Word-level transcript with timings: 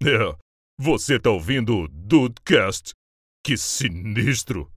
É, 0.00 0.36
você 0.78 1.18
tá 1.18 1.30
ouvindo 1.30 1.76
o 1.76 1.88
Dudecast? 1.88 2.92
Que 3.44 3.56
sinistro! 3.56 4.70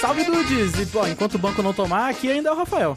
Salve 0.00 0.24
Dudes! 0.24 0.78
E, 0.78 0.86
pô, 0.86 1.06
enquanto 1.06 1.34
o 1.34 1.38
banco 1.38 1.62
não 1.62 1.72
tomar, 1.72 2.10
aqui 2.10 2.30
ainda 2.30 2.50
é 2.50 2.52
o 2.52 2.56
Rafael. 2.56 2.96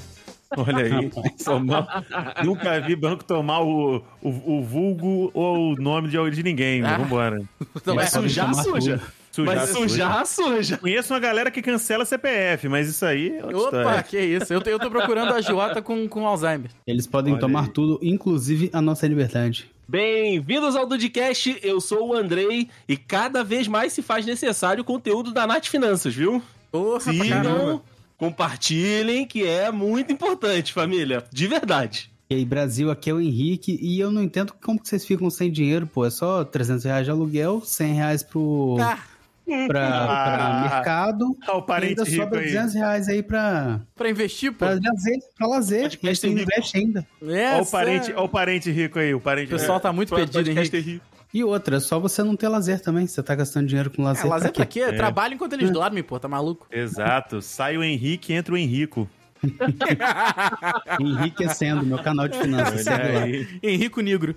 Olha 0.55 0.83
aí, 0.83 1.11
tomar- 1.43 2.05
nunca 2.43 2.79
vi 2.79 2.95
banco 2.95 3.23
tomar 3.23 3.61
o, 3.61 3.97
o, 4.21 4.57
o 4.59 4.63
vulgo 4.63 5.29
ou 5.33 5.73
o 5.73 5.75
nome 5.75 6.09
de, 6.09 6.31
de 6.31 6.43
ninguém. 6.43 6.83
Ah. 6.83 6.97
Vambora. 6.97 7.41
Então, 7.75 7.99
é, 7.99 8.05
sujar, 8.07 8.49
tomar 8.51 8.63
suja. 8.63 9.01
Sujar, 9.37 9.55
Mas 9.55 9.69
sujar, 9.69 10.25
suja. 10.25 10.77
Conheço 10.77 11.13
uma 11.13 11.19
galera 11.19 11.51
que 11.51 11.61
cancela 11.61 12.03
CPF, 12.05 12.67
mas 12.67 12.89
isso 12.89 13.05
aí 13.05 13.37
é 13.37 13.45
outra 13.45 13.57
Opa, 13.57 13.77
história. 13.77 14.03
que 14.03 14.19
isso. 14.19 14.51
Eu 14.51 14.61
tô, 14.61 14.69
eu 14.71 14.79
tô 14.79 14.89
procurando 14.89 15.31
a 15.31 15.41
Jota 15.41 15.79
com, 15.79 16.07
com 16.07 16.25
Alzheimer. 16.27 16.71
Eles 16.87 17.05
podem 17.05 17.33
Olha 17.33 17.39
tomar 17.39 17.65
aí. 17.65 17.69
tudo, 17.69 17.99
inclusive 18.01 18.69
a 18.73 18.81
nossa 18.81 19.07
liberdade. 19.07 19.69
Bem-vindos 19.87 20.75
ao 20.75 20.87
Dudcast, 20.87 21.59
eu 21.61 21.79
sou 21.79 22.09
o 22.09 22.13
Andrei 22.15 22.67
e 22.89 22.97
cada 22.97 23.43
vez 23.43 23.67
mais 23.67 23.93
se 23.93 24.01
faz 24.01 24.25
necessário 24.25 24.81
o 24.81 24.85
conteúdo 24.85 25.31
da 25.31 25.45
Nath 25.45 25.67
Finanças, 25.67 26.15
viu? 26.15 26.41
Porra, 26.71 26.99
caramba. 27.13 27.39
Então, 27.39 27.81
compartilhem 28.17 29.25
que 29.25 29.45
é 29.45 29.71
muito 29.71 30.11
importante, 30.11 30.73
família, 30.73 31.23
de 31.31 31.47
verdade. 31.47 32.11
E 32.29 32.35
aí, 32.35 32.43
Brasil, 32.43 32.91
aqui 32.91 33.09
é 33.09 33.13
o 33.13 33.21
Henrique, 33.21 33.77
e 33.81 33.99
eu 33.99 34.11
não 34.11 34.21
entendo 34.21 34.53
como 34.61 34.79
que 34.81 34.89
vocês 34.89 35.05
ficam 35.05 35.29
sem 35.29 35.49
dinheiro, 35.49 35.87
pô. 35.87 36.05
É 36.05 36.09
só 36.09 36.43
300 36.43 36.83
reais 36.83 37.05
de 37.05 37.11
aluguel, 37.11 37.61
100 37.63 37.93
reais 37.93 38.23
pro, 38.23 38.75
Ah, 38.81 38.99
pra, 39.67 39.87
pra 39.89 40.37
Ah. 40.47 40.69
mercado, 40.75 41.37
Ah, 41.47 41.57
o 41.57 41.61
parente 41.61 41.99
ainda 41.99 42.03
rico 42.03 42.23
sobra 42.23 42.39
aí. 42.39 42.45
200 42.47 42.73
reais 42.75 43.07
aí 43.07 43.23
pra, 43.23 43.79
pra 43.95 44.09
investir, 44.09 44.51
pô. 44.51 44.57
pra 44.59 44.69
lazer. 44.69 45.19
Pra 45.37 45.47
lazer. 45.47 45.99
E 46.03 46.15
você 46.15 46.27
rico. 46.27 46.41
investe 46.41 46.77
ainda. 46.77 47.07
É, 47.23 47.53
Olha 47.53 47.63
o 47.63 47.65
parente, 47.65 48.13
ó 48.15 48.23
o 48.25 48.29
parente 48.29 48.69
rico 48.71 48.99
aí, 48.99 49.13
o 49.13 49.19
parente 49.19 49.53
O 49.53 49.57
pessoal 49.57 49.79
tá 49.79 49.91
muito 49.93 50.13
Henrique. 50.17 50.49
Henrique. 50.51 51.01
E 51.33 51.43
outra, 51.43 51.75
é 51.77 51.79
só 51.79 51.99
você 51.99 52.23
não 52.23 52.35
ter 52.37 52.47
lazer 52.47 52.79
também. 52.81 53.05
Você 53.05 53.21
tá 53.21 53.35
gastando 53.35 53.67
dinheiro 53.67 53.89
com 53.91 54.01
lazer, 54.01 54.25
É, 54.25 54.29
lazer 54.29 54.51
pra 54.51 54.63
pra 54.63 54.65
quê? 54.65 54.93
Trabalho 54.93 55.33
enquanto 55.33 55.53
eles 55.53 55.69
dormem, 55.69 56.01
pô, 56.01 56.17
tá 56.19 56.27
maluco? 56.27 56.65
Exato. 56.71 57.41
Sai 57.41 57.77
o 57.77 57.83
Henrique, 57.83 58.33
entra 58.33 58.53
o 58.53 58.57
Henrico. 58.57 59.07
Enriquecendo 60.99 61.85
meu 61.85 61.99
canal 61.99 62.27
de 62.27 62.37
finanças. 62.39 62.85
Olha. 62.87 63.47
Henrico 63.61 64.01
Negro. 64.01 64.35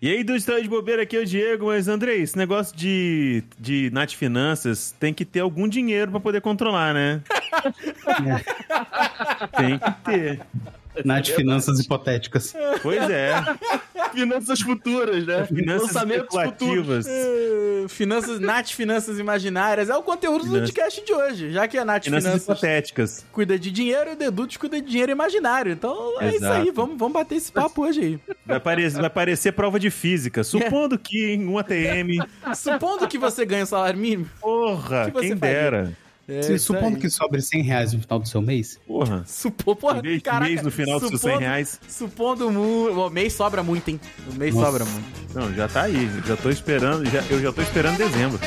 E 0.00 0.10
aí, 0.10 0.22
do 0.22 0.36
Estado 0.36 0.62
de 0.62 0.68
Bobeira, 0.68 1.02
aqui 1.02 1.16
é 1.16 1.20
o 1.20 1.26
Diego, 1.26 1.66
mas 1.66 1.88
Andrei, 1.88 2.20
esse 2.20 2.36
negócio 2.36 2.76
de, 2.76 3.42
de 3.58 3.90
Nath 3.92 4.12
Finanças 4.12 4.94
tem 5.00 5.14
que 5.14 5.24
ter 5.24 5.40
algum 5.40 5.66
dinheiro 5.66 6.10
pra 6.10 6.20
poder 6.20 6.42
controlar, 6.42 6.92
né? 6.92 7.22
tem 9.56 9.78
que 9.78 9.90
ter. 10.04 10.40
Nath 11.04 11.28
Finanças 11.28 11.80
Hipotéticas. 11.80 12.54
Pois 12.82 13.08
é. 13.08 13.32
Finanças 14.14 14.60
futuras, 14.60 15.26
né? 15.26 15.46
Finanças 15.46 15.88
Lançamentos 15.88 16.42
futuros. 16.42 17.06
É, 17.06 17.84
Finanças, 17.88 18.40
Nath 18.40 18.68
Finanças 18.70 19.18
Imaginárias. 19.18 19.88
É 19.88 19.96
o 19.96 20.02
conteúdo 20.02 20.38
do 20.44 20.44
Finanças- 20.52 20.70
podcast 20.70 21.04
de 21.04 21.12
hoje. 21.12 21.50
Já 21.52 21.66
que 21.68 21.78
a 21.78 21.84
Nath 21.84 22.04
Finanças 22.04 22.24
Finanças 22.30 22.42
hipotéticas. 22.48 23.26
cuida 23.32 23.58
de 23.58 23.70
dinheiro 23.70 24.10
e 24.10 24.12
o 24.12 24.16
Dedut 24.16 24.58
cuida 24.58 24.80
de 24.80 24.88
dinheiro 24.90 25.12
imaginário. 25.12 25.72
Então 25.72 26.20
é 26.20 26.28
isso 26.28 26.36
Exato. 26.36 26.60
aí. 26.62 26.70
Vamos, 26.70 26.98
vamos 26.98 27.14
bater 27.14 27.36
esse 27.36 27.50
papo 27.50 27.82
hoje 27.84 28.00
aí. 28.00 28.20
Vai 28.46 28.60
parecer, 28.60 29.00
vai 29.00 29.10
parecer 29.10 29.52
prova 29.52 29.78
de 29.78 29.90
física. 29.90 30.42
Supondo 30.44 30.98
que 30.98 31.32
em 31.34 31.46
um 31.46 31.58
ATM. 31.58 32.18
Supondo 32.54 33.06
que 33.08 33.18
você 33.18 33.44
ganha 33.44 33.64
o 33.64 33.66
salário 33.66 33.98
mínimo. 33.98 34.26
Porra, 34.40 35.10
que 35.10 35.20
quem 35.20 35.36
faria? 35.36 35.54
dera. 35.54 35.96
É 36.32 36.58
supondo 36.58 36.96
aí. 36.96 37.02
que 37.02 37.10
sobre 37.10 37.40
100 37.42 37.62
reais 37.62 37.92
no 37.92 38.00
final 38.00 38.18
do 38.20 38.28
seu 38.28 38.40
mês, 38.40 38.78
Porra. 38.86 39.24
Supô, 39.26 39.74
porra, 39.74 40.00
de 40.00 40.20
caraca, 40.20 40.44
mês 40.46 40.62
no 40.62 40.70
final 40.70 41.00
dos 41.00 41.08
seus 41.08 41.20
100 41.20 41.30
supondo- 41.30 41.40
reais. 41.40 41.80
Supondo 41.88 42.50
mu... 42.50 42.90
O 43.06 43.10
mês 43.10 43.32
sobra 43.32 43.62
muito, 43.62 43.88
hein? 43.88 44.00
O 44.32 44.34
mês 44.38 44.54
Nossa. 44.54 44.66
sobra 44.66 44.84
muito. 44.84 45.34
Não, 45.34 45.52
já 45.54 45.66
tá 45.68 45.82
aí. 45.82 46.08
Já 46.26 46.36
tô 46.36 46.50
esperando. 46.50 47.04
Já, 47.10 47.22
eu 47.30 47.40
já 47.40 47.52
tô 47.52 47.60
esperando 47.62 47.96
dezembro. 47.98 48.38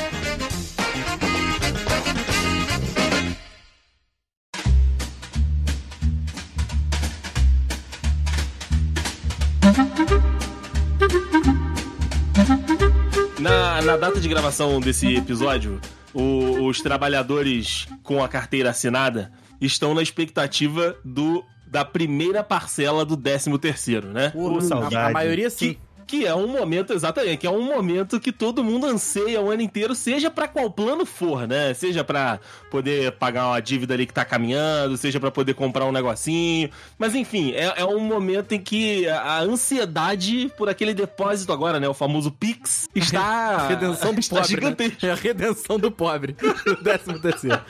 Na, 13.38 13.82
na 13.82 13.96
data 13.96 14.20
de 14.20 14.28
gravação 14.28 14.80
desse 14.80 15.14
episódio, 15.16 15.80
o- 16.14 16.66
os 16.66 16.80
trabalhadores 16.80 17.86
com 18.02 18.22
a 18.22 18.28
carteira 18.28 18.70
assinada 18.70 19.32
estão 19.60 19.94
na 19.94 20.02
expectativa 20.02 20.96
do 21.04 21.44
da 21.66 21.84
primeira 21.84 22.44
parcela 22.44 23.04
do 23.04 23.16
13 23.16 23.58
terceiro, 23.58 24.08
né? 24.12 24.30
Porra, 24.30 24.60
saudade. 24.60 24.94
a, 24.96 25.06
a 25.08 25.10
maioria 25.10 25.50
sim. 25.50 25.72
Que, 25.72 25.78
que 26.06 26.26
é 26.26 26.34
um 26.34 26.46
momento, 26.46 26.92
exatamente, 26.92 27.38
que 27.38 27.46
é 27.46 27.50
um 27.50 27.62
momento 27.62 28.20
que 28.20 28.32
todo 28.32 28.62
mundo 28.62 28.86
anseia 28.86 29.40
o 29.40 29.50
ano 29.50 29.62
inteiro, 29.62 29.94
seja 29.94 30.30
pra 30.30 30.46
qual 30.48 30.70
plano 30.70 31.04
for, 31.06 31.46
né? 31.46 31.72
Seja 31.74 32.04
pra 32.04 32.38
poder 32.70 33.12
pagar 33.12 33.48
uma 33.48 33.60
dívida 33.60 33.94
ali 33.94 34.06
que 34.06 34.12
tá 34.14 34.24
caminhando, 34.24 34.96
seja 34.96 35.18
pra 35.20 35.30
poder 35.30 35.54
comprar 35.54 35.84
um 35.84 35.92
negocinho. 35.92 36.70
Mas 36.98 37.14
enfim, 37.14 37.52
é, 37.52 37.74
é 37.80 37.84
um 37.84 38.00
momento 38.00 38.52
em 38.52 38.60
que 38.60 39.08
a 39.08 39.40
ansiedade 39.40 40.50
por 40.56 40.68
aquele 40.68 40.94
depósito 40.94 41.52
agora, 41.52 41.80
né? 41.80 41.88
O 41.88 41.94
famoso 41.94 42.30
Pix, 42.30 42.88
está, 42.94 43.24
A 43.64 43.68
redenção 43.68 44.12
do 44.14 44.20
está 44.20 44.36
pobre. 44.36 44.48
gigantesca. 44.50 45.06
Né? 45.06 45.08
É 45.08 45.12
a 45.12 45.14
redenção 45.16 45.78
do 45.78 45.90
pobre. 45.90 46.36
O 46.66 46.82
décimo 46.82 47.18
terceiro. 47.18 47.60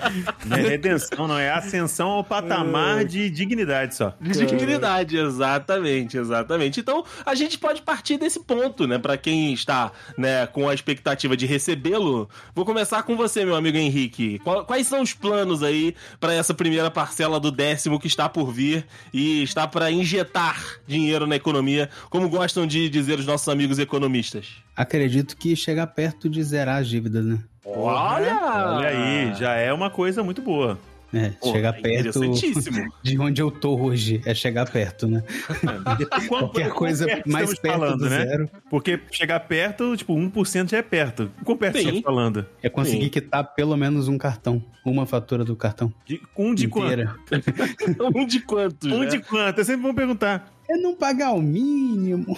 Não 0.47 0.57
é 0.57 0.61
redenção, 0.63 1.29
não. 1.29 1.39
É 1.39 1.51
ascensão 1.51 2.09
ao 2.11 2.25
patamar 2.25 3.05
de 3.05 3.29
dignidade 3.29 3.95
só. 3.95 4.15
De 4.21 4.47
dignidade, 4.47 5.17
exatamente, 5.17 6.17
exatamente. 6.17 6.81
Então, 6.81 7.05
a 7.27 7.35
gente 7.35 7.59
pode 7.59 7.83
partir 7.83 8.17
desse 8.25 8.41
ponto, 8.41 8.87
né? 8.87 8.99
Pra 8.99 9.17
quem 9.17 9.53
está, 9.53 9.93
né, 10.17 10.47
com 10.47 10.69
a 10.69 10.75
expectativa 10.75 11.37
de 11.37 11.47
recebê-lo. 11.47 12.29
Vou 12.55 12.65
começar 12.65 13.03
com 13.03 13.17
você, 13.17 13.45
meu 13.45 13.55
amigo 13.55 13.77
Henrique. 13.79 14.41
Quais 14.67 14.87
são 14.87 15.03
os 15.03 15.13
planos 15.13 15.63
aí 15.63 15.95
pra 16.19 16.35
essa 16.35 16.53
primeira 16.53 16.91
parcela 16.91 17.39
do 17.39 17.51
décimo 17.51 18.01
que 18.01 18.07
está 18.07 18.29
por 18.29 18.51
vir 18.51 18.87
e 19.13 19.43
está 19.43 19.67
pra 19.69 19.91
injetar 19.91 20.81
dinheiro 20.87 21.27
na 21.27 21.37
economia, 21.37 21.89
como 22.11 22.29
gostam 22.29 22.67
de 22.67 22.89
dizer 22.89 23.19
os 23.19 23.27
nossos 23.27 23.49
amigos 23.49 23.79
economistas? 23.79 24.65
acredito 24.77 25.37
que 25.37 25.55
chegar 25.55 25.87
perto 25.89 26.29
de 26.29 26.43
zerar 26.43 26.79
as 26.81 26.89
dívidas, 26.89 27.25
né? 27.25 27.39
Olha! 27.65 28.75
Olha 28.77 28.89
aí, 28.89 29.35
já 29.35 29.53
é 29.55 29.73
uma 29.73 29.89
coisa 29.89 30.23
muito 30.23 30.43
boa. 30.43 30.79
É, 31.15 31.31
Pô, 31.41 31.53
chegar 31.53 31.79
é 31.79 31.81
perto 31.81 32.21
de 33.03 33.19
onde 33.19 33.41
eu 33.41 33.51
tô 33.51 33.79
hoje. 33.79 34.21
É 34.27 34.35
chegar 34.35 34.69
perto, 34.71 35.07
né? 35.07 35.23
Quanto- 36.29 36.29
Qualquer 36.29 36.71
coisa 36.73 37.07
perto 37.07 37.31
mais 37.31 37.59
perto 37.59 37.79
falando, 37.79 37.99
do 37.99 38.11
né? 38.11 38.27
zero 38.27 38.51
Porque 38.69 39.01
chegar 39.13 39.41
perto, 39.41 39.97
tipo, 39.97 40.15
1% 40.15 40.71
já 40.71 40.79
é 40.79 40.83
perto. 40.83 41.31
Quão 41.45 41.57
perto 41.57 41.75
Sim. 41.77 41.81
estamos 41.85 42.03
falando? 42.03 42.47
é 42.63 42.69
conseguir 42.69 43.05
Sim. 43.05 43.11
quitar 43.11 43.45
pelo 43.55 43.77
menos 43.77 44.09
um 44.09 44.19
cartão. 44.19 44.63
Uma 44.85 45.07
fatura 45.07 45.45
do 45.45 45.55
cartão. 45.57 45.93
De, 46.05 46.21
um 46.37 46.55
de 46.55 46.69
quanto? 46.69 46.85
inteira. 46.87 47.15
um 48.15 48.27
de 48.27 48.41
quantos? 48.41 48.91
Um 48.93 49.01
né? 49.01 49.07
de 49.07 49.21
quanto? 49.21 49.59
Eu 49.59 49.65
sempre 49.65 49.83
vou 49.83 49.95
perguntar. 49.95 50.53
É 50.69 50.77
não 50.77 50.95
pagar 50.95 51.33
o 51.33 51.41
mínimo. 51.41 52.37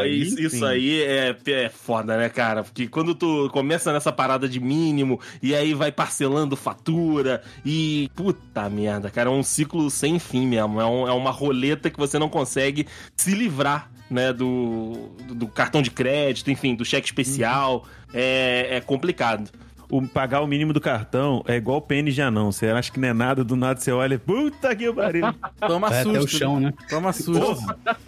Aí 0.00 0.22
isso, 0.22 0.40
isso 0.40 0.64
aí 0.64 1.02
é, 1.02 1.36
é 1.46 1.68
foda, 1.68 2.16
né, 2.16 2.28
cara? 2.28 2.62
Porque 2.62 2.86
quando 2.86 3.14
tu 3.14 3.48
começa 3.52 3.92
nessa 3.92 4.12
parada 4.12 4.48
de 4.48 4.60
mínimo 4.60 5.20
e 5.42 5.54
aí 5.54 5.74
vai 5.74 5.90
parcelando 5.90 6.56
fatura 6.56 7.42
e. 7.64 8.10
Puta 8.14 8.68
merda, 8.68 9.10
cara, 9.10 9.28
é 9.28 9.32
um 9.32 9.42
ciclo 9.42 9.90
sem 9.90 10.18
fim 10.18 10.46
mesmo. 10.46 10.80
É, 10.80 10.86
um- 10.86 11.08
é 11.08 11.12
uma 11.12 11.30
roleta 11.30 11.90
que 11.90 11.98
você 11.98 12.18
não 12.18 12.28
consegue 12.28 12.86
se 13.16 13.34
livrar, 13.34 13.90
né? 14.10 14.32
Do, 14.32 15.10
do, 15.28 15.46
cartão 15.48 15.82
de 15.82 15.90
crédito, 15.90 16.50
enfim, 16.50 16.74
do 16.74 16.84
cheque 16.84 17.06
especial. 17.06 17.86
É, 18.12 18.76
é 18.76 18.80
complicado. 18.80 19.50
O 19.90 20.06
pagar 20.06 20.40
o 20.40 20.46
mínimo 20.46 20.72
do 20.72 20.80
cartão 20.80 21.44
é 21.46 21.56
igual 21.56 21.80
pênis 21.80 22.14
de 22.14 22.22
anão. 22.22 22.50
Você 22.50 22.66
acha 22.68 22.90
que 22.90 22.98
não 22.98 23.08
é 23.08 23.12
nada, 23.12 23.44
do 23.44 23.54
nada 23.56 23.78
você 23.80 23.92
olha, 23.92 24.18
puta 24.18 24.74
que 24.74 24.92
pariu. 24.92 25.26
Toma 25.60 25.88
Vai 25.90 26.02
susto. 26.02 26.16
até 26.16 26.24
o 26.24 26.28
chão, 26.28 26.60
né? 26.60 26.72
Toma 26.88 27.12
susto. 27.12 27.56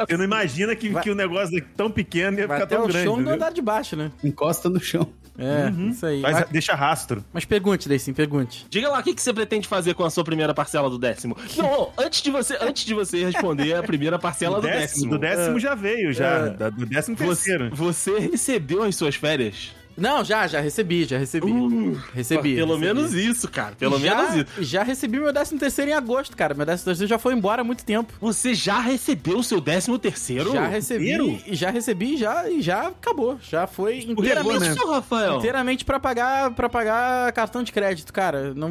Você 0.09 0.17
não 0.17 0.25
imagina 0.25 0.75
que, 0.75 0.89
Vai- 0.89 1.03
que 1.03 1.11
o 1.11 1.15
negócio 1.15 1.57
é 1.59 1.63
tão 1.77 1.91
pequeno 1.91 2.39
ia 2.39 2.47
Vai 2.47 2.57
ficar 2.59 2.65
até 2.65 2.77
tão 2.77 2.85
o 2.85 2.89
grande. 2.89 3.05
chão 3.05 3.15
do 3.15 3.21
entendeu? 3.21 3.35
andar 3.35 3.53
de 3.53 3.61
baixo, 3.63 3.95
né? 3.97 4.11
Encosta 4.25 4.69
no 4.69 4.81
chão. 4.81 5.07
É, 5.39 5.67
Uhum. 5.67 5.91
isso 5.91 6.07
aí. 6.07 6.23
Mas, 6.23 6.47
deixa 6.49 6.75
rastro. 6.75 7.23
mas 7.31 7.45
pergunte, 7.45 7.87
Deicin, 7.91 8.15
pergunte. 8.15 8.67
Diga 8.71 8.89
lá, 8.89 8.99
o 9.01 9.03
que, 9.03 9.15
que 9.15 9.21
você 9.21 9.35
pretende 9.35 9.69
fazer 9.69 9.93
com 9.93 10.03
a 10.03 10.09
sua 10.09 10.25
primeira 10.25 10.55
parcela 10.55 10.89
do 10.89 10.99
décimo? 10.99 11.37
Não, 11.59 11.91
antes 11.99 12.23
de 12.23 12.31
você, 12.31 12.57
antes 12.59 12.87
de 12.87 12.95
você 12.95 13.23
responder 13.23 13.75
a 13.75 13.83
primeira 13.83 14.19
parcela 14.19 14.57
do 14.63 14.67
décimo. 14.67 15.11
do 15.11 15.19
décimo 15.19 15.59
já 15.61 15.75
veio, 15.75 16.11
já. 16.15 16.27
É. 16.27 16.51
da- 16.51 16.71
Do 16.71 16.87
décimo 16.87 17.17
Você, 17.19 17.27
terceiro. 17.27 17.69
você 17.77 18.19
recebeu 18.19 18.83
as 18.83 18.97
suas 18.97 19.15
férias? 19.15 19.75
Não, 19.97 20.23
já, 20.25 20.47
já 20.47 20.61
recebi, 20.61 21.05
já 21.05 21.19
recebi. 21.19 21.51
Uh, 21.51 21.99
recebi. 22.15 22.55
Pelo 22.57 22.75
recebi. 22.77 22.95
menos 22.95 23.15
isso, 23.15 23.49
cara. 23.49 23.75
Pelo 23.77 23.99
já, 23.99 24.15
menos 24.17 24.35
isso. 24.37 24.63
Já 24.63 24.83
recebi 24.83 25.19
meu 25.19 25.33
13 25.33 25.57
terceiro 25.59 25.91
em 25.91 25.95
agosto, 25.95 26.37
cara. 26.37 26.55
Meu 26.55 26.67
13 26.67 26.85
terceiro 26.85 27.09
já 27.09 27.19
foi 27.19 27.35
embora 27.35 27.63
há 27.63 27.65
muito 27.65 27.85
tempo. 27.85 28.13
Você 28.21 28.55
já 28.55 28.79
recebeu 28.81 29.39
o 29.39 29.43
seu 29.43 29.61
décimo 29.61 29.99
terceiro? 29.99 30.53
Já 30.53 30.67
recebi, 30.67 31.05
Inteiro? 31.13 31.41
e 31.47 31.55
já 31.55 31.71
recebi 31.71 32.17
já, 32.17 32.49
e 32.49 32.61
já 32.61 32.89
acabou. 32.89 33.39
Já 33.43 33.67
foi 33.67 34.01
O 34.07 34.13
inteiramente, 34.13 34.65
recurso, 34.65 34.91
Rafael? 34.91 35.39
inteiramente 35.39 35.85
pra 35.85 35.99
pagar 35.99 36.51
para 36.51 36.69
pagar 36.69 37.33
cartão 37.33 37.63
de 37.63 37.73
crédito, 37.73 38.13
cara. 38.13 38.53
Não 38.55 38.71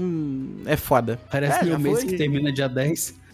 é 0.65 0.75
foda. 0.77 1.19
Parece 1.31 1.59
é, 1.59 1.63
meu 1.63 1.79
mês 1.79 1.99
foi. 2.01 2.07
que 2.09 2.17
termina 2.17 2.51
dia 2.51 2.69
10. 2.69 3.24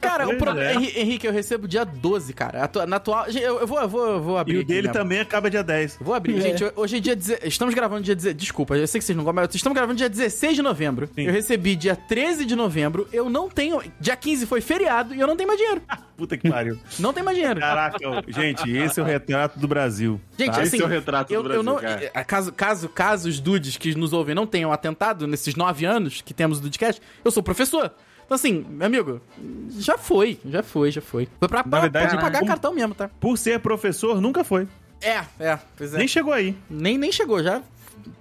Cara, 0.00 0.26
o 0.28 0.58
é. 0.58 0.74
Henri- 0.74 0.92
Henrique, 0.98 1.26
eu 1.26 1.32
recebo 1.32 1.66
dia 1.66 1.84
12, 1.84 2.32
cara. 2.32 2.68
Na 2.86 2.96
atual, 2.96 3.26
eu, 3.28 3.60
eu 3.60 3.66
vou 3.66 3.80
eu 3.80 3.88
vou 3.88 4.06
eu 4.08 4.20
vou 4.22 4.38
abrir 4.38 4.54
E 4.54 4.56
o 4.58 4.60
aqui 4.60 4.68
dele 4.68 4.88
mesmo. 4.88 4.92
também 4.92 5.20
acaba 5.20 5.50
dia 5.50 5.62
10. 5.62 5.98
Vou 6.00 6.14
abrir. 6.14 6.40
Gente, 6.40 6.64
hoje 6.76 6.96
é 6.96 7.00
dia. 7.00 7.16
deze- 7.16 7.38
Estamos 7.44 7.74
gravando 7.74 8.02
dia. 8.02 8.14
deze- 8.14 8.34
Desculpa, 8.34 8.76
eu 8.76 8.86
sei 8.86 8.98
que 8.98 9.04
vocês 9.04 9.16
não 9.16 9.24
gostam, 9.24 9.42
mas 9.44 9.54
estamos 9.54 9.74
gravando 9.76 9.96
dia 9.96 10.08
16 10.08 10.56
de 10.56 10.62
novembro. 10.62 11.08
Sim. 11.14 11.22
Eu 11.22 11.32
recebi 11.32 11.74
dia 11.76 11.96
13 11.96 12.44
de 12.44 12.54
novembro. 12.54 13.08
Eu 13.12 13.30
não 13.30 13.48
tenho. 13.48 13.80
Dia 14.00 14.16
15 14.16 14.46
foi 14.46 14.60
feriado 14.60 15.14
e 15.14 15.20
eu 15.20 15.26
não 15.26 15.36
tenho 15.36 15.46
mais 15.48 15.58
dinheiro. 15.58 15.82
Puta 16.16 16.36
que 16.36 16.50
pariu. 16.50 16.76
Não 16.98 17.12
tenho 17.12 17.24
mais 17.24 17.36
dinheiro. 17.36 17.60
Caraca, 17.60 17.98
gente, 18.28 18.68
esse 18.70 18.98
é 18.98 19.02
o 19.02 19.06
retrato 19.06 19.58
do 19.58 19.68
Brasil. 19.68 20.20
Gente, 20.36 20.46
tá? 20.52 20.60
assim, 20.62 20.76
Esse 20.76 20.82
é 20.82 20.84
o 20.84 20.88
retrato 20.88 21.28
do 21.28 21.34
eu, 21.34 21.42
Brasil, 21.44 21.60
eu 21.60 21.62
não, 21.62 21.76
cara. 21.76 22.10
eh, 22.12 22.24
caso, 22.24 22.52
caso, 22.52 22.88
caso 22.88 23.28
os 23.28 23.38
dudes 23.38 23.76
que 23.76 23.94
nos 23.94 24.12
ouvem 24.12 24.34
não 24.34 24.44
tenham 24.46 24.72
atentado 24.72 25.26
nesses 25.28 25.54
nove 25.54 25.84
anos 25.84 26.20
que 26.20 26.34
temos 26.34 26.58
o 26.58 26.62
Dudecast, 26.62 27.00
eu 27.24 27.30
sou 27.30 27.40
professor. 27.42 27.92
Então, 28.28 28.34
assim, 28.34 28.62
meu 28.68 28.86
amigo, 28.86 29.22
já 29.70 29.96
foi, 29.96 30.38
já 30.44 30.62
foi, 30.62 30.90
já 30.90 31.00
foi. 31.00 31.26
Foi 31.38 31.48
pra, 31.48 31.64
pra, 31.64 31.80
verdade, 31.80 32.10
pra 32.10 32.20
pagar 32.20 32.40
como- 32.40 32.50
cartão 32.50 32.74
mesmo, 32.74 32.94
tá? 32.94 33.08
Por 33.18 33.38
ser 33.38 33.58
professor, 33.58 34.20
nunca 34.20 34.44
foi. 34.44 34.68
É, 35.00 35.22
é, 35.40 35.58
pois 35.74 35.94
é. 35.94 35.96
Nem 35.96 36.06
chegou 36.06 36.34
aí. 36.34 36.54
Nem, 36.68 36.98
nem 36.98 37.10
chegou, 37.10 37.42
já. 37.42 37.62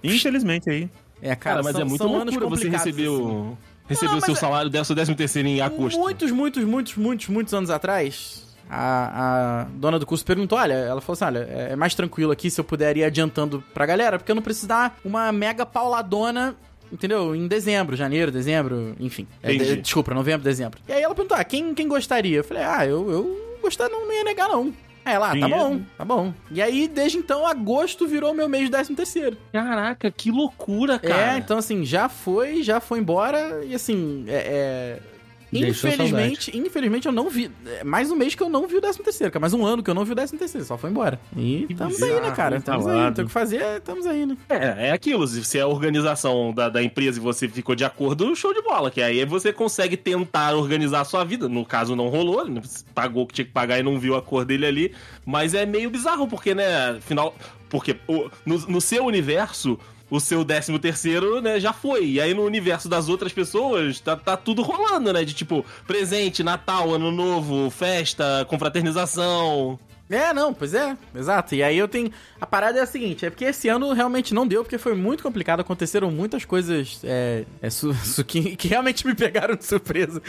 Infelizmente 0.01 0.69
aí. 0.69 0.89
É, 1.21 1.35
cara, 1.35 1.55
Cara, 1.57 1.63
mas 1.63 1.71
são, 1.73 1.81
é 1.81 1.83
muito 1.83 2.03
loucura 2.05 2.31
você 2.31 2.39
complicados, 2.69 2.85
receber 2.85 3.07
assim. 3.07 3.21
o... 3.21 3.57
Receber 3.87 4.11
Não, 4.11 4.17
o 4.17 4.21
seu 4.21 4.33
é- 4.33 4.37
salário, 4.37 4.85
seu 4.85 4.95
décimo 4.95 5.17
terceiro 5.17 5.47
em 5.49 5.59
agosto. 5.59 5.99
Muitos, 5.99 6.31
muitos, 6.31 6.63
muitos, 6.63 6.95
muitos, 6.95 6.97
muitos, 6.97 7.27
muitos 7.27 7.53
anos 7.53 7.69
atrás, 7.69 8.45
a, 8.69 9.61
a 9.61 9.63
dona 9.75 9.97
do 9.99 10.05
curso 10.05 10.23
perguntou: 10.25 10.57
olha, 10.57 10.73
ela 10.73 11.01
falou 11.01 11.13
assim: 11.15 11.25
olha, 11.25 11.47
é 11.49 11.69
é 11.71 11.75
mais 11.75 11.95
tranquilo 11.95 12.31
aqui 12.31 12.49
se 12.51 12.59
eu 12.61 12.63
puder 12.65 12.95
ir 12.97 13.03
adiantando 13.03 13.63
pra 13.73 13.85
galera, 13.85 14.17
porque 14.19 14.31
eu 14.31 14.35
não 14.35 14.41
preciso 14.41 14.67
dar 14.67 14.97
uma 15.03 15.31
mega 15.31 15.65
pauladona. 15.65 16.55
Entendeu? 16.91 17.35
Em 17.35 17.47
dezembro, 17.47 17.95
janeiro, 17.95 18.31
dezembro, 18.31 18.95
enfim. 18.99 19.27
É, 19.43 19.53
de- 19.53 19.77
desculpa, 19.77 20.13
novembro, 20.13 20.43
dezembro. 20.43 20.79
E 20.87 20.91
aí 20.93 21.01
ela 21.01 21.13
perguntou: 21.13 21.37
ah, 21.37 21.43
quem, 21.43 21.73
quem 21.73 21.87
gostaria? 21.87 22.37
Eu 22.37 22.43
falei: 22.43 22.63
ah, 22.63 22.85
eu, 22.85 23.09
eu 23.09 23.57
gostar 23.61 23.89
não, 23.89 24.05
não 24.05 24.13
ia 24.13 24.23
negar, 24.23 24.47
não. 24.47 24.73
Aí 25.03 25.13
ela, 25.13 25.31
ah, 25.31 25.39
tá 25.39 25.47
bom, 25.47 25.81
tá 25.97 26.03
bom. 26.03 26.33
E 26.51 26.61
aí, 26.61 26.85
desde 26.85 27.17
então, 27.17 27.47
agosto 27.47 28.05
virou 28.05 28.33
meu 28.33 28.49
mês 28.49 28.65
de 28.65 28.71
décimo 28.71 28.97
terceiro. 28.97 29.37
Caraca, 29.53 30.11
que 30.11 30.29
loucura, 30.29 30.99
cara. 30.99 31.35
É, 31.35 31.37
então 31.37 31.57
assim, 31.57 31.85
já 31.85 32.09
foi, 32.09 32.61
já 32.61 32.81
foi 32.81 32.99
embora 32.99 33.63
e 33.65 33.73
assim, 33.73 34.25
é. 34.27 34.35
é, 34.35 34.99
Deixou 35.51 35.89
Infelizmente, 35.89 36.57
infelizmente 36.57 37.05
eu 37.07 37.11
não 37.11 37.29
vi. 37.29 37.49
É 37.79 37.83
mais 37.83 38.11
um 38.11 38.15
mês 38.15 38.35
que 38.35 38.43
eu 38.43 38.49
não 38.49 38.67
vi 38.67 38.75
o 38.75 38.81
13 38.81 38.99
terceiro, 39.01 39.31
cara. 39.31 39.41
Mais 39.41 39.53
um 39.53 39.65
ano 39.65 39.81
que 39.81 39.89
eu 39.89 39.93
não 39.93 40.03
vi 40.03 40.11
o 40.11 40.15
13 40.15 40.37
terceiro, 40.37 40.65
só 40.67 40.77
foi 40.77 40.89
embora. 40.89 41.19
E 41.35 41.65
estamos 41.69 42.01
aí, 42.03 42.19
né, 42.21 42.31
cara? 42.31 42.57
Estamos 42.57 42.85
aí, 42.87 42.99
não 42.99 43.13
tem 43.13 43.23
o 43.23 43.27
que 43.27 43.33
fazer, 43.33 43.61
estamos 43.77 44.05
aí, 44.05 44.25
né? 44.25 44.37
É, 44.49 44.89
é 44.89 44.91
aquilo. 44.91 45.25
Se 45.25 45.57
é 45.57 45.61
a 45.61 45.67
organização 45.67 46.53
da, 46.53 46.67
da 46.69 46.83
empresa 46.83 47.17
e 47.17 47.21
você 47.21 47.47
ficou 47.47 47.75
de 47.75 47.85
acordo, 47.85 48.35
show 48.35 48.53
de 48.53 48.61
bola. 48.61 48.91
Que 48.91 49.01
aí 49.01 49.23
você 49.25 49.53
consegue 49.53 49.95
tentar 49.95 50.53
organizar 50.55 51.01
a 51.01 51.05
sua 51.05 51.23
vida. 51.23 51.47
No 51.47 51.65
caso, 51.65 51.95
não 51.95 52.07
rolou, 52.09 52.45
né? 52.47 52.61
pagou 52.93 53.23
o 53.23 53.27
que 53.27 53.35
tinha 53.35 53.45
que 53.45 53.51
pagar 53.51 53.79
e 53.79 53.83
não 53.83 53.97
viu 53.99 54.15
a 54.15 54.21
cor 54.21 54.43
dele 54.43 54.65
ali. 54.65 54.93
Mas 55.25 55.53
é 55.53 55.65
meio 55.65 55.89
bizarro, 55.89 56.27
porque, 56.27 56.53
né, 56.53 56.91
afinal. 56.97 57.33
Porque 57.69 57.97
o- 58.07 58.29
no, 58.45 58.57
no 58.67 58.81
seu 58.81 59.05
universo. 59.05 59.79
O 60.09 60.19
seu 60.19 60.43
décimo 60.45 60.79
terceiro, 60.79 61.41
né, 61.41 61.59
já 61.59 61.73
foi. 61.73 62.05
E 62.05 62.21
aí 62.21 62.33
no 62.33 62.43
universo 62.43 62.87
das 62.87 63.09
outras 63.09 63.33
pessoas, 63.33 63.99
tá, 63.99 64.15
tá 64.15 64.37
tudo 64.37 64.61
rolando, 64.61 65.11
né? 65.11 65.25
De 65.25 65.33
tipo, 65.33 65.65
presente, 65.85 66.43
Natal, 66.43 66.93
Ano 66.93 67.11
Novo, 67.11 67.69
festa, 67.69 68.45
confraternização. 68.49 69.77
É, 70.09 70.33
não, 70.33 70.53
pois 70.53 70.73
é, 70.73 70.95
exato. 71.13 71.53
E 71.53 71.61
aí 71.61 71.77
eu 71.77 71.87
tenho. 71.87 72.09
A 72.39 72.45
parada 72.45 72.79
é 72.79 72.81
a 72.81 72.85
seguinte: 72.85 73.25
é 73.25 73.29
porque 73.29 73.45
esse 73.45 73.67
ano 73.69 73.91
realmente 73.93 74.33
não 74.33 74.45
deu, 74.47 74.63
porque 74.63 74.77
foi 74.77 74.93
muito 74.95 75.23
complicado. 75.23 75.59
Aconteceram 75.61 76.11
muitas 76.11 76.45
coisas 76.45 76.99
é, 77.03 77.45
é, 77.61 77.69
su- 77.69 77.93
su- 78.05 78.23
que, 78.23 78.55
que 78.55 78.67
realmente 78.67 79.05
me 79.05 79.15
pegaram 79.15 79.55
de 79.55 79.65
surpresa. 79.65 80.21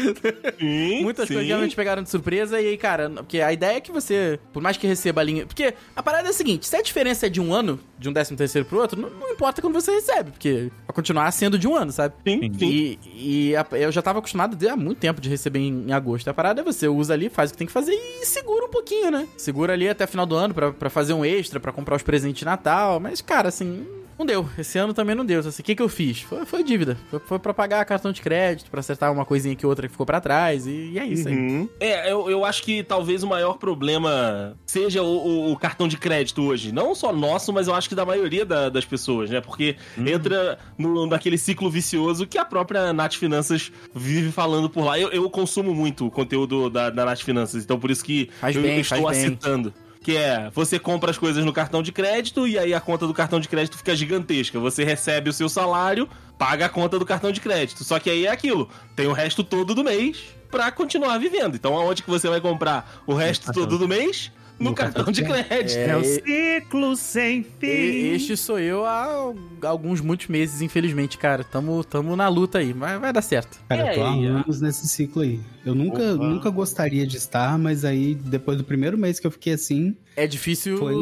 Sim, 0.58 1.02
Muitas 1.02 1.28
sim. 1.28 1.34
coisas 1.34 1.48
realmente 1.48 1.76
pegaram 1.76 2.02
de 2.02 2.10
surpresa. 2.10 2.60
E 2.60 2.68
aí, 2.68 2.76
cara, 2.76 3.10
porque 3.10 3.40
a 3.40 3.52
ideia 3.52 3.76
é 3.76 3.80
que 3.80 3.92
você, 3.92 4.38
por 4.52 4.62
mais 4.62 4.76
que 4.76 4.86
receba 4.86 5.20
a 5.20 5.24
linha. 5.24 5.46
Porque 5.46 5.74
a 5.94 6.02
parada 6.02 6.28
é 6.28 6.30
a 6.30 6.34
seguinte: 6.34 6.66
se 6.66 6.76
a 6.76 6.82
diferença 6.82 7.26
é 7.26 7.28
de 7.28 7.40
um 7.40 7.52
ano, 7.52 7.78
de 7.98 8.08
um 8.08 8.12
décimo 8.12 8.36
terceiro 8.36 8.66
pro 8.66 8.78
outro, 8.80 9.00
não, 9.00 9.10
não 9.10 9.30
importa 9.30 9.60
quando 9.60 9.74
você 9.74 9.90
recebe, 9.92 10.30
porque 10.30 10.70
vai 10.86 10.94
continuar 10.94 11.30
sendo 11.32 11.58
de 11.58 11.66
um 11.68 11.74
ano, 11.74 11.92
sabe? 11.92 12.14
Sim, 12.26 12.40
sim. 12.58 12.66
E, 12.66 12.98
e 13.50 13.56
a- 13.56 13.66
eu 13.72 13.92
já 13.92 14.02
tava 14.02 14.18
acostumado 14.18 14.56
há 14.68 14.76
muito 14.76 14.98
tempo 14.98 15.20
de 15.20 15.28
receber 15.28 15.58
em, 15.60 15.84
em 15.88 15.92
agosto. 15.92 16.28
A 16.28 16.34
parada 16.34 16.60
é 16.60 16.64
você 16.64 16.88
usa 16.88 17.12
ali, 17.14 17.28
faz 17.28 17.50
o 17.50 17.52
que 17.54 17.58
tem 17.58 17.66
que 17.66 17.72
fazer 17.72 17.92
e 17.92 18.24
segura 18.26 18.66
um 18.66 18.70
pouquinho, 18.70 19.10
né? 19.10 19.26
Segura 19.36 19.72
ali 19.72 19.88
até 19.88 20.06
final 20.06 20.26
do 20.26 20.34
ano 20.34 20.54
pra 20.54 20.90
fazer 20.90 21.12
um 21.12 21.24
extra, 21.24 21.58
pra 21.60 21.72
comprar 21.72 21.97
os 21.98 22.02
presentes 22.02 22.38
de 22.40 22.44
Natal. 22.44 22.98
Mas, 22.98 23.20
cara, 23.20 23.48
assim, 23.48 23.86
não 24.18 24.26
deu. 24.26 24.48
Esse 24.58 24.78
ano 24.78 24.92
também 24.92 25.14
não 25.14 25.24
deu. 25.24 25.38
Assim, 25.40 25.62
o 25.62 25.64
que, 25.64 25.74
que 25.76 25.82
eu 25.82 25.88
fiz? 25.88 26.22
Foi, 26.22 26.44
foi 26.44 26.64
dívida. 26.64 26.96
Foi, 27.10 27.20
foi 27.20 27.38
pra 27.38 27.54
pagar 27.54 27.84
cartão 27.84 28.10
de 28.10 28.20
crédito, 28.20 28.68
pra 28.70 28.80
acertar 28.80 29.12
uma 29.12 29.24
coisinha 29.24 29.54
que 29.54 29.64
outra 29.66 29.86
que 29.86 29.92
ficou 29.92 30.04
pra 30.06 30.20
trás. 30.20 30.66
E, 30.66 30.90
e 30.92 30.98
é 30.98 31.06
isso 31.06 31.28
aí. 31.28 31.34
Uhum. 31.36 31.68
É, 31.78 32.10
eu, 32.10 32.28
eu 32.28 32.44
acho 32.44 32.62
que 32.64 32.82
talvez 32.82 33.22
o 33.22 33.28
maior 33.28 33.58
problema 33.58 34.56
seja 34.66 35.02
o, 35.02 35.06
o- 35.06 35.52
o 35.52 35.56
cartão 35.56 35.86
de 35.86 35.96
crédito 35.96 36.42
hoje. 36.42 36.72
Não 36.72 36.94
só 36.94 37.12
nosso, 37.12 37.52
mas 37.52 37.68
eu 37.68 37.74
acho 37.74 37.88
que 37.88 37.94
da 37.94 38.04
maioria 38.04 38.44
da- 38.44 38.68
das 38.68 38.84
pessoas, 38.84 39.30
né? 39.30 39.40
Porque 39.40 39.76
entra 40.04 40.58
no, 40.76 41.06
naquele 41.06 41.38
ciclo 41.38 41.70
vicioso 41.70 42.26
que 42.26 42.38
a 42.38 42.44
própria 42.44 42.92
Nath 42.92 43.14
Finanças 43.14 43.70
vive 43.94 44.32
falando 44.32 44.68
por 44.68 44.84
lá. 44.84 44.98
Eu, 44.98 45.10
eu 45.10 45.30
consumo 45.30 45.72
muito 45.74 46.06
o 46.06 46.10
conteúdo 46.10 46.68
da, 46.68 46.90
da 46.90 47.04
Nath 47.04 47.20
Finanças, 47.20 47.62
então 47.62 47.78
por 47.78 47.90
isso 47.90 48.04
que 48.04 48.28
Faz 48.40 48.56
eu, 48.56 48.62
bem, 48.62 48.74
eu 48.76 48.80
estou 48.80 49.02
faz 49.02 49.16
bem. 49.18 49.38
Que 50.08 50.16
é, 50.16 50.50
você 50.54 50.78
compra 50.78 51.10
as 51.10 51.18
coisas 51.18 51.44
no 51.44 51.52
cartão 51.52 51.82
de 51.82 51.92
crédito 51.92 52.48
e 52.48 52.58
aí 52.58 52.72
a 52.72 52.80
conta 52.80 53.06
do 53.06 53.12
cartão 53.12 53.38
de 53.38 53.46
crédito 53.46 53.76
fica 53.76 53.94
gigantesca. 53.94 54.58
Você 54.58 54.82
recebe 54.82 55.28
o 55.28 55.34
seu 55.34 55.50
salário, 55.50 56.08
paga 56.38 56.64
a 56.64 56.68
conta 56.70 56.98
do 56.98 57.04
cartão 57.04 57.30
de 57.30 57.42
crédito. 57.42 57.84
Só 57.84 57.98
que 57.98 58.08
aí 58.08 58.24
é 58.24 58.30
aquilo, 58.30 58.70
tem 58.96 59.06
o 59.06 59.12
resto 59.12 59.44
todo 59.44 59.74
do 59.74 59.84
mês 59.84 60.16
pra 60.50 60.72
continuar 60.72 61.18
vivendo. 61.18 61.56
Então 61.56 61.76
aonde 61.76 62.02
que 62.02 62.08
você 62.08 62.26
vai 62.26 62.40
comprar 62.40 63.02
o 63.06 63.12
resto 63.12 63.52
todo 63.52 63.76
do 63.76 63.86
mês? 63.86 64.32
No, 64.58 64.70
No 64.70 64.74
cartão, 64.74 65.04
cartão 65.04 65.12
de 65.12 65.22
crédito. 65.24 65.76
É, 65.78 65.88
É 65.90 65.96
o 65.96 66.04
ciclo 66.04 66.96
sem 66.96 67.44
fim. 67.44 67.66
Este 68.14 68.36
sou 68.36 68.58
eu 68.58 68.84
há 68.84 69.32
alguns, 69.62 70.00
muitos 70.00 70.26
meses, 70.26 70.60
infelizmente, 70.62 71.16
cara. 71.16 71.44
Tamo, 71.44 71.84
tamo 71.84 72.16
na 72.16 72.28
luta 72.28 72.58
aí, 72.58 72.74
mas 72.74 73.00
vai 73.00 73.12
dar 73.12 73.22
certo. 73.22 73.58
Cara, 73.68 73.92
eu 73.92 73.94
tô 73.94 74.02
há 74.04 74.16
É, 74.16 74.26
anos 74.26 74.60
nesse 74.60 74.88
ciclo 74.88 75.22
aí. 75.22 75.38
Eu 75.64 75.74
nunca, 75.74 76.14
Opa. 76.14 76.24
nunca 76.28 76.50
gostaria 76.50 77.06
de 77.06 77.16
estar, 77.18 77.58
mas 77.58 77.84
aí, 77.84 78.14
depois 78.14 78.56
do 78.58 78.64
primeiro 78.64 78.96
mês 78.98 79.20
que 79.20 79.26
eu 79.26 79.30
fiquei 79.30 79.52
assim, 79.52 79.94
É 80.16 80.26
difícil 80.26 80.78
Foi- 80.78 80.94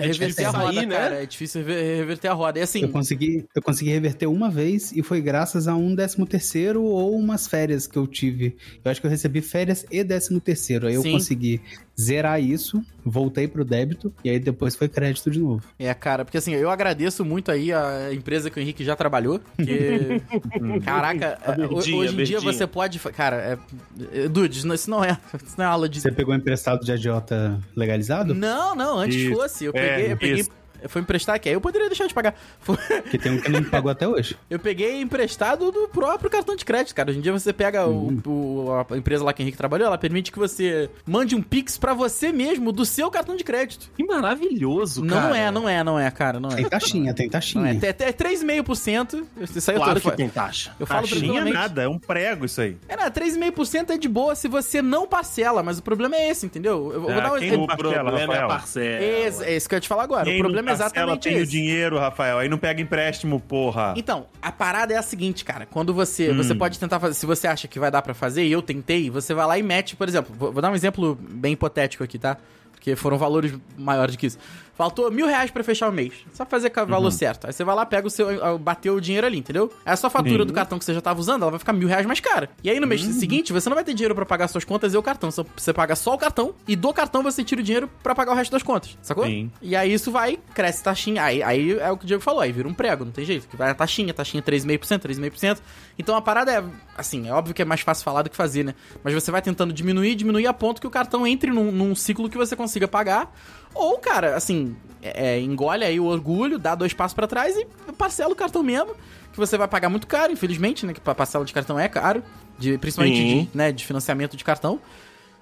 reverter 0.00 0.12
difícil 0.28 0.46
a 0.46 0.50
roda, 0.50 0.72
sair, 0.74 0.86
né? 0.86 0.94
cara. 0.96 1.22
É 1.22 1.26
difícil 1.26 1.60
rever- 1.62 1.96
reverter 1.96 2.28
a 2.28 2.32
roda. 2.32 2.58
E 2.60 2.62
assim, 2.62 2.82
eu 2.82 2.88
consegui, 2.90 3.44
eu 3.56 3.60
consegui 3.62 3.90
reverter 3.90 4.26
uma 4.26 4.48
vez 4.48 4.92
e 4.92 5.02
foi 5.02 5.20
graças 5.20 5.66
a 5.66 5.74
um 5.74 5.92
décimo 5.92 6.24
terceiro 6.24 6.80
ou 6.84 7.16
umas 7.16 7.48
férias 7.48 7.88
que 7.88 7.96
eu 7.96 8.06
tive. 8.06 8.56
Eu 8.84 8.90
acho 8.92 9.00
que 9.00 9.06
eu 9.08 9.10
recebi 9.10 9.40
férias 9.40 9.84
e 9.90 10.04
décimo 10.04 10.38
terceiro. 10.40 10.86
Aí 10.86 10.94
eu 10.94 11.02
Sim. 11.02 11.10
consegui 11.12 11.60
zerar 12.00 12.40
isso, 12.40 12.80
voltei 13.04 13.46
pro 13.48 13.64
débito 13.64 14.12
e 14.24 14.30
aí 14.30 14.38
depois 14.38 14.74
foi 14.76 14.88
crédito 14.88 15.30
de 15.30 15.38
novo. 15.40 15.62
é, 15.78 15.92
cara, 15.94 16.24
porque 16.24 16.38
assim, 16.38 16.54
eu 16.54 16.70
agradeço 16.70 17.24
muito 17.24 17.50
aí 17.50 17.72
a 17.72 18.12
empresa 18.12 18.50
que 18.50 18.58
o 18.58 18.62
Henrique 18.62 18.84
já 18.84 18.94
trabalhou. 18.96 19.40
Porque, 19.56 20.20
caraca, 20.84 21.38
verdinha, 21.56 21.68
hoje 21.98 22.20
em 22.20 22.24
dia 22.24 22.40
você 22.40 22.66
pode. 22.66 22.98
Cara, 22.98 23.36
é, 23.36 24.24
é, 24.24 24.28
Dude, 24.28 24.58
isso 24.58 24.66
não- 24.90 25.02
é, 25.04 25.18
isso 25.44 25.54
não 25.58 25.64
é 25.64 25.68
aula 25.68 25.88
de. 25.88 26.00
Você 26.00 26.12
pegou 26.12 26.34
emprestado 26.34 26.84
de 26.84 26.92
agiota 26.92 27.58
legalizado? 27.76 28.34
Não, 28.34 28.74
não, 28.74 28.98
antes 28.98 29.16
Isso. 29.16 29.34
fosse. 29.34 29.64
Eu 29.64 29.72
É, 29.74 29.88
peguei, 29.96 30.12
eu 30.12 30.16
peguei. 30.16 30.46
Foi 30.88 31.02
emprestar 31.02 31.36
aqui, 31.36 31.48
aí 31.48 31.54
eu 31.54 31.60
poderia 31.60 31.88
deixar 31.88 32.06
de 32.06 32.14
pagar. 32.14 32.34
Foi- 32.60 32.76
Que 33.10 33.18
tem 33.18 33.32
um 33.32 33.40
que 33.40 33.50
não 33.50 33.60
me 33.60 33.66
pagou 33.68 33.90
até 33.90 34.06
hoje. 34.06 34.36
Eu 34.50 34.58
peguei 34.58 35.00
emprestado 35.00 35.70
do 35.70 35.88
próprio 35.88 36.30
cartão 36.30 36.54
de 36.56 36.64
crédito, 36.64 36.94
cara. 36.94 37.10
Hoje 37.10 37.18
em 37.18 37.22
dia 37.22 37.32
você 37.32 37.52
pega 37.52 37.86
o- 37.86 38.20
o, 38.26 38.68
a 38.90 38.96
empresa 38.96 39.22
lá 39.24 39.32
que 39.32 39.40
o 39.40 39.44
Henrique 39.44 39.56
trabalhou, 39.58 39.86
ela 39.86 39.98
permite 39.98 40.30
que 40.32 40.38
você 40.38 40.90
mande 41.06 41.34
um 41.34 41.42
Pix 41.42 41.78
pra 41.78 41.94
você 41.94 42.32
mesmo 42.32 42.72
do 42.72 42.84
seu 42.84 43.10
cartão 43.10 43.36
de 43.36 43.44
crédito. 43.44 43.90
Que 43.96 44.04
maravilhoso, 44.04 45.04
Não 45.04 45.16
cara. 45.22 45.36
é, 45.38 45.50
não 45.50 45.68
é, 45.68 45.84
não 45.84 45.98
é, 45.98 46.10
cara, 46.10 46.38
não 46.40 46.50
é. 46.50 46.56
Tem 46.56 46.68
taxinha, 46.68 47.14
tem 47.14 47.26
Não 47.26 47.32
taxinha. 47.32 47.78
é, 47.82 47.86
é, 47.86 48.08
é 48.08 48.12
3,5%. 48.12 49.24
Isso 49.54 49.70
aí 49.70 49.76
eu 49.76 49.80
tô 49.80 49.84
Claro 49.84 49.98
eu, 49.98 50.02
que 50.10 50.16
tem 50.16 50.28
taxa. 50.28 50.72
eu 50.78 50.86
falo 50.86 51.02
Taxinha 51.02 51.20
tranquilamente. 51.20 51.54
nada, 51.56 51.82
é 51.82 51.88
um 51.88 51.98
prego 51.98 52.44
isso 52.44 52.60
aí. 52.60 52.76
É, 52.88 52.96
não, 52.96 53.10
3,5% 53.10 53.90
é 53.90 53.98
de 53.98 54.08
boa 54.08 54.34
se 54.34 54.48
você 54.48 54.80
não 54.82 55.06
parcela, 55.06 55.62
mas 55.62 55.78
o 55.78 55.82
problema 55.82 56.16
é 56.16 56.30
esse, 56.30 56.46
entendeu? 56.46 56.90
Eu 56.92 57.00
vou 57.02 57.10
Ah, 57.10 57.20
dar 57.20 57.32
um 57.32 57.38
quem 57.38 57.48
exemplo. 57.48 57.64
O 57.64 57.76
problema 57.76 58.34
é 58.34 58.46
parcela. 58.46 58.86
É, 58.86 59.30
é 59.42 59.56
isso 59.56 59.68
que 59.68 59.74
eu 59.74 59.76
ia 59.76 59.80
te 59.80 59.88
falar 59.88 60.04
agora. 60.04 60.24
Quem 60.24 60.36
o 60.36 60.40
problema 60.40 60.69
parcela 60.78 61.12
exatamente 61.12 61.22
tem 61.22 61.40
o 61.40 61.46
dinheiro, 61.46 61.98
Rafael. 61.98 62.38
Aí 62.38 62.48
não 62.48 62.58
pega 62.58 62.80
empréstimo, 62.80 63.40
porra. 63.40 63.94
Então, 63.96 64.26
a 64.40 64.50
parada 64.50 64.94
é 64.94 64.96
a 64.96 65.02
seguinte, 65.02 65.44
cara. 65.44 65.66
Quando 65.66 65.92
você. 65.92 66.30
Hum. 66.30 66.36
Você 66.36 66.54
pode 66.54 66.78
tentar 66.78 66.98
fazer. 67.00 67.14
Se 67.14 67.26
você 67.26 67.46
acha 67.46 67.68
que 67.68 67.78
vai 67.78 67.90
dar 67.90 68.02
pra 68.02 68.14
fazer, 68.14 68.44
e 68.44 68.52
eu 68.52 68.62
tentei, 68.62 69.10
você 69.10 69.34
vai 69.34 69.46
lá 69.46 69.58
e 69.58 69.62
mete, 69.62 69.96
por 69.96 70.08
exemplo. 70.08 70.34
Vou, 70.36 70.52
vou 70.52 70.62
dar 70.62 70.70
um 70.70 70.74
exemplo 70.74 71.18
bem 71.20 71.52
hipotético 71.52 72.04
aqui, 72.04 72.18
tá? 72.18 72.36
Porque 72.72 72.96
foram 72.96 73.18
valores 73.18 73.52
maiores 73.76 74.16
que 74.16 74.26
isso. 74.26 74.38
Faltou 74.80 75.10
mil 75.10 75.26
reais 75.26 75.50
pra 75.50 75.62
fechar 75.62 75.90
o 75.90 75.92
mês. 75.92 76.14
Só 76.32 76.46
fazer 76.46 76.70
com 76.70 76.80
o 76.80 76.86
valor 76.86 77.10
certo. 77.10 77.46
Aí 77.46 77.52
você 77.52 77.62
vai 77.62 77.74
lá, 77.76 77.84
pega 77.84 78.06
o 78.06 78.10
seu. 78.10 78.58
Bateu 78.58 78.94
o 78.94 79.00
dinheiro 79.00 79.26
ali, 79.26 79.36
entendeu? 79.36 79.70
Aí 79.84 79.92
a 79.92 79.96
sua 79.96 80.08
fatura 80.08 80.42
do 80.42 80.54
cartão 80.54 80.78
que 80.78 80.86
você 80.86 80.94
já 80.94 81.02
tava 81.02 81.20
usando, 81.20 81.42
ela 81.42 81.50
vai 81.50 81.58
ficar 81.58 81.74
mil 81.74 81.86
reais 81.86 82.06
mais 82.06 82.18
cara. 82.18 82.48
E 82.64 82.70
aí 82.70 82.80
no 82.80 82.86
mês 82.86 83.02
seguinte, 83.02 83.52
você 83.52 83.68
não 83.68 83.74
vai 83.74 83.84
ter 83.84 83.92
dinheiro 83.92 84.14
pra 84.14 84.24
pagar 84.24 84.48
suas 84.48 84.64
contas 84.64 84.94
e 84.94 84.96
o 84.96 85.02
cartão. 85.02 85.30
Você 85.30 85.74
paga 85.74 85.94
só 85.94 86.14
o 86.14 86.18
cartão 86.18 86.54
e 86.66 86.74
do 86.76 86.94
cartão 86.94 87.22
você 87.22 87.44
tira 87.44 87.60
o 87.60 87.62
dinheiro 87.62 87.90
pra 88.02 88.14
pagar 88.14 88.32
o 88.32 88.34
resto 88.34 88.52
das 88.52 88.62
contas. 88.62 88.96
Sacou? 89.02 89.26
Sim. 89.26 89.52
E 89.60 89.76
aí 89.76 89.92
isso 89.92 90.10
vai, 90.10 90.38
cresce 90.54 90.82
taxinha. 90.82 91.24
Aí, 91.24 91.42
aí 91.42 91.78
é 91.78 91.90
o 91.90 91.98
que 91.98 92.04
o 92.04 92.06
Diego 92.06 92.22
falou, 92.22 92.40
aí 92.40 92.50
vira 92.50 92.66
um 92.66 92.72
prego, 92.72 93.04
não 93.04 93.12
tem 93.12 93.26
jeito. 93.26 93.48
Que 93.48 93.58
vai 93.58 93.68
a 93.68 93.74
taxinha, 93.74 94.14
taxinha 94.14 94.42
3,5%, 94.42 94.98
3,5%. 94.98 95.58
Então 95.98 96.16
a 96.16 96.22
parada 96.22 96.52
é, 96.52 96.64
assim, 96.96 97.28
é 97.28 97.32
óbvio 97.34 97.54
que 97.54 97.60
é 97.60 97.66
mais 97.66 97.82
fácil 97.82 98.02
falar 98.02 98.22
do 98.22 98.30
que 98.30 98.36
fazer, 98.36 98.64
né? 98.64 98.74
Mas 99.04 99.12
você 99.12 99.30
vai 99.30 99.42
tentando 99.42 99.74
diminuir, 99.74 100.14
diminuir 100.14 100.46
a 100.46 100.54
ponto 100.54 100.80
que 100.80 100.86
o 100.86 100.90
cartão 100.90 101.26
entre 101.26 101.50
num, 101.50 101.70
num 101.70 101.94
ciclo 101.94 102.30
que 102.30 102.38
você 102.38 102.56
consiga 102.56 102.88
pagar. 102.88 103.30
Ou, 103.74 103.98
cara, 103.98 104.36
assim, 104.36 104.76
é, 105.02 105.34
é, 105.36 105.40
engole 105.40 105.84
aí 105.84 105.98
o 106.00 106.04
orgulho, 106.04 106.58
dá 106.58 106.74
dois 106.74 106.92
passos 106.92 107.14
pra 107.14 107.26
trás 107.26 107.56
e 107.56 107.66
parcela 107.92 108.32
o 108.32 108.36
cartão 108.36 108.62
mesmo. 108.62 108.94
Que 109.32 109.38
você 109.38 109.56
vai 109.56 109.68
pagar 109.68 109.88
muito 109.88 110.06
caro, 110.06 110.32
infelizmente, 110.32 110.84
né? 110.84 110.92
Que 110.92 111.00
a 111.04 111.14
parcela 111.14 111.44
de 111.44 111.52
cartão 111.52 111.78
é 111.78 111.88
caro. 111.88 112.22
De, 112.58 112.76
principalmente 112.78 113.16
Sim. 113.16 113.48
de, 113.50 113.56
né, 113.56 113.72
de 113.72 113.86
financiamento 113.86 114.36
de 114.36 114.42
cartão. 114.44 114.80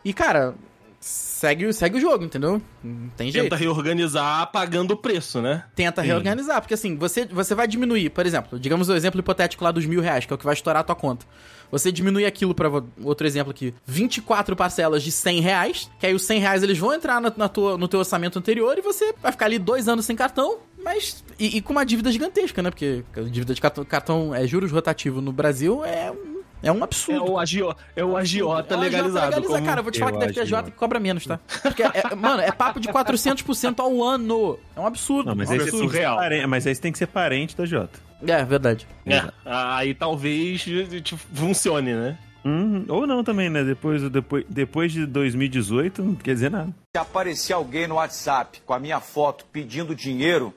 E, 0.05 0.13
cara, 0.13 0.55
segue, 1.01 1.67
o- 1.67 1.73
segue 1.73 1.97
o 1.97 2.01
jogo, 2.01 2.23
entendeu? 2.25 2.61
Não 2.85 3.09
tem 3.17 3.31
jeito 3.31 3.45
Tenta 3.45 3.57
reorganizar 3.57 4.51
pagando 4.53 4.93
o 4.93 4.97
preço, 4.97 5.41
né? 5.41 5.65
tenta 5.75 6.03
reorganizar. 6.03 6.61
Porque 6.61 6.75
assim, 6.75 6.97
você, 6.97 7.25
você 7.27 7.55
vai 7.55 7.67
diminuir, 7.67 8.11
por 8.11 8.27
exemplo, 8.27 8.59
digamos 8.59 8.89
o 8.89 8.95
exemplo 8.95 9.19
hipotético 9.21 9.65
lá 9.65 9.73
dos 9.73 9.87
mil 9.87 10.01
reais, 10.01 10.27
que 10.27 10.33
é 10.33 10.37
o 10.37 10.39
que 10.39 10.45
vai 10.45 10.55
estourar 10.55 10.81
a 10.81 10.85
tua 10.85 10.95
conta. 10.97 11.25
Você 11.71 11.93
diminui 11.93 12.25
aquilo 12.25 12.55
vo- 12.69 12.87
outro 13.05 13.27
exemplo 13.27 13.51
aqui, 13.51 13.75
24 13.87 14.57
parcelas 14.57 15.03
de 15.03 15.13
100 15.13 15.41
reais, 15.41 15.91
que 15.99 16.07
aí 16.07 16.15
os 16.15 16.23
100 16.23 16.41
reais 16.41 16.63
eles 16.63 16.79
vão 16.79 16.93
entrar 16.95 17.21
na, 17.21 17.33
na 17.37 17.49
tua, 17.49 17.77
no 17.77 17.87
teu 17.89 17.99
orçamento 18.01 18.39
anterior 18.39 18.77
e 18.79 18.81
você 18.81 19.15
vai 19.23 19.33
ficar 19.33 19.47
ali 19.47 19.59
dois 19.59 19.89
anos 19.89 20.05
sem 20.07 20.17
cartão, 20.17 20.59
mas. 20.83 21.23
E, 21.39 21.59
e 21.59 21.61
com 21.61 21.73
uma 21.73 21.85
dívida 21.85 22.11
gigantesca, 22.11 22.63
né? 22.63 22.71
Porque 22.71 23.05
dívida 23.31 23.55
de 23.55 23.61
cartão, 23.61 23.85
cartão 23.85 24.35
é 24.35 24.47
juros 24.47 24.71
rotativo 24.73 25.21
no 25.21 25.33
Brasil 25.33 25.85
é 25.85 26.13
é 26.63 26.73
um 26.73 26.81
É 26.81 26.83
absurdo. 26.85 27.33
o, 27.33 27.39
agio, 27.39 27.75
é 27.95 28.05
o 28.05 28.17
agiota 28.17 28.75
É 28.75 28.77
legalizado. 28.77 29.19
agiota 29.19 29.27
legaliza, 29.37 29.53
como- 29.55 29.67
cara, 29.67 29.79
eu 29.81 29.83
vou 29.85 29.93
te 29.93 29.99
falar 29.99 30.11
Eu 30.11 30.15
que 30.15 30.21
deve 30.21 30.33
ter 30.35 30.41
agiota 30.41 30.71
que 30.71 30.77
cobra 30.77 30.99
menos, 31.01 31.27
tá? 31.27 31.39
Porque, 31.63 31.83
é- 31.83 32.15
mano, 32.17 32.41
é 32.43 32.51
papo 32.53 32.81
de 32.81 32.89
400% 32.89 33.81
ao 33.81 34.03
ano. 34.03 34.59
É 34.77 34.81
um 34.81 34.87
absurdo. 34.87 35.29
Não, 35.29 35.35
mas 35.37 35.51
É 35.51 35.55
um 35.55 35.55
aí, 35.55 35.61
você 35.61 35.71
tem 35.71 35.81
que 35.81 35.87
ser 35.87 35.93
surreal. 35.93 36.17
parente, 36.17 36.47
mas 36.47 36.67
aí 36.67 36.75
você 36.75 36.81
tem 36.81 36.93
que 36.93 36.99
ser 36.99 37.07
parente 37.07 37.57
da 37.57 37.65
Jota. 37.67 37.99
É, 38.27 38.45
verdade. 38.45 38.87
É, 39.07 39.23
aí 39.45 39.95
talvez 39.95 40.61
tipo, 40.63 41.17
funcione, 41.35 41.93
né? 41.95 42.19
Uhum. 42.45 42.85
Ou 42.89 43.07
não 43.07 43.23
também, 43.23 43.51
né? 43.51 43.63
Depois, 43.63 44.03
depois, 44.11 44.45
depois 44.49 44.93
de 44.93 45.05
2018, 45.07 46.03
não 46.03 46.15
quer 46.15 46.35
dizer 46.35 46.51
nada. 46.51 46.73
Se 46.97 47.01
aparecer 47.01 47.53
alguém 47.53 47.87
no 47.87 47.97
WhatsApp 47.97 48.61
com 48.65 48.73
a 48.73 48.79
minha 48.79 49.01
foto 49.01 49.45
pedindo 49.53 49.95
dinheiro, 49.95 50.55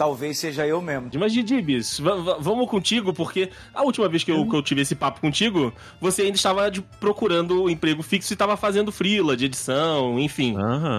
talvez 0.00 0.38
seja 0.38 0.66
eu 0.66 0.80
mesmo. 0.80 1.10
Mas 1.18 1.30
Didibis, 1.30 1.98
va- 2.00 2.14
va- 2.14 2.36
vamos 2.40 2.66
contigo, 2.70 3.12
porque 3.12 3.50
a 3.74 3.82
última 3.82 4.08
vez 4.08 4.24
que 4.24 4.32
eu, 4.32 4.48
que 4.48 4.56
eu 4.56 4.62
tive 4.62 4.80
esse 4.80 4.94
papo 4.94 5.20
contigo, 5.20 5.70
você 6.00 6.22
ainda 6.22 6.36
estava 6.36 6.70
de- 6.70 6.80
procurando 6.98 7.64
um 7.64 7.68
emprego 7.68 8.02
fixo 8.02 8.32
e 8.32 8.34
estava 8.34 8.56
fazendo 8.56 8.90
freela 8.90 9.36
de 9.36 9.44
edição, 9.44 10.18
enfim. 10.18 10.56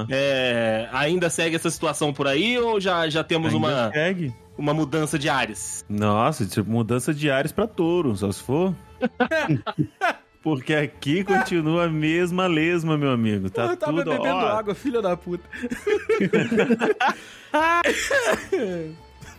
É, 0.08 0.88
ainda 0.94 1.32
segue 1.32 1.56
essa 1.56 1.72
situação 1.72 2.14
por 2.14 2.28
aí 2.28 2.60
ou 2.60 2.80
já, 2.80 3.10
já 3.10 3.24
temos 3.24 3.52
Ainda 3.52 3.58
uma, 3.68 3.92
segue. 3.92 4.32
uma 4.56 4.72
mudança 4.72 5.18
de 5.18 5.28
ares? 5.30 5.84
Nossa, 5.90 6.46
tipo, 6.46 6.70
mudança 6.70 7.12
de 7.12 7.28
ares 7.32 7.52
pra 7.52 7.66
touro, 7.66 8.16
só 8.16 8.32
se 8.32 8.44
for. 8.44 8.72
Porque 10.42 10.74
aqui 10.74 11.24
continua 11.26 11.86
a 11.86 11.90
mesma 11.90 12.48
lesma, 12.48 12.98
meu 12.98 13.12
amigo. 13.12 13.50
Tá 13.50 13.68
eu 13.68 13.78
tava 13.78 14.04
tudo, 14.04 14.12
bebendo 14.12 14.36
ó, 14.36 14.48
água, 14.48 14.74
filha 14.74 15.02
da 15.02 15.16
puta. 15.16 15.44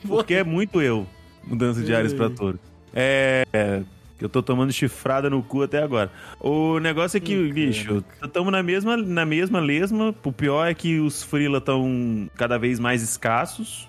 Porque 0.06 0.34
é 0.34 0.44
muito 0.44 0.80
eu. 0.80 1.06
Mudança 1.44 1.82
de 1.82 1.94
ares 1.94 2.12
pra 2.12 2.30
touro. 2.30 2.58
É. 2.94 3.44
é, 3.52 3.82
Eu 4.20 4.28
tô 4.28 4.42
tomando 4.42 4.72
chifrada 4.72 5.28
no 5.28 5.42
cu 5.42 5.62
até 5.62 5.82
agora. 5.82 6.10
O 6.38 6.78
negócio 6.78 7.16
é 7.16 7.20
que, 7.20 7.52
bicho, 7.52 8.04
estamos 8.22 8.52
na 8.52 8.62
mesma, 8.62 8.96
na 8.96 9.26
mesma 9.26 9.58
lesma. 9.60 10.14
O 10.22 10.32
pior 10.32 10.66
é 10.66 10.74
que 10.74 11.00
os 11.00 11.22
freela 11.22 11.58
estão 11.58 12.30
cada 12.36 12.58
vez 12.58 12.78
mais 12.78 13.02
escassos. 13.02 13.88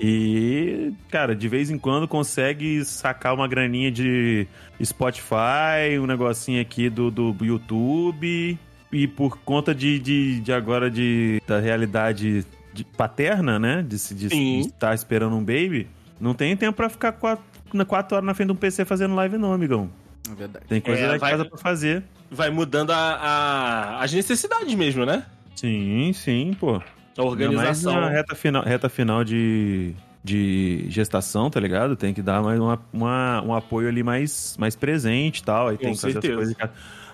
E, 0.00 0.92
cara, 1.10 1.34
de 1.34 1.48
vez 1.48 1.70
em 1.70 1.78
quando 1.78 2.06
consegue 2.08 2.84
sacar 2.84 3.34
uma 3.34 3.46
graninha 3.48 3.90
de 3.90 4.46
Spotify, 4.82 5.98
um 6.00 6.06
negocinho 6.06 6.60
aqui 6.60 6.88
do, 6.90 7.10
do 7.10 7.36
YouTube. 7.44 8.58
E 8.92 9.06
por 9.06 9.38
conta 9.38 9.72
de, 9.74 9.98
de, 10.00 10.40
de 10.40 10.52
agora 10.52 10.90
de, 10.90 11.40
da 11.46 11.60
realidade 11.60 12.44
de- 12.74 12.84
paterna, 12.84 13.56
né? 13.58 13.84
De, 13.86 13.98
se- 13.98 14.14
de, 14.14 14.28
de 14.28 14.60
estar 14.66 14.92
esperando 14.94 15.36
um 15.36 15.44
baby, 15.44 15.86
não 16.20 16.34
tem 16.34 16.56
tempo 16.56 16.76
pra 16.76 16.88
ficar 16.88 17.12
quatro, 17.12 17.44
na- 17.72 17.84
quatro 17.84 18.16
horas 18.16 18.26
na 18.26 18.34
frente 18.34 18.48
de 18.48 18.52
um 18.52 18.56
PC 18.56 18.84
fazendo 18.84 19.14
live, 19.14 19.38
não, 19.38 19.52
amigão. 19.52 19.88
É 20.28 20.34
verdade. 20.34 20.64
Tem 20.68 20.80
coisa 20.80 21.02
É, 21.02 21.06
lá 21.06 21.16
em 21.16 21.18
vai- 21.20 21.30
casa 21.30 21.44
pra 21.44 21.56
fazer. 21.56 22.02
Vai 22.28 22.50
mudando 22.50 22.90
a, 22.90 22.96
a- 22.96 24.02
as 24.02 24.12
necessidades 24.12 24.74
mesmo, 24.74 25.06
né? 25.06 25.24
Sim, 25.54 26.10
sim, 26.12 26.56
pô. 26.58 26.82
A 27.20 27.24
organização. 27.24 27.92
Ainda 27.92 28.00
mais 28.02 28.12
na 28.12 28.16
reta 28.18 28.34
final, 28.34 28.62
reta 28.62 28.88
final 28.88 29.24
de, 29.24 29.94
de 30.24 30.86
gestação, 30.88 31.48
tá 31.50 31.58
ligado? 31.60 31.96
Tem 31.96 32.12
que 32.14 32.22
dar 32.22 32.42
mais 32.42 32.58
uma, 32.60 32.80
uma- 32.92 33.42
um 33.42 33.54
apoio 33.54 33.88
ali 33.88 34.02
mais, 34.02 34.56
mais 34.58 34.74
presente 34.76 35.38
e 35.38 35.44
tal. 35.44 35.68
Aí 35.68 35.76
tem 35.78 35.88
Com 35.90 35.94
que 35.94 36.00
fazer 36.00 36.18
as 36.18 36.34
coisas. 36.34 36.56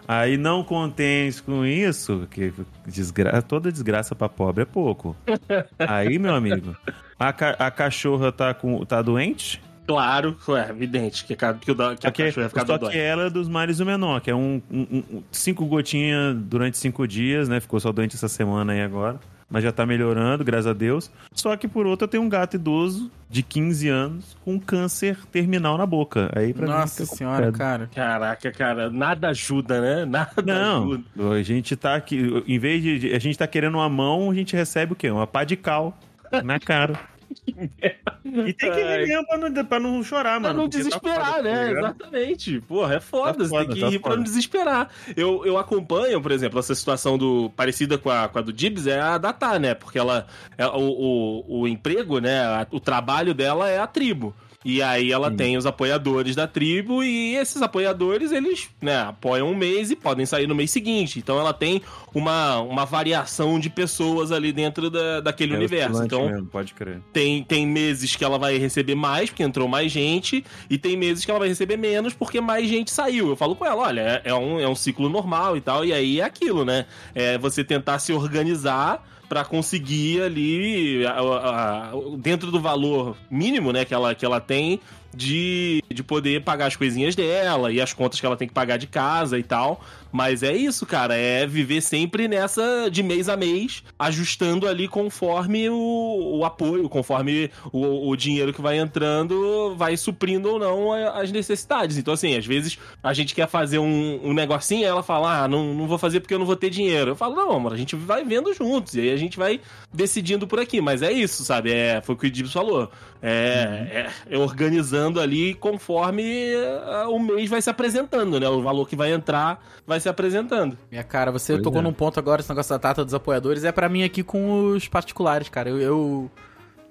Aí 0.08 0.36
não 0.36 0.62
contentes 0.62 1.40
com 1.40 1.64
isso, 1.66 2.28
que 2.30 2.52
desgra... 2.86 3.42
toda 3.42 3.72
desgraça 3.72 4.14
pra 4.14 4.28
pobre 4.28 4.62
é 4.62 4.64
pouco. 4.64 5.16
Aí, 5.80 6.16
meu 6.16 6.32
amigo, 6.32 6.76
a, 7.18 7.32
ca- 7.32 7.56
a 7.58 7.70
cachorra 7.72 8.30
tá, 8.30 8.54
com... 8.54 8.84
tá 8.84 9.02
doente? 9.02 9.60
Claro, 9.84 10.36
é 10.48 10.70
evidente 10.70 11.24
que, 11.24 11.32
a 11.44 11.54
que, 11.54 11.70
o 11.70 11.74
da- 11.74 11.96
que 11.96 12.06
a 12.06 12.10
que, 12.12 12.24
cachorra 12.24 12.44
ia 12.44 12.48
ficar 12.48 12.66
só 12.66 12.78
que 12.78 12.96
ela 12.98 13.24
é 13.26 13.30
dos 13.30 13.48
males 13.48 13.80
o 13.80 13.86
menor, 13.86 14.20
que 14.20 14.30
é 14.30 14.34
um, 14.34 14.60
um- 14.70 15.02
um- 15.12 15.22
cinco 15.32 15.64
gotinhas 15.66 16.36
durante 16.36 16.76
cinco 16.78 17.06
dias, 17.06 17.48
né? 17.48 17.58
Ficou 17.58 17.80
só 17.80 17.90
doente 17.90 18.14
essa 18.14 18.28
semana 18.28 18.72
aí 18.74 18.82
agora. 18.82 19.18
Mas 19.48 19.62
já 19.62 19.70
tá 19.70 19.86
melhorando, 19.86 20.42
graças 20.44 20.66
a 20.66 20.72
Deus. 20.72 21.08
Só 21.32 21.56
que 21.56 21.68
por 21.68 21.86
outro 21.86 22.04
eu 22.04 22.08
tenho 22.08 22.22
um 22.24 22.28
gato 22.28 22.54
idoso 22.56 23.10
de 23.30 23.42
15 23.44 23.88
anos 23.88 24.36
com 24.44 24.58
câncer 24.58 25.16
terminal 25.30 25.78
na 25.78 25.86
boca. 25.86 26.28
Aí 26.34 26.52
pra 26.52 26.66
Nossa 26.66 27.02
mim 27.04 27.08
senhora, 27.08 27.46
complicado. 27.46 27.88
cara. 27.88 27.90
Caraca, 27.94 28.50
cara, 28.52 28.90
nada 28.90 29.28
ajuda, 29.28 29.80
né? 29.80 30.04
Nada 30.10 30.42
Não, 30.44 30.82
ajuda. 30.84 31.04
a 31.38 31.42
gente 31.44 31.76
tá 31.76 31.94
aqui. 31.94 32.42
Em 32.46 32.58
vez 32.58 32.82
de. 32.82 32.98
de- 32.98 33.14
A 33.14 33.18
gente 33.20 33.38
tá 33.38 33.46
querendo 33.46 33.74
uma 33.76 33.88
mão, 33.88 34.30
a 34.30 34.34
gente 34.34 34.56
recebe 34.56 34.94
o 34.94 34.96
quê? 34.96 35.10
Uma 35.10 35.26
pá 35.28 35.44
de 35.44 35.54
cal 35.56 35.96
na 36.44 36.58
cara. 36.58 36.98
E 37.46 38.52
tem 38.52 38.70
que 38.70 38.82
rir 38.82 39.06
mesmo 39.06 39.26
pra 39.26 39.38
não, 39.38 39.64
pra 39.64 39.80
não 39.80 40.02
chorar, 40.02 40.40
Pra 40.40 40.48
mano. 40.48 40.54
não 40.62 40.68
porque 40.68 40.78
tá 40.78 40.84
desesperar, 40.84 41.26
foda, 41.26 41.36
tá 41.36 41.42
né? 41.42 41.68
ligado? 41.68 41.84
Exatamente. 41.84 42.60
Porra, 42.62 42.94
é 42.96 43.00
foda. 43.00 43.32
Tá 43.32 43.38
você 43.44 43.48
foda, 43.48 43.64
tem 43.66 43.74
que 43.74 43.80
tá 43.80 43.86
ir 43.88 43.98
pra 43.98 44.10
foda. 44.10 44.16
não 44.16 44.24
desesperar. 44.24 44.90
Eu, 45.16 45.46
eu 45.46 45.58
acompanho, 45.58 46.20
por 46.20 46.32
exemplo, 46.32 46.58
essa 46.58 46.74
situação 46.74 47.16
do 47.16 47.50
parecida 47.56 47.96
com 47.98 48.10
a, 48.10 48.28
com 48.28 48.38
a 48.38 48.42
do 48.42 48.52
Dibs 48.52 48.86
é 48.86 49.00
a 49.00 49.18
da 49.18 49.32
Tá, 49.32 49.58
né? 49.58 49.74
Porque 49.74 49.98
ela. 49.98 50.26
é, 50.56 50.66
o, 50.66 50.80
o, 50.80 51.60
o 51.60 51.68
emprego, 51.68 52.18
né? 52.18 52.66
o 52.70 52.80
trabalho 52.80 53.32
dela 53.34 53.68
é 53.68 53.78
a 53.78 53.86
tribo. 53.86 54.34
E 54.68 54.82
aí 54.82 55.12
ela 55.12 55.30
tem 55.30 55.56
os 55.56 55.64
apoiadores 55.64 56.34
da 56.34 56.48
tribo 56.48 57.04
e 57.04 57.36
esses 57.36 57.62
apoiadores, 57.62 58.32
eles, 58.32 58.68
né, 58.82 58.98
apoiam 59.02 59.52
um 59.52 59.54
mês 59.54 59.92
e 59.92 59.96
podem 59.96 60.26
sair 60.26 60.48
no 60.48 60.56
mês 60.56 60.72
seguinte. 60.72 61.20
Então 61.20 61.38
ela 61.38 61.54
tem 61.54 61.80
uma, 62.12 62.58
uma 62.62 62.84
variação 62.84 63.60
de 63.60 63.70
pessoas 63.70 64.32
ali 64.32 64.52
dentro 64.52 64.90
da, 64.90 65.20
daquele 65.20 65.54
É 65.54 65.56
universo. 65.56 66.02
Então, 66.02 66.28
mesmo, 66.28 66.46
pode 66.46 66.74
crer. 66.74 67.00
tem, 67.12 67.44
tem 67.44 67.64
meses 67.64 68.16
que 68.16 68.24
ela 68.24 68.40
vai 68.40 68.58
receber 68.58 68.96
mais, 68.96 69.30
porque 69.30 69.44
entrou 69.44 69.68
mais 69.68 69.92
gente, 69.92 70.44
e 70.68 70.76
tem 70.76 70.96
meses 70.96 71.24
que 71.24 71.30
ela 71.30 71.38
vai 71.38 71.48
receber 71.48 71.76
menos, 71.76 72.12
porque 72.12 72.40
mais 72.40 72.68
gente 72.68 72.90
saiu. 72.90 73.28
Eu 73.28 73.36
falo 73.36 73.54
com 73.54 73.64
ela, 73.64 73.82
olha, 73.84 74.00
é, 74.00 74.30
é 74.30 74.34
um, 74.34 74.58
é 74.58 74.66
um 74.66 74.74
ciclo 74.74 75.08
normal 75.08 75.56
e 75.56 75.60
tal, 75.60 75.84
e 75.84 75.92
aí 75.92 76.18
é 76.18 76.24
aquilo, 76.24 76.64
né? 76.64 76.86
É 77.14 77.38
você 77.38 77.62
tentar 77.62 78.00
se 78.00 78.12
organizar 78.12 79.00
pra 79.28 79.44
conseguir 79.44 80.22
ali, 80.22 81.04
a- 81.06 81.10
a- 81.12 81.88
a- 81.88 81.92
dentro 82.18 82.50
do 82.50 82.60
valor 82.60 83.16
mínimo, 83.30 83.72
né, 83.72 83.84
que 83.84 83.92
ela, 83.94 84.14
que 84.14 84.24
ela 84.24 84.40
tem, 84.40 84.80
de, 85.14 85.82
de 85.92 86.02
poder 86.02 86.42
pagar 86.42 86.66
as 86.66 86.76
coisinhas 86.76 87.14
dela 87.16 87.72
e 87.72 87.80
as 87.80 87.92
contas 87.94 88.20
que 88.20 88.26
ela 88.26 88.36
tem 88.36 88.46
que 88.46 88.52
pagar 88.52 88.76
de 88.76 88.86
casa 88.86 89.38
e 89.38 89.42
tal. 89.42 89.82
Mas 90.16 90.42
é 90.42 90.56
isso, 90.56 90.86
cara, 90.86 91.14
é 91.14 91.46
viver 91.46 91.82
sempre 91.82 92.26
nessa 92.26 92.88
de 92.90 93.02
mês 93.02 93.28
a 93.28 93.36
mês, 93.36 93.84
ajustando 93.98 94.66
ali 94.66 94.88
conforme 94.88 95.68
o, 95.68 96.38
o 96.38 96.42
apoio, 96.42 96.88
conforme 96.88 97.50
o, 97.70 98.08
o 98.08 98.16
dinheiro 98.16 98.50
que 98.50 98.62
vai 98.62 98.78
entrando 98.78 99.74
vai 99.76 99.94
suprindo 99.94 100.48
ou 100.52 100.58
não 100.58 100.90
as 100.90 101.30
necessidades. 101.30 101.98
Então, 101.98 102.14
assim, 102.14 102.34
às 102.34 102.46
vezes 102.46 102.78
a 103.02 103.12
gente 103.12 103.34
quer 103.34 103.46
fazer 103.46 103.78
um, 103.78 104.20
um 104.24 104.32
negocinho 104.32 104.80
e 104.80 104.84
ela 104.84 105.02
fala, 105.02 105.42
ah, 105.42 105.48
não, 105.48 105.74
não 105.74 105.86
vou 105.86 105.98
fazer 105.98 106.20
porque 106.20 106.32
eu 106.32 106.38
não 106.38 106.46
vou 106.46 106.56
ter 106.56 106.70
dinheiro. 106.70 107.10
Eu 107.10 107.16
falo, 107.16 107.36
não, 107.36 107.52
amor, 107.52 107.74
a 107.74 107.76
gente 107.76 107.94
vai 107.94 108.24
vendo 108.24 108.54
juntos 108.54 108.94
e 108.94 109.00
aí 109.00 109.10
a 109.10 109.18
gente 109.18 109.36
vai 109.36 109.60
decidindo 109.92 110.46
por 110.46 110.58
aqui. 110.58 110.80
Mas 110.80 111.02
é 111.02 111.12
isso, 111.12 111.44
sabe? 111.44 111.72
É, 111.72 112.00
foi 112.00 112.14
o 112.14 112.18
que 112.18 112.26
o 112.26 112.30
Dibs 112.30 112.54
falou. 112.54 112.90
É, 113.20 114.08
é, 114.28 114.34
é 114.34 114.38
organizando 114.38 115.20
ali 115.20 115.54
conforme 115.54 116.22
eh, 116.22 117.06
o 117.08 117.18
mês 117.18 117.50
vai 117.50 117.60
se 117.60 117.68
apresentando, 117.68 118.38
né? 118.38 118.48
O 118.48 118.62
valor 118.62 118.86
que 118.88 118.94
vai 118.94 119.12
entrar 119.12 119.60
vai 119.86 119.98
se 119.98 120.05
apresentando. 120.08 120.76
Minha 120.90 121.04
cara, 121.04 121.30
você 121.30 121.54
Pois 121.54 121.62
tocou 121.64 121.80
é. 121.80 121.82
num 121.82 121.92
ponto 121.92 122.18
agora, 122.18 122.40
esse 122.40 122.48
negócio 122.50 122.70
da 122.70 122.78
data 122.78 123.04
dos 123.04 123.14
apoiadores, 123.14 123.64
é 123.64 123.72
pra 123.72 123.88
mim 123.88 124.02
aqui 124.04 124.22
com 124.22 124.70
os 124.72 124.88
particulares, 124.88 125.48
cara. 125.48 125.68
Eu. 125.70 125.78
eu- 125.80 126.30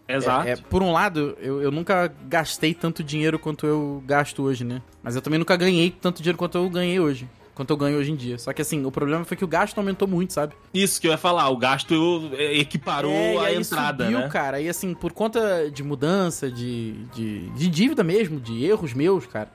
Exato. 0.08 0.48
é- 0.48 0.52
é, 0.52 0.56
por 0.56 0.84
um 0.84 0.92
lado, 0.92 1.36
eu, 1.42 1.62
eu 1.64 1.72
nunca 1.72 2.14
gastei 2.28 2.74
tanto 2.76 3.04
dinheiro 3.04 3.40
quanto 3.40 3.66
eu 3.66 4.04
gasto 4.06 4.44
hoje, 4.44 4.64
né? 4.64 4.82
Mas 5.02 5.16
eu 5.16 5.22
também 5.22 5.40
nunca 5.40 5.56
ganhei 5.58 5.90
tanto 5.90 6.22
dinheiro 6.22 6.38
quanto 6.38 6.58
eu 6.60 6.70
ganhei 6.70 7.00
hoje. 7.00 7.28
Quanto 7.56 7.70
eu 7.72 7.78
ganho 7.78 7.98
hoje 7.98 8.12
em 8.12 8.16
dia. 8.18 8.38
Só 8.38 8.52
que 8.52 8.62
assim, 8.62 8.86
o 8.86 8.92
problema 8.92 9.24
foi 9.24 9.38
que 9.38 9.44
o 9.46 9.48
gasto 9.48 9.78
aumentou 9.78 10.06
muito, 10.08 10.34
sabe? 10.34 10.54
Isso 10.74 11.00
que 11.00 11.08
eu 11.08 11.12
ia 11.12 11.18
falar, 11.18 11.48
o 11.50 11.56
gasto 11.56 12.30
equiparou 12.38 13.12
É, 13.12 13.38
a 13.48 13.54
entrada, 13.56 14.04
subiu, 14.04 14.20
né? 14.20 14.28
cara. 14.28 14.60
E 14.60 14.68
assim, 14.70 14.94
por 14.94 15.14
conta 15.14 15.72
de 15.72 15.82
mudança, 15.82 16.52
de, 16.52 16.92
de, 17.16 17.50
de 17.52 17.68
dívida 17.70 18.04
mesmo, 18.04 18.40
de 18.42 18.66
erros 18.66 18.94
meus, 18.94 19.26
cara. 19.26 19.50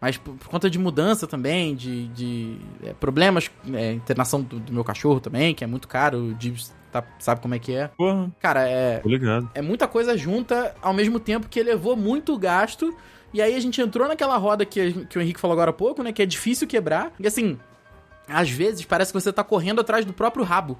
Mas 0.00 0.16
por, 0.16 0.34
por 0.34 0.48
conta 0.48 0.70
de 0.70 0.78
mudança 0.78 1.26
também, 1.26 1.74
de, 1.74 2.06
de 2.08 2.58
é, 2.84 2.92
problemas, 2.92 3.50
é, 3.72 3.92
internação 3.92 4.42
do, 4.42 4.60
do 4.60 4.72
meu 4.72 4.84
cachorro 4.84 5.18
também, 5.20 5.54
que 5.54 5.64
é 5.64 5.66
muito 5.66 5.88
caro, 5.88 6.34
Dibs 6.34 6.72
tá- 6.92 7.04
sabe 7.18 7.40
como 7.40 7.54
é 7.54 7.58
que 7.58 7.74
é. 7.74 7.88
Porra, 7.88 8.30
Cara, 8.38 8.68
é, 8.68 9.02
é 9.54 9.62
muita 9.62 9.88
coisa 9.88 10.16
junta 10.16 10.74
ao 10.80 10.94
mesmo 10.94 11.18
tempo 11.18 11.48
que 11.48 11.58
elevou 11.58 11.96
muito 11.96 12.32
o 12.34 12.38
gasto. 12.38 12.96
E 13.32 13.42
aí 13.42 13.54
a 13.54 13.60
gente 13.60 13.80
entrou 13.80 14.08
naquela 14.08 14.36
roda 14.36 14.64
que, 14.64 15.04
que 15.06 15.18
o 15.18 15.20
Henrique 15.20 15.40
falou 15.40 15.52
agora 15.52 15.70
há 15.70 15.74
pouco, 15.74 16.02
né? 16.02 16.12
Que 16.12 16.22
é 16.22 16.26
difícil 16.26 16.66
quebrar. 16.66 17.12
E 17.20 17.26
assim, 17.26 17.58
às 18.26 18.48
vezes 18.48 18.84
parece 18.84 19.12
que 19.12 19.20
você 19.20 19.32
tá 19.32 19.44
correndo 19.44 19.80
atrás 19.80 20.04
do 20.04 20.12
próprio 20.12 20.44
rabo. 20.44 20.78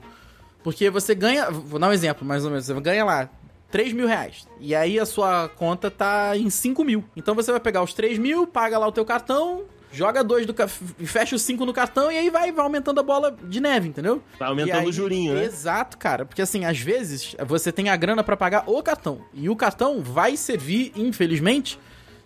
Porque 0.63 0.89
você 0.91 1.15
ganha. 1.15 1.51
Vou 1.51 1.79
dar 1.79 1.89
um 1.89 1.93
exemplo, 1.93 2.27
mais 2.27 2.45
ou 2.45 2.51
menos. 2.51 2.67
Você 2.67 2.81
ganha 2.81 3.05
lá 3.05 3.29
3 3.71 3.93
mil 3.93 4.07
reais. 4.07 4.47
E 4.61 4.75
aí 4.75 4.99
a 4.99 5.05
sua 5.07 5.49
conta 5.49 5.91
tá 5.91 6.37
em 6.37 6.49
5 6.51 6.83
mil. 6.85 7.05
Então 7.17 7.35
você 7.35 7.51
vai 7.51 7.61
pegar 7.61 7.83
os 7.83 7.93
3 7.95 8.19
mil, 8.19 8.47
paga 8.47 8.79
lá 8.79 8.87
o 8.87 8.93
teu 8.93 9.05
cartão. 9.05 9.63
Joga 9.91 10.23
dois 10.23 10.45
do 10.45 10.55
e 11.01 11.07
fecha 11.07 11.35
os 11.35 11.41
cinco 11.41 11.65
no 11.65 11.73
cartão 11.73 12.13
e 12.13 12.19
aí 12.19 12.29
vai, 12.29 12.53
vai 12.53 12.63
aumentando 12.63 13.01
a 13.01 13.03
bola 13.03 13.35
de 13.45 13.59
neve, 13.59 13.89
entendeu? 13.89 14.23
Tá 14.39 14.49
aumentando 14.49 14.81
aí- 14.81 14.87
o 14.87 14.93
jurinho, 14.93 15.33
né? 15.35 15.43
Exato, 15.45 15.97
cara. 15.97 16.27
Porque 16.27 16.43
assim, 16.43 16.67
às 16.67 16.79
vezes 16.79 17.35
você 17.47 17.73
tem 17.73 17.89
a 17.89 17.97
grana 17.97 18.23
pra 18.23 18.37
pagar 18.37 18.65
o 18.67 18.83
cartão. 18.83 19.23
E 19.33 19.49
o 19.49 19.57
cartão 19.57 20.03
vai 20.03 20.37
servir, 20.37 20.93
infelizmente, 20.95 21.79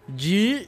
de. 0.09 0.67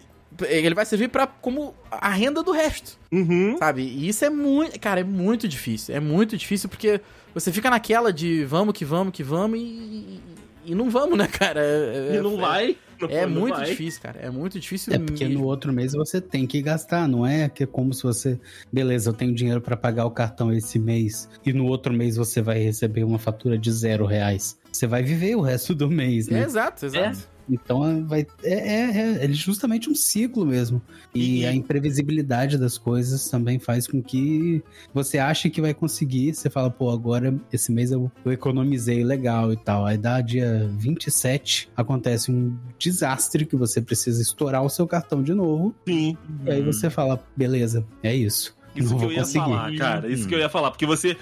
Ele 0.48 0.72
vai 0.74 0.86
servir 0.86 1.08
para 1.08 1.26
como 1.26 1.74
a 1.90 2.10
renda 2.10 2.44
do 2.44 2.52
resto, 2.52 2.96
Uhum. 3.10 3.56
sabe? 3.58 3.82
E 3.82 4.08
isso 4.08 4.24
é 4.24 4.30
muito. 4.30 4.78
Cara, 4.78 5.00
é 5.00 5.04
muito 5.04 5.48
difícil. 5.48 5.96
É 5.96 6.00
muito 6.00 6.36
difícil 6.36 6.68
porque 6.68 7.00
você 7.34 7.50
fica 7.50 7.70
naquela 7.70 8.12
de 8.12 8.44
vamos 8.44 8.72
que 8.72 8.84
vamos 8.84 9.12
que 9.12 9.24
vamos 9.24 9.58
e. 9.58 10.20
E 10.64 10.74
não 10.74 10.88
vamos, 10.90 11.18
né, 11.18 11.26
cara? 11.26 11.60
É, 11.60 12.16
E 12.16 12.20
não 12.20 12.34
é- 12.34 12.40
vai. 12.40 12.76
não- 13.00 13.08
É 13.10 13.26
não 13.26 13.40
muito 13.40 13.56
vai. 13.56 13.66
difícil, 13.66 14.00
cara. 14.02 14.20
É 14.20 14.30
muito 14.30 14.58
difícil 14.58 14.92
É 14.94 14.98
porque 14.98 15.24
mesmo. 15.24 15.40
no 15.42 15.46
outro 15.46 15.72
mês 15.72 15.92
você 15.92 16.20
tem 16.20 16.46
que 16.46 16.62
gastar, 16.62 17.06
não 17.08 17.26
é 17.26 17.48
que 17.48 17.64
é 17.64 17.66
como 17.66 17.92
se 17.92 18.02
você, 18.02 18.38
beleza, 18.72 19.10
eu 19.10 19.14
tenho 19.14 19.34
dinheiro 19.34 19.60
pra 19.60 19.76
pagar 19.76 20.06
o 20.06 20.10
cartão 20.10 20.52
esse 20.52 20.78
mês 20.78 21.28
e 21.44 21.52
no 21.52 21.66
outro 21.66 21.92
mês 21.92 22.16
você 22.16 22.40
vai 22.40 22.58
receber 22.58 23.04
uma 23.04 23.18
fatura 23.18 23.58
de 23.58 23.70
zero 23.70 24.06
reais. 24.06 24.58
Você 24.72 24.86
vai 24.86 25.02
viver 25.02 25.36
o 25.36 25.40
resto 25.40 25.74
do 25.74 25.88
mês, 25.90 26.28
É, 26.28 26.32
né? 26.34 26.42
exato, 26.44 26.86
exato. 26.86 27.28
Então 27.48 28.06
vai 28.06 28.26
é, 28.42 28.54
é, 28.54 29.24
é 29.24 29.32
justamente 29.32 29.90
um 29.90 29.94
ciclo 29.94 30.44
mesmo. 30.46 30.80
E, 31.14 31.44
a 31.44 31.52
imprevisibilidade 31.52 32.58
das 32.58 32.78
coisas 32.78 33.28
também 33.28 33.58
faz 33.58 33.86
com 33.86 34.02
que 34.02 34.62
você 34.92 35.18
ache 35.18 35.50
que 35.50 35.60
vai 35.60 35.74
conseguir. 35.74 36.34
Você 36.34 36.48
fala, 36.48 36.70
pô, 36.70 36.90
agora 36.90 37.34
esse 37.52 37.70
mês 37.72 37.90
eu, 37.90 38.10
eu 38.24 38.32
economizei 38.32 39.04
legal 39.04 39.52
e 39.52 39.56
tal. 39.56 39.84
Aí 39.86 39.98
dá 39.98 40.20
dia 40.20 40.70
27, 40.76 41.70
acontece 41.76 42.30
um 42.30 42.56
desastre 42.78 43.44
que 43.44 43.56
você 43.56 43.80
precisa 43.80 44.22
estourar 44.22 44.64
o 44.64 44.70
seu 44.70 44.86
cartão 44.86 45.22
de 45.22 45.34
novo. 45.34 45.74
Sim. 45.86 46.16
E 46.44 46.50
aí 46.50 46.62
você 46.62 46.88
fala, 46.88 47.22
beleza, 47.36 47.84
é 48.02 48.14
isso. 48.14 48.56
Isso 48.74 48.90
Não 48.90 48.98
que 48.98 49.04
eu 49.04 49.12
ia 49.12 49.18
conseguir. 49.20 49.44
falar, 49.44 49.76
cara. 49.76 50.08
Isso 50.08 50.26
que 50.26 50.34
eu 50.34 50.38
ia 50.38 50.48
falar. 50.48 50.70
Porque 50.70 50.84
você. 50.86 51.16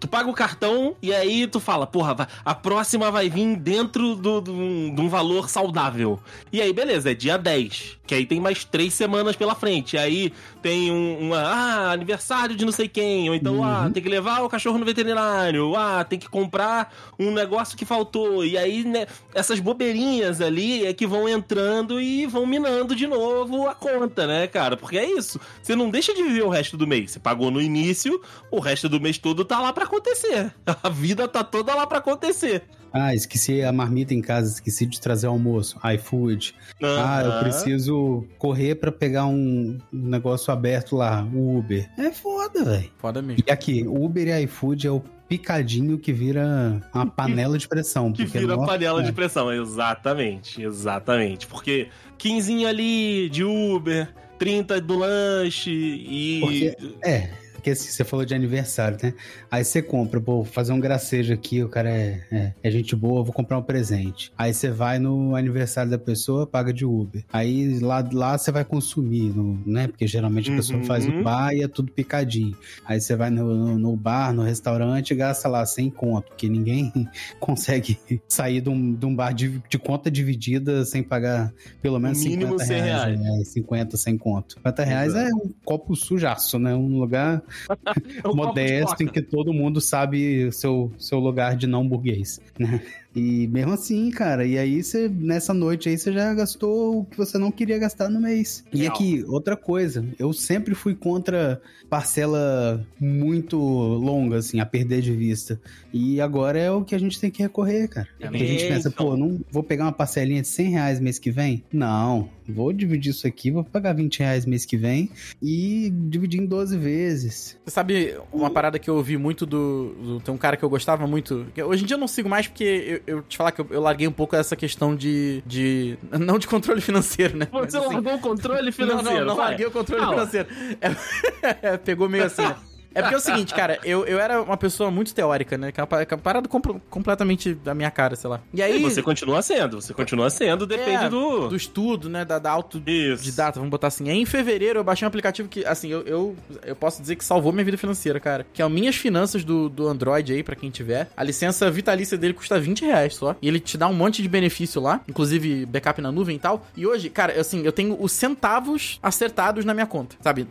Tu 0.00 0.08
paga 0.08 0.28
o 0.28 0.32
cartão 0.32 0.96
e 1.00 1.14
aí 1.14 1.46
tu 1.46 1.60
fala, 1.60 1.86
porra, 1.86 2.28
a 2.44 2.54
próxima 2.54 3.10
vai 3.10 3.28
vir 3.30 3.56
dentro 3.56 4.16
do, 4.16 4.40
do- 4.40 4.90
de 4.94 5.00
um 5.00 5.08
valor 5.08 5.48
saudável. 5.48 6.18
E 6.52 6.60
aí, 6.60 6.72
beleza, 6.72 7.10
é 7.10 7.14
dia 7.14 7.36
10. 7.38 7.98
Que 8.10 8.14
aí 8.16 8.26
tem 8.26 8.40
mais 8.40 8.64
três 8.64 8.92
semanas 8.92 9.36
pela 9.36 9.54
frente. 9.54 9.96
Aí 9.96 10.32
tem 10.60 10.90
um, 10.90 11.28
uma. 11.28 11.38
Ah, 11.42 11.92
aniversário 11.92 12.56
de 12.56 12.64
não 12.64 12.72
sei 12.72 12.88
quem. 12.88 13.28
Ou 13.28 13.36
então, 13.36 13.58
Uhum. 13.58 13.64
ah, 13.64 13.88
tem 13.94 14.02
que 14.02 14.08
levar 14.08 14.42
o 14.42 14.48
cachorro 14.48 14.78
no 14.78 14.84
veterinário. 14.84 15.76
Ah, 15.76 16.02
tem 16.02 16.18
que 16.18 16.28
comprar 16.28 16.92
um 17.16 17.30
negócio 17.30 17.78
que 17.78 17.84
faltou. 17.84 18.44
E 18.44 18.58
aí, 18.58 18.82
né, 18.82 19.06
essas 19.32 19.60
bobeirinhas 19.60 20.40
ali 20.40 20.84
é 20.84 20.92
que 20.92 21.06
vão 21.06 21.28
entrando 21.28 22.00
e 22.00 22.26
vão 22.26 22.44
minando 22.46 22.96
de 22.96 23.06
novo 23.06 23.68
a 23.68 23.76
conta, 23.76 24.26
né, 24.26 24.48
cara? 24.48 24.76
Porque 24.76 24.98
é 24.98 25.08
isso. 25.08 25.38
Você 25.62 25.76
não 25.76 25.88
deixa 25.88 26.12
de 26.12 26.20
viver 26.24 26.42
o 26.42 26.48
resto 26.48 26.76
do 26.76 26.88
mês. 26.88 27.12
Você 27.12 27.20
pagou 27.20 27.48
no 27.48 27.62
início, 27.62 28.20
o 28.50 28.58
resto 28.58 28.88
do 28.88 29.00
mês 29.00 29.18
todo 29.18 29.44
tá 29.44 29.60
lá 29.60 29.72
pra 29.72 29.84
acontecer. 29.84 30.52
A 30.82 30.88
vida 30.88 31.28
tá 31.28 31.44
toda 31.44 31.72
lá 31.76 31.86
pra 31.86 31.98
acontecer. 31.98 32.64
Ah, 32.92 33.14
esqueci 33.14 33.62
a 33.62 33.72
marmita 33.72 34.12
em 34.14 34.20
casa, 34.20 34.52
esqueci 34.54 34.84
de 34.86 35.00
trazer 35.00 35.26
o 35.26 35.30
almoço. 35.30 35.78
iFood. 35.94 36.54
Ah, 36.82 37.22
eu 37.24 37.40
preciso 37.40 38.24
correr 38.38 38.74
pra 38.76 38.90
pegar 38.90 39.26
um 39.26 39.78
negócio 39.92 40.52
aberto 40.52 40.96
lá, 40.96 41.22
o 41.32 41.58
Uber. 41.58 41.88
É 41.98 42.10
foda, 42.10 42.64
velho. 42.64 42.90
Foda 42.98 43.22
mesmo. 43.22 43.42
E 43.46 43.50
aqui, 43.50 43.84
Uber 43.86 44.26
e 44.28 44.42
iFood 44.44 44.86
é 44.86 44.90
o 44.90 45.00
picadinho 45.28 45.96
que 45.98 46.12
vira 46.12 46.80
uma 46.92 47.06
panela 47.10 47.56
de 47.56 47.68
pressão. 47.68 48.12
Que 48.12 48.24
porque, 48.24 48.38
vira 48.40 48.56
nossa, 48.56 48.66
panela 48.72 49.00
é. 49.00 49.04
de 49.04 49.12
pressão. 49.12 49.52
Exatamente, 49.52 50.62
exatamente. 50.62 51.46
Porque 51.46 51.88
15 52.18 52.66
ali 52.66 53.28
de 53.28 53.44
Uber, 53.44 54.12
30 54.38 54.80
do 54.80 54.98
lanche 54.98 55.70
e. 55.70 56.40
Porque- 56.40 56.76
É, 57.04 57.30
porque 57.60 57.70
assim, 57.70 57.90
você 57.90 58.04
falou 58.04 58.24
de 58.24 58.34
aniversário, 58.34 58.96
né? 59.02 59.12
Aí 59.50 59.62
você 59.62 59.82
compra, 59.82 60.18
pô, 60.20 60.36
vou 60.36 60.44
fazer 60.44 60.72
um 60.72 60.80
gracejo 60.80 61.32
aqui, 61.34 61.62
o 61.62 61.68
cara 61.68 61.90
é, 61.90 62.20
é, 62.32 62.52
é 62.62 62.70
gente 62.70 62.96
boa, 62.96 63.22
vou 63.22 63.32
comprar 63.34 63.58
um 63.58 63.62
presente. 63.62 64.32
Aí 64.36 64.52
você 64.54 64.70
vai 64.70 64.98
no 64.98 65.36
aniversário 65.36 65.90
da 65.90 65.98
pessoa, 65.98 66.46
paga 66.46 66.72
de 66.72 66.84
Uber. 66.86 67.22
Aí 67.32 67.78
lá, 67.80 68.02
lá 68.12 68.38
você 68.38 68.50
vai 68.50 68.64
consumir, 68.64 69.30
no, 69.34 69.60
né? 69.66 69.86
Porque 69.88 70.06
geralmente 70.06 70.50
a 70.50 70.56
pessoa 70.56 70.78
Uhum. 70.78 70.84
faz 70.84 71.06
o 71.06 71.22
bar 71.22 71.52
e 71.52 71.62
é 71.62 71.68
tudo 71.68 71.92
picadinho. 71.92 72.56
Aí 72.86 73.00
você 73.00 73.14
vai 73.14 73.28
no, 73.28 73.54
no, 73.54 73.78
no 73.78 73.96
bar, 73.96 74.32
no 74.32 74.42
restaurante 74.42 75.10
e 75.10 75.14
gasta 75.14 75.46
lá 75.48 75.64
100 75.66 75.90
conto, 75.90 76.28
porque 76.28 76.48
ninguém 76.48 76.90
consegue 77.38 77.98
sair 78.28 78.60
de 78.62 78.70
um, 78.70 78.94
de 78.94 79.04
um 79.04 79.14
bar 79.14 79.32
de, 79.32 79.60
de 79.68 79.78
conta 79.78 80.10
dividida 80.10 80.84
sem 80.86 81.02
pagar 81.02 81.52
pelo 81.82 81.98
menos 81.98 82.22
Mínimo 82.24 82.58
50 82.58 82.64
100 82.64 82.80
reais. 82.80 83.04
reais. 83.04 83.20
né? 83.20 83.44
50, 83.44 83.96
100 83.96 84.18
conto. 84.18 84.54
50 84.54 84.84
reais 84.84 85.14
é 85.14 85.26
um 85.34 85.50
copo 85.64 85.94
sujaço, 85.94 86.58
né? 86.58 86.74
Um 86.74 86.98
lugar 86.98 87.42
Modesto 88.34 89.02
em 89.02 89.06
que 89.06 89.22
todo 89.22 89.52
mundo 89.52 89.80
sabe 89.80 90.50
seu, 90.52 90.92
seu 90.98 91.18
lugar 91.18 91.56
de 91.56 91.66
não 91.66 91.86
burguês, 91.86 92.40
né? 92.58 92.82
E 93.14 93.48
mesmo 93.48 93.72
assim, 93.72 94.10
cara, 94.10 94.44
e 94.46 94.56
aí 94.58 94.82
você, 94.82 95.08
nessa 95.08 95.52
noite 95.52 95.88
aí, 95.88 95.98
você 95.98 96.12
já 96.12 96.32
gastou 96.34 97.00
o 97.00 97.04
que 97.04 97.16
você 97.16 97.38
não 97.38 97.50
queria 97.50 97.78
gastar 97.78 98.08
no 98.08 98.20
mês. 98.20 98.64
E 98.72 98.78
Real. 98.82 98.92
aqui, 98.94 99.24
outra 99.26 99.56
coisa, 99.56 100.04
eu 100.18 100.32
sempre 100.32 100.74
fui 100.74 100.94
contra 100.94 101.60
parcela 101.88 102.86
muito 103.00 103.58
longa, 103.58 104.38
assim, 104.38 104.60
a 104.60 104.66
perder 104.66 105.00
de 105.02 105.12
vista. 105.12 105.60
E 105.92 106.20
agora 106.20 106.58
é 106.58 106.70
o 106.70 106.84
que 106.84 106.94
a 106.94 106.98
gente 106.98 107.20
tem 107.20 107.30
que 107.30 107.42
recorrer, 107.42 107.88
cara. 107.88 108.08
É 108.20 108.28
Porque 108.28 108.44
a 108.44 108.46
gente 108.46 108.66
pensa, 108.66 108.90
pô, 108.90 109.16
não 109.16 109.40
vou 109.50 109.62
pegar 109.62 109.84
uma 109.84 109.92
parcelinha 109.92 110.40
de 110.40 110.48
100 110.48 110.70
reais 110.70 111.00
mês 111.00 111.18
que 111.18 111.30
vem? 111.30 111.64
Não, 111.72 112.28
vou 112.48 112.72
dividir 112.72 113.10
isso 113.10 113.26
aqui, 113.26 113.50
vou 113.50 113.64
pagar 113.64 113.92
20 113.92 114.20
reais 114.20 114.46
mês 114.46 114.64
que 114.64 114.76
vem 114.76 115.10
e 115.42 115.90
dividir 116.08 116.40
em 116.40 116.46
12 116.46 116.76
vezes. 116.78 117.56
Você 117.64 117.70
sabe 117.74 118.16
uma 118.32 118.50
parada 118.50 118.78
que 118.78 118.88
eu 118.88 118.94
ouvi 118.96 119.16
muito 119.16 119.44
do, 119.44 119.94
do- 120.00 120.20
Tem 120.20 120.32
um 120.32 120.38
cara 120.38 120.56
que 120.56 120.64
eu 120.64 120.70
gostava 120.70 121.06
muito. 121.06 121.46
que 121.54 121.62
Hoje 121.62 121.82
em 121.82 121.86
dia 121.86 121.96
eu 121.96 122.00
não 122.00 122.08
sigo 122.08 122.28
mais 122.28 122.46
porque 122.46 122.64
eu, 122.64 122.99
eu 123.06 123.22
te 123.22 123.36
falar 123.36 123.52
que 123.52 123.60
eu, 123.60 123.66
eu 123.70 123.80
larguei 123.80 124.06
um 124.06 124.12
pouco 124.12 124.36
essa 124.36 124.54
questão 124.56 124.94
de. 124.94 125.42
de 125.46 125.98
não 126.18 126.38
de 126.38 126.46
controle 126.46 126.80
financeiro, 126.80 127.36
né? 127.36 127.48
Mas, 127.50 127.72
Você 127.72 127.78
assim, 127.78 127.94
largou 127.94 128.14
o 128.14 128.18
controle 128.20 128.72
financeiro. 128.72 129.04
Não, 129.04 129.18
não, 129.20 129.26
não 129.26 129.36
larguei 129.36 129.66
o 129.66 129.70
controle 129.70 130.00
Fala. 130.02 130.14
financeiro. 130.14 130.48
É- 131.62 131.76
pegou 131.76 132.08
meio 132.08 132.24
assim, 132.24 132.42
né? 132.42 132.56
É 132.94 133.00
porque 133.00 133.14
é 133.14 133.18
o 133.18 133.20
seguinte, 133.20 133.54
cara, 133.54 133.78
eu, 133.84 134.04
eu 134.04 134.18
era 134.18 134.42
uma 134.42 134.56
pessoa 134.56 134.90
muito 134.90 135.14
teórica, 135.14 135.56
né? 135.56 135.68
É 135.68 135.80
é 135.80 136.14
uma 136.14 136.18
parada 136.18 136.48
compl- 136.48 136.78
completamente 136.88 137.54
da 137.54 137.74
minha 137.74 137.90
cara, 137.90 138.16
sei 138.16 138.28
lá. 138.28 138.40
E 138.52 138.62
aí. 138.62 138.80
Você 138.82 139.02
continua 139.02 139.42
sendo, 139.42 139.80
você 139.80 139.94
continua 139.94 140.28
sendo, 140.30 140.66
depende 140.66 141.04
é, 141.04 141.08
do... 141.08 141.48
do 141.48 141.56
estudo, 141.56 142.08
né? 142.08 142.24
Da, 142.24 142.38
da 142.38 142.50
auto 142.50 142.82
Isso. 142.86 143.22
de 143.22 143.32
data, 143.32 143.58
vamos 143.58 143.70
botar 143.70 143.88
assim. 143.88 144.08
Aí 144.10 144.18
em 144.18 144.26
fevereiro 144.26 144.78
eu 144.78 144.84
baixei 144.84 145.06
um 145.06 145.08
aplicativo 145.08 145.48
que, 145.48 145.64
assim, 145.64 145.88
eu, 145.88 146.02
eu, 146.02 146.36
eu 146.64 146.76
posso 146.76 147.00
dizer 147.00 147.16
que 147.16 147.24
salvou 147.24 147.52
minha 147.52 147.64
vida 147.64 147.78
financeira, 147.78 148.18
cara. 148.20 148.46
Que 148.52 148.62
é 148.62 148.66
o 148.66 148.70
Minhas 148.70 148.96
Finanças 148.96 149.44
do, 149.44 149.68
do 149.68 149.88
Android 149.88 150.32
aí, 150.32 150.42
pra 150.42 150.56
quem 150.56 150.70
tiver. 150.70 151.08
A 151.16 151.22
licença 151.22 151.70
vitalícia 151.70 152.16
dele 152.18 152.34
custa 152.34 152.58
20 152.58 152.84
reais 152.84 153.14
só. 153.14 153.36
E 153.40 153.48
ele 153.48 153.60
te 153.60 153.78
dá 153.78 153.86
um 153.86 153.94
monte 153.94 154.22
de 154.22 154.28
benefício 154.28 154.80
lá, 154.80 155.00
inclusive 155.08 155.66
backup 155.66 156.00
na 156.00 156.10
nuvem 156.12 156.36
e 156.36 156.38
tal. 156.38 156.66
E 156.76 156.86
hoje, 156.86 157.08
cara, 157.10 157.38
assim, 157.40 157.62
eu 157.64 157.72
tenho 157.72 157.96
os 158.00 158.12
centavos 158.12 158.98
acertados 159.02 159.64
na 159.64 159.74
minha 159.74 159.86
conta, 159.86 160.16
sabe? 160.20 160.46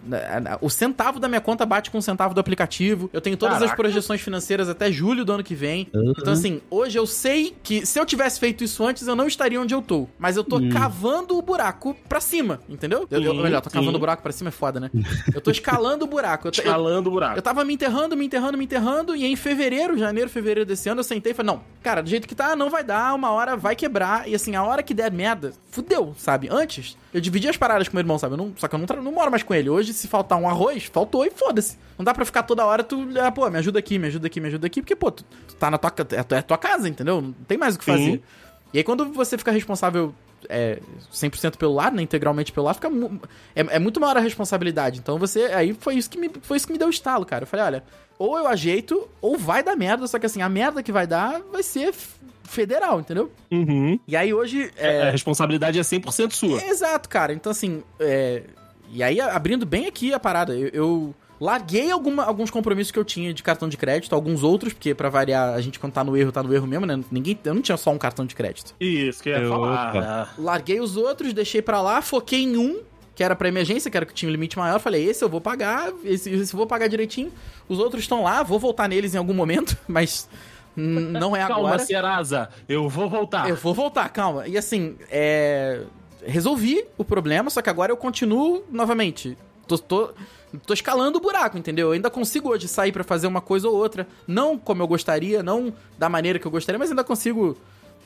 O 0.61 0.69
centavo 0.69 1.19
da 1.19 1.27
minha 1.27 1.41
conta 1.41 1.65
bate 1.65 1.91
com 1.91 1.97
o 1.97 2.01
centavo 2.01 2.28
centavo 2.29 2.33
do 2.33 2.39
aplicativo. 2.39 3.09
Eu 3.11 3.21
tenho 3.21 3.35
todas 3.35 3.55
as 3.55 3.61
Caraca. 3.61 3.77
projeções 3.77 4.21
financeiras 4.21 4.69
até 4.69 4.91
julho 4.91 5.25
do 5.25 5.31
ano 5.33 5.43
que 5.43 5.55
vem. 5.55 5.87
Então, 5.93 6.33
assim, 6.33 6.61
hoje 6.69 6.97
eu 6.97 7.05
sei 7.05 7.55
que 7.63 7.85
se 7.85 7.99
eu 7.99 8.05
tivesse 8.05 8.39
feito 8.39 8.63
isso 8.63 8.85
antes, 8.85 9.07
eu 9.07 9.15
não 9.15 9.27
estaria 9.27 9.59
onde 9.59 9.73
eu 9.73 9.81
tô. 9.81 10.07
Mas 10.17 10.37
eu 10.37 10.43
tô 10.43 10.59
cavando 10.69 11.37
o 11.37 11.41
buraco 11.41 11.95
pra 12.07 12.19
cima, 12.21 12.59
entendeu? 12.69 13.07
Eu, 13.09 13.21
eu- 13.21 13.33
melhor, 13.35 13.61
tô 13.61 13.69
cavando 13.69 13.91
sim. 13.91 13.97
o 13.97 13.99
buraco 13.99 14.21
pra 14.21 14.31
cima 14.31 14.49
é 14.49 14.51
foda, 14.51 14.79
né? 14.79 14.89
Eu 15.33 15.41
tô 15.41 15.51
escalando 15.51 16.05
o 16.05 16.07
buraco. 16.07 16.47
Eu, 16.47 16.51
Escalando 16.51 17.09
o 17.09 17.11
buraco. 17.11 17.37
eu 17.37 17.41
tava 17.41 17.63
me 17.65 17.73
enterrando, 17.73 18.15
me 18.15 18.25
enterrando, 18.25 18.57
me 18.57 18.65
enterrando, 18.65 19.15
e 19.15 19.25
em 19.25 19.35
fevereiro, 19.35 19.97
janeiro, 19.97 20.29
fevereiro 20.29 20.65
desse 20.67 20.89
ano, 20.89 20.99
eu 20.99 21.03
sentei 21.03 21.31
e 21.31 21.35
falei, 21.35 21.53
não, 21.53 21.61
cara, 21.81 22.01
do 22.01 22.09
jeito 22.09 22.27
que 22.27 22.35
tá, 22.35 22.55
não 22.55 22.69
vai 22.69 22.83
dar, 22.83 23.13
uma 23.15 23.31
hora 23.31 23.55
vai 23.55 23.75
quebrar, 23.75 24.27
e 24.27 24.35
assim, 24.35 24.55
a 24.55 24.63
hora 24.63 24.83
que 24.83 24.93
der 24.93 25.11
merda, 25.11 25.53
fudeu, 25.71 26.13
sabe? 26.17 26.47
Antes, 26.51 26.97
eu 27.13 27.21
dividi 27.21 27.47
as 27.47 27.57
paradas 27.57 27.87
com 27.87 27.95
meu 27.95 28.01
irmão, 28.01 28.17
sabe? 28.19 28.33
Eu 28.33 28.37
não, 28.37 28.53
só 28.57 28.67
que 28.67 28.75
eu 28.75 28.79
não, 28.79 29.03
não 29.03 29.11
moro 29.11 29.31
mais 29.31 29.43
com 29.43 29.53
ele. 29.53 29.69
Hoje, 29.69 29.93
se 29.93 30.07
faltar 30.07 30.37
um 30.37 30.47
arroz, 30.47 30.85
faltou 30.85 31.25
e 31.25 31.31
foda-se. 31.31 31.77
Não 31.99 32.05
dá 32.05 32.13
pra 32.13 32.23
ficar 32.23 32.43
toda 32.43 32.65
hora, 32.65 32.81
tu, 32.81 33.05
ah, 33.21 33.29
pô, 33.29 33.47
me 33.49 33.59
ajuda 33.59 33.77
aqui, 33.77 33.99
me 33.99 34.07
ajuda 34.07 34.25
aqui, 34.27 34.39
me 34.39 34.47
ajuda 34.47 34.65
aqui, 34.65 34.81
porque, 34.81 34.95
pô, 34.95 35.11
tu, 35.11 35.23
tu 35.47 35.55
tá 35.55 35.69
na 35.69 35.77
tua, 35.77 35.93
é, 36.11 36.23
tua- 36.23 36.37
é 36.37 36.41
tua 36.41 36.57
casa, 36.57 36.87
entendeu? 36.87 37.19
Não 37.21 37.33
tem 37.33 37.57
mais 37.57 37.75
o 37.75 37.79
que 37.79 37.83
Sim. 37.83 37.91
fazer. 37.91 38.21
E 38.73 38.77
aí, 38.77 38.83
quando 38.85 39.11
você 39.11 39.37
fica 39.37 39.51
responsável 39.51 40.15
é, 40.47 40.79
100% 41.11 41.57
pelo 41.57 41.73
lado, 41.73 41.97
né, 41.97 42.01
integralmente 42.01 42.53
pelo 42.53 42.67
lado, 42.67 42.75
fica 42.75 42.87
é, 43.53 43.75
é 43.75 43.79
muito 43.79 43.99
maior 43.99 44.15
a 44.15 44.21
responsabilidade. 44.21 44.97
Então 44.99 45.19
você, 45.19 45.41
aí 45.47 45.73
foi 45.73 45.95
isso 45.95 46.09
que 46.09 46.17
me, 46.17 46.31
foi 46.41 46.55
isso 46.55 46.65
que 46.65 46.71
me 46.71 46.79
deu 46.79 46.87
o 46.87 46.91
estalo, 46.91 47.25
cara. 47.25 47.43
Eu 47.43 47.47
falei, 47.47 47.65
olha, 47.65 47.83
ou 48.17 48.37
eu 48.37 48.47
ajeito, 48.47 49.09
ou 49.21 49.37
vai 49.37 49.61
dar 49.61 49.75
merda, 49.75 50.07
só 50.07 50.17
que 50.17 50.25
assim, 50.25 50.41
a 50.41 50.47
merda 50.47 50.81
que 50.81 50.93
vai 50.93 51.05
dar 51.05 51.41
vai 51.51 51.61
ser 51.63 51.93
federal, 52.45 52.99
entendeu? 53.01 53.29
Uhum. 53.51 53.99
E 54.07 54.15
aí 54.15 54.33
hoje, 54.33 54.71
A 55.07 55.09
responsabilidade 55.11 55.77
é 55.77 55.81
100% 55.81 56.31
sua. 56.31 56.63
Exato, 56.63 57.09
cara. 57.09 57.33
Então, 57.33 57.51
assim, 57.51 57.83
é... 57.99 58.43
e 58.91 59.03
aí, 59.03 59.19
abrindo 59.19 59.65
bem 59.65 59.85
aqui 59.87 60.13
a 60.13 60.19
parada, 60.19 60.55
eu, 60.55 60.69
eu 60.69 61.15
larguei 61.39 61.89
alguma- 61.91 62.23
alguns 62.25 62.49
compromissos 62.51 62.91
que 62.91 62.99
eu 62.99 63.05
tinha 63.05 63.33
de 63.33 63.41
cartão 63.41 63.69
de 63.69 63.77
crédito, 63.77 64.13
alguns 64.13 64.43
outros, 64.43 64.73
porque 64.73 64.93
pra 64.93 65.09
variar, 65.09 65.53
a 65.53 65.61
gente 65.61 65.79
quando 65.79 65.93
tá 65.93 66.03
no 66.03 66.15
erro, 66.17 66.31
tá 66.31 66.43
no 66.43 66.53
erro 66.53 66.67
mesmo, 66.67 66.85
né? 66.85 66.99
Ninguém, 67.11 67.39
eu 67.43 67.53
não 67.53 67.61
tinha 67.61 67.77
só 67.77 67.91
um 67.91 67.97
cartão 67.97 68.25
de 68.25 68.35
crédito. 68.35 68.75
Isso, 68.79 69.23
que 69.23 69.29
eu 69.29 69.43
ia 69.43 69.49
falar. 69.49 70.33
Larguei 70.37 70.79
os 70.79 70.97
outros, 70.97 71.33
deixei 71.33 71.61
pra 71.61 71.81
lá, 71.81 72.01
foquei 72.01 72.43
em 72.43 72.57
um, 72.57 72.81
que 73.15 73.23
era 73.23 73.35
pra 73.35 73.47
emergência, 73.47 73.89
que 73.91 73.97
era 73.97 74.05
que 74.05 74.13
tinha 74.13 74.29
um 74.29 74.31
limite 74.31 74.57
maior. 74.57 74.79
Falei, 74.79 75.03
esse 75.05 75.23
eu 75.23 75.29
vou 75.29 75.41
pagar, 75.41 75.91
esse, 76.03 76.29
esse 76.29 76.53
eu 76.53 76.57
vou 76.57 76.67
pagar 76.67 76.87
direitinho. 76.87 77.31
Os 77.67 77.79
outros 77.79 78.03
estão 78.03 78.23
lá, 78.23 78.43
vou 78.43 78.59
voltar 78.59 78.87
neles 78.87 79.13
em 79.15 79.17
algum 79.17 79.33
momento, 79.33 79.77
mas 79.87 80.29
não 80.75 81.35
é 81.35 81.45
Calma, 81.45 81.67
agora. 81.69 81.79
Serasa, 81.79 82.49
eu 82.67 82.87
vou 82.87 83.09
voltar. 83.09 83.49
Eu 83.49 83.55
vou 83.55 83.73
voltar, 83.73 84.07
calma. 84.09 84.47
E 84.47 84.57
assim, 84.57 84.95
é. 85.09 85.81
Resolvi 86.25 86.83
o 86.97 87.05
problema, 87.05 87.49
só 87.49 87.61
que 87.61 87.69
agora 87.69 87.91
eu 87.93 87.97
continuo 87.97 88.63
novamente. 88.69 89.37
Tô, 89.69 89.77
tô, 89.77 90.09
tô 90.65 90.73
escalando 90.73 91.19
o 91.19 91.21
buraco, 91.21 91.55
entendeu? 91.55 91.89
Eu 91.89 91.93
ainda 91.93 92.09
consigo 92.09 92.49
hoje 92.49 92.67
sair 92.67 92.91
pra 92.91 93.03
fazer 93.03 93.27
uma 93.27 93.39
coisa 93.39 93.69
ou 93.69 93.75
outra. 93.75 94.07
Não 94.27 94.57
como 94.57 94.81
eu 94.81 94.87
gostaria, 94.87 95.43
não 95.43 95.71
da 95.95 96.09
maneira 96.09 96.39
que 96.39 96.47
eu 96.47 96.51
gostaria, 96.51 96.79
mas 96.79 96.89
ainda 96.89 97.03
consigo. 97.03 97.55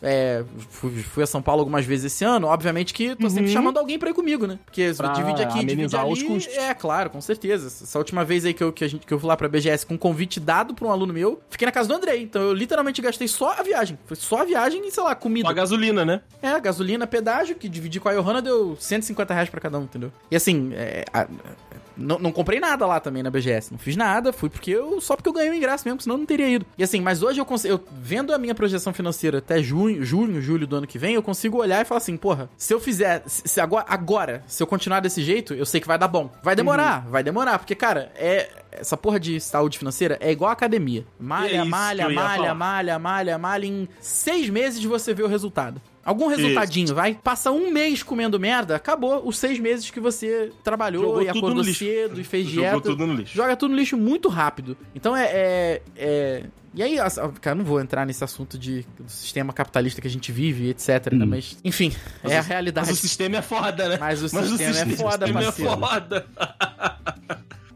É, 0.04 0.44
fui, 0.70 0.92
fui 1.02 1.24
a 1.24 1.28
São 1.28 1.42
Paulo 1.42 1.62
algumas 1.62 1.86
vezes 1.86 2.12
esse 2.13 2.26
ano. 2.26 2.48
Obviamente 2.48 2.94
que 2.94 3.16
tô 3.16 3.30
sempre 3.30 3.50
chamando 3.52 3.78
alguém 3.80 3.98
pra 3.98 4.10
ir 4.10 4.13
comigo, 4.13 4.46
né? 4.46 4.60
Porque 4.66 4.89
Uhum. 4.89 4.96
Pra 4.96 5.08
divide 5.13 5.42
aqui, 5.42 5.63
divide 5.66 5.96
ali. 5.96 6.12
os 6.12 6.22
custos. 6.22 6.54
É, 6.58 6.74
claro, 6.74 7.10
com 7.10 7.22
certeza. 7.22 7.68
Essa 7.68 7.98
última 7.98 8.26
vez 8.26 8.44
aí 8.46 8.54
que 8.54 8.63
eu, 8.63 8.74
que, 8.74 8.84
a 8.84 8.88
gente, 8.88 9.06
que 9.08 9.13
eu 9.13 9.20
fui 9.20 9.28
lá 9.28 9.38
pra 9.38 9.48
BGS 9.48 9.86
com 9.86 9.94
um 9.94 9.98
convite 9.98 10.39
dado 10.39 10.74
pra 10.74 10.86
um 10.88 10.92
aluno 10.92 11.13
meu, 11.13 11.42
fiquei 11.50 11.66
na 11.66 11.72
casa 11.72 11.88
do 11.88 11.96
Andrei. 11.96 12.22
Então 12.24 12.42
eu 12.42 12.54
literalmente 12.54 13.02
gastei 13.02 13.28
só 13.28 13.54
a 13.58 13.63
viagem. 13.63 13.98
Foi 14.06 14.18
só 14.18 14.42
a 14.42 14.44
viagem 14.44 14.86
e, 14.86 14.92
sei 14.92 15.02
lá, 15.04 15.16
comida. 15.16 15.46
Com 15.46 15.52
a 15.52 15.54
gasolina, 15.56 16.04
né? 16.04 16.22
É, 16.42 16.60
gasolina, 16.60 17.08
pedágio, 17.08 17.56
que 17.56 17.70
dividi 17.70 18.00
com 18.00 18.10
a 18.10 18.13
Johanna 18.13 18.42
deu 18.42 18.76
150 18.80 19.34
reais 19.34 19.50
pra 19.50 19.62
cada 19.62 19.80
um, 19.80 19.84
entendeu? 19.84 20.12
E 20.30 20.36
assim, 20.36 20.72
é, 20.74 21.06
a- 21.13 21.28
não, 22.04 22.20
não 22.20 22.32
comprei 22.32 22.60
nada 22.60 22.86
lá 22.86 23.00
também 23.00 23.24
na 23.24 23.32
BGS. 23.32 23.72
Não 23.72 23.80
fiz 23.80 23.96
nada, 23.96 24.34
fui 24.34 24.50
porque 24.50 24.72
eu. 24.72 25.00
Só 25.02 25.16
porque 25.16 25.30
eu 25.30 25.34
ganhei 25.34 25.52
o 25.52 25.54
ingresso 25.56 25.88
mesmo, 25.88 26.02
senão 26.02 26.16
eu 26.16 26.20
não 26.20 26.26
teria 26.26 26.50
ido. 26.50 26.66
E 26.78 26.84
assim, 26.84 27.02
mas 27.02 27.24
hoje 27.24 27.39
eu 27.39 27.46
consigo. 27.46 27.74
Eu, 27.74 27.84
vendo 28.00 28.34
a 28.34 28.38
minha 28.38 28.54
projeção 28.54 28.94
financeira 28.94 29.39
até 29.39 29.62
junho, 29.62 30.04
junho, 30.04 30.42
julho 30.42 30.68
do 30.68 30.76
ano 30.76 30.88
que 30.88 31.00
vem, 31.00 31.16
eu 31.16 31.24
consigo 31.24 31.58
olhar 31.58 31.82
e 31.82 31.86
falar 31.86 32.00
assim, 32.00 32.18
porra, 32.18 32.50
se 32.58 32.74
eu 32.74 32.80
fizer. 32.80 33.24
Se, 33.26 33.60
agora, 33.60 33.86
agora, 33.88 34.44
se 34.48 34.62
eu 34.62 34.68
continuar 34.68 35.00
desse 35.00 35.22
jeito, 35.24 35.54
eu 35.54 35.66
sei 35.66 35.80
que 35.80 35.88
vai 35.88 35.98
dar 35.98 36.08
bom. 36.08 36.30
Vai 36.44 36.56
demorar, 36.56 37.08
vai 37.08 37.24
demorar, 37.24 37.58
porque, 37.60 37.76
cara, 37.76 38.12
é. 38.16 38.50
Essa 38.76 38.98
porra 38.98 39.20
de 39.20 39.39
saúde 39.39 39.78
financeira 39.78 40.18
é 40.20 40.32
igual 40.32 40.50
a 40.50 40.54
academia. 40.54 41.02
É 41.02 41.24
Malha, 41.24 41.62
isso 41.62 41.70
malha, 41.70 42.10
malha, 42.10 42.38
falar. 42.38 42.56
malha, 42.56 42.98
malha, 43.00 43.38
malha. 43.38 43.66
Em 43.68 43.88
seis 44.02 44.50
meses 44.50 44.84
você 44.84 45.13
vê 45.13 45.22
o 45.22 45.28
resultado. 45.28 45.80
Algum 46.06 46.28
resultadinho, 46.28 46.94
vai? 46.94 47.13
Passa 47.13 47.50
um 47.50 47.72
mês 47.72 48.04
comendo 48.04 48.38
merda, 48.39 48.76
acabou 48.76 49.26
os 49.26 49.38
seis 49.38 49.58
meses 49.58 49.89
que 49.89 50.00
você 50.02 50.52
trabalhou 50.63 51.04
Jogou 51.04 51.22
e 51.22 51.30
acordou 51.30 51.63
cedo 51.63 52.20
e 52.20 52.24
fez 52.26 52.46
Jogou 52.48 52.62
dieta. 52.72 52.82
tudo 52.82 53.08
no 53.08 53.13
lixo. 53.13 53.36
Joga 53.36 53.56
tudo 53.56 53.72
no 53.72 53.78
lixo 53.78 53.96
muito 53.98 54.28
rápido. 54.28 54.78
Então 54.94 55.16
é. 55.16 55.26
é, 55.32 55.82
é- 55.96 56.44
E 56.76 56.84
aí, 56.84 56.98
cara, 57.39 57.56
não 57.56 57.63
vou 57.63 57.80
entrar 57.80 58.06
nesse 58.06 58.24
assunto 58.24 58.58
de, 58.58 58.86
do 59.00 59.10
sistema 59.10 59.54
capitalista 59.54 60.02
que 60.02 60.08
a 60.08 60.12
gente 60.12 60.32
vive, 60.32 60.70
etc. 60.70 61.13
né? 61.13 61.24
Mas, 61.26 61.58
enfim, 61.63 61.94
é 62.24 62.38
a 62.38 62.42
realidade. 62.42 62.88
Mas 62.88 62.98
o 62.98 63.02
sistema 63.02 63.38
é 63.38 63.42
foda, 63.42 63.88
né? 63.89 63.98
Mas 64.00 64.22
o 64.24 64.28
sistema 64.28 64.70
é 64.80 64.86
foda, 64.98 65.26
sistema 65.26 65.42
parceiro. 65.44 65.72
é 65.72 65.78
foda. 65.78 66.26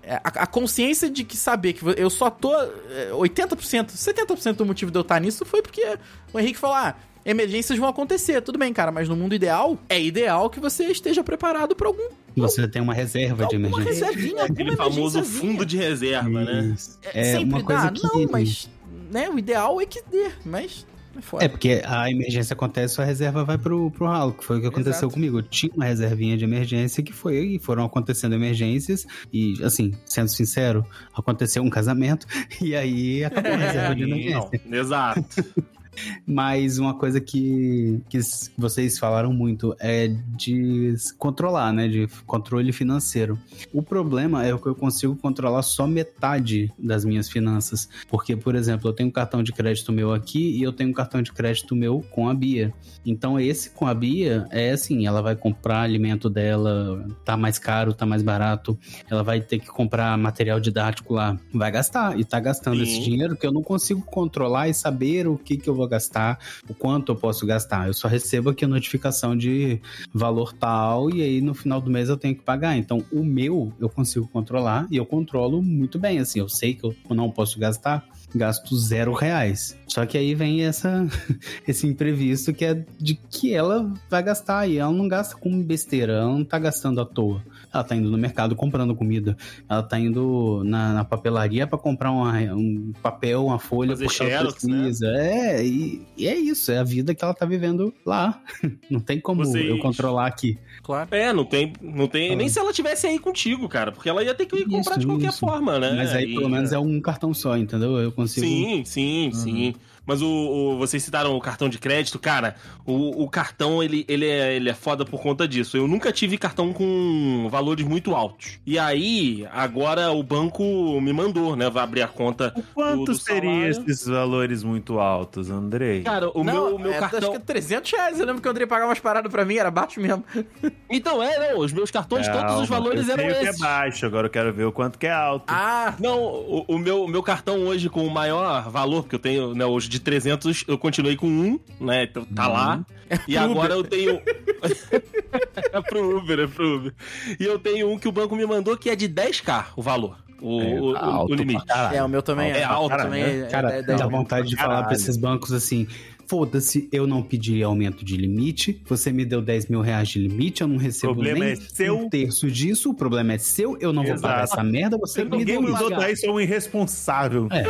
É, 0.04 0.16
a, 0.24 0.44
a 0.44 0.48
consciência 0.48 1.10
de 1.10 1.24
que 1.26 1.36
saber 1.36 1.74
que 1.74 1.82
eu 1.98 2.10
só 2.10 2.30
tô 2.30 2.54
é, 2.56 3.10
80%, 3.12 3.92
70% 3.92 4.54
do 4.56 4.66
motivo 4.66 4.90
de 4.90 4.98
eu 4.98 5.02
estar 5.02 5.20
nisso 5.20 5.44
foi 5.46 5.62
porque 5.62 5.98
o 6.34 6.40
Henrique 6.40 6.58
falou: 6.58 6.78
ah, 6.78 6.96
emergências 7.28 7.78
vão 7.78 7.90
acontecer. 7.90 8.42
Tudo 8.42 8.58
bem, 8.58 8.72
cara, 8.74 8.92
mas 8.92 9.08
no 9.10 9.16
mundo 9.16 9.36
ideal, 9.36 9.78
é 9.90 10.02
ideal 10.02 10.50
que 10.50 10.60
você 10.60 10.86
esteja 10.86 11.24
preparado 11.24 11.76
pra 11.76 11.88
algum. 11.88 12.10
Você 12.36 12.68
tem 12.68 12.82
uma 12.82 12.94
reserva 12.94 13.46
de 13.48 13.56
emergência. 13.56 14.08
reservinha, 14.08 14.44
Aquele 14.46 14.76
famoso 14.76 15.24
fundo 15.24 15.66
de 15.66 15.76
reserva, 15.78 16.44
né? 16.44 16.74
Isso. 16.74 16.98
É, 17.13 17.20
É 17.20 17.24
sempre 17.34 17.46
uma 17.46 17.63
coisa 17.63 17.84
dá? 17.84 17.92
que... 17.92 18.04
Não, 18.04 18.28
mas. 18.32 18.70
Né, 19.12 19.30
o 19.30 19.38
ideal 19.38 19.80
é 19.82 19.86
que 19.86 20.02
dê, 20.10 20.32
mas. 20.46 20.86
É 21.18 21.22
foda. 21.22 21.46
É, 21.46 21.48
porque 21.48 21.82
a 21.84 22.12
emergência 22.12 22.54
acontece, 22.54 23.02
a 23.02 23.04
reserva 23.06 23.44
vai 23.44 23.58
pro, 23.58 23.90
pro 23.90 24.06
ralo, 24.06 24.34
que 24.34 24.44
foi 24.44 24.58
o 24.58 24.62
que 24.62 24.68
aconteceu 24.68 25.08
Exato. 25.08 25.13
comigo. 25.13 25.40
Eu 25.40 25.44
tinha 25.44 25.72
uma 25.74 25.86
reservinha 25.86 26.38
de 26.38 26.44
emergência 26.44 27.02
que 27.02 27.12
foi, 27.12 27.56
e 27.56 27.60
foram 27.60 27.84
acontecendo 27.86 28.36
emergências, 28.36 29.06
e 29.34 29.56
assim, 29.63 29.96
sendo 30.06 30.28
sincero, 30.30 30.86
aconteceu 31.16 31.63
um 31.63 31.70
casamento, 31.70 32.28
e 32.62 32.76
aí 32.76 33.26
acabou 33.26 33.52
a 33.52 33.56
reserva 33.56 33.96
de 33.96 34.04
emergência. 34.04 34.62
Não, 34.66 34.78
exato. 34.78 35.22
Mas 36.26 36.78
uma 36.78 36.94
coisa 36.94 37.20
que, 37.20 38.02
que 38.10 38.20
vocês 38.58 38.98
falaram 39.00 39.34
muito 39.34 39.76
é 39.80 40.08
de 40.08 40.96
controlar, 41.18 41.72
né? 41.74 41.88
De 41.88 42.08
controle 42.26 42.72
financeiro. 42.72 43.38
O 43.74 43.82
problema 43.82 44.46
é 44.46 44.58
que 44.58 44.68
eu 44.68 44.76
consigo 44.76 45.16
controlar 45.16 45.62
só 45.62 45.88
metade 45.88 46.72
das 46.78 47.06
minhas 47.06 47.30
finanças. 47.30 47.90
Porque, 48.10 48.36
por 48.36 48.56
exemplo, 48.56 48.90
eu 48.90 48.94
tenho 48.94 49.10
um 49.10 49.12
cartão 49.12 49.42
de 49.42 49.52
crédito 49.52 49.92
meu 49.92 50.14
aqui 50.14 50.58
e 50.58 50.64
eu 50.64 50.74
tenho 50.74 50.90
um 50.90 50.94
cartão 50.94 51.22
de 51.22 51.32
crédito 51.32 51.76
meu 51.76 52.04
com 52.12 52.28
a 52.30 52.34
Bia. 52.34 52.74
Então, 53.06 53.40
esse 53.40 53.70
com 53.70 53.88
a 53.88 53.94
Bia 53.94 54.46
é 54.52 54.72
assim: 54.72 55.06
ela 55.06 55.22
vai 55.22 55.36
comprar 55.36 55.82
alimento 55.82 56.30
dela, 56.30 57.06
tá 57.24 57.38
mais 57.38 57.58
caro, 57.58 57.94
tá 57.94 58.06
mais 58.06 58.22
barato. 58.22 58.78
Ela 59.10 59.24
vai 59.24 59.42
ter 59.42 59.60
que 59.60 59.68
comprar 59.68 60.18
material 60.18 60.60
didático 60.60 61.14
lá. 61.14 61.38
Vai 61.54 61.72
gastar. 61.72 62.20
E 62.20 62.24
tá 62.24 62.40
gastando 62.40 62.78
Sim. 62.78 62.84
esse 62.84 63.02
dinheiro 63.02 63.36
que 63.36 63.46
eu 63.46 63.52
não 63.52 63.64
consigo 63.64 64.02
controlar 64.02 64.68
e 64.70 64.74
saber 64.74 65.28
o 65.28 65.38
que, 65.38 65.58
que 65.58 65.70
eu 65.70 65.76
vou 65.76 65.87
gastar, 65.88 66.39
o 66.69 66.73
quanto 66.73 67.12
eu 67.12 67.15
posso 67.15 67.45
gastar. 67.45 67.88
Eu 67.88 67.93
só 67.93 68.08
recebo 68.08 68.50
aqui 68.50 68.65
a 68.65 68.67
notificação 68.67 69.36
de 69.36 69.80
valor 70.13 70.54
tal 70.54 71.10
e 71.10 71.21
aí 71.21 71.41
no 71.41 71.54
final 71.54 71.82
do 71.82 71.89
mês 71.89 72.10
eu 72.10 72.17
tenho 72.17 72.36
que 72.36 72.43
pagar. 72.43 72.78
Então 72.78 73.04
o 73.12 73.23
meu 73.23 73.73
eu 73.80 73.89
consigo 73.89 74.28
controlar 74.28 74.88
e 74.89 74.97
eu 74.97 75.06
controlo 75.06 75.62
muito 75.62 75.97
bem. 75.97 76.19
Assim, 76.19 76.39
eu 76.39 76.50
sei 76.50 76.73
que 76.73 76.86
eu 76.86 76.95
não 77.10 77.30
posso 77.30 77.60
gastar, 77.60 78.06
gasto 78.34 78.78
zero 78.78 79.13
reais. 79.13 79.78
Só 79.88 80.06
que 80.06 80.17
aí 80.17 80.36
vem 80.36 80.63
essa 80.63 81.08
esse 81.67 81.88
imprevisto 81.88 82.54
que 82.54 82.65
é 82.65 82.86
de 83.00 83.15
que 83.15 83.54
ela 83.54 83.91
vai 84.10 84.23
gastar 84.23 84.67
e 84.67 84.78
ela 84.78 84.91
não 84.91 85.08
gasta 85.08 85.36
com 85.36 85.62
besteira, 85.63 86.13
ela 86.13 86.28
não 86.28 86.43
tá 86.43 86.60
gastando 86.60 87.02
à 87.02 87.06
toa. 87.06 87.43
Ela 87.78 87.84
tá 87.84 87.96
indo 87.96 88.10
no 88.10 88.18
mercado 88.18 88.56
comprando 88.56 88.96
comida, 88.96 89.38
ela 89.70 89.84
tá 89.84 90.00
indo 90.00 90.63
na, 90.66 90.94
na 90.94 91.04
papelaria 91.06 91.68
para 91.68 91.78
comprar 91.78 92.12
uma- 92.12 92.34
um 92.56 92.92
papel, 93.02 93.46
uma 93.46 93.60
folha, 93.60 93.92
Fazer 93.92 94.06
porque 94.06 94.24
ela 94.24 94.32
xerox, 94.52 94.63
né? 94.63 94.78
precisa. 94.84 95.08
É, 95.16 95.66
e, 95.66 96.02
e 96.18 96.28
é 96.28 96.36
isso, 96.36 96.72
é 96.72 96.80
a 96.80 96.84
vida 96.84 97.13
que 97.13 97.24
ela 97.24 97.34
tá 97.34 97.46
vivendo 97.46 97.94
lá. 98.06 98.42
Não 98.90 99.00
tem 99.00 99.20
como 99.20 99.46
Vocês- 99.46 99.70
eu 99.70 99.78
controlar 99.80 100.28
aqui. 100.28 100.58
Claro. 100.84 101.10
É, 101.12 101.34
não 101.34 101.44
tem, 101.44 101.74
não 101.82 102.08
tem. 102.08 102.32
Ah. 102.32 102.36
Nem 102.36 102.48
se 102.48 102.58
ela 102.60 102.72
tivesse 102.72 103.06
aí 103.08 103.20
contigo, 103.20 103.68
cara. 103.68 103.92
Porque 103.92 104.08
ela 104.08 104.24
ia 104.24 104.34
ter 104.34 104.46
que 104.46 104.56
ir 104.56 104.63
comprar 104.66 104.92
Isso, 104.92 105.00
de 105.02 105.06
qualquer 105.06 105.30
isso. 105.30 105.40
forma, 105.40 105.78
né? 105.80 105.94
Mas 105.98 106.13
aí 106.13 106.32
E- 106.32 106.34
pelo 106.34 106.50
menos 106.50 106.72
é 106.72 106.80
um 106.80 107.02
cartão 107.02 107.34
só, 107.34 107.58
entendeu? 107.58 107.98
Eu 107.98 108.12
consigo. 108.12 108.46
Sim, 108.46 108.84
sim, 108.86 109.32
sim. 109.34 109.76
Mas 110.08 110.22
o, 110.22 110.28
o- 110.28 110.78
vocês 110.78 111.04
citaram 111.04 111.36
o 111.36 111.39
cartão 111.41 111.70
de 111.70 111.78
crédito, 111.78 112.17
cara. 112.17 112.56
O, 112.86 113.24
o 113.24 113.30
cartão 113.30 113.84
ele, 113.84 114.06
ele, 114.08 114.26
é, 114.26 114.56
ele 114.56 114.70
é 114.70 114.74
foda 114.74 115.06
por 115.06 115.22
conta 115.22 115.48
disso. 115.48 115.78
Eu 115.78 115.88
nunca 115.88 116.12
tive 116.12 116.38
cartão 116.38 116.72
com 116.74 117.48
valores 117.52 117.86
muito 117.86 118.15
altos. 118.15 118.58
E 118.65 118.80
aí, 118.80 119.46
agora 119.52 120.12
o 120.12 120.24
banco 120.24 120.63
me 121.02 121.12
mandou, 121.13 121.56
né? 121.56 121.70
Vai 121.70 121.84
abrir 121.84 122.02
a 122.02 122.08
conta. 122.08 122.54
O 122.56 122.63
quanto 122.74 123.04
do 123.06 123.15
seria 123.15 123.74
salário. 123.74 123.91
esses 123.91 124.08
valores 124.08 124.63
muito 124.63 124.98
altos, 125.00 125.50
Andrei? 125.52 126.02
Cara, 126.04 126.30
o 126.34 126.43
não, 126.43 126.54
meu, 126.54 126.76
o 126.76 126.80
meu 126.80 126.93
é, 126.93 127.00
cartão. 127.00 127.20
acho 127.20 127.39
que 127.39 127.46
300 127.46 127.91
reais. 127.91 128.20
Eu 128.20 128.26
lembro 128.26 128.41
que 128.41 128.48
o 128.48 128.52
André 128.52 128.65
pagava 128.65 128.89
umas 128.89 129.00
paradas 129.00 129.32
pra 129.32 129.43
mim, 129.43 129.58
era 129.58 129.70
baixo 129.70 130.00
mesmo. 130.00 130.24
Então, 130.89 131.22
é, 131.22 131.52
não. 131.54 131.60
Os 131.60 131.74
meus 131.74 131.91
cartões, 131.91 132.26
todos 132.28 132.41
Calma, 132.43 132.62
os 132.63 132.70
valores 132.70 133.08
eu 133.10 133.13
eram 133.13 133.24
sei 133.26 133.32
o 133.34 133.39
que 133.41 133.46
esses. 133.50 133.62
é 133.62 133.63
baixo, 133.63 134.06
agora 134.06 134.28
eu 134.28 134.32
quero 134.32 134.54
ver 134.54 134.63
o 134.63 134.72
quanto 134.72 134.98
que 134.98 135.06
é 135.06 135.12
alto. 135.12 135.43
Ah, 135.50 135.93
Não, 136.00 136.17
o, 136.24 136.63
o 136.65 136.78
meu, 136.80 137.06
meu 137.10 137.22
cartão 137.22 137.60
hoje 137.65 137.89
com 137.89 138.06
o 138.08 138.10
maior 138.10 138.70
valor, 138.70 139.04
porque 139.04 139.15
eu 139.15 139.20
tenho, 139.20 139.54
né, 139.54 139.65
hoje 139.65 139.89
de 139.89 139.97
300, 140.00 140.64
eu 140.68 140.78
continuei 140.78 141.16
com 141.16 141.28
um, 141.28 141.60
né, 141.80 142.04
então 142.04 142.26
tá 142.26 142.48
lá. 142.48 142.86
E 143.28 143.34
pro 143.36 143.44
agora 143.44 143.78
Uber. 143.78 143.78
eu 143.78 143.84
tenho... 143.84 144.22
é 145.72 145.82
pro 145.82 146.18
Uber, 146.18 146.40
é 146.40 146.48
pro 146.48 146.76
Uber. 146.78 146.94
E 147.40 147.44
eu 147.44 147.58
tenho 147.60 147.90
um 147.92 147.98
que 147.98 148.08
o 148.08 148.12
banco 148.12 148.36
me 148.36 148.46
mandou 148.46 148.76
que 148.78 148.90
é 148.90 148.96
de 148.96 149.08
10k 149.08 149.66
o 149.76 149.82
valor, 149.82 150.18
o, 150.42 150.62
É, 150.62 150.66
o- 150.80 150.92
o- 150.92 150.98
alto 150.98 151.32
o 151.34 151.36
limite. 151.36 151.64
é, 151.94 152.04
o 152.04 152.10
meu 152.10 152.22
também 152.22 152.52
é, 152.52 152.60
É 152.60 152.64
alto, 152.64 152.96
também 152.96 153.24
né? 153.24 153.40
é, 153.42 153.48
Cara, 153.48 153.74
é, 153.76 153.80
é, 153.80 153.82
dá 153.84 153.94
é, 153.94 154.08
vontade 154.08 154.48
de 154.50 154.56
falar 154.56 154.84
pra 154.84 154.94
esses 154.94 155.18
bancos 155.18 155.52
assim: 155.52 155.88
foda-se, 156.28 156.90
eu 156.92 157.08
não 157.08 157.24
pedi 157.24 157.62
aumento 157.63 158.04
de 158.04 158.18
limite, 158.18 158.82
você 158.86 159.12
me 159.12 159.26
deu 159.26 159.42
10 159.42 159.68
mil 159.68 159.82
reais 159.82 160.10
de 160.10 160.20
limite, 160.20 160.62
eu 160.62 160.68
não 160.68 160.78
recebo 160.78 161.13
O 161.13 161.16
problema 161.16 161.40
nem 161.46 161.54
é 161.54 161.56
seu. 161.56 161.98
um 161.98 162.10
terço 162.10 162.50
disso, 162.52 162.90
o 162.90 162.94
problema 162.94 163.34
é 163.34 163.38
seu, 163.38 163.78
eu 163.80 163.94
não 163.94 164.04
vou 164.04 164.13
Exato. 164.13 164.34
pagar 164.34 164.44
essa 164.44 164.63
merda, 164.63 164.98
você 164.98 165.24
me 165.24 165.38
Ninguém 165.38 165.63
deu 165.63 165.90
dar 165.90 166.12
isso 166.12 166.26
é 166.26 166.32
um 166.32 166.40
irresponsável. 166.40 167.48
É. 167.52 167.63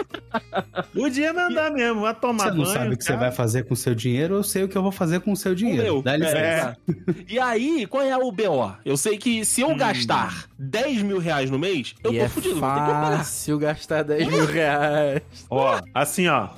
Podia 0.93 1.33
mandar 1.33 1.71
mesmo, 1.71 2.01
vai 2.01 2.13
tomar 2.15 2.45
Você 2.45 2.49
não 2.51 2.63
banho. 2.63 2.73
sabe 2.73 2.93
o 2.95 2.97
que 2.97 3.03
você 3.03 3.15
vai 3.15 3.31
fazer 3.31 3.63
com 3.65 3.73
o 3.73 3.77
seu 3.77 3.93
dinheiro, 3.93 4.35
eu 4.35 4.43
sei 4.43 4.63
o 4.63 4.67
que 4.67 4.77
eu 4.77 4.81
vou 4.83 4.91
fazer 4.91 5.19
com 5.21 5.31
o 5.31 5.35
seu 5.37 5.51
O 5.51 5.55
dinheiro. 5.55 5.83
meu. 5.83 6.01
Dá 6.01 6.15
licença. 6.17 6.37
É. 6.37 6.77
E 7.29 7.39
aí, 7.39 7.85
qual 7.87 8.03
é 8.03 8.15
o 8.17 8.31
BO? 8.31 8.73
Eu 8.85 8.95
sei 8.97 9.17
que 9.17 9.43
se 9.45 9.61
eu 9.61 9.75
gastar 9.75 10.45
10 10.57 11.01
mil 11.03 11.19
reais 11.19 11.51
no 11.51 11.59
mês, 11.59 11.93
eu 12.03 12.13
e 12.13 12.17
tô 12.17 12.23
é 12.23 12.29
fudido, 12.29 12.53
vou 12.55 12.61
fácil 12.61 13.59
gastar 13.59 14.03
10 14.03 14.27
mil 14.27 14.45
reais. 14.45 15.21
Ó, 15.49 15.79
assim, 15.93 16.27
ó. 16.27 16.49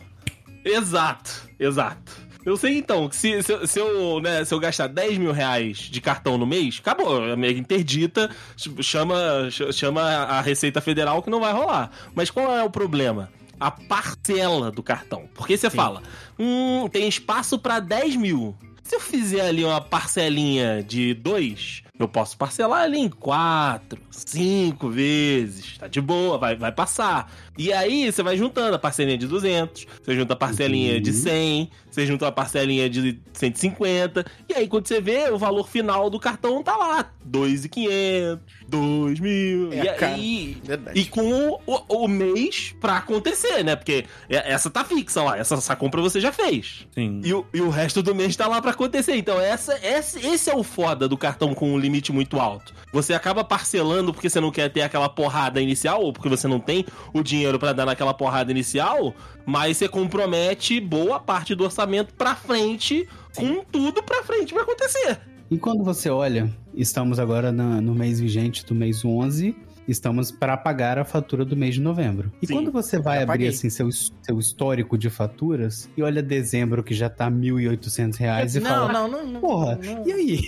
Exato, 0.63 1.49
exato. 1.59 2.29
Eu 2.45 2.55
sei 2.55 2.77
então 2.77 3.07
que 3.09 3.15
se, 3.15 3.43
se, 3.43 3.51
eu- 3.51 3.67
se 3.67 3.79
eu, 3.79 4.19
né, 4.21 4.43
se 4.45 4.53
eu 4.53 4.59
gastar 4.59 4.87
10 4.87 5.17
mil 5.17 5.31
reais 5.31 5.77
de 5.77 5.99
cartão 6.01 6.37
no 6.37 6.45
mês, 6.47 6.79
acabou. 6.79 7.21
A 7.31 7.35
minha 7.35 7.51
interdita 7.51 8.29
ch- 8.55 8.69
chama, 8.81 9.49
ch- 9.51 9.73
chama 9.73 10.01
a 10.01 10.41
Receita 10.41 10.79
Federal 10.81 11.21
que 11.21 11.29
não 11.29 11.41
vai 11.41 11.51
rolar. 11.53 11.91
Mas 12.15 12.29
qual 12.29 12.55
é 12.57 12.63
o 12.63 12.69
problema? 12.69 13.29
A 13.59 13.69
parcela 13.69 14.71
do 14.71 14.81
cartão. 14.81 15.29
Porque 15.35 15.57
você 15.57 15.69
fala, 15.69 16.01
hum, 16.39 16.87
tem 16.89 17.07
espaço 17.09 17.59
pra 17.59 17.79
10 17.81 18.15
mil. 18.15 18.57
Se 18.83 18.95
eu 18.95 18.99
fizer 19.01 19.41
ali 19.41 19.63
uma 19.65 19.81
parcelinha 19.81 20.81
de 20.81 21.13
2, 21.13 21.83
eu 21.99 22.07
posso 22.07 22.37
parcelar 22.37 22.83
ali 22.83 22.97
em 22.99 23.09
4, 23.09 23.99
5 24.09 24.89
vezes. 24.89 25.77
Tá 25.77 25.87
de 25.87 25.99
boa, 26.01 26.37
vai, 26.37 26.55
vai 26.55 26.71
passar. 26.71 27.31
E 27.57 27.71
aí 27.73 28.11
você 28.11 28.23
vai 28.23 28.37
juntando 28.37 28.75
a 28.75 28.79
parcelinha 28.79 29.17
de 29.17 29.27
200, 29.27 29.85
você 30.01 30.15
junta 30.15 30.33
a 30.33 30.35
parcelinha 30.37 30.99
de 31.01 31.11
100, 31.11 31.69
você 31.91 32.05
junta 32.05 32.27
a 32.27 32.31
parcelinha 32.31 32.89
de 32.89 33.19
150. 33.33 34.25
E 34.47 34.53
aí 34.53 34.67
quando 34.67 34.87
você 34.87 35.01
vê, 35.01 35.29
o 35.29 35.37
valor 35.37 35.67
final 35.67 36.09
do 36.09 36.19
cartão 36.19 36.63
tá 36.63 36.75
lá. 36.77 37.11
2.500, 37.29 38.39
2 38.67 39.19
mil. 39.19 39.73
É, 39.73 39.79
e 39.81 39.93
cara, 39.93 40.13
aí... 40.15 40.57
verdade. 40.63 40.99
E 40.99 41.05
com 41.05 41.59
o, 41.65 41.81
o- 41.87 42.07
mês 42.07 42.73
pra 42.79 42.97
acontecer, 42.97 43.63
né? 43.63 43.75
Porque 43.75 44.05
é- 44.29 44.51
essa 44.51 44.69
tá 44.69 44.83
fixa 44.83 45.21
lá, 45.21 45.37
essa, 45.37 45.55
essa 45.55 45.75
compra 45.75 46.01
você 46.01 46.19
já 46.19 46.31
fez. 46.31 46.87
Sim. 46.93 47.21
E 47.23 47.33
o, 47.33 47.45
e 47.53 47.61
o 47.61 47.69
resto 47.69 48.01
do 48.01 48.15
mês 48.15 48.35
tá 48.35 48.47
lá 48.47 48.61
pra 48.61 48.71
acontecer. 48.71 49.15
Então, 49.15 49.39
essa, 49.39 49.77
esse, 49.85 50.25
esse 50.25 50.49
é 50.49 50.55
o 50.55 50.63
foda 50.63 51.07
do 51.07 51.17
cartão 51.17 51.53
com 51.53 51.73
um 51.73 51.79
limite 51.89 52.11
muito 52.11 52.39
alto. 52.39 52.73
Você 52.93 53.13
acaba 53.13 53.43
parcelando 53.43 54.13
porque 54.13 54.29
você 54.29 54.39
não 54.39 54.51
quer 54.51 54.69
ter 54.69 54.81
aquela 54.81 55.09
porrada 55.09 55.59
inicial, 55.59 56.01
ou 56.01 56.13
porque 56.13 56.29
você 56.29 56.47
não 56.47 56.59
tem 56.59 56.85
o 57.13 57.21
dinheiro 57.21 57.59
pra 57.59 57.73
dar 57.73 57.85
naquela 57.85 58.13
porrada 58.13 58.51
inicial, 58.51 59.13
mas 59.45 59.77
você 59.77 59.89
compromete 59.89 60.79
boa 60.79 61.19
parte 61.19 61.55
do 61.55 61.63
orçamento 61.63 62.13
pra 62.13 62.35
frente, 62.35 63.07
com 63.35 63.63
tudo 63.63 64.01
pra 64.03 64.23
frente 64.23 64.53
pra 64.53 64.63
acontecer. 64.63 65.19
E 65.51 65.57
quando 65.57 65.83
você 65.83 66.09
olha, 66.11 66.47
estamos 66.75 67.19
agora 67.19 67.51
no 67.51 67.95
mês 67.95 68.19
vigente 68.19 68.63
do 68.63 68.75
mês 68.75 69.03
11, 69.03 69.55
estamos 69.91 70.31
para 70.31 70.55
pagar 70.57 70.97
a 70.97 71.05
fatura 71.05 71.43
do 71.43 71.55
mês 71.55 71.75
de 71.75 71.81
novembro. 71.81 72.31
E 72.41 72.47
Sim, 72.47 72.53
quando 72.53 72.71
você 72.71 72.99
vai 72.99 73.17
abrir 73.17 73.27
paguei. 73.27 73.47
assim 73.49 73.69
seu, 73.69 73.89
seu 73.91 74.39
histórico 74.39 74.97
de 74.97 75.09
faturas 75.09 75.89
e 75.95 76.03
olha 76.03 76.21
dezembro 76.21 76.83
que 76.83 76.93
já 76.93 77.09
tá 77.09 77.29
1.800 77.29 78.15
reais 78.17 78.55
e 78.55 78.59
não, 78.59 78.69
fala, 78.69 78.93
não, 78.93 79.07
não, 79.07 79.25
não. 79.25 79.41
porra, 79.41 79.79
não. 79.83 80.07
e 80.07 80.11
aí? 80.11 80.39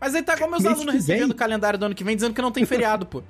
Mas 0.00 0.14
aí 0.14 0.22
tá 0.22 0.36
como 0.36 0.52
meus 0.52 0.64
alunos 0.64 0.94
recebendo 0.94 1.32
o 1.32 1.34
calendário 1.34 1.78
do 1.78 1.86
ano 1.86 1.94
que 1.94 2.04
vem 2.04 2.14
dizendo 2.16 2.34
que 2.34 2.42
não 2.42 2.52
tem 2.52 2.64
feriado, 2.64 3.06
pô. 3.06 3.22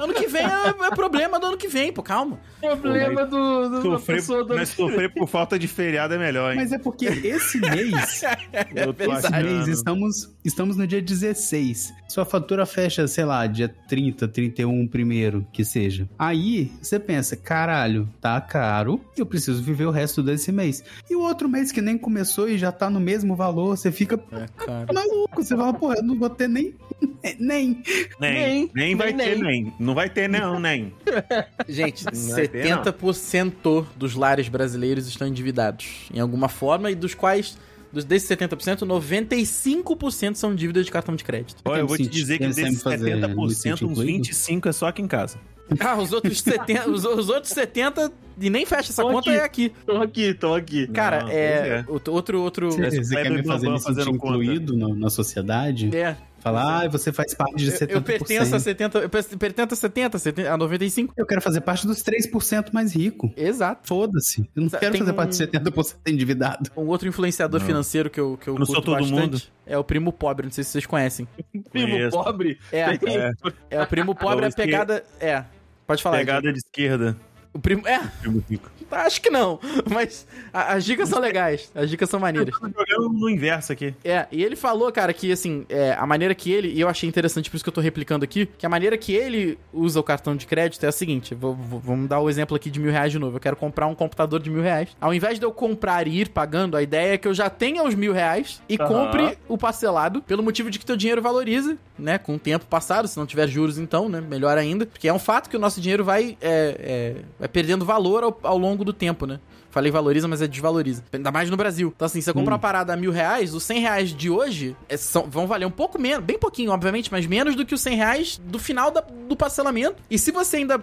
Ano 0.00 0.14
que 0.14 0.26
vem 0.26 0.42
é, 0.42 0.86
é 0.86 0.90
problema 0.90 1.38
do 1.38 1.46
ano 1.46 1.56
que 1.56 1.68
vem, 1.68 1.92
pô, 1.92 2.02
calma. 2.02 2.38
Problema 2.60 3.26
do, 3.26 3.68
do, 3.68 3.70
da 3.70 3.82
Sofrer, 3.82 4.16
pessoa 4.16 4.44
do... 4.44 4.54
mas 4.54 4.70
sofrer 4.70 5.12
por 5.12 5.28
falta 5.28 5.58
de 5.58 5.68
feriado 5.68 6.14
é 6.14 6.18
melhor, 6.18 6.52
hein? 6.52 6.56
Mas 6.56 6.72
é 6.72 6.78
porque 6.78 7.06
esse 7.06 7.58
mês 7.60 8.22
Eu 8.74 8.94
tô 8.94 9.12
Esse 9.12 9.30
mês 9.30 9.68
estamos, 9.68 10.30
estamos 10.44 10.76
no 10.76 10.86
dia 10.86 11.02
16. 11.02 11.92
Sua 12.08 12.24
fatura 12.24 12.64
fecha, 12.64 13.06
sei 13.06 13.24
lá, 13.24 13.46
dia 13.46 13.68
30, 13.88 14.28
31, 14.28 14.86
primeiro, 14.88 15.46
que 15.52 15.64
seja. 15.64 16.08
Aí 16.18 16.70
você 16.80 16.98
pensa, 16.98 17.36
caralho, 17.36 18.08
tá 18.20 18.40
caro, 18.40 19.00
eu 19.16 19.26
preciso 19.26 19.62
viver 19.62 19.86
o 19.86 19.90
resto 19.90 20.22
desse 20.22 20.50
mês. 20.50 20.82
E 21.10 21.14
o 21.14 21.20
outro 21.20 21.48
mês 21.48 21.70
que 21.70 21.82
nem 21.82 21.98
começou 21.98 22.48
e 22.48 22.56
já 22.56 22.72
tá 22.72 22.88
no 22.88 23.00
mesmo 23.00 23.36
valor, 23.36 23.76
você 23.76 23.92
fica 23.92 24.18
É, 24.32 24.92
maluco. 24.92 25.42
Você 25.42 25.56
fala, 25.56 25.74
porra, 25.74 25.96
eu 25.96 26.02
não 26.02 26.18
vou 26.18 26.30
ter 26.30 26.48
nem. 26.48 26.74
Nem. 27.38 27.82
Nem, 28.20 28.34
nem, 28.34 28.70
Nem, 28.74 28.96
vai 28.96 29.12
nem, 29.12 29.26
ter, 29.26 29.38
nem. 29.42 29.63
Nem. 29.64 29.74
Não 29.78 29.94
vai 29.94 30.08
ter, 30.10 30.28
não, 30.28 30.58
nem. 30.60 30.92
Gente, 31.68 32.04
Não 32.04 32.30
vai 32.30 32.48
ter, 32.48 32.68
não. 32.70 32.82
70% 32.82 33.86
dos 33.96 34.14
lares 34.14 34.48
brasileiros 34.48 35.06
estão 35.08 35.26
endividados 35.26 35.86
em 36.12 36.20
alguma 36.20 36.48
forma 36.48 36.90
e 36.90 36.94
dos 36.94 37.14
quais, 37.14 37.56
dos, 37.92 38.04
desses 38.04 38.28
70%, 38.28 38.86
95% 38.86 40.34
são 40.36 40.54
dívidas 40.54 40.84
de 40.86 40.92
cartão 40.92 41.14
de 41.16 41.24
crédito. 41.24 41.60
Olha, 41.64 41.80
eu 41.80 41.86
vou 41.86 41.96
te 41.96 42.06
dizer 42.06 42.38
que 42.38 42.46
desses 42.46 42.64
sempre 42.64 42.80
fazer, 42.82 43.16
me 43.16 43.22
70%, 43.22 43.50
sentir 43.54 43.84
uns 43.84 43.90
incluído. 43.92 44.24
25% 44.28 44.66
é 44.68 44.72
só 44.72 44.86
aqui 44.88 45.02
em 45.02 45.08
casa. 45.08 45.38
Ah, 45.80 45.96
os 45.96 46.12
outros 46.12 46.40
70, 46.42 46.88
os, 46.92 47.04
os 47.06 47.28
outros 47.30 47.50
70 47.52 48.12
e 48.38 48.50
nem 48.50 48.66
fecha 48.66 48.90
essa 48.92 49.00
Tô 49.02 49.10
conta 49.10 49.30
aqui. 49.30 49.38
é 49.40 49.44
aqui. 49.44 49.72
Tô 49.86 49.96
aqui, 49.96 50.34
tô 50.34 50.54
aqui. 50.54 50.86
Cara, 50.88 51.22
Não, 51.22 51.30
é, 51.30 51.84
o- 51.88 51.92
outro 52.10 52.42
outro 52.42 52.70
Você, 52.70 53.02
você 53.02 53.14
quer 53.22 53.30
me 53.30 53.42
fazer 53.44 53.70
me 53.70 53.78
sentir 53.80 54.08
incluído 54.10 54.76
no- 54.76 54.94
na 54.94 55.08
sociedade? 55.08 55.88
é, 55.96 56.16
Falar, 56.44 56.84
ah, 56.84 56.88
você 56.88 57.10
faz 57.10 57.32
parte 57.34 57.56
de 57.56 57.66
eu, 57.70 57.72
70%. 57.72 57.90
eu 57.90 58.02
pertenço 58.02 58.54
a 58.54 58.60
70, 58.60 58.98
eu 58.98 59.08
pertenço 59.08 59.72
a 59.72 59.76
70, 59.76 60.18
70, 60.18 60.52
a 60.52 60.56
95. 60.58 61.14
Eu 61.16 61.24
quero 61.24 61.40
fazer 61.40 61.62
parte 61.62 61.86
dos 61.86 62.02
3% 62.04 62.70
mais 62.70 62.94
rico. 62.94 63.32
Exato. 63.34 63.88
Foda-se. 63.88 64.42
Eu 64.54 64.62
não 64.62 64.68
Tem 64.68 64.78
quero 64.78 64.98
fazer 64.98 65.10
um- 65.10 65.14
parte 65.14 65.30
de 65.30 65.36
70% 65.38 65.96
endividado. 66.06 66.70
Um 66.76 66.86
outro 66.86 67.08
influenciador 67.08 67.60
Não. 67.60 67.66
financeiro 67.66 68.10
que 68.10 68.20
eu, 68.20 68.36
que 68.36 68.46
eu 68.48 68.54
Eu 68.54 68.58
não 68.58 68.66
sou 68.66 68.82
todo 68.82 68.94
bastante 69.00 69.12
mundo. 69.18 69.42
é 69.66 69.78
o 69.78 69.82
Primo 69.82 70.12
Pobre, 70.12 70.44
não 70.46 70.52
sei 70.52 70.62
se 70.64 70.70
vocês 70.70 70.84
conhecem. 70.84 71.26
Primo 71.72 71.92
Conheço. 71.92 72.10
pobre. 72.22 72.58
É, 72.70 72.96
Tem- 72.98 73.16
É. 73.16 73.32
é 73.70 73.82
o 73.82 73.86
Primo 73.86 74.14
Pobre, 74.14 74.44
a 74.44 74.48
Esque- 74.48 74.62
pegada... 74.62 75.02
É, 75.18 75.44
pode 75.86 76.02
falar. 76.02 76.18
Pegada 76.18 76.52
de 76.52 76.58
esquerda. 76.58 77.16
O 77.54 77.58
primo... 77.60 77.86
É, 77.86 78.00
Primo 78.20 78.42
rico. 78.50 78.68
acho 78.90 79.20
que 79.22 79.30
não, 79.30 79.60
mas 79.90 80.26
a- 80.52 80.74
as 80.74 80.84
dicas 80.84 81.08
são 81.08 81.20
legais, 81.20 81.70
as 81.74 81.88
dicas 81.88 82.10
são 82.10 82.18
maneiras. 82.20 82.52
Tô 82.58 82.66
jogando 82.66 83.12
no 83.16 83.30
inverso 83.30 83.72
aqui. 83.72 83.94
É, 84.04 84.26
e 84.32 84.42
ele 84.42 84.56
falou, 84.56 84.90
cara, 84.90 85.12
que 85.12 85.30
assim, 85.30 85.64
é, 85.68 85.92
a 85.92 86.04
maneira 86.06 86.34
que 86.34 86.50
ele, 86.52 86.68
e 86.68 86.80
eu 86.80 86.88
achei 86.88 87.08
interessante, 87.08 87.48
por 87.48 87.56
isso 87.56 87.64
que 87.64 87.68
eu 87.68 87.72
tô 87.74 87.80
replicando 87.80 88.24
aqui, 88.24 88.46
que 88.58 88.66
a 88.66 88.68
maneira 88.68 88.98
que 88.98 89.14
ele 89.14 89.56
usa 89.72 89.98
o 90.00 90.02
cartão 90.02 90.34
de 90.36 90.46
crédito 90.46 90.84
é 90.84 90.88
a 90.88 90.92
seguinte: 90.92 91.32
vou- 91.34 91.54
vou- 91.54 91.78
vamos 91.80 92.08
dar 92.08 92.18
o 92.20 92.28
exemplo 92.28 92.56
aqui 92.56 92.70
de 92.70 92.80
mil 92.80 92.90
reais 92.90 93.12
de 93.12 93.18
novo. 93.20 93.36
Eu 93.36 93.40
quero 93.40 93.56
comprar 93.56 93.86
um 93.86 93.94
computador 93.94 94.40
de 94.40 94.50
mil 94.50 94.62
reais. 94.62 94.88
Ao 95.00 95.14
invés 95.14 95.38
de 95.38 95.44
eu 95.46 95.52
comprar 95.52 96.06
e 96.08 96.20
ir 96.22 96.28
pagando, 96.30 96.76
a 96.76 96.82
ideia 96.82 97.14
é 97.14 97.18
que 97.18 97.28
eu 97.28 97.34
já 97.34 97.48
tenha 97.48 97.82
os 97.84 97.94
mil 97.94 98.12
reais 98.12 98.60
e 98.68 98.76
Aham. 98.80 98.88
compre 98.88 99.38
o 99.48 99.56
parcelado, 99.56 100.20
pelo 100.22 100.42
motivo 100.42 100.70
de 100.70 100.78
que 100.78 100.84
teu 100.84 100.96
dinheiro 100.96 101.22
valoriza, 101.22 101.76
né? 101.96 102.18
Com 102.18 102.34
o 102.34 102.38
tempo 102.38 102.66
passado, 102.66 103.06
se 103.06 103.16
não 103.16 103.26
tiver 103.26 103.46
juros, 103.46 103.78
então, 103.78 104.08
né? 104.08 104.20
Melhor 104.20 104.58
ainda. 104.58 104.86
Porque 104.86 105.06
é 105.08 105.12
um 105.12 105.18
fato 105.20 105.48
que 105.48 105.56
o 105.56 105.60
nosso 105.60 105.80
dinheiro 105.80 106.04
vai, 106.04 106.36
é, 106.40 107.14
é, 107.40 107.43
vai 107.44 107.48
perdendo 107.48 107.84
valor 107.84 108.24
ao, 108.24 108.38
ao 108.42 108.56
longo 108.58 108.84
do 108.84 108.92
tempo, 108.92 109.26
né? 109.26 109.38
Falei 109.70 109.90
valoriza, 109.92 110.26
mas 110.26 110.40
é 110.40 110.46
desvaloriza. 110.46 111.02
Ainda 111.12 111.30
mais 111.30 111.50
no 111.50 111.56
Brasil. 111.56 111.92
Então, 111.94 112.06
assim, 112.06 112.20
você 112.20 112.32
compra 112.32 112.54
uma 112.54 112.58
parada 112.60 112.92
a 112.94 112.96
mil 112.96 113.10
reais, 113.10 113.52
os 113.54 113.62
100 113.64 113.80
reais 113.80 114.10
de 114.10 114.30
hoje 114.30 114.74
é, 114.88 114.96
são- 114.96 115.24
vão 115.28 115.46
valer 115.46 115.66
um 115.66 115.70
pouco 115.70 116.00
menos, 116.00 116.24
bem 116.24 116.38
pouquinho, 116.38 116.70
obviamente, 116.70 117.10
mas 117.12 117.26
menos 117.26 117.54
do 117.54 117.66
que 117.66 117.74
os 117.74 117.80
100 117.80 117.96
reais 117.96 118.40
do 118.44 118.58
final 118.58 118.90
da- 118.90 119.00
do 119.28 119.36
parcelamento. 119.36 119.96
E 120.10 120.16
se 120.18 120.30
você 120.30 120.58
ainda 120.58 120.80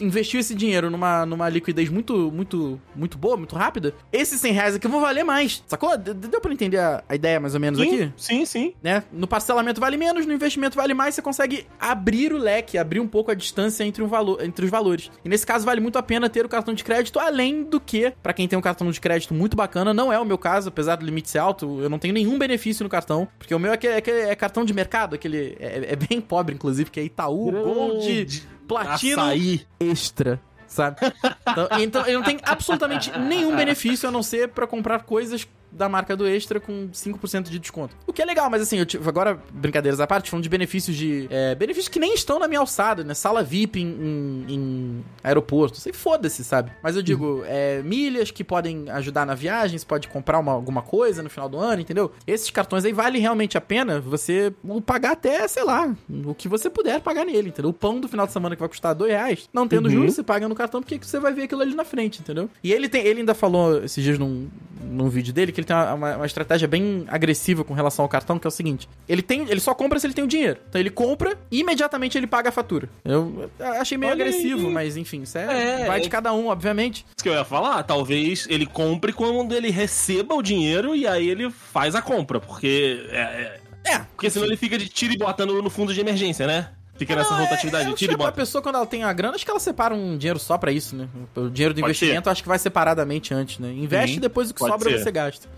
investiu 0.00 0.40
esse 0.40 0.54
dinheiro 0.54 0.90
numa, 0.90 1.24
numa 1.26 1.48
liquidez 1.48 1.88
muito, 1.88 2.30
muito, 2.32 2.80
muito 2.94 3.16
boa, 3.18 3.36
muito 3.36 3.54
rápida, 3.56 3.94
esses 4.12 4.40
100 4.40 4.52
reais 4.52 4.74
aqui 4.74 4.88
vão 4.88 5.00
valer 5.00 5.24
mais. 5.24 5.62
Sacou? 5.66 5.96
Deu 5.96 6.40
pra 6.40 6.52
entender 6.52 6.78
a, 6.78 7.02
a 7.08 7.14
ideia 7.14 7.38
mais 7.40 7.54
ou 7.54 7.60
menos 7.60 7.78
Sim, 7.80 7.86
aqui? 8.02 8.12
sim, 8.16 8.44
sim. 8.44 8.74
Né? 8.82 9.02
No 9.12 9.26
parcelamento 9.26 9.80
vale 9.80 9.96
menos, 9.96 10.26
no 10.26 10.32
investimento 10.32 10.76
vale 10.76 10.94
mais, 10.94 11.14
você 11.14 11.22
consegue 11.22 11.66
abrir 11.78 12.32
o 12.32 12.38
leque, 12.38 12.76
abrir 12.78 13.00
um 13.00 13.06
pouco 13.08 13.30
a 13.30 13.34
distância 13.34 13.84
entre, 13.84 14.02
um 14.02 14.06
valor, 14.08 14.42
entre 14.42 14.64
os 14.64 14.70
valores. 14.70 15.10
E 15.24 15.28
nesse 15.28 15.46
caso 15.46 15.64
vale 15.64 15.80
muito 15.80 15.96
a 15.98 16.02
pena 16.02 16.28
ter 16.28 16.44
o 16.44 16.48
cartão 16.48 16.74
de 16.74 16.82
crédito, 16.84 17.18
além 17.18 17.62
do 17.64 17.80
que, 17.80 18.12
pra 18.22 18.32
quem 18.32 18.46
tem 18.48 18.58
um 18.58 18.62
cartão 18.62 18.90
de 18.90 19.00
crédito 19.00 19.32
muito 19.34 19.56
bacana, 19.56 19.92
não 19.94 20.12
é 20.12 20.18
o 20.18 20.24
meu 20.24 20.38
caso, 20.38 20.68
apesar 20.68 20.96
do 20.96 21.04
limite 21.04 21.30
ser 21.30 21.38
alto, 21.38 21.80
eu 21.80 21.88
não 21.88 21.98
tenho 21.98 22.14
nenhum 22.14 22.38
benefício 22.38 22.82
no 22.84 22.88
cartão, 22.90 23.28
porque 23.38 23.54
o 23.54 23.58
meu 23.58 23.70
é, 23.70 23.74
aquele, 23.74 23.92
é, 23.94 23.96
aquele- 23.98 24.20
é 24.20 24.34
cartão 24.34 24.64
de 24.64 24.72
mercado, 24.74 25.14
aquele 25.14 25.56
é, 25.60 25.92
é 25.92 25.96
bem 25.96 26.20
pobre, 26.20 26.54
inclusive, 26.54 26.90
que 26.90 27.00
é 27.00 27.04
Itaú, 27.04 27.50
Gold, 27.52 28.42
Platinum 28.66 29.22
Açaí. 29.22 29.66
extra, 29.80 30.40
sabe? 30.66 30.96
Então, 31.46 31.68
então 31.78 32.06
ele 32.06 32.14
não 32.16 32.22
tem 32.22 32.38
absolutamente 32.42 33.16
nenhum 33.18 33.54
benefício 33.54 34.08
a 34.08 34.12
não 34.12 34.22
ser 34.22 34.48
pra 34.48 34.66
comprar 34.66 35.04
coisas 35.04 35.46
da 35.74 35.88
marca 35.88 36.16
do 36.16 36.26
Extra 36.26 36.60
com 36.60 36.88
5% 36.92 37.50
de 37.50 37.58
desconto. 37.58 37.94
O 38.06 38.12
que 38.12 38.22
é 38.22 38.24
legal, 38.24 38.48
mas 38.48 38.62
assim, 38.62 38.78
eu 38.78 38.86
tive, 38.86 39.06
agora, 39.08 39.38
brincadeiras 39.52 40.00
à 40.00 40.06
parte, 40.06 40.30
falando 40.30 40.42
de 40.44 40.48
benefícios 40.48 40.96
de. 40.96 41.26
é, 41.30 41.54
benefícios 41.54 41.88
que 41.88 41.98
nem 41.98 42.14
estão 42.14 42.38
na 42.38 42.46
minha 42.48 42.60
alçada, 42.60 43.02
né? 43.04 43.12
Sala 43.14 43.42
VIP 43.42 43.80
em, 43.80 43.86
em- 43.86 44.44
em 44.54 45.04
aeroporto. 45.22 45.78
Sei, 45.78 45.92
foda-se, 45.92 46.44
sabe? 46.44 46.70
Mas 46.82 46.96
eu 46.96 47.02
digo, 47.02 47.42
é, 47.46 47.82
milhas 47.82 48.30
que 48.30 48.44
podem 48.44 48.88
ajudar 48.90 49.26
na 49.26 49.34
viagem, 49.34 49.76
você 49.78 49.84
pode 49.86 50.08
comprar 50.08 50.38
uma- 50.38 50.52
alguma 50.52 50.82
coisa 50.82 51.22
no 51.22 51.30
final 51.30 51.48
do 51.48 51.58
ano, 51.58 51.82
entendeu? 51.82 52.12
Esses 52.26 52.50
cartões 52.50 52.84
aí 52.84 52.92
vale 52.92 53.18
realmente 53.18 53.58
a 53.58 53.60
pena 53.60 54.00
você 54.00 54.52
pagar 54.86 55.12
até, 55.12 55.46
sei 55.48 55.64
lá, 55.64 55.94
o 56.26 56.34
que 56.34 56.48
você 56.48 56.70
puder 56.70 57.00
pagar 57.00 57.24
nele, 57.24 57.48
entendeu? 57.48 57.70
O 57.70 57.74
pão 57.74 58.00
do 58.00 58.08
final 58.08 58.26
de 58.26 58.32
semana 58.32 58.54
que 58.54 58.60
vai 58.60 58.68
custar 58.68 58.94
dois 58.94 59.10
reais, 59.10 59.48
não 59.52 59.66
tendo 59.66 59.88
juros, 59.90 60.14
você 60.14 60.22
paga 60.22 60.48
no 60.48 60.54
cartão 60.54 60.80
porque 60.82 60.98
você 61.02 61.18
vai 61.18 61.32
ver 61.32 61.42
aquilo 61.44 61.62
ali 61.62 61.74
na 61.74 61.84
frente, 61.84 62.20
entendeu? 62.20 62.48
E 62.62 62.72
ele 62.72 62.88
tem, 62.88 63.04
ele 63.06 63.20
ainda 63.20 63.34
falou 63.34 63.82
esses 63.84 64.02
dias 64.02 64.18
num, 64.18 64.48
num 64.82 65.08
vídeo 65.08 65.32
dele 65.32 65.50
que 65.52 65.60
ele 65.64 65.66
tem 65.66 65.76
uma, 65.76 66.16
uma- 66.16 66.26
estratégia 66.26 66.68
bem 66.68 67.04
agressiva 67.08 67.64
com 67.64 67.74
relação 67.74 68.04
ao 68.04 68.08
cartão, 68.08 68.38
que 68.38 68.46
é 68.46 68.48
o 68.48 68.50
seguinte: 68.50 68.88
ele 69.08 69.22
tem, 69.22 69.48
ele 69.48 69.60
só 69.60 69.74
compra 69.74 69.98
se 69.98 70.06
ele 70.06 70.14
tem 70.14 70.24
o 70.24 70.26
dinheiro. 70.28 70.58
Então 70.68 70.80
ele 70.80 70.90
compra 70.90 71.36
e 71.50 71.60
imediatamente 71.60 72.16
ele 72.18 72.26
paga 72.26 72.48
a 72.48 72.52
fatura. 72.52 72.88
Eu 73.04 73.50
achei 73.60 73.96
meio 73.98 74.12
Olha 74.12 74.24
agressivo, 74.24 74.66
aí. 74.68 74.72
mas 74.72 74.96
enfim, 74.96 75.22
isso 75.22 75.38
é, 75.38 75.82
É, 75.82 75.86
vai 75.86 76.00
de 76.00 76.06
é- 76.06 76.10
cada 76.10 76.32
um, 76.32 76.48
obviamente. 76.48 77.04
Isso 77.16 77.22
que 77.22 77.28
eu 77.28 77.34
ia 77.34 77.44
falar, 77.44 77.82
talvez 77.82 78.46
ele 78.48 78.66
compre 78.66 79.12
quando 79.12 79.54
ele 79.54 79.70
receba 79.70 80.34
o 80.34 80.42
dinheiro 80.42 80.94
e 80.94 81.06
aí 81.06 81.28
ele 81.28 81.50
faz 81.50 81.94
a 81.94 82.02
compra, 82.02 82.38
porque. 82.40 83.06
É, 83.10 83.20
é- 83.20 83.60
É, 83.86 83.98
porque 83.98 84.30
senão 84.30 84.46
ele 84.46 84.56
fica 84.56 84.78
de 84.78 84.88
tiro 84.88 85.12
e 85.12 85.18
bota 85.18 85.44
no, 85.44 85.60
no 85.60 85.68
fundo 85.68 85.92
de 85.92 86.00
emergência, 86.00 86.46
né? 86.46 86.70
Fica 86.96 87.16
nessa 87.16 87.30
Não, 87.30 87.40
é- 87.40 87.42
rotatividade, 87.44 87.88
eu 87.90 87.94
tira 87.96 88.12
e 88.12 88.14
acho 88.14 88.18
que 88.18 88.22
A 88.22 88.26
bota. 88.26 88.36
pessoa, 88.36 88.62
quando 88.62 88.76
ela 88.76 88.86
tem 88.86 89.02
a 89.02 89.12
grana, 89.12 89.34
acho 89.34 89.44
que 89.44 89.50
ela 89.50 89.58
separa 89.60 89.94
um 89.94 90.16
dinheiro 90.16 90.38
só 90.38 90.56
pra 90.56 90.70
isso, 90.70 90.94
né? 90.94 91.08
O 91.34 91.48
dinheiro 91.48 91.74
do 91.74 91.80
Pode 91.80 91.90
investimento, 91.90 92.30
acho 92.30 92.42
que 92.42 92.48
vai 92.48 92.58
separadamente 92.58 93.34
antes, 93.34 93.58
né? 93.58 93.72
Investe 93.72 94.14
Sim, 94.14 94.20
depois 94.20 94.50
o 94.50 94.54
que 94.54 94.60
sobra 94.60 94.90
ser. 94.90 94.98
você 95.02 95.10
gasta. 95.10 95.48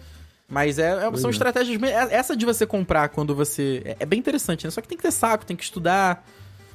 Mas 0.49 0.79
é, 0.79 0.92
é- 1.07 1.16
são 1.16 1.29
estratégias. 1.29 1.77
bem- 1.77 1.90
é- 1.90 2.14
Essa 2.14 2.37
de 2.37 2.46
você 2.46 2.64
comprar 2.64 3.09
quando 3.11 3.35
você. 3.35 3.83
É, 3.85 3.96
é 4.01 4.07
bem 4.07 4.18
interessante, 4.18 4.64
né? 4.64 4.70
Só 4.70 4.81
que 4.81 4.88
tem 4.88 4.96
que 4.96 5.03
ter 5.03 5.11
saco, 5.12 5.44
tem 5.44 5.57
que 5.57 5.64
estudar. 5.64 6.25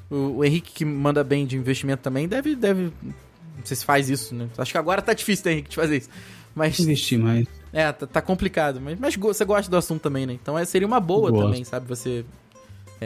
O, 0.09 0.37
o 0.39 0.45
Henrique, 0.45 0.71
que 0.73 0.83
manda 0.85 1.23
bem 1.23 1.45
de 1.45 1.55
investimento 1.57 2.03
também, 2.03 2.27
deve. 2.27 2.55
deve 2.55 2.91
não 3.01 3.65
sei 3.65 3.77
se 3.77 3.85
faz 3.85 4.09
isso, 4.09 4.35
né? 4.35 4.47
Acho 4.57 4.71
que 4.73 4.77
agora 4.77 5.01
tá 5.01 5.13
difícil, 5.13 5.45
né, 5.45 5.51
Henrique, 5.53 5.69
de 5.69 5.75
fazer 5.75 5.97
isso. 5.97 6.09
Mas. 6.53 6.77
Investir 6.79 7.17
mais. 7.17 7.47
É, 7.71 7.89
tá, 7.93 8.05
tá 8.05 8.21
complicado. 8.21 8.81
Mas, 8.81 8.99
mas 8.99 9.15
você 9.15 9.45
gosta 9.45 9.71
do 9.71 9.77
assunto 9.77 10.01
também, 10.01 10.25
né? 10.27 10.33
Então 10.33 10.59
é, 10.59 10.65
seria 10.65 10.85
uma 10.87 10.99
boa 10.99 11.31
Gosto. 11.31 11.45
também, 11.45 11.63
sabe? 11.63 11.87
Você. 11.87 12.25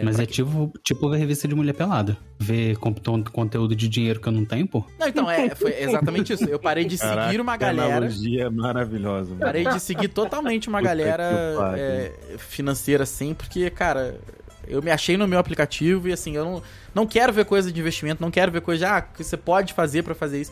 Mas 0.03 0.15
pra 0.15 0.23
é 0.23 0.27
tipo, 0.27 0.73
tipo 0.83 1.09
ver 1.09 1.17
revista 1.17 1.47
de 1.47 1.55
mulher 1.55 1.73
pelada. 1.73 2.17
Ver 2.37 2.77
conteúdo 2.77 3.75
de 3.75 3.87
dinheiro 3.87 4.19
que 4.19 4.27
eu 4.27 4.33
não 4.33 4.43
tenho, 4.43 4.67
pô. 4.67 4.83
Não, 4.99 5.07
então, 5.07 5.31
é, 5.31 5.49
foi 5.55 5.73
exatamente 5.81 6.33
isso. 6.33 6.43
Eu 6.45 6.59
parei 6.59 6.83
de 6.83 6.97
seguir 6.97 7.15
Caraca, 7.15 7.41
uma 7.41 7.53
que 7.53 7.59
galera. 7.59 7.97
analogia 7.97 8.51
maravilhosa. 8.51 9.29
mano. 9.29 9.41
Parei 9.41 9.65
de 9.65 9.79
seguir 9.79 10.09
totalmente 10.09 10.67
uma 10.67 10.79
Puta 10.79 10.89
galera 10.89 11.23
é, 11.77 12.11
financeira, 12.37 13.03
assim, 13.03 13.33
porque, 13.33 13.69
cara, 13.69 14.19
eu 14.67 14.81
me 14.81 14.91
achei 14.91 15.15
no 15.15 15.27
meu 15.27 15.39
aplicativo 15.39 16.09
e, 16.09 16.13
assim, 16.13 16.35
eu 16.35 16.43
não, 16.43 16.63
não 16.93 17.07
quero 17.07 17.31
ver 17.31 17.45
coisa 17.45 17.71
de 17.71 17.79
investimento, 17.79 18.21
não 18.21 18.31
quero 18.31 18.51
ver 18.51 18.61
coisa 18.61 18.85
de, 18.85 18.91
ah, 18.91 19.01
que 19.01 19.23
você 19.23 19.37
pode 19.37 19.73
fazer 19.73 20.03
pra 20.03 20.13
fazer 20.13 20.41
isso. 20.41 20.51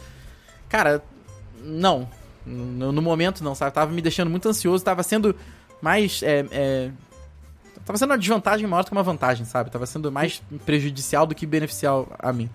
Cara, 0.70 1.04
não. 1.64 2.08
No, 2.46 2.92
no 2.92 3.02
momento, 3.02 3.44
não, 3.44 3.56
sabe? 3.56 3.74
Tava 3.74 3.92
me 3.92 4.02
deixando 4.02 4.30
muito 4.30 4.48
ansioso, 4.48 4.84
tava 4.84 5.04
sendo 5.04 5.36
mais. 5.82 6.22
É, 6.24 6.46
é, 6.52 6.92
tava 7.86 7.98
sendo 7.98 8.12
uma 8.12 8.18
desvantagem 8.18 8.68
maior 8.68 8.84
do 8.84 8.88
que 8.88 8.92
uma 8.92 9.04
vantagem, 9.04 9.46
sabe? 9.46 9.70
Tava 9.70 9.86
sendo 9.86 10.12
mais 10.12 10.42
prejudicial 10.66 11.26
do 11.26 11.36
que 11.36 11.46
beneficial 11.46 12.08
a 12.20 12.32
mim. 12.32 12.50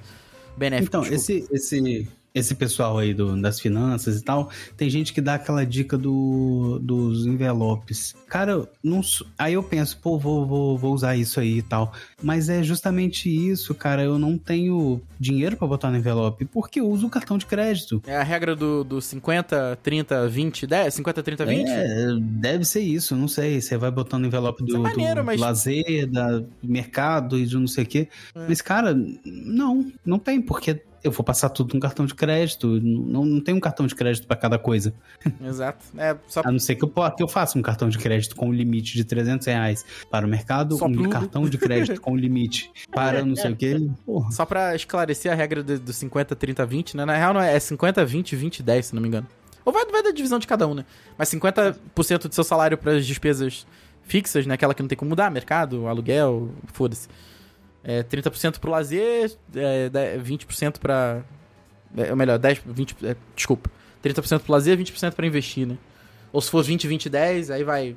Benéfico. 0.57 0.89
Então, 0.89 1.01
desculpa. 1.03 1.23
esse, 1.23 1.47
esse, 1.53 2.09
esse 2.39 2.55
pessoal 2.55 2.99
aí 2.99 3.13
do, 3.13 3.41
das 3.41 3.61
finanças 3.61 4.19
e 4.19 4.23
tal, 4.23 4.51
tem 4.77 4.89
gente 4.89 5.13
que 5.13 5.21
dá 5.21 5.35
aquela 5.35 5.65
dica 5.65 5.97
do, 5.97 6.79
dos 6.83 7.27
envelopes. 7.27 8.15
Cara, 8.29 8.69
não, 8.83 9.01
aí 9.39 9.55
eu 9.55 9.63
penso, 9.63 9.99
pô, 9.99 10.19
vou, 10.19 10.47
vou, 10.47 10.79
vou 10.79 10.95
usar 10.95 11.17
isso 11.17 11.41
aí 11.41 11.59
e 11.59 11.63
tal. 11.63 11.93
Mas 12.23 12.49
é 12.49 12.63
justamente 12.63 13.29
isso, 13.29 13.75
cara. 13.75 14.03
Eu 14.03 14.19
não 14.19 14.37
tenho 14.37 15.01
dinheiro 15.19 15.57
pra 15.57 15.67
botar 15.67 15.91
no 15.91 15.97
envelope, 15.97 16.45
porque 16.45 16.81
eu 16.81 16.89
uso 16.89 17.07
o 17.07 17.11
cartão 17.11 17.39
de 17.39 17.47
crédito. 17.47 18.03
É 18.07 18.17
a 18.17 18.23
regra 18.23 18.55
do, 18.55 18.85
do 18.85 19.01
50, 19.01 19.79
30, 19.83 20.29
20, 20.29 20.67
10? 20.67 20.95
50, 20.95 21.23
30, 21.23 21.47
20? 21.47 21.69
É, 21.69 22.07
deve 22.21 22.65
ser 22.65 22.81
isso, 22.81 23.17
não 23.17 23.29
sei. 23.29 23.61
Você 23.61 23.77
vai 23.77 23.91
botando 23.91 24.23
no 24.23 24.27
envelope 24.29 24.65
do, 24.65 24.77
é 24.77 24.79
maneiro, 24.79 25.21
do 25.21 25.27
mas- 25.27 25.41
lazer, 25.41 26.07
da, 26.07 26.39
do 26.39 26.49
mercado 26.63 27.39
e 27.39 27.47
de 27.47 27.57
não 27.57 27.67
sei 27.67 27.85
o 27.85 27.87
quê. 27.87 28.09
É. 28.35 28.47
Mas, 28.49 28.61
cara, 28.61 28.95
não, 29.25 29.91
não 30.05 30.19
tem, 30.19 30.41
porque 30.41 30.81
eu 31.09 31.13
vou 31.13 31.25
passar 31.25 31.49
tudo 31.49 31.75
no 31.75 31.81
cartão 31.81 32.07
de 32.07 32.15
crédito. 32.15 32.81
Não, 32.81 33.25
não 33.25 33.41
tem 33.41 33.55
um 33.55 33.61
cartão 33.61 33.87
de 33.87 33.95
crédito 33.95 34.27
pra 34.27 34.37
cada 34.37 34.59
coisa. 34.59 34.95
Exato. 35.45 35.85
É, 35.97 36.17
só 36.29 36.43
A 36.45 36.53
não 36.53 36.59
ser 36.59 36.77
que 36.77 36.85
eu, 36.85 36.93
que 37.17 37.23
eu 37.23 37.29
faça 37.29 37.59
um 37.59 37.63
cartão 37.63 37.89
de 37.89 37.99
crédito 37.99 38.37
com 38.37 38.49
um 38.49 38.53
limite 38.53 38.95
de 38.95 39.05
300 39.05 39.47
reais 39.47 39.85
para 40.11 40.27
o 40.27 40.29
mercado, 40.29 40.77
Só 40.77 40.87
um 40.87 41.09
cartão 41.09 41.49
de 41.49 41.59
crédito 41.59 42.01
com 42.01 42.17
limite 42.17 42.71
para 42.91 43.25
não 43.25 43.35
sei 43.35 43.53
o 43.53 43.57
quê. 43.57 43.89
Porra. 44.05 44.31
Só 44.31 44.45
pra 44.45 44.75
esclarecer 44.75 45.33
a 45.33 45.35
regra 45.35 45.63
do, 45.63 45.79
do 45.79 45.93
50, 45.93 46.37
30, 46.37 46.67
20, 46.67 46.97
né? 46.97 47.05
Na 47.05 47.17
real, 47.17 47.35
não 47.35 47.41
é, 47.41 47.57
é 47.57 47.61
50, 47.61 48.05
20, 48.05 48.37
20, 48.37 48.63
10, 48.63 48.87
se 48.87 48.95
não 48.95 49.03
me 49.03 49.09
engano. 49.09 49.27
Ou 49.65 49.73
vai, 49.73 49.85
vai 49.87 50.03
da 50.03 50.11
divisão 50.11 50.39
de 50.39 50.47
cada 50.47 50.67
um, 50.67 50.75
né? 50.75 50.85
Mas 51.17 51.31
50% 51.31 52.29
do 52.29 52.35
seu 52.35 52.45
salário 52.45 52.79
para 52.79 52.93
as 52.93 53.07
despesas 53.07 53.67
fixas, 54.03 54.47
né? 54.47 54.55
Aquela 54.55 54.75
que 54.75 54.83
não 54.83 54.89
tem 54.89 54.97
como 54.97 55.11
mudar, 55.11 55.31
mercado, 55.31 55.87
aluguel, 55.87 56.51
foda-se. 56.73 57.09
É 57.85 58.03
30% 58.03 58.59
pro 58.59 58.71
lazer, 58.71 59.33
é, 59.55 59.89
de- 59.89 60.19
20% 60.23 60.79
pra. 60.79 61.23
É, 61.97 62.11
ou 62.11 62.17
melhor, 62.17 62.39
10, 62.39 62.61
20. 62.67 62.97
É, 63.07 63.17
desculpa. 63.35 63.71
30% 64.03 64.41
pro 64.41 64.53
lazer, 64.53 64.77
20% 64.77 65.13
pra 65.15 65.27
investir, 65.27 65.67
né? 65.67 65.77
Ou 66.33 66.41
se 66.41 66.51
for 66.51 66.63
20, 66.63 66.87
20, 66.87 67.09
10, 67.09 67.51
aí 67.51 67.65
vai 67.65 67.97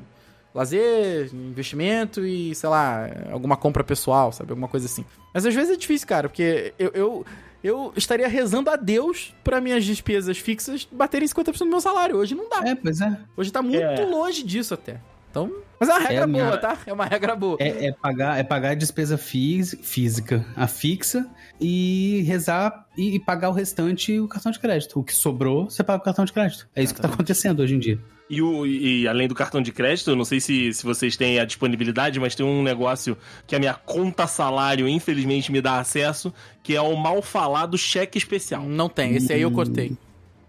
lazer, 0.54 1.30
investimento 1.34 2.26
e, 2.26 2.54
sei 2.56 2.70
lá, 2.70 3.08
alguma 3.32 3.56
compra 3.58 3.84
pessoal, 3.84 4.32
sabe? 4.32 4.52
Alguma 4.52 4.68
coisa 4.68 4.86
assim. 4.86 5.06
Mas 5.34 5.46
às 5.46 5.54
vezes 5.54 5.74
é 5.74 5.78
difícil, 5.78 6.08
cara, 6.08 6.28
porque 6.30 6.74
eu, 6.80 6.92
eu, 6.94 7.26
eu 7.64 7.94
estaria 7.96 8.28
rezando 8.28 8.70
a 8.70 8.76
Deus 8.76 9.34
pra 9.44 9.62
minhas 9.62 9.84
despesas 9.86 10.38
fixas 10.38 10.88
baterem 10.92 11.28
50% 11.28 11.58
do 11.60 11.66
meu 11.68 11.82
salário. 11.82 12.18
Hoje 12.18 12.36
não 12.36 12.50
dá. 12.50 12.62
É, 12.68 12.76
pois 12.76 13.00
é. 13.02 13.18
Hoje 13.38 13.52
tá 13.52 13.62
muito 13.62 13.82
É. 13.82 14.06
longe 14.06 14.44
disso 14.44 14.74
até. 14.74 15.00
Então. 15.32 15.50
Mas 15.80 15.90
é 15.90 15.94
uma 15.94 16.00
regra 16.00 16.24
É 16.24 16.28
minha- 16.28 16.46
boa, 16.46 16.58
tá? 16.58 16.78
É 16.86 16.94
uma 16.94 17.06
regra 17.06 17.36
boa. 17.36 17.58
É, 17.60 17.88
é 17.88 17.92
pagar, 17.94 18.38
é 18.38 18.44
pagar 18.44 18.72
a 18.72 18.76
despesa 18.76 19.18
fis- 19.18 19.76
física, 19.82 20.46
a 20.56 20.68
fixa, 20.68 21.26
e 21.60 22.22
rezar 22.28 22.86
e, 22.96 23.16
e 23.16 23.20
pagar 23.20 23.50
o 23.50 23.54
restante 23.54 24.20
o 24.20 24.28
cartão 24.28 24.52
de 24.52 24.60
crédito. 24.60 25.00
O 25.00 25.04
que 25.04 25.14
sobrou, 25.14 25.70
você 25.70 25.84
paga 25.84 26.02
o 26.02 26.06
cartão 26.06 26.26
de 26.26 26.34
crédito. 26.34 26.68
É 26.76 26.84
isso 26.84 26.94
que 26.94 27.02
tá 27.02 27.08
acontecendo 27.08 27.62
hoje 27.62 27.76
em 27.76 27.80
dia. 27.80 27.98
E, 28.30 28.42
o, 28.42 28.66
e 28.66 29.08
além 29.08 29.28
do 29.28 29.36
cartão 29.36 29.62
de 29.62 29.72
crédito, 29.74 30.10
eu 30.12 30.16
não 30.16 30.24
sei 30.24 30.40
se, 30.40 30.72
se 30.74 30.84
vocês 30.86 31.18
têm 31.18 31.40
a 31.40 31.44
disponibilidade, 31.46 32.18
mas 32.20 32.34
tem 32.36 32.46
um 32.46 32.62
negócio 32.64 33.18
que 33.48 33.56
a 33.56 33.60
minha 33.60 33.74
conta 33.74 34.26
salário, 34.28 34.88
infelizmente, 34.88 35.52
me 35.52 35.60
dá 35.62 35.80
acesso, 35.80 36.34
que 36.64 36.76
é 36.76 36.82
o 36.82 36.96
mal 36.96 37.22
falado 37.22 37.78
cheque 37.78 38.18
especial. 38.18 38.64
Não 38.64 38.88
tem. 38.88 39.16
Esse 39.16 39.34
aí 39.34 39.42
eu 39.42 39.52
cortei. 39.52 39.98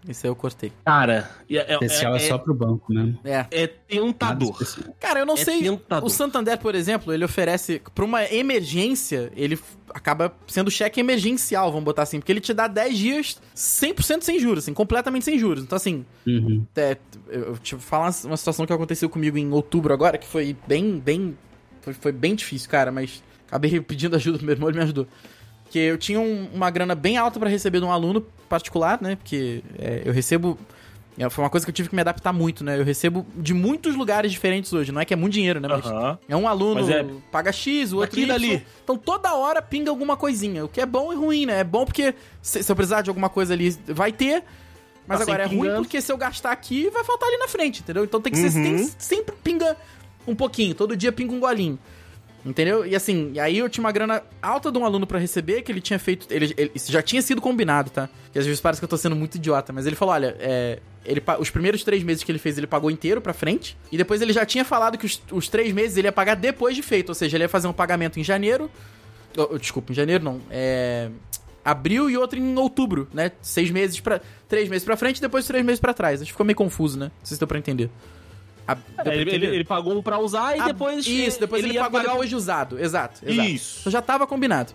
Esse 0.07 0.27
aí 0.27 0.31
eu 0.31 0.35
cortei. 0.35 0.71
Cara, 0.83 1.29
é, 1.49 1.55
é, 1.55 1.73
Especial 1.75 2.13
é, 2.13 2.17
é- 2.17 2.27
só 2.27 2.37
pro 2.37 2.53
banco 2.53 2.91
mesmo. 2.91 3.17
É. 3.23 3.45
é 3.51 3.67
tentador. 3.67 4.57
Cara, 4.99 5.21
eu 5.21 5.25
não 5.25 5.35
É 5.35 5.37
sei. 5.37 5.61
tentador. 5.63 6.05
O 6.05 6.09
Santander, 6.09 6.57
por 6.57 6.75
exemplo, 6.75 7.13
ele 7.13 7.23
oferece. 7.23 7.81
Pra 7.95 8.03
uma 8.03 8.23
emergência, 8.25 9.31
ele 9.35 9.57
acaba 9.93 10.33
sendo 10.47 10.69
cheque 10.69 10.99
emergencial, 10.99 11.69
vamos 11.71 11.85
botar 11.85 12.01
assim. 12.03 12.19
Porque 12.19 12.31
ele 12.31 12.41
te 12.41 12.53
dá 12.53 12.67
10 12.67 12.97
dias 12.97 13.41
100% 13.55 14.23
sem 14.23 14.39
juros, 14.39 14.63
assim, 14.65 14.73
completamente 14.73 15.23
sem 15.23 15.39
juros. 15.39 15.63
Então, 15.63 15.75
assim, 15.75 16.05
Uhum. 16.27 16.65
é, 16.75 16.97
eu 17.29 17.57
te 17.57 17.75
vou 17.75 17.81
falar 17.81 18.05
uma- 18.09 18.29
uma 18.31 18.37
situação 18.37 18.65
que 18.65 18.73
aconteceu 18.73 19.09
comigo 19.09 19.37
em 19.37 19.49
outubro 19.51 19.93
agora, 19.93 20.17
que 20.17 20.27
foi 20.27 20.55
bem, 20.67 20.99
bem. 20.99 21.37
Foi, 21.81 21.93
foi 21.93 22.11
bem 22.11 22.35
difícil, 22.35 22.69
cara, 22.69 22.91
mas 22.91 23.23
acabei 23.47 23.79
pedindo 23.79 24.15
ajuda 24.15 24.37
pro 24.37 24.45
meu 24.45 24.55
irmão, 24.55 24.69
ele 24.69 24.77
me 24.79 24.83
ajudou. 24.83 25.07
Que 25.73 25.79
eu 25.79 25.97
tinha 25.97 26.19
um- 26.19 26.47
uma 26.53 26.69
grana 26.69 26.93
bem 26.93 27.17
alta 27.17 27.39
pra 27.39 27.49
receber 27.49 27.79
de 27.79 27.85
um 27.85 27.91
aluno 27.91 28.21
particular, 28.47 29.01
né? 29.01 29.15
Porque 29.15 29.63
é, 29.79 30.03
eu 30.05 30.13
recebo 30.13 30.57
É, 31.15 31.29
Foi 31.29 31.43
uma 31.43 31.49
coisa 31.49 31.63
que 31.63 31.69
eu 31.69 31.73
tive 31.75 31.89
que 31.89 31.95
me 31.95 32.01
adaptar 32.01 32.33
muito, 32.33 32.63
né? 32.63 32.75
Eu 32.79 32.83
recebo 32.83 33.23
de 33.35 33.53
muitos 33.53 33.95
lugares 33.95 34.31
diferentes 34.31 34.73
hoje. 34.73 34.91
Não 34.91 34.99
é 34.99 35.05
que 35.05 35.13
é 35.13 35.15
muito 35.15 35.33
dinheiro, 35.33 35.59
né? 35.59 35.67
Mas 35.67 35.85
é 36.27 36.35
um 36.35 36.47
aluno 36.47 36.79
é- 36.91 37.05
paga 37.31 37.51
X, 37.51 37.93
o 37.93 37.97
outro 37.97 38.19
Aqui 38.19 38.25
dali. 38.25 38.65
Então 38.83 38.97
toda 38.97 39.31
hora 39.35 39.61
pinga 39.61 39.91
alguma 39.91 40.17
coisinha. 40.17 40.65
O 40.65 40.67
que 40.67 40.81
é 40.81 40.85
bom 40.87 41.13
e 41.13 41.15
ruim, 41.15 41.45
né? 41.45 41.59
É 41.59 41.63
bom 41.63 41.85
porque 41.85 42.15
se, 42.41 42.63
se 42.63 42.71
eu 42.71 42.75
precisar 42.75 43.03
de 43.03 43.11
alguma 43.11 43.29
coisa 43.29 43.53
ali, 43.53 43.69
vai 43.89 44.11
ter. 44.11 44.43
Mas 45.07 45.19
Tá 45.19 45.23
agora 45.23 45.43
é 45.43 45.45
ruim 45.45 45.69
porque 45.75 46.01
se 46.01 46.11
eu 46.11 46.17
gastar 46.17 46.51
aqui, 46.51 46.89
vai 46.89 47.03
faltar 47.03 47.29
ali 47.29 47.37
na 47.37 47.47
frente, 47.47 47.81
entendeu? 47.81 48.03
Então 48.03 48.19
tem 48.19 48.33
que 48.33 48.39
ser. 48.39 48.57
Uhum. 48.57 48.63
tem- 48.77 48.91
sempre 48.97 49.35
pinga 49.43 49.77
um 50.27 50.33
pouquinho. 50.33 50.73
Todo 50.73 50.95
dia 50.97 51.11
pinga 51.11 51.31
um 51.31 51.39
golinho. 51.39 51.77
Entendeu? 52.45 52.85
E 52.85 52.93
assim, 52.93 53.39
aí 53.39 53.57
eu 53.57 53.69
tinha 53.69 53.83
uma 53.83 53.91
grana 53.91 54.21
alta 54.41 54.69
de 54.69 54.77
um 54.77 54.83
aluno 54.85 55.07
pra 55.07 55.17
receber, 55.17 55.61
que 55.61 55.71
ele 55.71 55.79
tinha 55.79 55.97
feito. 55.97 56.27
Ele, 56.29 56.53
ele- 56.57 56.71
isso 56.75 56.91
já 56.91 57.01
tinha 57.01 57.21
sido 57.21 57.39
combinado, 57.39 57.89
tá? 57.89 58.09
Que 58.33 58.39
às 58.39 58.45
vezes 58.45 58.59
parece 58.59 58.81
que 58.81 58.83
eu 58.85 58.89
tô 58.89 58.97
sendo 58.97 59.15
muito 59.15 59.35
idiota, 59.35 59.71
mas 59.71 59.85
ele 59.85 59.95
falou: 59.95 60.13
olha, 60.13 60.35
é, 60.39 60.79
ele, 61.05 61.23
os 61.39 61.49
primeiros 61.49 61.83
três 61.85 62.03
meses 62.03 62.21
que 62.21 62.29
ele 62.29 62.39
fez, 62.39 62.57
ele 62.57 62.67
pagou 62.67 62.91
inteiro 62.91 63.21
pra 63.21 63.31
frente. 63.31 63.77
E 63.89 63.97
depois 63.97 64.21
ele 64.21 64.33
já 64.33 64.45
tinha 64.45 64.65
falado 64.65 64.97
que 64.97 65.05
os, 65.05 65.21
os 65.31 65.47
três 65.47 65.71
meses 65.73 65.95
ele 65.95 66.07
ia 66.09 66.11
pagar 66.11 66.35
depois 66.35 66.75
de 66.75 66.81
feito. 66.81 67.09
Ou 67.09 67.15
seja, 67.15 67.37
ele 67.37 67.45
ia 67.45 67.49
fazer 67.49 67.67
um 67.69 67.73
pagamento 67.73 68.19
em 68.19 68.23
janeiro. 68.25 68.69
oh, 69.37 69.47
oh, 69.51 69.57
desculpa, 69.57 69.93
em 69.93 69.95
janeiro 69.95 70.21
não. 70.23 70.41
É. 70.51 71.09
Abril 71.63 72.09
e 72.09 72.17
outro 72.17 72.37
em 72.37 72.57
outubro, 72.57 73.07
né? 73.13 73.31
Seis 73.41 73.71
meses 73.71 73.97
pra. 74.01 74.19
Três 74.49 74.67
meses 74.67 74.83
pra 74.83 74.97
frente 74.97 75.19
e 75.19 75.21
depois 75.21 75.47
três 75.47 75.63
meses 75.63 75.79
pra 75.79 75.93
trás. 75.93 76.19
Acho 76.21 76.25
que 76.27 76.33
ficou 76.33 76.45
meio 76.45 76.57
confuso, 76.57 76.99
né? 76.99 77.05
Não 77.05 77.25
sei 77.25 77.35
se 77.35 77.39
deu 77.39 77.47
pra 77.47 77.57
entender. 77.57 77.89
A- 78.67 78.77
É, 79.05 79.15
ele, 79.17 79.31
ele- 79.31 79.45
ele 79.47 79.63
pagou 79.63 79.97
um 79.97 80.01
pra 80.01 80.19
usar 80.19 80.55
e 80.57 80.59
Ah, 80.61 80.65
depois. 80.67 81.05
Isso, 81.05 81.39
depois 81.39 81.63
ele, 81.63 81.73
ia 81.73 81.81
pagou 81.81 81.99
pagar 81.99 82.11
depois 82.11 82.29
de 82.29 82.35
usado. 82.35 82.79
Exato, 82.79 83.21
exato. 83.25 83.49
Isso. 83.49 83.77
Então 83.81 83.91
já 83.91 84.01
tava 84.01 84.25
combinado. 84.25 84.73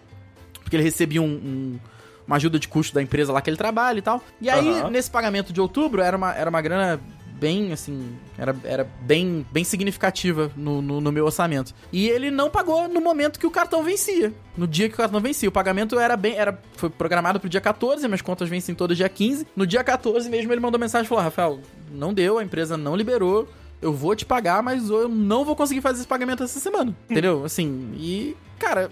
Porque 0.62 0.76
ele 0.76 0.82
recebia 0.84 1.22
um- 1.22 1.24
um- 1.26 1.78
uma 2.26 2.36
ajuda 2.36 2.58
de 2.58 2.68
custo 2.68 2.94
da 2.94 3.02
empresa 3.02 3.32
lá 3.32 3.40
que 3.40 3.48
ele 3.48 3.56
trabalha 3.56 3.98
e 3.98 4.02
tal. 4.02 4.22
E 4.40 4.50
aí, 4.50 4.90
nesse 4.90 5.10
pagamento 5.10 5.52
de 5.52 5.60
outubro, 5.60 6.02
era 6.02 6.14
uma, 6.16 6.34
era 6.34 6.50
uma 6.50 6.60
grana 6.60 7.00
bem, 7.40 7.72
assim... 7.72 8.16
Era, 8.36 8.54
era 8.64 8.84
bem, 9.02 9.46
bem 9.52 9.62
significativa 9.62 10.50
no, 10.56 10.82
no, 10.82 11.00
no 11.00 11.12
meu 11.12 11.24
orçamento. 11.24 11.72
E 11.92 12.08
ele 12.08 12.30
não 12.32 12.50
pagou 12.50 12.88
no 12.88 13.00
momento 13.00 13.38
que 13.38 13.46
o 13.46 13.50
cartão 13.50 13.82
vencia. 13.84 14.34
No 14.56 14.66
dia 14.66 14.88
que 14.88 14.94
o 14.94 14.96
cartão 14.98 15.20
vencia. 15.20 15.48
O 15.48 15.52
pagamento 15.52 15.98
era 16.00 16.16
bem... 16.16 16.34
Era, 16.36 16.60
foi 16.76 16.90
programado 16.90 17.38
pro 17.40 17.48
dia 17.48 17.60
14, 17.60 18.06
minhas 18.08 18.20
contas 18.20 18.48
vencem 18.48 18.74
todas 18.74 18.96
dia 18.96 19.08
15. 19.08 19.46
No 19.56 19.66
dia 19.66 19.82
14 19.84 20.28
mesmo, 20.28 20.52
ele 20.52 20.60
mandou 20.60 20.78
mensagem 20.80 21.06
e 21.06 21.08
falou, 21.08 21.22
Rafael, 21.22 21.60
não 21.92 22.12
deu, 22.12 22.38
a 22.38 22.44
empresa 22.44 22.76
não 22.76 22.94
liberou 22.96 23.48
eu 23.80 23.92
vou 23.92 24.14
te 24.14 24.24
pagar, 24.24 24.62
mas 24.62 24.90
eu 24.90 25.08
não 25.08 25.44
vou 25.44 25.56
conseguir 25.56 25.80
fazer 25.80 26.00
esse 26.00 26.08
pagamento 26.08 26.42
essa 26.42 26.60
semana. 26.60 26.96
Entendeu? 27.08 27.44
Assim, 27.44 27.92
e, 27.96 28.36
cara, 28.58 28.90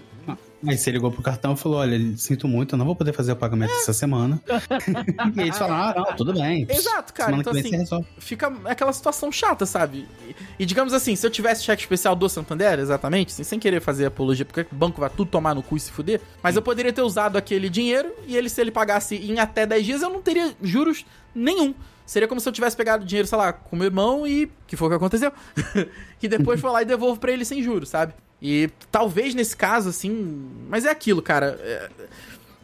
Aí 0.65 0.75
você 0.75 0.89
ligou 0.89 1.11
pro 1.11 1.21
cartão 1.21 1.53
e 1.53 1.57
falou: 1.57 1.79
olha, 1.79 2.17
sinto 2.17 2.47
muito, 2.47 2.73
eu 2.73 2.77
não 2.77 2.85
vou 2.85 2.95
poder 2.95 3.13
fazer 3.13 3.31
o 3.31 3.35
pagamento 3.35 3.71
essa 3.73 3.93
semana. 3.93 4.41
e 5.35 5.41
eles 5.41 5.57
falaram: 5.57 6.01
ah, 6.01 6.09
não, 6.09 6.15
tudo 6.15 6.33
bem. 6.33 6.65
Exato, 6.67 7.13
cara. 7.13 7.29
Semana 7.29 7.41
Então, 7.41 7.53
que 7.53 7.61
vem 7.61 7.81
assim, 7.81 8.05
fica 8.17 8.51
aquela 8.65 8.91
situação 8.91 9.31
chata, 9.31 9.65
sabe? 9.65 10.07
E, 10.27 10.35
e 10.59 10.65
digamos 10.65 10.93
assim, 10.93 11.15
se 11.15 11.25
eu 11.25 11.29
tivesse 11.29 11.63
cheque 11.63 11.83
especial 11.83 12.15
do 12.15 12.27
Santander, 12.27 12.79
exatamente, 12.79 13.33
assim, 13.33 13.43
sem 13.43 13.59
querer 13.59 13.81
fazer 13.81 14.07
apologia, 14.07 14.45
porque 14.45 14.61
o 14.61 14.75
banco 14.75 14.99
vai 14.99 15.09
tudo 15.09 15.29
tomar 15.29 15.53
no 15.53 15.61
cu 15.61 15.77
e 15.77 15.79
se 15.79 15.91
fuder, 15.91 16.21
mas 16.41 16.55
eu 16.55 16.61
poderia 16.61 16.91
ter 16.91 17.03
usado 17.03 17.37
aquele 17.37 17.69
dinheiro 17.69 18.11
e 18.25 18.35
ele, 18.35 18.49
se 18.49 18.59
ele 18.59 18.71
pagasse 18.71 19.15
em 19.15 19.39
até 19.39 19.65
10 19.65 19.85
dias, 19.85 20.01
eu 20.01 20.09
não 20.09 20.21
teria 20.21 20.55
juros 20.61 21.05
nenhum. 21.35 21.73
Seria 22.07 22.27
como 22.27 22.41
se 22.41 22.49
eu 22.49 22.53
tivesse 22.53 22.75
pegado 22.75 23.05
dinheiro, 23.05 23.27
sei 23.27 23.37
lá, 23.37 23.53
com 23.53 23.75
meu 23.75 23.85
irmão 23.85 24.25
e. 24.25 24.49
que 24.65 24.75
foi 24.75 24.87
o 24.87 24.89
que 24.89 24.95
aconteceu. 24.95 25.31
e 26.23 26.27
depois 26.27 26.59
foi 26.59 26.71
lá 26.71 26.81
e 26.81 26.85
devolvo 26.85 27.19
pra 27.19 27.31
ele 27.31 27.45
sem 27.45 27.61
juros, 27.61 27.89
sabe? 27.89 28.13
E 28.41 28.69
talvez 28.91 29.35
nesse 29.35 29.55
caso, 29.55 29.89
assim. 29.89 30.49
Mas 30.69 30.85
é 30.85 30.89
aquilo, 30.89 31.21
cara. 31.21 31.59
é- 31.61 31.89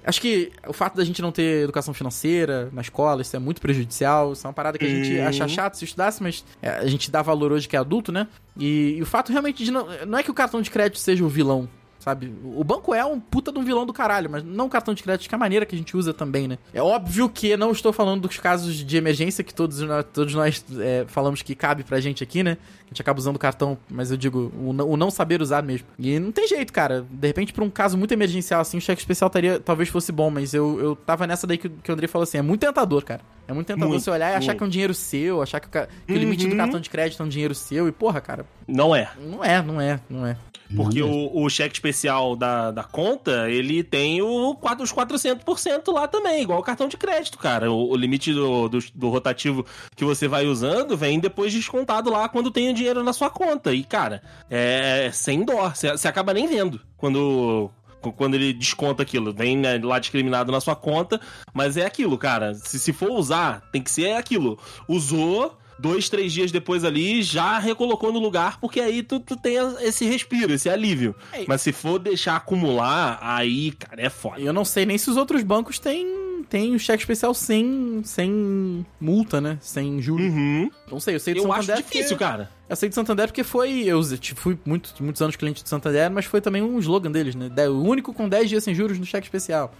Acho 0.06 0.20
que 0.20 0.52
o 0.68 0.74
fato 0.74 0.98
da 0.98 1.04
gente 1.06 1.22
não 1.22 1.32
ter 1.32 1.64
educação 1.64 1.94
financeira 1.94 2.68
na 2.74 2.82
escola, 2.82 3.22
isso 3.22 3.36
é 3.38 3.40
muito 3.40 3.62
prejudicial. 3.62 4.34
Isso 4.34 4.46
é 4.46 4.48
uma 4.50 4.54
parada 4.54 4.78
que 4.78 4.84
a 4.84 4.90
gente 4.90 5.14
Uhum. 5.18 5.28
acha 5.28 5.48
chato 5.48 5.76
se 5.76 5.86
estudasse, 5.86 6.22
mas 6.22 6.44
é, 6.62 6.70
a 6.72 6.88
gente 6.88 7.10
dá 7.10 7.22
valor 7.22 7.54
hoje 7.54 7.70
que 7.70 7.76
é 7.78 7.80
adulto, 7.80 8.12
né? 8.12 8.28
E, 8.58 8.96
e 8.98 9.02
o 9.02 9.06
fato 9.06 9.32
realmente 9.32 9.64
de 9.64 9.72
não. 9.72 9.88
Não 10.06 10.18
é 10.18 10.24
que 10.24 10.30
o 10.30 10.34
cartão 10.34 10.62
de 10.62 10.70
crédito 10.70 11.00
seja 11.00 11.24
o 11.24 11.30
vilão, 11.30 11.70
sabe? 12.04 12.34
O 12.44 12.64
banco 12.64 12.94
é 12.94 13.06
um 13.06 13.20
puta 13.20 13.52
de 13.52 13.58
um 13.58 13.64
vilão 13.64 13.86
do 13.86 13.94
caralho, 13.94 14.30
mas 14.30 14.44
não 14.44 14.66
o 14.66 14.70
cartão 14.70 14.94
de 14.94 15.02
crédito, 15.02 15.30
que 15.30 15.34
é 15.34 15.38
a 15.38 15.40
maneira 15.40 15.66
que 15.66 15.74
a 15.74 15.78
gente 15.78 15.96
usa 15.96 16.14
também, 16.14 16.48
né? 16.48 16.58
É 16.74 16.82
óbvio 16.82 17.30
que 17.30 17.56
não 17.56 17.72
estou 17.72 17.94
falando 17.94 18.22
dos 18.28 18.38
casos 18.38 18.76
de 18.76 18.98
emergência 18.98 19.44
que 19.44 19.54
todos 19.54 19.80
nós, 19.82 20.06
todos 20.12 20.34
nós 20.36 20.64
é, 20.80 21.06
falamos 21.08 21.42
que 21.42 21.56
cabe 21.56 21.84
pra 21.84 22.00
gente 22.02 22.24
aqui, 22.24 22.44
né? 22.44 22.58
A 22.86 22.90
gente 22.94 23.02
acaba 23.02 23.18
usando 23.18 23.38
o 23.38 23.40
cartão, 23.40 23.78
mas 23.90 24.12
eu 24.12 24.18
digo, 24.18 24.52
o 24.60 24.74
não, 24.74 24.90
o 24.90 24.98
não 24.98 25.10
saber 25.10 25.42
usar 25.42 25.64
mesmo. 25.64 25.88
E 25.98 26.20
não 26.20 26.32
tem 26.32 26.48
jeito, 26.48 26.72
cara. 26.72 27.06
De 27.10 27.28
repente, 27.28 27.52
pra 27.54 27.64
um 27.64 27.70
caso 27.70 27.98
muito 27.98 28.12
emergencial 28.12 28.62
assim, 28.62 28.78
o 28.78 28.82
cheque 28.82 29.02
especial 29.02 29.30
taria, 29.30 29.60
talvez 29.60 29.90
fosse 29.90 30.12
bom, 30.12 30.30
mas 30.30 30.54
eu, 30.54 30.80
eu 30.80 30.96
tava 30.96 31.26
nessa 31.26 31.48
daí 31.48 31.58
que, 31.58 31.70
que 31.70 31.90
o 31.90 31.94
André 31.94 32.08
falou 32.08 32.24
assim: 32.24 32.38
é 32.38 32.42
muito 32.42 32.60
tentador, 32.62 33.04
cara. 33.04 33.22
É 33.48 33.52
muito 33.54 33.68
tentador 33.68 33.90
Muito, 33.90 34.04
você 34.04 34.10
olhar 34.12 34.32
e 34.32 34.36
achar 34.36 34.56
que 34.56 34.64
é 34.64 34.66
um 34.66 34.70
dinheiro 34.70 34.94
seu, 34.94 35.42
achar 35.42 35.60
que 35.60 35.68
o, 35.68 35.70
que 35.72 36.14
o 36.14 36.18
limite 36.18 36.46
do 36.46 36.52
Uhum. 36.52 36.58
cartão 36.58 36.80
de 36.80 36.90
crédito 36.90 37.22
é 37.22 37.26
um 37.26 37.30
dinheiro 37.30 37.54
seu, 37.56 37.88
e 37.88 37.92
porra, 37.92 38.22
cara, 38.22 38.46
Não 38.68 38.96
é. 38.96 39.10
não 39.20 39.44
é, 39.44 39.62
não 39.62 39.82
é, 39.82 40.00
não 40.10 40.26
é. 40.28 40.38
Porque 40.76 41.02
o, 41.02 41.32
o 41.34 41.50
cheque 41.50 41.76
especial 41.76 42.36
da, 42.36 42.72
da 42.72 42.84
conta, 42.84 43.50
ele 43.50 43.84
tem 43.84 44.22
o, 44.22 44.52
os 44.52 44.94
400% 44.94 45.94
lá 45.94 46.08
também, 46.08 46.44
igual 46.44 46.60
o 46.60 46.64
cartão 46.64 46.88
de 46.88 46.98
crédito, 46.98 47.38
cara. 47.38 47.72
O, 47.72 47.92
o 47.92 47.96
limite 47.96 48.34
do, 48.34 48.68
do, 48.68 48.80
do 48.94 49.10
rotativo 49.10 49.66
que 49.96 50.04
você 50.04 50.28
vai 50.28 50.46
usando 50.46 50.98
vem 50.98 51.20
depois 51.20 51.54
descontado 51.54 52.10
lá 52.10 52.28
quando 52.28 52.52
tem 52.52 52.70
o 52.70 52.74
dinheiro 52.74 53.04
na 53.04 53.14
sua 53.14 53.30
conta. 53.30 53.74
E, 53.74 53.84
cara, 53.84 54.22
é 54.50 55.10
sem 55.14 55.44
dó. 55.44 55.70
Você 55.70 55.92
você 55.92 56.08
acaba 56.08 56.34
nem 56.34 56.48
vendo 56.48 56.82
quando, 56.98 57.70
quando 58.16 58.36
ele 58.36 58.54
desconta 58.54 59.04
aquilo. 59.04 59.34
Vem 59.34 59.58
né, 59.58 59.80
lá 59.82 60.00
discriminado 60.00 60.52
na 60.52 60.62
sua 60.62 60.76
conta, 60.76 61.20
mas 61.54 61.78
é 61.78 61.86
aquilo, 61.86 62.18
cara. 62.18 62.54
Se, 62.56 62.80
se 62.80 62.94
for 62.94 63.12
usar, 63.12 63.62
tem 63.72 63.82
que 63.82 63.92
ser 63.92 64.14
aquilo. 64.14 64.58
Usou 64.88 65.58
dois, 65.84 66.08
três 66.08 66.32
dias 66.32 66.50
depois 66.50 66.86
ali, 66.86 67.22
já 67.22 67.60
recolocou 67.60 68.14
no 68.14 68.18
lugar, 68.18 68.58
porque 68.58 68.80
aí 68.80 69.04
tu, 69.04 69.20
tu 69.20 69.36
tem 69.36 69.58
esse 69.82 70.06
respiro, 70.06 70.54
esse 70.54 70.70
alívio. 70.70 71.14
É. 71.34 71.44
Mas 71.46 71.62
se 71.62 71.74
for 71.74 72.00
deixar 72.00 72.38
acumular, 72.38 73.20
aí, 73.22 73.72
cara, 73.74 74.02
é 74.02 74.10
foda. 74.10 74.40
Eu 74.40 74.54
não 74.54 74.64
sei 74.64 74.86
nem 74.86 74.98
se 74.98 75.10
os 75.10 75.18
outros 75.18 75.44
bancos 75.44 75.80
têm, 75.80 76.46
têm 76.50 76.74
o 76.74 76.80
cheque 76.80 77.04
especial 77.04 77.34
sem, 77.34 78.02
sem 78.06 78.86
multa, 78.98 79.42
né? 79.42 79.58
Sem 79.60 80.02
juros. 80.02 80.26
Uhum. 80.26 80.72
Não 80.90 81.02
sei, 81.02 81.16
eu 81.16 81.20
sei 81.20 81.34
do 81.34 81.42
Eu 81.42 81.52
acho 81.52 81.64
Santander 81.64 81.84
difícil, 81.84 82.10
porque... 82.12 82.24
cara. 82.24 82.50
Eu 82.70 82.76
sei 82.78 82.88
do 82.88 82.96
Santander 82.96 83.28
porque 83.28 83.44
foi... 83.44 83.84
Eu 83.84 84.02
tipo, 84.18 84.40
fui 84.40 84.58
muito, 84.66 84.94
muitos 85.04 85.22
anos 85.22 85.36
cliente 85.36 85.62
do 85.62 85.68
Santander, 85.68 86.10
mas 86.10 86.24
foi 86.24 86.40
também 86.40 86.62
um 86.62 86.80
slogan 86.80 87.12
deles, 87.12 87.36
né? 87.36 87.52
O 87.68 87.84
único 87.84 88.14
com 88.14 88.30
10 88.30 88.50
dias 88.50 88.64
sem 88.64 88.74
juros 88.74 88.98
no 88.98 89.06
cheque 89.06 89.28
especial. 89.28 89.74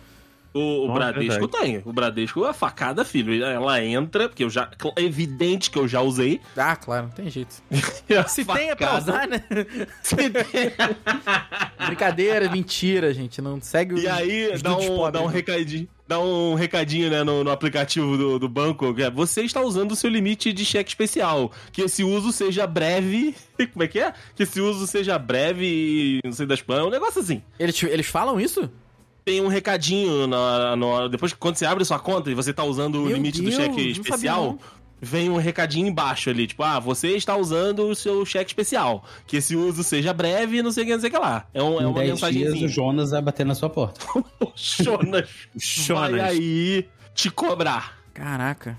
O, 0.54 0.84
o 0.84 0.88
Nossa, 0.88 1.00
Bradesco 1.12 1.48
tem. 1.48 1.82
O 1.84 1.92
Bradesco 1.92 2.46
é 2.46 2.54
facada, 2.54 3.04
filho. 3.04 3.44
Ela 3.44 3.84
entra, 3.84 4.30
porque 4.30 4.44
eu 4.44 4.50
já. 4.50 4.70
É 4.96 5.02
evidente 5.02 5.72
que 5.72 5.80
eu 5.80 5.88
já 5.88 6.00
usei. 6.02 6.40
Ah, 6.56 6.76
claro, 6.76 7.08
não 7.08 7.12
tem 7.12 7.30
jeito. 7.30 7.56
Se 8.28 8.46
tem 8.46 8.70
é 8.70 8.76
pra 8.76 8.88
Facada. 9.00 9.02
usar, 9.12 9.28
né? 9.28 9.44
Se 10.04 10.16
tem. 10.16 10.32
Brincadeira, 11.88 12.50
mentira, 12.50 13.14
gente. 13.14 13.42
Não 13.42 13.60
segue 13.62 13.96
E 13.96 14.00
os- 14.00 14.06
aí, 14.08 14.52
os 14.54 14.62
dá 14.62 14.78
um, 14.78 15.12
dá 15.12 15.22
um 15.22 15.26
recadinho. 15.28 15.88
Dá 16.06 16.20
um 16.20 16.54
recadinho, 16.54 17.10
né, 17.10 17.24
no, 17.24 17.44
no 17.46 17.50
aplicativo 17.50 18.18
do, 18.18 18.38
do 18.38 18.50
banco. 18.50 18.94
que 18.94 19.02
é, 19.04 19.10
Você 19.10 19.42
está 19.42 19.62
usando 19.62 19.94
o 19.94 19.96
seu 19.96 20.10
limite 20.10 20.52
de 20.52 20.66
cheque 20.66 20.90
especial. 20.90 21.52
Que 21.72 21.82
esse 21.84 22.04
uso 22.04 22.32
seja 22.32 22.68
breve. 22.68 23.34
Como 23.72 23.84
é 23.84 23.88
que 23.88 24.00
é? 24.00 24.14
Que 24.36 24.44
esse 24.44 24.60
uso 24.60 24.86
seja 24.86 25.18
breve 25.18 25.66
e 25.66 26.20
não 26.24 26.34
sei 26.34 26.46
das 26.46 26.62
planas. 26.62 26.88
Um 26.88 26.90
negócio 26.92 27.22
assim. 27.22 27.42
Eles, 27.58 27.82
eles 27.84 28.06
falam 28.06 28.40
isso? 28.40 28.70
Tem 29.26 29.42
um 29.42 29.48
recadinho 29.48 30.28
na, 30.28 30.76
na- 30.76 31.08
depois 31.08 31.32
que 31.32 31.40
quando 31.40 31.56
você 31.56 31.66
abre 31.66 31.86
sua 31.86 32.00
conta 32.00 32.30
e 32.30 32.34
você 32.34 32.54
tá 32.54 32.64
usando 32.64 32.96
o 32.96 33.06
Meu 33.06 33.16
limite 33.16 33.42
Deus, 33.42 33.56
do 33.56 33.62
cheque 33.62 33.92
especial, 33.92 34.58
vem 35.02 35.30
um 35.30 35.38
recadinho 35.38 35.88
embaixo 35.88 36.30
ali, 36.30 36.46
tipo, 36.48 36.62
ah, 36.64 36.80
você 36.80 37.10
está 37.16 37.36
usando 37.36 37.88
o 37.90 37.96
seu 37.96 38.26
cheque 38.26 38.50
especial. 38.52 39.06
Que 39.26 39.38
esse 39.38 39.56
uso 39.56 39.84
seja 39.84 40.14
breve 40.14 40.58
e 40.58 40.62
não 40.64 40.72
sei 40.72 40.84
o 40.84 40.88
que, 40.88 40.94
não 40.94 41.00
sei 41.00 41.10
o 41.10 41.14
que 41.14 41.20
lá. 41.20 41.46
É, 41.54 41.64
um, 41.64 41.80
é 41.80 41.86
uma 41.88 42.00
10 42.00 42.10
mensagem 42.12 42.42
dias 42.42 42.62
o 42.62 42.68
Jonas 42.68 43.12
vai 43.12 43.22
bater 43.22 43.46
na 43.46 43.56
sua 43.56 43.70
porta. 43.70 44.02
Jonas, 44.56 45.30
Jonas. 45.56 46.12
vai 46.12 46.20
aí 46.20 46.88
te 47.16 47.30
cobrar. 47.30 47.98
Caraca. 48.14 48.78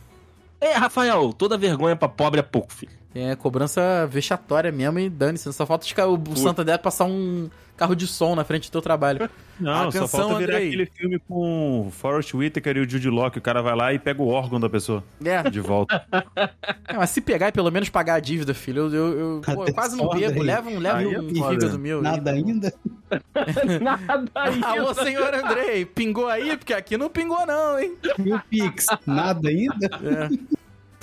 É, 0.60 0.72
Rafael, 0.74 1.32
toda 1.32 1.58
vergonha 1.58 1.94
pra 1.96 2.08
pobre 2.08 2.40
é 2.40 2.42
pouco, 2.42 2.72
filho. 2.72 2.92
É 3.14 3.36
cobrança 3.36 4.06
vexatória 4.10 4.72
mesmo 4.72 4.98
e 4.98 5.08
dane-se. 5.08 5.52
Só 5.52 5.64
falta 5.64 5.86
o 6.08 6.36
Santander 6.36 6.78
passar 6.80 7.04
um 7.04 7.48
carro 7.76 7.94
de 7.94 8.06
som 8.06 8.34
na 8.36 8.44
frente 8.44 8.68
do 8.68 8.72
teu 8.72 8.82
trabalho. 8.82 9.28
Não, 9.58 9.90
só 9.92 9.98
Atenção, 9.98 10.08
falta 10.08 10.34
virar 10.38 10.54
Andrei. 10.54 10.68
aquele 10.68 10.86
filme 10.86 11.18
com 11.28 11.88
Forrest 11.92 12.34
Whitaker 12.34 12.76
e 12.76 12.80
o 12.80 12.88
Jude 12.90 13.08
Law, 13.10 13.30
que 13.30 13.38
o 13.38 13.42
cara 13.42 13.62
vai 13.62 13.74
lá 13.76 13.92
e 13.92 13.98
pega 14.00 14.20
o 14.22 14.26
órgão 14.28 14.58
da 14.60 14.68
pessoa 14.68 15.02
É, 15.24 15.42
de 15.48 15.60
volta. 15.60 16.04
É, 16.86 16.96
mas 16.98 17.10
se 17.10 17.20
pegar 17.20 17.48
e 17.48 17.52
pelo 17.52 17.70
menos 17.72 17.88
pagar 17.88 18.14
a 18.14 18.20
dívida, 18.20 18.52
filho, 18.52 18.82
eu, 18.82 18.92
eu, 18.94 19.18
eu- 19.18 19.40
pô, 19.54 19.64
eu 19.64 19.74
quase 19.74 19.96
não 19.96 20.08
bebo, 20.10 20.42
leva 20.42 20.68
um, 20.68 20.78
leva 20.78 21.02
é 21.02 21.18
um 21.18 21.34
foda. 21.34 21.50
fígado 21.54 21.78
meu. 21.78 21.96
aí. 21.98 22.02
Nada 22.02 22.30
ainda? 22.32 22.74
Nada 23.80 24.30
Alô, 24.66 24.94
senhor 24.94 25.34
Andrei, 25.34 25.84
pingou 25.86 26.28
aí? 26.28 26.56
Porque 26.56 26.74
aqui 26.74 26.96
não 26.98 27.08
pingou 27.08 27.44
não, 27.46 27.78
hein? 27.78 27.94
E 28.24 28.32
o 28.34 28.40
Pix? 28.50 28.86
Nada 29.06 29.48
ainda? 29.48 29.86
É. 29.86 30.53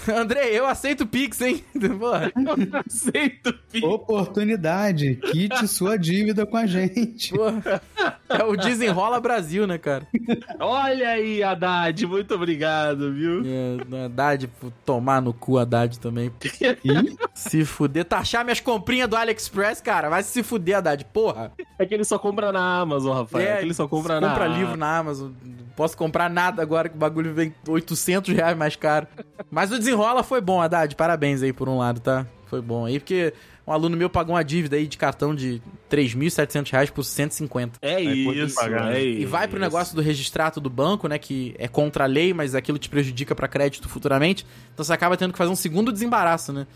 André, 0.15 0.49
eu 0.51 0.65
aceito 0.65 1.05
Pix, 1.05 1.41
hein? 1.41 1.63
Porra, 1.99 2.31
Aceito, 2.87 3.53
filho. 3.69 3.89
Oportunidade. 3.89 5.15
Quite 5.15 5.67
sua 5.67 5.97
dívida 5.97 6.45
com 6.45 6.57
a 6.57 6.65
gente. 6.65 7.33
porra. 7.33 7.81
É 8.29 8.43
o 8.43 8.55
Desenrola 8.55 9.19
Brasil, 9.19 9.67
né, 9.67 9.77
cara? 9.77 10.07
Olha 10.59 11.09
aí, 11.09 11.43
Haddad, 11.43 12.05
muito 12.07 12.33
obrigado, 12.33 13.13
viu? 13.13 13.43
É, 13.45 14.05
Haddad, 14.05 14.47
pô, 14.47 14.71
tomar 14.85 15.21
no 15.21 15.33
cu 15.33 15.57
Haddad 15.57 15.99
também. 15.99 16.31
Ih, 16.83 17.17
Se 17.33 17.65
fuder, 17.65 18.05
taxar 18.05 18.43
minhas 18.43 18.59
comprinhas 18.59 19.09
do 19.09 19.15
AliExpress, 19.15 19.81
cara. 19.81 20.09
Vai 20.09 20.23
se 20.23 20.41
fuder, 20.43 20.77
Haddad, 20.77 21.05
porra. 21.05 21.51
É 21.77 21.85
que 21.85 21.93
ele 21.93 22.03
só 22.03 22.17
compra 22.17 22.51
na 22.51 22.79
Amazon, 22.79 23.17
Rafael. 23.17 23.47
É, 23.47 23.57
que 23.57 23.65
ele 23.65 23.73
só 23.73 23.87
compra 23.87 24.19
na 24.19 24.29
compra 24.29 24.47
livro 24.47 24.77
na 24.77 24.97
Amazon. 24.97 25.31
Não 25.43 25.65
posso 25.75 25.97
comprar 25.97 26.29
nada 26.29 26.61
agora 26.61 26.89
que 26.89 26.95
o 26.95 26.99
bagulho 26.99 27.33
vem 27.33 27.53
800 27.67 28.33
reais 28.33 28.57
mais 28.57 28.75
caro. 28.75 29.07
Mas 29.49 29.71
o 29.71 29.77
desenrola 29.77 29.90
foi 30.23 30.41
bom, 30.41 30.61
Haddad. 30.61 30.95
Parabéns 30.95 31.41
aí 31.43 31.53
por 31.53 31.67
um 31.69 31.77
lado, 31.77 31.99
tá? 31.99 32.25
Foi 32.45 32.61
bom 32.61 32.85
aí, 32.85 32.99
porque 32.99 33.33
um 33.65 33.71
aluno 33.71 33.95
meu 33.95 34.09
pagou 34.09 34.35
uma 34.35 34.43
dívida 34.43 34.75
aí 34.75 34.85
de 34.85 34.97
cartão 34.97 35.33
de 35.33 35.61
3.700 35.89 36.69
reais 36.71 36.89
por 36.89 37.03
150. 37.03 37.79
É 37.81 37.95
Aí 37.95 38.25
pode 38.25 38.41
isso, 38.41 38.55
pagar. 38.55 38.93
é 38.95 39.03
E 39.03 39.25
vai 39.25 39.47
pro 39.47 39.57
isso. 39.57 39.63
negócio 39.63 39.95
do 39.95 40.01
registrato 40.01 40.59
do 40.59 40.69
banco, 40.69 41.07
né? 41.07 41.17
Que 41.17 41.55
é 41.57 41.67
contra 41.67 42.03
a 42.03 42.07
lei, 42.07 42.33
mas 42.33 42.53
aquilo 42.55 42.77
te 42.77 42.89
prejudica 42.89 43.33
pra 43.33 43.47
crédito 43.47 43.87
futuramente. 43.87 44.45
Então 44.73 44.83
você 44.83 44.91
acaba 44.91 45.15
tendo 45.15 45.31
que 45.31 45.37
fazer 45.37 45.51
um 45.51 45.55
segundo 45.55 45.91
desembaraço, 45.91 46.51
né? 46.51 46.67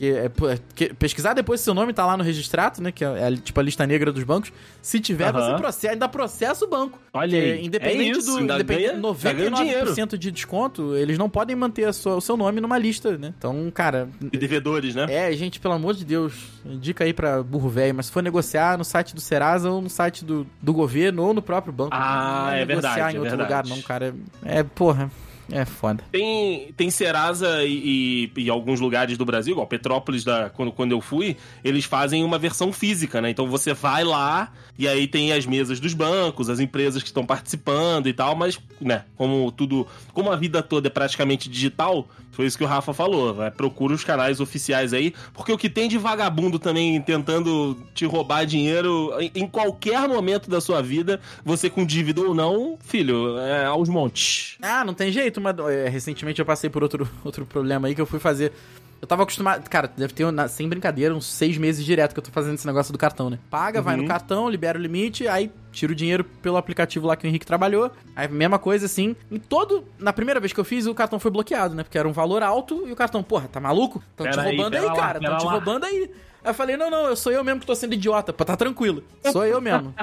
Que 0.00 0.10
é, 0.12 0.24
é- 0.24 0.58
que- 0.74 0.94
pesquisar 0.94 1.34
depois 1.34 1.60
se 1.60 1.64
seu 1.64 1.74
nome 1.74 1.92
tá 1.92 2.06
lá 2.06 2.16
no 2.16 2.24
registrato, 2.24 2.82
né? 2.82 2.90
Que 2.90 3.04
é, 3.04 3.28
é 3.32 3.36
tipo 3.36 3.60
a 3.60 3.62
lista 3.62 3.86
negra 3.86 4.10
dos 4.10 4.24
bancos. 4.24 4.50
Se 4.80 4.98
tiver, 4.98 5.28
Aham. 5.28 5.52
você 5.52 5.58
processa, 5.58 5.92
ainda 5.92 6.08
processa 6.08 6.64
o 6.64 6.68
banco. 6.68 6.98
Olha 7.12 7.38
aí. 7.38 7.66
Independente 7.66 8.16
é 8.16 8.18
isso, 8.18 8.32
do 8.34 8.40
independente, 8.40 8.92
ganha, 8.96 9.50
dinheiro. 9.50 9.90
99% 9.90 10.16
de 10.16 10.30
desconto, 10.30 10.96
eles 10.96 11.18
não 11.18 11.28
podem 11.28 11.54
manter 11.54 11.92
sua- 11.92 12.16
o 12.16 12.20
seu 12.22 12.34
nome 12.34 12.62
numa 12.62 12.78
lista, 12.78 13.18
né? 13.18 13.34
Então, 13.36 13.70
cara, 13.74 14.08
E 14.32 14.38
devedores, 14.38 14.94
né? 14.94 15.04
é, 15.10 15.30
gente, 15.34 15.60
pelo 15.60 15.74
amor 15.74 15.92
de 15.92 16.06
Deus, 16.06 16.32
indica 16.64 17.04
aí 17.04 17.12
pra 17.12 17.42
burro 17.42 17.68
velho, 17.68 17.94
mas 17.94 18.06
se 18.06 18.12
for 18.12 18.22
negociar 18.22 18.78
no 18.78 18.84
site 18.86 19.14
do 19.14 19.20
Serasa 19.20 19.70
ou 19.70 19.82
no 19.82 19.90
site 19.90 20.24
do, 20.24 20.46
do 20.62 20.72
governo 20.72 21.24
ou 21.24 21.34
no 21.34 21.42
próprio 21.42 21.74
banco. 21.74 21.90
Ah, 21.92 22.44
não 22.46 22.52
é 22.54 22.64
negociar 22.64 22.94
verdade, 22.94 23.14
em 23.14 23.18
é 23.18 23.20
outro 23.20 23.36
verdade. 23.36 23.68
lugar, 23.68 23.76
não, 23.76 23.82
cara. 23.82 24.14
É, 24.46 24.62
porra, 24.62 25.10
é 25.52 25.64
foda. 25.64 26.02
Tem, 26.10 26.72
tem 26.76 26.90
Serasa 26.90 27.64
e, 27.64 28.30
e, 28.36 28.42
e 28.44 28.50
alguns 28.50 28.80
lugares 28.80 29.16
do 29.16 29.24
Brasil, 29.24 29.52
igual 29.52 29.66
Petrópolis, 29.66 30.24
da, 30.24 30.50
quando, 30.50 30.72
quando 30.72 30.92
eu 30.92 31.00
fui, 31.00 31.36
eles 31.64 31.84
fazem 31.84 32.24
uma 32.24 32.38
versão 32.38 32.72
física, 32.72 33.20
né? 33.20 33.30
Então 33.30 33.48
você 33.48 33.74
vai 33.74 34.04
lá 34.04 34.52
e 34.78 34.88
aí 34.88 35.06
tem 35.06 35.32
as 35.32 35.44
mesas 35.44 35.78
dos 35.78 35.92
bancos, 35.92 36.48
as 36.48 36.58
empresas 36.58 37.02
que 37.02 37.08
estão 37.08 37.26
participando 37.26 38.08
e 38.08 38.12
tal, 38.12 38.34
mas, 38.34 38.58
né, 38.80 39.04
como 39.16 39.52
tudo. 39.52 39.86
Como 40.12 40.30
a 40.30 40.36
vida 40.36 40.62
toda 40.62 40.88
é 40.88 40.90
praticamente 40.90 41.48
digital, 41.48 42.08
foi 42.30 42.46
isso 42.46 42.56
que 42.56 42.64
o 42.64 42.66
Rafa 42.66 42.94
falou. 42.94 43.34
Vai, 43.34 43.50
procura 43.50 43.92
os 43.92 44.04
canais 44.04 44.40
oficiais 44.40 44.94
aí, 44.94 45.12
porque 45.34 45.52
o 45.52 45.58
que 45.58 45.68
tem 45.68 45.88
de 45.88 45.98
vagabundo 45.98 46.58
também 46.58 47.00
tentando 47.00 47.76
te 47.94 48.06
roubar 48.06 48.46
dinheiro 48.46 49.12
em, 49.20 49.30
em 49.34 49.46
qualquer 49.46 50.08
momento 50.08 50.48
da 50.48 50.60
sua 50.60 50.80
vida, 50.80 51.20
você 51.44 51.68
com 51.68 51.84
dívida 51.84 52.22
ou 52.22 52.34
não, 52.34 52.78
filho, 52.80 53.38
é 53.38 53.66
aos 53.66 53.88
montes. 53.88 54.56
Ah, 54.62 54.84
não 54.84 54.94
tem 54.94 55.12
jeito, 55.12 55.39
mas 55.40 55.58
é, 55.70 55.88
recentemente 55.88 56.40
eu 56.40 56.46
passei 56.46 56.70
por 56.70 56.82
outro, 56.82 57.08
outro 57.24 57.46
problema 57.46 57.88
aí 57.88 57.94
que 57.94 58.00
eu 58.00 58.06
fui 58.06 58.18
fazer. 58.18 58.52
Eu 59.00 59.08
tava 59.08 59.22
acostumado. 59.22 59.66
Cara, 59.68 59.90
deve 59.96 60.12
ter, 60.12 60.26
sem 60.50 60.68
brincadeira, 60.68 61.14
uns 61.14 61.24
seis 61.24 61.56
meses 61.56 61.84
direto 61.84 62.12
que 62.12 62.18
eu 62.18 62.22
tô 62.22 62.30
fazendo 62.30 62.54
esse 62.54 62.66
negócio 62.66 62.92
do 62.92 62.98
cartão, 62.98 63.30
né? 63.30 63.38
Paga, 63.48 63.80
vai 63.80 63.96
no 63.96 64.06
cartão, 64.06 64.48
libera 64.48 64.78
o 64.78 64.82
limite, 64.82 65.26
aí 65.26 65.50
tira 65.72 65.90
o 65.90 65.94
dinheiro 65.94 66.22
pelo 66.22 66.58
aplicativo 66.58 67.06
lá 67.06 67.16
que 67.16 67.26
o 67.26 67.28
Henrique 67.28 67.46
trabalhou. 67.46 67.90
Aí, 68.14 68.28
mesma 68.28 68.58
coisa 68.58 68.84
assim. 68.84 69.16
Em 69.30 69.38
todo. 69.38 69.84
Na 69.98 70.12
primeira 70.12 70.38
vez 70.38 70.52
que 70.52 70.60
eu 70.60 70.64
fiz, 70.64 70.86
o 70.86 70.94
cartão 70.94 71.18
foi 71.18 71.30
bloqueado, 71.30 71.74
né? 71.74 71.82
Porque 71.82 71.96
era 71.96 72.06
um 72.06 72.12
valor 72.12 72.42
alto 72.42 72.86
e 72.86 72.92
o 72.92 72.96
cartão, 72.96 73.22
porra, 73.22 73.48
tá 73.48 73.58
maluco? 73.58 74.02
Tão 74.14 74.26
te 74.26 74.36
Pera 74.36 74.42
aí, 74.42 74.56
roubando 74.56 74.74
aí, 74.74 74.80
pera 74.82 74.92
lá, 74.92 75.00
cara. 75.00 75.20
Tão 75.20 75.38
te 75.38 75.44
lá. 75.46 75.52
roubando 75.52 75.84
aí. 75.84 76.10
Aí 76.42 76.50
eu 76.50 76.54
falei, 76.54 76.76
não, 76.76 76.90
não, 76.90 77.06
eu 77.06 77.16
sou 77.16 77.32
eu 77.32 77.42
mesmo 77.42 77.60
que 77.60 77.66
tô 77.66 77.74
sendo 77.74 77.94
idiota. 77.94 78.34
Pô, 78.34 78.44
tá 78.44 78.56
tranquilo. 78.56 79.02
Sou 79.32 79.46
eu 79.46 79.60
mesmo. 79.60 79.94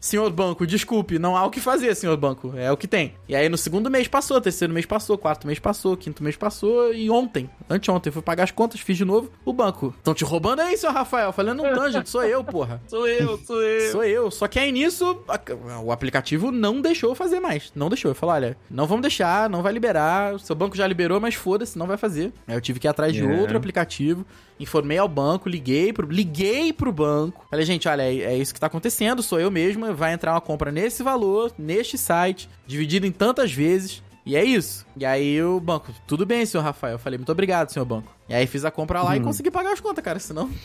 Senhor 0.00 0.30
banco, 0.30 0.66
desculpe, 0.66 1.18
não 1.18 1.36
há 1.36 1.44
o 1.44 1.50
que 1.50 1.60
fazer, 1.60 1.94
senhor 1.94 2.16
banco. 2.16 2.52
É 2.56 2.70
o 2.72 2.76
que 2.76 2.86
tem. 2.86 3.14
E 3.28 3.34
aí 3.36 3.48
no 3.48 3.58
segundo 3.58 3.90
mês 3.90 4.08
passou, 4.08 4.40
terceiro 4.40 4.72
mês 4.72 4.86
passou, 4.86 5.18
quarto 5.18 5.46
mês 5.46 5.58
passou, 5.58 5.96
quinto 5.96 6.22
mês 6.22 6.36
passou 6.36 6.92
e 6.94 7.10
ontem, 7.10 7.50
anteontem, 7.68 8.12
fui 8.12 8.22
pagar 8.22 8.44
as 8.44 8.50
contas, 8.50 8.80
fiz 8.80 8.96
de 8.96 9.04
novo. 9.04 9.30
O 9.44 9.52
banco. 9.52 9.94
Estão 9.98 10.14
te 10.14 10.24
roubando 10.24 10.60
aí, 10.62 10.76
senhor 10.76 10.92
Rafael? 10.92 11.34
Não 11.54 11.74
tão, 11.74 11.90
gente, 11.90 12.08
sou 12.08 12.22
eu, 12.24 12.42
porra. 12.44 12.80
Sou 12.88 13.06
eu, 13.06 13.38
sou 13.38 13.62
eu. 13.62 13.92
Sou 13.92 14.04
eu. 14.04 14.30
Só 14.30 14.46
que 14.48 14.58
aí 14.58 14.70
nisso, 14.72 15.22
a- 15.28 15.40
o 15.82 15.92
aplicativo 15.92 16.50
não 16.50 16.80
deixou 16.80 17.10
eu 17.10 17.14
fazer 17.14 17.40
mais. 17.40 17.72
Não 17.74 17.88
deixou. 17.88 18.10
Eu 18.10 18.14
falei, 18.14 18.34
olha, 18.36 18.56
não 18.70 18.86
vamos 18.86 19.02
deixar, 19.02 19.48
não 19.50 19.62
vai 19.62 19.72
liberar. 19.72 20.34
O 20.34 20.38
seu 20.38 20.54
banco 20.56 20.76
já 20.76 20.86
liberou, 20.86 21.20
mas 21.20 21.34
foda-se, 21.34 21.78
não 21.78 21.86
vai 21.86 21.96
fazer. 21.96 22.32
Aí 22.46 22.54
eu 22.56 22.60
tive 22.60 22.78
que 22.80 22.86
ir 22.86 22.90
atrás 22.90 23.12
de 23.12 23.22
É. 23.22 23.40
outro 23.40 23.56
aplicativo. 23.56 24.24
Informei 24.58 24.96
ao 24.96 25.06
banco, 25.08 25.48
liguei 25.50 25.92
pro, 25.92 26.06
liguei 26.10 26.72
pro 26.72 26.90
banco. 26.90 27.44
Falei, 27.50 27.66
gente, 27.66 27.86
olha, 27.88 28.02
é, 28.02 28.16
é 28.20 28.36
isso 28.38 28.54
que 28.54 28.60
tá 28.60 28.66
acontecendo, 28.68 29.22
sou 29.22 29.38
eu 29.38 29.50
mesma. 29.66 29.92
Vai 29.92 30.12
entrar 30.12 30.32
uma 30.32 30.40
compra 30.40 30.70
nesse 30.70 31.02
valor, 31.02 31.52
neste 31.58 31.96
site, 31.98 32.48
dividido 32.66 33.06
em 33.06 33.12
tantas 33.12 33.52
vezes. 33.52 34.02
E 34.24 34.34
é 34.36 34.44
isso. 34.44 34.84
E 34.96 35.04
aí 35.06 35.40
o 35.42 35.60
banco, 35.60 35.92
tudo 36.06 36.26
bem, 36.26 36.44
senhor 36.44 36.62
Rafael. 36.64 36.94
Eu 36.94 36.98
falei, 36.98 37.16
muito 37.18 37.30
obrigado, 37.32 37.70
senhor 37.70 37.84
banco. 37.84 38.12
E 38.28 38.34
aí 38.34 38.46
fiz 38.46 38.64
a 38.64 38.70
compra 38.70 39.00
lá 39.02 39.16
e 39.16 39.20
consegui 39.20 39.50
pagar 39.50 39.72
as 39.72 39.80
contas, 39.80 40.02
cara. 40.04 40.18
Senão. 40.18 40.50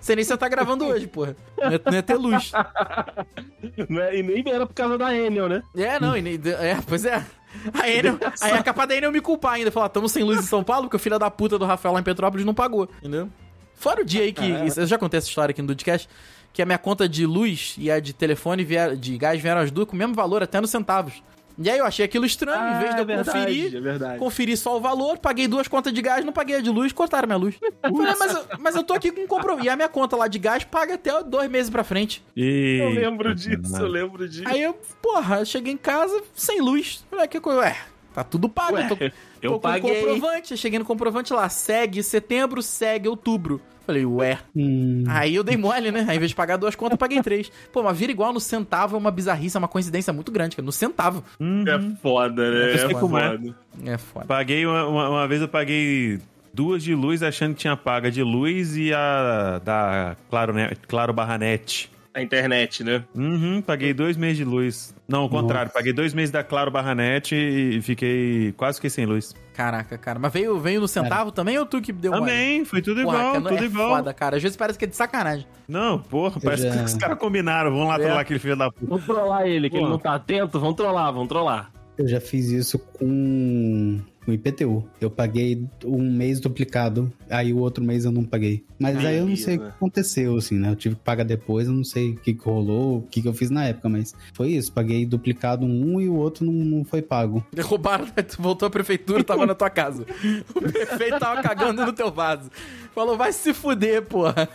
Você 0.00 0.14
nem 0.14 0.24
você 0.24 0.36
tá 0.36 0.48
gravando 0.48 0.86
hoje, 0.86 1.08
porra. 1.08 1.34
Não 1.60 1.72
ia, 1.72 1.80
não 1.84 1.92
ia 1.92 2.02
ter 2.04 2.14
luz. 2.14 2.52
Não 3.88 4.00
é- 4.00 4.16
e 4.16 4.22
nem 4.22 4.44
era 4.52 4.64
por 4.64 4.74
causa 4.74 4.96
da 4.96 5.12
Enel, 5.14 5.48
né? 5.48 5.62
É, 5.76 5.98
não, 5.98 6.16
e 6.16 6.22
nem- 6.22 6.40
é, 6.60 6.78
pois 6.86 7.04
é. 7.04 7.24
A 7.74 7.88
Enel, 7.90 8.16
aí 8.40 8.52
é 8.52 8.62
capaz 8.62 8.88
da 8.88 8.94
Enel 8.94 9.10
me 9.10 9.20
culpar 9.20 9.54
ainda. 9.54 9.72
Falar, 9.72 9.88
tamo 9.88 10.08
sem 10.08 10.22
luz 10.22 10.38
em 10.38 10.42
São 10.44 10.62
Paulo 10.62 10.84
porque 10.84 10.96
o 10.96 11.00
filho 11.00 11.18
da 11.18 11.28
puta 11.30 11.58
do 11.58 11.64
Rafael 11.64 11.92
lá 11.94 12.00
em 12.00 12.04
Petrópolis 12.04 12.46
não 12.46 12.54
pagou, 12.54 12.88
entendeu? 13.00 13.28
Fora 13.74 14.02
o 14.02 14.04
dia 14.04 14.22
aí 14.22 14.32
que. 14.32 14.44
isso- 14.46 14.78
eu 14.80 14.86
já 14.86 14.96
contei 14.96 15.18
essa 15.18 15.26
história 15.28 15.50
aqui 15.52 15.60
no 15.60 15.68
Dudcast. 15.68 16.08
Que 16.52 16.62
a 16.62 16.66
minha 16.66 16.78
conta 16.78 17.08
de 17.08 17.24
luz 17.26 17.74
e 17.78 17.90
a 17.90 18.00
de 18.00 18.12
telefone, 18.12 18.64
vier, 18.64 18.96
de 18.96 19.16
gás 19.16 19.40
vieram 19.40 19.60
as 19.60 19.70
duas 19.70 19.86
com 19.88 19.94
o 19.94 19.98
mesmo 19.98 20.14
valor, 20.14 20.42
até 20.42 20.60
nos 20.60 20.70
centavos. 20.70 21.22
E 21.62 21.68
aí 21.68 21.78
eu 21.78 21.84
achei 21.84 22.04
aquilo 22.06 22.24
estranho, 22.24 22.76
em 22.76 22.78
vez 22.80 22.94
de 22.94 23.00
eu 23.02 23.06
conferir. 23.18 23.76
é 23.76 23.80
verdade. 23.80 24.18
Conferi 24.18 24.56
só 24.56 24.78
o 24.78 24.80
valor, 24.80 25.18
paguei 25.18 25.46
duas 25.46 25.68
contas 25.68 25.92
de 25.92 26.00
gás, 26.00 26.24
não 26.24 26.32
paguei 26.32 26.56
a 26.56 26.60
de 26.60 26.70
luz, 26.70 26.90
cortaram 26.90 27.26
minha 27.26 27.36
luz. 27.36 27.54
Falei, 27.82 28.14
mas, 28.18 28.34
eu- 28.34 28.44
mas 28.58 28.74
eu 28.76 28.82
tô 28.82 28.94
aqui 28.94 29.12
com 29.12 29.26
compromisso. 29.26 29.66
E 29.66 29.68
a 29.68 29.76
minha 29.76 29.88
conta 29.88 30.16
lá 30.16 30.26
de 30.26 30.38
gás 30.38 30.64
paga 30.64 30.94
até 30.94 31.22
dois 31.22 31.50
meses 31.50 31.68
pra 31.68 31.84
frente. 31.84 32.24
E... 32.34 32.78
Eu 32.80 32.88
lembro 32.90 33.34
disso, 33.34 33.76
eu 33.76 33.86
lembro 33.88 34.26
disso. 34.26 34.44
Aí 34.48 34.62
eu, 34.62 34.72
porra, 35.02 35.40
eu 35.40 35.44
cheguei 35.44 35.72
em 35.74 35.76
casa 35.76 36.22
sem 36.34 36.60
luz. 36.62 37.04
Falei, 37.10 37.28
que 37.28 37.38
coisa, 37.40 37.60
ué, 37.60 37.76
tá 38.14 38.24
tudo 38.24 38.48
pago. 38.48 38.76
Ué, 38.76 38.84
eu 38.84 38.88
tô, 38.96 39.04
eu 39.04 39.10
tô 39.42 39.52
com 39.56 39.60
paguei. 39.60 40.00
comprovante. 40.00 40.52
Eu 40.52 40.56
cheguei 40.56 40.78
no 40.78 40.84
comprovante 40.86 41.32
lá, 41.34 41.46
segue 41.50 42.02
setembro, 42.02 42.62
segue 42.62 43.06
outubro. 43.06 43.60
Falei, 43.90 44.06
ué. 44.06 44.38
Hum, 44.54 45.02
Aí 45.08 45.34
eu 45.34 45.42
dei 45.42 45.56
mole, 45.56 45.90
né? 45.90 46.02
Aí, 46.02 46.10
ao 46.10 46.14
invés 46.14 46.30
de 46.30 46.36
pagar 46.36 46.56
duas 46.56 46.76
contas, 46.76 46.92
eu 46.92 46.98
paguei 46.98 47.20
três. 47.22 47.50
Pô, 47.72 47.82
mas 47.82 47.98
vira 47.98 48.12
igual 48.12 48.32
no 48.32 48.38
centavo 48.38 48.94
é 48.94 48.98
uma 48.98 49.10
bizarrice, 49.10 49.56
é 49.56 49.58
uma 49.58 49.66
coincidência 49.66 50.12
muito 50.12 50.30
grande, 50.30 50.54
cara. 50.54 50.64
No 50.64 50.70
centavo. 50.70 51.24
É 51.66 51.96
foda, 52.00 52.50
né? 52.50 52.94
Como 52.94 53.18
é. 53.18 53.30
foda. 53.30 53.54
É 53.84 53.98
foda. 53.98 54.26
Paguei 54.26 54.64
uma, 54.64 54.86
uma, 54.86 55.08
uma 55.08 55.26
vez 55.26 55.40
eu 55.40 55.48
paguei 55.48 56.20
duas 56.54 56.84
de 56.84 56.94
luz 56.94 57.20
achando 57.20 57.54
que 57.54 57.62
tinha 57.62 57.76
paga 57.76 58.12
de 58.12 58.22
luz 58.22 58.76
e 58.76 58.92
a 58.94 59.60
da 59.64 60.16
Claro, 60.28 60.52
né, 60.52 60.70
claro 60.86 61.12
Barra 61.12 61.36
Net. 61.36 61.90
A 62.14 62.22
internet, 62.22 62.84
né? 62.84 63.04
Uhum, 63.14 63.62
paguei 63.62 63.92
dois 63.92 64.16
meses 64.16 64.36
de 64.36 64.44
luz. 64.44 64.94
Não, 65.08 65.24
o 65.24 65.28
contrário, 65.28 65.70
paguei 65.72 65.92
dois 65.92 66.12
meses 66.14 66.30
da 66.30 66.42
Claro 66.42 66.70
Barra 66.70 66.94
Net 66.94 67.34
e 67.34 67.80
fiquei 67.82 68.52
quase 68.56 68.78
fiquei 68.78 68.90
sem 68.90 69.06
luz. 69.06 69.34
Caraca, 69.60 69.98
cara. 69.98 70.18
Mas 70.18 70.32
veio, 70.32 70.58
veio 70.58 70.80
no 70.80 70.88
centavo 70.88 71.30
também 71.30 71.58
ou 71.58 71.66
tu 71.66 71.82
que 71.82 71.92
deu 71.92 72.12
mole? 72.12 72.22
Também, 72.24 72.64
foi 72.64 72.80
tudo 72.80 73.02
Porra, 73.02 73.16
igual, 73.18 73.32
cara, 73.34 73.44
tudo 73.50 73.62
é 73.62 73.66
igual. 73.66 73.96
foda, 73.96 74.14
cara. 74.14 74.36
Às 74.36 74.42
vezes 74.42 74.56
parece 74.56 74.78
que 74.78 74.86
é 74.86 74.88
de 74.88 74.96
sacanagem. 74.96 75.46
Não, 75.68 75.98
porra, 75.98 76.40
parece 76.42 76.62
já- 76.62 76.70
que 76.78 76.82
os 76.84 76.94
caras 76.94 77.18
combinaram. 77.18 77.70
Vamos 77.70 77.88
lá 77.88 77.96
É. 77.96 77.98
trollar 77.98 78.18
aquele 78.20 78.38
filho 78.38 78.56
da 78.56 78.70
puta. 78.70 78.86
Vamos 78.86 79.04
trollar 79.04 79.46
ele, 79.46 79.68
que 79.68 79.76
Pô. 79.76 79.82
ele 79.82 79.90
não 79.90 79.98
tá 79.98 80.14
atento. 80.14 80.58
Vamos 80.58 80.76
trollar, 80.76 81.12
vamos 81.12 81.28
trollar. 81.28 81.70
eu 81.98 82.08
já 82.08 82.18
fiz 82.22 82.46
isso 82.48 82.78
com 82.78 84.00
o 84.30 84.34
IPTU. 84.34 84.84
Eu 85.00 85.10
paguei 85.10 85.66
um 85.84 86.10
mês 86.12 86.40
duplicado, 86.40 87.12
aí 87.28 87.52
o 87.52 87.58
outro 87.58 87.84
mês 87.84 88.04
eu 88.04 88.12
não 88.12 88.24
paguei. 88.24 88.64
Mas 88.78 88.96
aí 89.04 89.18
eu 89.18 89.26
não 89.26 89.36
sei 89.36 89.54
o 89.54 89.58
que 89.58 89.64
Beleza. 89.64 89.76
aconteceu, 89.76 90.36
assim, 90.36 90.58
né? 90.58 90.70
Eu 90.70 90.76
tive 90.76 90.94
que 90.94 91.02
pagar 91.02 91.24
depois, 91.24 91.66
eu 91.66 91.74
não 91.74 91.84
sei 91.84 92.10
o 92.10 92.16
que, 92.16 92.32
que 92.32 92.44
rolou, 92.44 92.98
o 92.98 93.02
que, 93.02 93.20
que 93.20 93.28
eu 93.28 93.34
fiz 93.34 93.50
na 93.50 93.66
época, 93.66 93.88
mas 93.88 94.14
foi 94.32 94.48
isso. 94.48 94.72
Paguei 94.72 95.04
duplicado 95.04 95.66
um 95.66 96.00
e 96.00 96.08
o 96.08 96.14
outro 96.14 96.44
não, 96.44 96.52
não 96.52 96.84
foi 96.84 97.02
pago. 97.02 97.44
Roubaram, 97.60 98.06
tu 98.06 98.40
voltou 98.40 98.66
à 98.66 98.70
prefeitura, 98.70 99.22
tava 99.22 99.46
na 99.46 99.54
tua 99.54 99.70
casa. 99.70 100.06
O 100.54 100.60
prefeito 100.60 101.18
tava 101.18 101.42
cagando 101.42 101.84
no 101.84 101.92
teu 101.92 102.10
vaso. 102.10 102.50
Falou, 102.94 103.16
vai 103.16 103.32
se 103.32 103.52
fuder, 103.52 104.02
porra. 104.02 104.48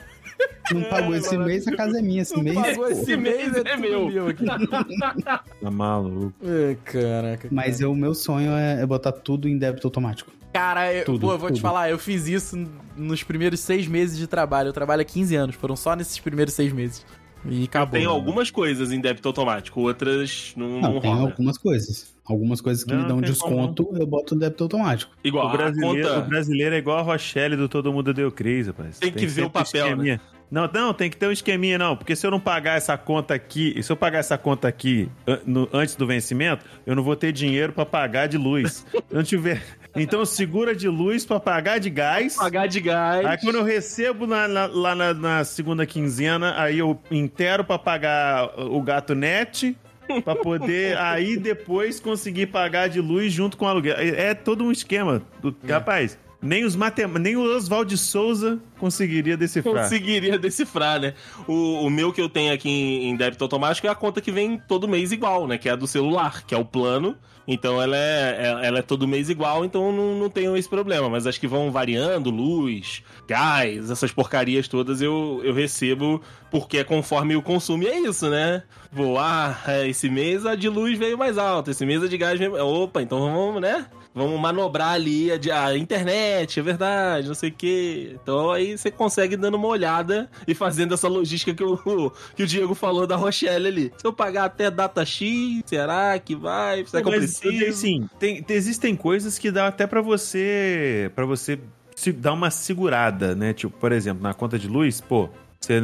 Não 0.73 0.83
pagou 0.83 1.15
esse 1.15 1.37
mês, 1.37 1.67
a 1.67 1.75
casa 1.75 1.99
é 1.99 2.01
minha. 2.01 2.21
Esse 2.23 2.41
mês, 2.41 2.55
Pagou 2.55 2.85
pô. 2.85 2.91
esse 2.91 3.15
mês, 3.17 3.55
é, 3.55 3.59
é 3.59 3.63
tudo 3.63 3.81
meu. 4.09 4.27
aqui. 4.27 4.45
Tá 5.61 5.71
maluco. 5.71 6.33
Ai, 6.43 6.77
caraca. 6.83 7.47
Mas 7.51 7.79
eu- 7.81 7.91
o 7.91 7.95
meu 7.95 8.13
sonho 8.13 8.51
é, 8.53 8.81
é 8.81 8.85
botar 8.85 9.11
tudo 9.11 9.47
em 9.47 9.57
débito 9.57 9.87
automático. 9.87 10.31
Cara, 10.53 10.93
eu, 10.93 11.03
Tudo, 11.05 11.19
pô, 11.27 11.33
eu 11.33 11.37
vou 11.37 11.49
te 11.49 11.55
tudo. 11.55 11.61
falar, 11.61 11.89
eu 11.89 11.99
fiz 11.99 12.27
isso 12.27 12.55
nos 12.95 13.21
primeiros 13.23 13.59
seis 13.59 13.87
meses 13.87 14.17
de 14.17 14.25
trabalho. 14.25 14.69
Eu 14.69 14.73
trabalho 14.73 15.01
há 15.01 15.05
15 15.05 15.35
anos, 15.35 15.55
foram 15.55 15.75
só 15.75 15.95
nesses 15.97 16.17
primeiros 16.17 16.53
seis 16.53 16.71
meses. 16.71 17.05
E 17.49 17.63
acabou. 17.65 17.99
Tem 17.99 18.05
algumas 18.07 18.49
coisas 18.51 18.91
em 18.91 18.99
débito 18.99 19.27
automático, 19.27 19.79
outras 19.81 20.53
não, 20.55 20.79
Não, 20.81 20.93
não 20.93 20.99
tem 21.01 21.13
rola. 21.13 21.29
algumas 21.29 21.57
coisas. 21.57 22.15
Algumas 22.25 22.59
coisas 22.59 22.83
que 22.83 22.91
Não, 22.93 23.01
me 23.03 23.07
dão 23.07 23.17
tem 23.21 23.29
desconto, 23.29 23.87
eu 23.99 24.07
boto 24.07 24.33
no 24.33 24.41
débito 24.41 24.63
automático. 24.63 25.11
Igual 25.23 25.47
O 25.47 25.51
brasileiro, 25.51 26.07
a 26.07 26.11
o 26.11 26.15
conta... 26.15 26.27
brasileiro 26.27 26.75
é 26.75 26.77
igual 26.79 26.97
a 26.97 27.01
Rochelle 27.03 27.55
do 27.55 27.69
Todo 27.69 27.93
Mundo 27.93 28.13
Deu 28.13 28.31
Crise, 28.31 28.69
rapaz. 28.71 28.97
Tem 28.97 29.11
que 29.11 29.25
ver 29.27 29.43
sempre 29.43 29.45
o 29.45 29.49
papel, 29.51 29.95
né? 29.97 30.19
Não, 30.49 30.69
não, 30.71 30.93
tem 30.93 31.09
que 31.09 31.17
ter 31.17 31.27
um 31.27 31.31
esqueminha, 31.31 31.77
não. 31.77 31.95
Porque 31.97 32.15
se 32.15 32.25
eu 32.25 32.31
não 32.31 32.39
pagar 32.39 32.77
essa 32.77 32.95
conta 32.97 33.33
aqui, 33.33 33.81
se 33.81 33.91
eu 33.91 33.95
pagar 33.97 34.19
essa 34.19 34.37
conta 34.37 34.67
aqui 34.67 35.09
an- 35.27 35.39
no- 35.45 35.69
antes 35.73 35.95
do 35.95 36.05
vencimento, 36.05 36.63
eu 36.85 36.95
não 36.95 37.03
vou 37.03 37.15
ter 37.15 37.31
dinheiro 37.31 37.73
pra 37.73 37.85
pagar 37.85 38.27
de 38.27 38.37
luz. 38.37 38.85
Se 38.89 38.97
eu 38.97 39.03
não 39.11 39.23
tiver. 39.23 39.61
Então 39.95 40.25
segura 40.25 40.75
de 40.75 40.87
luz 40.87 41.25
pra 41.25 41.39
pagar 41.39 41.79
de 41.79 41.89
gás. 41.89 42.35
Pagar 42.35 42.67
de 42.67 42.79
gás. 42.81 43.25
Aí 43.25 43.37
quando 43.39 43.55
eu 43.55 43.63
recebo 43.63 44.27
na- 44.27 44.47
na- 44.47 44.65
lá 44.67 44.93
na, 44.95 45.13
na 45.13 45.43
segunda 45.43 45.85
quinzena, 45.85 46.53
aí 46.61 46.79
eu 46.79 46.99
intero 47.09 47.63
pra 47.63 47.77
pagar 47.79 48.49
o 48.59 48.81
gato 48.81 49.15
net. 49.15 49.75
Pra 50.23 50.35
poder 50.35 50.95
aí 50.99 51.35
depois 51.35 51.99
conseguir 51.99 52.47
pagar 52.47 52.87
de 52.89 53.01
luz 53.01 53.33
junto 53.33 53.57
com 53.57 53.65
o 53.65 53.67
aluguel. 53.67 53.95
É, 53.97 54.27
é 54.29 54.33
todo 54.35 54.63
um 54.63 54.71
esquema. 54.71 55.21
Do- 55.41 55.55
Rapaz, 55.67 56.17
nem 56.45 56.63
os 56.63 56.75
matem... 56.75 57.07
nem 57.07 57.35
o 57.35 57.41
Oswald 57.41 57.89
de 57.89 57.97
Souza 57.97 58.59
conseguiria 58.77 59.35
decifrar. 59.35 59.83
conseguiria 59.83 60.37
decifrar, 60.37 60.99
né? 60.99 61.13
O, 61.47 61.85
o 61.85 61.89
meu 61.89 62.13
que 62.13 62.21
eu 62.21 62.29
tenho 62.29 62.53
aqui 62.53 62.69
em, 62.69 63.09
em 63.09 63.15
débito 63.15 63.43
automático 63.43 63.87
é 63.87 63.89
a 63.89 63.95
conta 63.95 64.21
que 64.21 64.31
vem 64.31 64.57
todo 64.67 64.87
mês 64.87 65.11
igual, 65.11 65.47
né? 65.47 65.57
Que 65.57 65.67
é 65.67 65.71
a 65.71 65.75
do 65.75 65.87
celular, 65.87 66.45
que 66.45 66.53
é 66.53 66.57
o 66.57 66.63
plano. 66.65 67.17
Então 67.47 67.79
ela 67.79 67.95
é, 67.95 68.37
é- 68.39 68.67
ela 68.67 68.79
é 68.79 68.81
todo 68.81 69.07
mês 69.07 69.29
igual, 69.29 69.63
então 69.63 69.91
não, 69.91 70.17
não 70.17 70.29
tenho 70.29 70.57
esse 70.57 70.67
problema. 70.67 71.09
Mas 71.09 71.27
as 71.27 71.37
que 71.37 71.47
vão 71.47 71.71
variando, 71.71 72.31
luz, 72.31 73.03
gás, 73.27 73.91
essas 73.91 74.11
porcarias 74.11 74.67
todas 74.67 75.01
eu, 75.01 75.41
eu 75.43 75.53
recebo 75.53 76.21
porque 76.49 76.79
é 76.79 76.83
conforme 76.83 77.35
o 77.35 77.41
consumo. 77.41 77.83
E 77.83 77.87
é 77.87 77.99
isso, 77.99 78.29
né? 78.29 78.63
Vou, 78.91 79.19
ah, 79.19 79.55
é, 79.67 79.87
esse 79.87 80.09
mês 80.09 80.45
a 80.45 80.55
de 80.55 80.69
luz 80.69 80.97
veio 80.97 81.17
mais 81.17 81.37
alta, 81.37 81.69
esse 81.69 81.85
mês 81.85 82.01
a 82.01 82.07
de 82.07 82.17
gás 82.17 82.39
veio... 82.39 82.55
Opa, 82.55 83.01
então 83.01 83.19
vamos, 83.19 83.61
né? 83.61 83.85
Vamos 84.15 84.39
manobrar 84.39 84.91
ali 84.93 85.29
a, 85.51 85.65
a 85.65 85.77
internet, 85.77 86.57
é 86.57 86.63
verdade, 86.63 87.27
não 87.27 87.35
sei 87.35 87.49
o 87.49 87.53
quê. 87.53 88.15
Então 88.23 88.49
aí 88.49 88.77
você 88.77 88.89
consegue 88.89 89.35
dando 89.35 89.55
uma 89.55 89.67
olhada 89.67 90.29
e 90.47 90.55
fazendo 90.55 90.93
essa 90.93 91.09
logística 91.09 91.53
que 91.53 91.63
o, 91.63 92.11
que 92.33 92.43
o 92.43 92.47
Diego 92.47 92.73
falou 92.73 93.05
da 93.05 93.17
Rochelle 93.17 93.67
ali. 93.67 93.91
Se 93.97 94.07
eu 94.07 94.13
pagar 94.13 94.45
até 94.45 94.71
data 94.71 95.05
X, 95.05 95.61
será 95.65 96.17
que 96.17 96.33
vai? 96.33 96.85
Será 96.85 97.03
que 97.03 97.09
eu 97.09 97.11
preciso? 97.13 97.65
Assim, 97.65 98.09
tem, 98.17 98.41
tem- 98.41 98.55
existem 98.55 98.95
coisas 98.95 99.37
que 99.37 99.51
dá 99.51 99.67
até 99.67 99.85
pra 99.85 100.01
você 100.01 101.11
para 101.13 101.25
você 101.25 101.59
se 101.93 102.13
dar 102.13 102.31
uma 102.33 102.49
segurada, 102.49 103.35
né? 103.35 103.53
Tipo, 103.53 103.77
por 103.77 103.91
exemplo, 103.91 104.23
na 104.23 104.33
conta 104.33 104.57
de 104.57 104.67
luz, 104.67 105.01
pô, 105.01 105.29
você, 105.59 105.81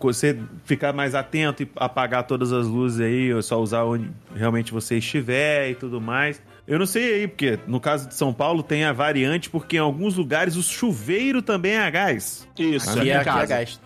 você 0.00 0.38
ficar 0.64 0.92
mais 0.92 1.14
atento 1.14 1.62
e 1.62 1.70
apagar 1.76 2.26
todas 2.26 2.52
as 2.52 2.66
luzes 2.66 3.00
aí, 3.00 3.32
ou 3.32 3.42
só 3.42 3.60
usar 3.60 3.84
onde 3.84 4.10
realmente 4.34 4.72
você 4.72 4.98
estiver 4.98 5.70
e 5.70 5.74
tudo 5.74 6.00
mais. 6.00 6.42
Eu 6.70 6.78
não 6.78 6.86
sei 6.86 7.14
aí, 7.14 7.26
porque 7.28 7.58
no 7.66 7.80
caso 7.80 8.08
de 8.08 8.14
São 8.14 8.32
Paulo 8.32 8.62
tem 8.62 8.84
a 8.84 8.92
variante, 8.92 9.50
porque 9.50 9.74
em 9.76 9.80
alguns 9.80 10.14
lugares 10.14 10.54
o 10.54 10.62
chuveiro 10.62 11.42
também 11.42 11.72
é 11.72 11.80
a 11.80 11.90
gás. 11.90 12.46
Isso, 12.56 12.88
Aqui 12.90 13.10
é, 13.10 13.16
aqui 13.16 13.28
é 13.28 13.32
casa. 13.32 13.46
gás. 13.46 13.80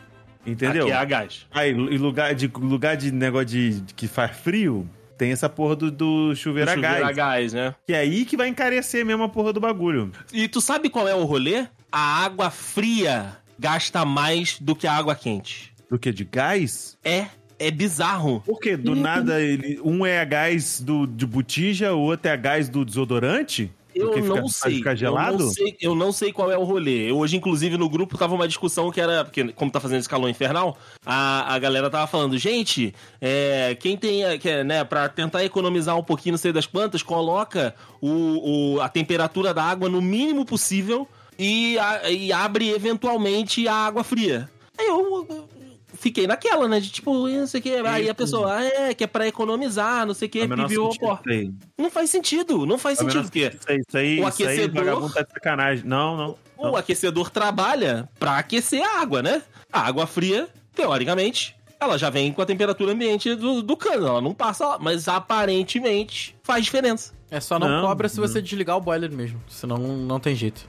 Entendeu? 0.47 0.83
Aqui 0.85 0.93
é 0.93 0.97
a 0.97 1.05
gás. 1.07 1.47
Aí, 1.51 1.71
e 1.71 1.97
lugar 1.97 2.35
de, 2.35 2.47
lugar 2.47 2.95
de 2.95 3.11
negócio 3.11 3.47
de, 3.47 3.81
de 3.81 3.95
que 3.95 4.07
faz 4.07 4.37
frio, 4.37 4.87
tem 5.17 5.33
essa 5.33 5.49
porra 5.49 5.75
do, 5.77 5.91
do 5.91 6.35
chuveiro, 6.37 6.71
a 6.71 6.75
Chuveiro 6.75 6.97
gás. 6.97 7.09
a 7.09 7.13
gás, 7.13 7.53
né? 7.55 7.75
Que 7.87 7.95
é 7.95 8.01
aí 8.01 8.27
que 8.27 8.37
vai 8.37 8.49
encarecer 8.49 9.03
mesmo 9.03 9.23
a 9.23 9.29
porra 9.31 9.55
do 9.55 9.61
bagulho. 9.61 10.13
E 10.31 10.47
tu 10.47 10.61
sabe 10.61 10.91
qual 10.91 11.09
é 11.09 11.15
o 11.15 11.25
rolê? 11.25 11.67
A 11.91 12.23
água 12.23 12.51
fria 12.51 13.39
gasta 13.59 14.05
mais 14.05 14.59
do 14.61 14.77
que 14.77 14.87
a 14.87 14.93
água 14.93 15.15
quente. 15.15 15.73
Do 15.91 15.99
que? 15.99 16.13
De 16.13 16.25
gás? 16.25 16.99
É, 17.03 17.29
é 17.67 17.71
bizarro. 17.71 18.43
Porque 18.45 18.77
do 18.77 18.95
nada 18.95 19.41
ele, 19.41 19.81
um 19.85 20.05
é 20.05 20.21
a 20.21 20.25
gás 20.25 20.81
do, 20.81 21.07
de 21.07 21.27
botija, 21.27 21.95
o 21.95 22.01
outro 22.01 22.29
é 22.29 22.33
a 22.33 22.37
gás 22.37 22.69
do 22.69 22.85
desodorante? 22.85 23.71
Eu 23.95 24.07
Porque 24.07 24.23
fica- 24.23 24.35
não 24.35 24.43
faz 24.49 24.57
sei. 24.57 24.75
ficar 24.79 24.95
gelado? 24.97 25.35
Eu 25.35 25.39
não 25.47 25.53
sei, 25.53 25.77
eu 25.81 25.95
não 25.95 26.13
sei 26.13 26.33
qual 26.33 26.51
é 26.51 26.59
o 26.59 26.65
rolê. 26.65 27.13
Hoje, 27.13 27.37
inclusive, 27.37 27.77
no 27.79 27.89
grupo 27.89 28.19
tava 28.19 28.35
uma 28.35 28.49
discussão 28.49 28.91
que 28.91 29.01
era. 29.01 29.25
Porque, 29.25 29.53
como 29.53 29.71
tá 29.71 29.79
fazendo 29.79 30.01
esse 30.01 30.09
calor 30.09 30.29
infernal, 30.29 30.77
a, 31.07 31.55
a 31.55 31.59
galera 31.61 31.89
tava 31.89 32.09
falando, 32.09 32.37
gente, 32.37 32.93
é, 33.21 33.77
quem 33.79 33.97
tem. 33.97 34.37
Que, 34.41 34.49
é, 34.49 34.65
né, 34.65 34.83
pra 34.83 35.09
tentar 35.09 35.45
economizar 35.45 35.97
um 35.97 36.03
pouquinho, 36.03 36.33
não 36.33 36.39
sei 36.39 36.53
das 36.53 36.67
quantas, 36.67 37.05
coloca 37.05 37.73
o, 38.01 38.75
o- 38.75 38.81
a 38.81 38.89
temperatura 38.89 39.55
da 39.55 39.63
água 39.63 39.89
no 39.89 40.03
mínimo 40.03 40.45
possível 40.45 41.07
e, 41.39 41.79
a- 41.79 42.11
e 42.11 42.33
abre 42.33 42.71
eventualmente 42.71 43.69
a 43.69 43.75
água 43.75 44.03
fria. 44.03 44.51
Aí 44.77 44.87
eu. 44.89 45.49
Fiquei 45.95 46.27
naquela, 46.27 46.67
né? 46.69 46.81
De 46.81 46.91
tipo, 46.91 47.29
não 47.29 47.47
sei 47.47 47.61
o 47.61 47.63
que. 47.63 47.75
Aí 47.77 48.09
a 48.11 48.15
pessoa, 48.15 48.57
ah, 48.57 48.65
é, 48.65 48.95
que 48.95 49.05
é 49.05 49.07
pra 49.07 49.27
economizar, 49.27 50.05
não 50.07 50.15
sei 50.15 50.29
o 50.29 50.31
que. 50.31 50.47
Viu, 50.69 50.91
pô. 51.01 51.19
aí. 51.27 51.51
Não 51.79 51.91
faz 51.91 52.11
sentido, 52.11 52.67
não 52.67 52.77
faz 52.79 52.99
sentido. 52.99 53.23
Porque 53.23 53.41
Isso 53.55 53.59
aí, 53.69 53.79
isso 53.87 53.97
aí, 53.97 54.21
o 54.21 54.29
isso 54.29 54.43
aí, 54.43 54.49
aquecedor- 54.49 54.85
vagabundo 54.85 55.13
tá 55.15 55.23
de 55.23 55.31
sacanagem. 55.33 55.85
Não, 55.87 56.17
não. 56.17 56.37
O 56.57 56.65
não. 56.67 56.77
aquecedor 56.77 57.31
trabalha 57.31 58.09
pra 58.19 58.39
aquecer 58.39 58.83
a 58.83 59.01
água, 59.01 59.23
né? 59.23 59.43
A 59.73 59.81
água 59.81 60.07
fria, 60.07 60.49
teoricamente, 60.75 61.57
ela 61.81 61.99
já 61.99 62.11
vem 62.11 62.33
com 62.33 62.41
a 62.43 62.47
temperatura 62.47 62.93
ambiente 62.93 63.35
do, 63.35 63.63
do 63.63 63.77
cano, 63.77 64.07
ela 64.07 64.21
não 64.21 64.33
passa 64.33 64.67
lá, 64.67 64.79
mas 64.79 65.09
aparentemente 65.09 66.35
faz 66.43 66.65
diferença. 66.65 67.13
É 67.31 67.41
só 67.41 67.59
não, 67.59 67.69
Não, 67.69 67.83
cobra 67.89 68.09
se 68.09 68.19
não. 68.21 68.27
você 68.27 68.41
desligar 68.41 68.77
o 68.77 68.81
boiler 68.81 69.11
mesmo. 69.11 69.43
Senão 69.49 69.77
não 69.79 70.21
tem 70.21 70.35
jeito. 70.37 70.69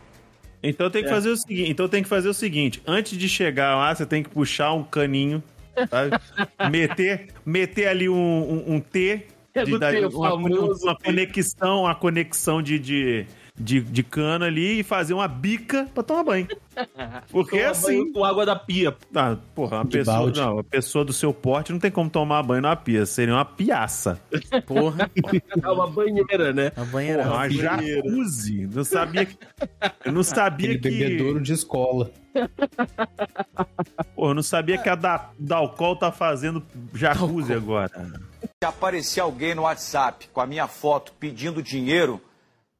Então 0.69 0.89
tem 0.89 1.03
que 1.03 1.09
É. 1.09 1.11
fazer 1.11 1.29
o 1.29 1.37
seguinte. 1.37 1.71
Então 1.71 1.87
tem 1.87 2.03
que 2.03 2.09
fazer 2.09 2.29
o 2.29 2.33
seguinte. 2.33 2.81
Antes 2.85 3.17
de 3.17 3.29
chegar 3.29 3.75
lá, 3.75 3.93
você 3.93 4.05
tem 4.05 4.23
que 4.23 4.29
puxar 4.29 4.73
um 4.73 4.83
caninho, 4.83 5.43
sabe? 5.89 6.17
meter, 6.71 7.27
meter 7.45 7.87
ali 7.87 8.09
um, 8.09 8.15
um, 8.15 8.75
um 8.75 8.79
T. 8.79 9.27
De 9.53 9.79
T, 9.79 10.05
uma, 10.07 10.31
famoso 10.31 10.83
uma 10.83 10.97
conexão, 10.97 11.83
uma 11.83 11.95
conexão 11.95 12.61
de, 12.61 12.77
de, 12.77 13.25
de, 13.57 13.79
de 13.81 14.03
cano 14.03 14.43
ali 14.45 14.79
e 14.79 14.83
fazer 14.83 15.13
uma 15.13 15.27
bica 15.27 15.87
pra 15.93 16.03
tomar 16.03 16.23
banho. 16.23 16.47
Porque 17.31 17.57
Toma 17.59 17.71
assim. 17.71 17.87
banho 18.01 18.13
com 18.13 18.25
água 18.25 18.45
da 18.45 18.55
pia. 18.55 18.95
Ah, 19.15 19.37
porra, 19.55 19.77
uma 19.77 19.85
De 19.85 19.97
pessoa, 19.99 20.17
balde. 20.17 20.39
não, 20.41 20.53
uma 20.55 20.63
pessoa 20.63 21.05
do 21.05 21.13
seu 21.13 21.33
porte 21.33 21.71
não 21.71 21.79
tem 21.79 21.89
como 21.89 22.09
tomar 22.09 22.43
banho 22.43 22.61
numa 22.61 22.75
pia. 22.75 23.05
Seria 23.05 23.33
uma 23.33 23.45
piaça. 23.45 24.19
Porra, 24.65 25.09
É 25.63 25.69
uma 25.71 25.87
banheira, 25.87 26.51
né? 26.51 26.71
a 26.75 26.83
banheira. 26.83 27.23
Porra, 27.23 27.35
uma 27.35 27.49
jacuzzi. 27.49 28.67
Não 28.67 28.83
sabia 28.83 29.25
que. 29.25 29.37
Eu 30.03 30.11
não 30.11 30.23
sabia 30.23 30.71
Aquele 30.75 30.79
que. 30.79 30.89
bebedouro 30.89 31.41
de 31.41 31.53
escola. 31.53 32.11
Pô, 34.15 34.29
eu 34.29 34.33
não 34.33 34.43
sabia 34.43 34.77
que 34.77 34.89
a 34.89 34.95
da, 34.95 35.29
Dalcol 35.39 35.95
tá 35.95 36.11
fazendo 36.11 36.61
jacuzzi 36.93 37.53
agora. 37.53 37.89
Se 38.41 38.65
aparecer 38.67 39.21
alguém 39.21 39.55
no 39.55 39.61
WhatsApp 39.63 40.27
com 40.33 40.41
a 40.41 40.45
minha 40.47 40.67
foto 40.67 41.13
pedindo 41.19 41.63
dinheiro, 41.63 42.19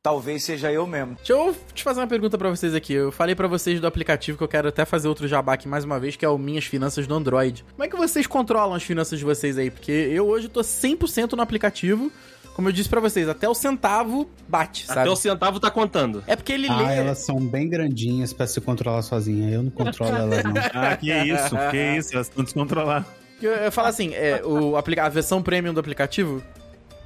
talvez 0.05 0.43
seja 0.43 0.71
eu 0.71 0.85
mesmo. 0.85 1.15
Deixa 1.15 1.33
eu 1.33 1.57
te 1.73 1.81
fazer 1.83 1.99
uma 1.99 2.05
pergunta 2.05 2.37
pra 2.37 2.47
vocês 2.47 2.75
aqui. 2.75 2.93
Eu 2.93 3.11
falei 3.11 3.33
pra 3.33 3.47
vocês 3.47 3.81
do 3.81 3.87
aplicativo 3.87 4.37
que 4.37 4.43
eu 4.43 4.47
quero 4.47 4.67
até 4.67 4.85
fazer 4.85 5.07
outro 5.07 5.27
jabá 5.27 5.53
aqui 5.53 5.67
mais 5.67 5.83
uma 5.83 5.99
vez, 5.99 6.15
que 6.15 6.23
é 6.23 6.29
o 6.29 6.37
Minhas 6.37 6.65
Finanças 6.65 7.07
do 7.07 7.15
Android. 7.15 7.65
Como 7.71 7.83
é 7.83 7.87
que 7.87 7.95
vocês 7.97 8.27
controlam 8.27 8.75
as 8.75 8.83
finanças 8.83 9.17
de 9.17 9.25
vocês 9.25 9.57
aí? 9.57 9.71
Porque 9.71 9.91
eu 9.91 10.27
hoje 10.27 10.47
tô 10.47 10.61
100% 10.61 11.31
no 11.31 11.41
aplicativo. 11.41 12.11
Como 12.53 12.69
eu 12.69 12.71
disse 12.71 12.87
pra 12.87 13.01
vocês, 13.01 13.27
até 13.27 13.49
o 13.49 13.55
centavo 13.55 14.29
bate, 14.47 14.85
sabe? 14.85 14.99
Até 14.99 15.09
o 15.09 15.15
centavo 15.15 15.59
tá 15.59 15.71
contando. 15.71 16.23
É 16.27 16.35
porque 16.35 16.53
ele 16.53 16.67
Ah, 16.69 16.77
lê... 16.83 16.97
elas 16.97 17.25
são 17.25 17.39
bem 17.39 17.67
grandinhas 17.67 18.31
pra 18.31 18.45
se 18.45 18.61
controlar 18.61 19.01
sozinha. 19.01 19.55
Eu 19.55 19.63
não 19.63 19.71
controlo 19.71 20.15
elas, 20.15 20.43
não. 20.43 20.53
Ah, 20.71 20.95
que 20.95 21.11
isso, 21.11 21.55
que 21.71 21.97
isso, 21.97 22.13
elas 22.13 22.27
estão 22.27 22.43
descontroladas. 22.43 23.07
Eu, 23.41 23.51
eu 23.53 23.71
falo 23.71 23.87
assim, 23.87 24.13
é, 24.13 24.39
o 24.45 24.77
aplica 24.77 25.03
a 25.03 25.09
versão 25.09 25.41
premium 25.41 25.73
do 25.73 25.79
aplicativo, 25.79 26.43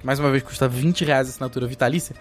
mais 0.03 0.19
uma 0.19 0.29
vez 0.29 0.43
custa 0.43 0.67
20 0.67 1.05
reais 1.05 1.27
a 1.27 1.29
assinatura 1.29 1.65
vitalícia, 1.65 2.13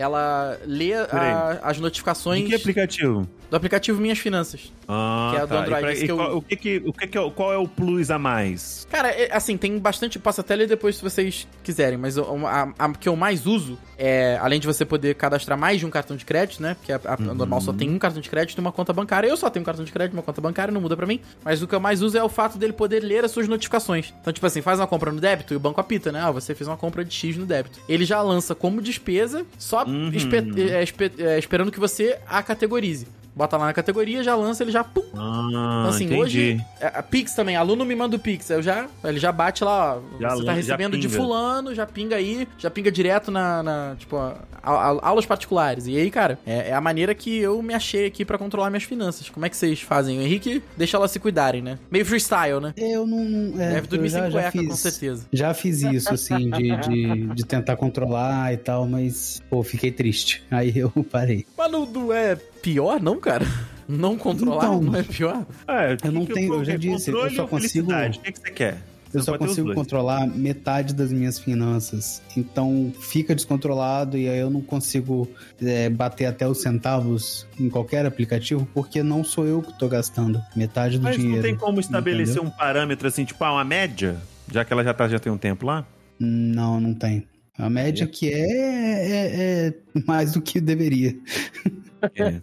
ela 0.00 0.58
lê 0.66 0.94
a- 0.94 1.58
as 1.62 1.76
De 1.76 1.82
notificações 1.82 2.46
que 2.48 2.54
aplicativo? 2.54 3.28
do 3.50 3.56
aplicativo 3.56 4.00
Minhas 4.00 4.18
Finanças. 4.18 4.72
Ah, 4.86 5.30
Que 5.32 5.36
é 5.38 5.40
a 5.42 5.44
do 5.44 5.48
tá. 5.48 5.60
Android, 5.60 5.80
pra- 5.80 5.94
que 5.94 6.10
eu- 6.10 6.16
qual, 6.16 6.36
o 6.36 6.42
que 6.42 6.56
que, 6.56 6.82
o 6.86 6.92
que 6.92 7.06
que 7.08 7.18
é, 7.18 7.20
o- 7.20 7.30
qual 7.32 7.52
é 7.52 7.56
o 7.58 7.66
plus 7.66 8.10
a 8.10 8.18
mais? 8.18 8.86
Cara, 8.90 9.08
é, 9.10 9.28
assim, 9.34 9.56
tem 9.56 9.76
bastante. 9.78 10.18
Posso 10.18 10.40
até 10.40 10.54
ler 10.54 10.68
depois 10.68 10.96
se 10.96 11.02
vocês 11.02 11.46
quiserem, 11.62 11.98
mas 11.98 12.16
o- 12.16 12.46
a, 12.46 12.72
a 12.78 12.92
que 12.92 13.08
eu 13.08 13.16
mais 13.16 13.46
uso 13.46 13.76
é, 13.98 14.38
além 14.40 14.58
de 14.60 14.66
você 14.66 14.84
poder 14.84 15.14
cadastrar 15.16 15.58
mais 15.58 15.78
de 15.80 15.84
um 15.86 15.90
cartão 15.90 16.16
de 16.16 16.24
crédito, 16.24 16.62
né? 16.62 16.74
Porque 16.74 16.92
a, 16.92 17.00
a- 17.04 17.14
a 17.14 17.34
normal 17.34 17.60
só 17.60 17.72
tem 17.72 17.90
um 17.90 17.98
cartão 17.98 18.20
de 18.20 18.30
crédito 18.30 18.56
e 18.58 18.60
uma 18.60 18.72
conta 18.72 18.92
bancária. 18.92 19.28
Eu 19.28 19.36
só 19.36 19.50
tenho 19.50 19.62
um 19.62 19.66
cartão 19.66 19.84
de 19.84 19.92
crédito 19.92 20.14
e 20.14 20.16
uma 20.16 20.22
conta 20.22 20.40
bancária, 20.40 20.72
não 20.72 20.80
muda 20.80 20.96
pra 20.96 21.06
mim. 21.06 21.20
Mas 21.44 21.60
o 21.62 21.66
que 21.68 21.74
eu 21.74 21.80
mais 21.80 22.00
uso 22.02 22.16
é 22.16 22.22
o 22.22 22.28
fato 22.28 22.56
dele 22.56 22.72
poder 22.72 23.00
ler 23.00 23.24
as 23.24 23.30
suas 23.32 23.46
notificações. 23.48 24.12
Então, 24.20 24.32
tipo 24.32 24.46
assim, 24.46 24.62
faz 24.62 24.78
uma 24.80 24.86
compra 24.86 25.12
no 25.12 25.20
débito 25.20 25.52
e 25.54 25.56
o 25.56 25.60
banco 25.60 25.80
apita, 25.80 26.10
né? 26.12 26.20
Ah, 26.22 26.30
você 26.30 26.54
fez 26.54 26.66
uma 26.68 26.76
compra 26.76 27.04
de 27.04 27.12
X 27.14 27.36
no 27.36 27.44
débito. 27.46 27.78
Ele 27.88 28.04
já 28.04 28.22
lança 28.22 28.54
como 28.54 28.80
despesa, 28.80 29.44
só 29.58 29.84
Uhum. 29.90 30.10
espe- 30.14 30.60
é, 30.70 30.82
espe- 30.82 31.12
é, 31.18 31.38
esperando 31.38 31.70
que 31.72 31.80
você 31.80 32.18
a 32.28 32.42
categorize. 32.42 33.06
Bota 33.34 33.56
lá 33.56 33.66
na 33.66 33.72
categoria, 33.72 34.22
já 34.22 34.34
lança, 34.34 34.62
ele 34.62 34.70
já 34.72 34.82
pum. 34.84 35.02
Ah, 35.14 35.46
Então, 35.48 35.88
assim, 35.88 36.04
entendi. 36.04 36.20
hoje. 36.20 36.64
é, 36.80 36.86
A 36.94 37.02
Pix 37.02 37.34
também, 37.34 37.56
aluno 37.56 37.84
me 37.84 37.94
manda 37.94 38.16
o 38.16 38.18
Pix. 38.18 38.50
Eu 38.50 38.62
já, 38.62 38.86
ele 39.04 39.18
já 39.18 39.32
bate 39.32 39.64
lá, 39.64 39.96
ó. 39.96 40.00
Já 40.20 40.30
você 40.30 40.44
tá 40.44 40.52
recebendo 40.52 40.98
de 40.98 41.08
fulano, 41.08 41.74
já 41.74 41.86
pinga 41.86 42.16
aí, 42.16 42.46
já 42.58 42.70
pinga 42.70 42.90
direto 42.90 43.30
na. 43.30 43.62
na, 43.62 43.94
tipo, 43.98 44.16
a- 44.16 44.36
a- 44.62 44.98
aulas 45.08 45.24
particulares. 45.24 45.86
E 45.86 45.96
aí, 45.96 46.10
cara, 46.10 46.38
é, 46.46 46.68
é 46.70 46.74
a 46.74 46.80
maneira 46.80 47.14
que 47.14 47.38
eu 47.38 47.62
me 47.62 47.72
achei 47.72 48.06
aqui 48.06 48.24
pra 48.26 48.36
controlar 48.36 48.68
minhas 48.68 48.82
finanças. 48.84 49.28
Como 49.30 49.46
é 49.46 49.48
que 49.48 49.56
vocês 49.56 49.80
fazem? 49.80 50.18
O 50.18 50.22
Henrique 50.22 50.62
deixa 50.76 50.96
elas 50.98 51.10
se 51.10 51.18
cuidarem, 51.18 51.62
né? 51.62 51.78
Meio 51.90 52.04
freestyle, 52.04 52.60
né? 52.60 52.74
Eu 52.76 53.06
não. 53.06 53.24
não 53.24 53.60
é, 53.60 53.70
Deve 53.74 53.86
dormir 53.86 54.08
já, 54.10 54.22
sem 54.22 54.30
cueca, 54.32 54.50
fiz, 54.52 54.68
com 54.68 54.76
certeza. 54.76 55.26
Já 55.32 55.54
fiz 55.54 55.82
isso, 55.82 56.12
assim, 56.12 56.50
de, 56.50 56.76
de, 56.76 57.26
de 57.34 57.44
tentar 57.46 57.76
controlar 57.76 58.52
e 58.52 58.56
tal, 58.58 58.86
mas, 58.86 59.42
pô, 59.48 59.62
fiquei 59.62 59.90
triste. 59.90 60.42
Aí 60.50 60.72
eu 60.76 60.90
parei. 61.10 61.46
Mas 61.56 61.70
não 61.72 62.12
é 62.12 62.36
pior, 62.62 63.00
não, 63.00 63.18
cara? 63.18 63.44
Não 63.88 64.16
controlar 64.16 64.66
Então. 64.66 64.80
não 64.80 64.94
é 64.94 65.02
pior? 65.02 65.44
É, 65.66 65.96
Eu 66.04 66.12
não 66.12 66.24
que- 66.24 66.32
tenho- 66.32 66.54
eu 66.54 66.64
já 66.64 66.76
disse, 66.76 67.10
eu 67.10 67.28
só 67.32 67.44
consigo-? 67.44 67.90
O 67.92 68.10
que, 68.20 68.30
que 68.30 68.38
você 68.38 68.50
quer? 68.52 68.78
Eu 69.12 69.20
só 69.20 69.32
os 69.32 69.38
consigo 69.38 69.74
controlar 69.74 70.28
metade 70.28 70.94
das 70.94 71.10
minhas 71.12 71.40
finanças. 71.40 72.22
Então 72.36 72.92
fica 73.00 73.34
descontrolado 73.34 74.16
e 74.16 74.28
aí 74.28 74.38
eu 74.38 74.48
não 74.48 74.60
consigo 74.60 75.28
é, 75.60 75.90
bater 75.90 76.26
até 76.26 76.46
os 76.46 76.62
centavos 76.62 77.44
em 77.58 77.68
qualquer 77.68 78.06
aplicativo, 78.06 78.64
porque 78.72 79.02
não 79.02 79.24
sou 79.24 79.44
eu 79.44 79.60
que 79.60 79.76
tô 79.76 79.88
gastando 79.88 80.40
metade 80.54 80.96
do 80.96 81.02
Mas 81.02 81.16
dinheiro. 81.16 81.38
não 81.38 81.42
tem 81.42 81.56
como 81.56 81.80
estabelecer 81.80 82.36
entendeu? 82.36 82.44
um 82.54 82.56
parâmetro 82.56 83.08
assim, 83.08 83.24
tipo, 83.24 83.42
ah, 83.42 83.54
uma 83.54 83.64
média? 83.64 84.18
Já 84.52 84.64
que 84.64 84.72
ela 84.72 84.84
já, 84.84 84.94
tá, 84.94 85.08
já 85.08 85.18
tem 85.18 85.32
um 85.32 85.36
tempo 85.36 85.66
lá? 85.66 85.84
Não, 86.16 86.78
não 86.80 86.94
tem. 86.94 87.26
A 87.58 87.68
média 87.68 88.06
que 88.06 88.32
é, 88.32 88.38
é, 88.38 89.66
é 89.66 89.74
mais 90.06 90.30
do 90.34 90.40
que 90.40 90.60
deveria. 90.60 91.16
É. 92.14 92.40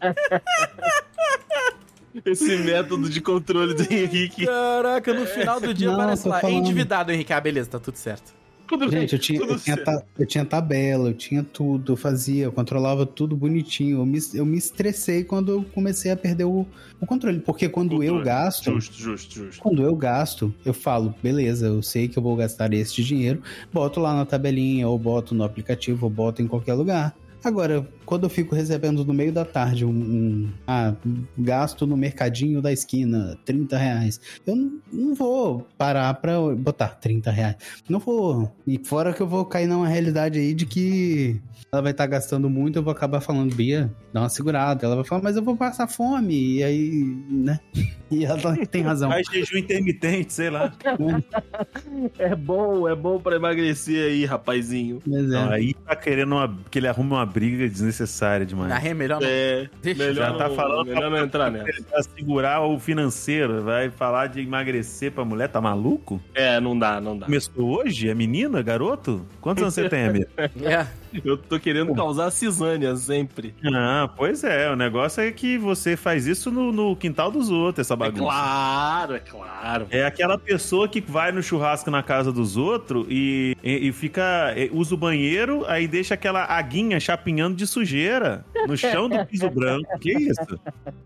Esse 2.25 2.57
método 2.57 3.09
de 3.09 3.21
controle 3.21 3.73
do 3.75 3.83
Henrique. 3.93 4.45
Caraca, 4.45 5.13
no 5.13 5.25
final 5.27 5.59
do 5.61 5.73
dia 5.73 5.87
Não, 5.91 6.15
tô 6.15 6.29
lá. 6.29 6.37
É 6.39 6.41
falando. 6.41 6.57
endividado, 6.57 7.11
Henrique. 7.11 7.31
Ah, 7.31 7.39
beleza, 7.39 7.69
tá 7.69 7.79
tudo 7.79 7.95
certo. 7.95 8.35
Tudo 8.67 8.89
bem, 8.89 9.01
Gente, 9.01 9.13
eu 9.13 9.19
tinha, 9.19 9.39
tudo 9.39 9.53
eu, 9.53 9.59
tinha 9.59 9.75
certo. 9.77 9.85
ta- 9.85 10.03
eu 10.19 10.25
tinha 10.25 10.43
tabela, 10.43 11.07
eu 11.09 11.13
tinha 11.13 11.41
tudo, 11.41 11.93
eu 11.93 11.95
fazia, 11.95 12.43
eu 12.45 12.51
controlava 12.51 13.05
tudo 13.05 13.33
bonitinho. 13.33 13.99
Eu 13.99 14.05
me, 14.05 14.19
eu 14.33 14.45
me 14.45 14.57
estressei 14.57 15.23
quando 15.23 15.51
eu 15.53 15.63
comecei 15.73 16.11
a 16.11 16.17
perder 16.17 16.43
o, 16.45 16.65
o 16.99 17.05
controle. 17.05 17.39
Porque 17.39 17.69
quando 17.69 17.93
eu 18.03 18.15
Controle. 18.15 18.25
gasto. 18.25 18.71
Justo, 18.73 18.97
justo, 18.99 19.35
justo. 19.45 19.61
Quando 19.61 19.83
eu 19.83 19.95
gasto, 19.95 20.53
eu 20.65 20.73
falo, 20.73 21.13
beleza, 21.23 21.67
eu 21.67 21.81
sei 21.81 22.07
que 22.09 22.17
eu 22.17 22.23
vou 22.23 22.35
gastar 22.35 22.73
este 22.73 23.01
dinheiro, 23.03 23.41
boto 23.71 24.01
lá 24.01 24.13
na 24.13 24.25
tabelinha, 24.25 24.87
ou 24.89 24.97
boto 24.99 25.33
no 25.33 25.43
aplicativo, 25.45 26.05
ou 26.07 26.09
boto 26.09 26.41
em 26.41 26.47
qualquer 26.47 26.73
lugar. 26.73 27.15
Agora, 27.45 27.87
quando 28.07 28.23
eu 28.23 28.29
fico 28.29 28.55
recebendo 28.55 29.05
no 29.05 29.13
meio 29.13 29.31
da 29.31 29.45
tarde 29.45 29.85
um, 29.85 29.89
um- 29.91 30.49
ah, 30.65 30.95
gasto 31.37 31.85
no 31.85 31.95
mercadinho 31.95 32.61
da 32.61 32.71
esquina, 32.71 33.37
30 33.45 33.77
reais, 33.77 34.19
eu 34.47 34.55
não, 34.55 34.71
não 34.91 35.13
vou 35.13 35.67
parar 35.77 36.11
pra 36.15 36.39
botar 36.55 36.87
30 36.87 37.29
reais. 37.29 37.55
Não 37.87 37.99
vou. 37.99 38.51
E 38.65 38.79
fora 38.83 39.13
que 39.13 39.21
eu 39.21 39.27
vou 39.27 39.45
cair 39.45 39.67
numa 39.67 39.87
realidade 39.87 40.39
aí 40.39 40.53
de 40.55 40.65
que 40.65 41.39
ela 41.71 41.81
vai 41.81 41.91
estar 41.91 42.07
gastando 42.07 42.49
muito, 42.49 42.77
eu 42.79 42.83
vou 42.83 42.91
acabar 42.91 43.19
falando, 43.19 43.53
Bia, 43.53 43.91
dá 44.13 44.21
uma 44.21 44.29
segurada. 44.29 44.85
Ela 44.85 44.95
vai 44.95 45.03
falar, 45.05 45.21
mas 45.21 45.35
eu 45.35 45.43
vou 45.43 45.55
passar 45.57 45.87
fome. 45.87 46.57
E 46.57 46.63
aí, 46.63 47.15
né? 47.29 47.59
E 48.09 48.23
ela 48.23 48.55
tem 48.67 48.83
razão. 48.83 49.09
Faz 49.09 49.27
jejum 49.29 49.57
intermitente, 49.57 50.31
sei 50.31 50.49
lá. 50.49 50.71
É 52.17 52.33
bom, 52.35 52.87
é 52.87 52.95
bom 52.95 53.19
pra 53.19 53.35
emagrecer 53.35 54.07
aí, 54.11 54.23
rapazinho. 54.25 54.99
Mas 55.05 55.29
é. 55.31 55.37
Aí 55.49 55.73
tá 55.73 55.93
querendo 55.95 56.31
uma- 56.33 56.57
que 56.71 56.79
ele 56.79 56.87
arrume 56.87 57.11
uma 57.11 57.25
briga 57.25 57.67
desnecessária 57.67 57.96
demais. 58.45 58.69
Na 58.69 58.79
é 58.79 58.93
melhor 58.93 59.21
não. 59.21 59.27
É, 59.27 59.69
Deixa. 59.81 60.03
melhor, 60.07 60.15
Já 60.31 60.37
tá 60.37 60.49
não, 60.49 60.55
falando 60.55 60.87
melhor 60.87 61.09
não 61.09 61.17
entrar 61.17 61.49
nessa. 61.51 61.83
Pra 61.83 62.03
segurar 62.03 62.61
o 62.61 62.79
financeiro, 62.79 63.63
vai 63.63 63.89
falar 63.89 64.27
de 64.27 64.41
emagrecer 64.41 65.11
pra 65.11 65.23
mulher, 65.25 65.47
tá 65.49 65.59
maluco? 65.61 66.21
É, 66.33 66.59
não 66.59 66.77
dá, 66.77 66.99
não 67.01 67.17
dá. 67.17 67.25
Começou 67.25 67.77
hoje? 67.77 68.09
É 68.09 68.13
menina, 68.13 68.61
garoto? 68.61 69.25
Quantos 69.41 69.63
anos 69.63 69.73
você 69.73 69.89
tem, 69.89 70.05
amigo? 70.05 70.27
É. 70.67 70.87
Eu 71.23 71.37
tô 71.37 71.59
querendo 71.59 71.93
causar 71.93 72.29
cisânia 72.31 72.95
sempre. 72.95 73.53
Ah, 73.65 74.09
pois 74.15 74.43
é, 74.43 74.69
o 74.71 74.75
negócio 74.75 75.21
é 75.21 75.31
que 75.31 75.57
você 75.57 75.95
faz 75.95 76.27
isso 76.27 76.51
no, 76.51 76.71
no 76.71 76.95
quintal 76.95 77.31
dos 77.31 77.49
outros, 77.49 77.85
essa 77.85 77.93
É 77.93 77.97
bagunça. 77.97 78.23
claro, 78.23 79.15
é 79.15 79.19
claro. 79.19 79.87
É 79.89 80.05
aquela 80.05 80.37
pessoa 80.37 80.87
que 80.87 81.01
vai 81.01 81.31
no 81.31 81.41
churrasco 81.41 81.89
na 81.89 82.03
casa 82.03 82.31
dos 82.31 82.57
outros 82.57 83.05
e, 83.09 83.55
e, 83.63 83.87
e 83.87 83.91
fica. 83.91 84.53
e 84.55 84.69
usa 84.73 84.93
o 84.93 84.97
banheiro, 84.97 85.65
aí 85.67 85.87
deixa 85.87 86.13
aquela 86.13 86.43
aguinha 86.45 86.99
chapinhando 86.99 87.55
de 87.55 87.65
sujeira 87.67 88.45
no 88.67 88.77
chão 88.77 89.09
do 89.09 89.25
piso 89.25 89.49
branco. 89.51 89.97
Que 89.99 90.11
isso? 90.13 90.59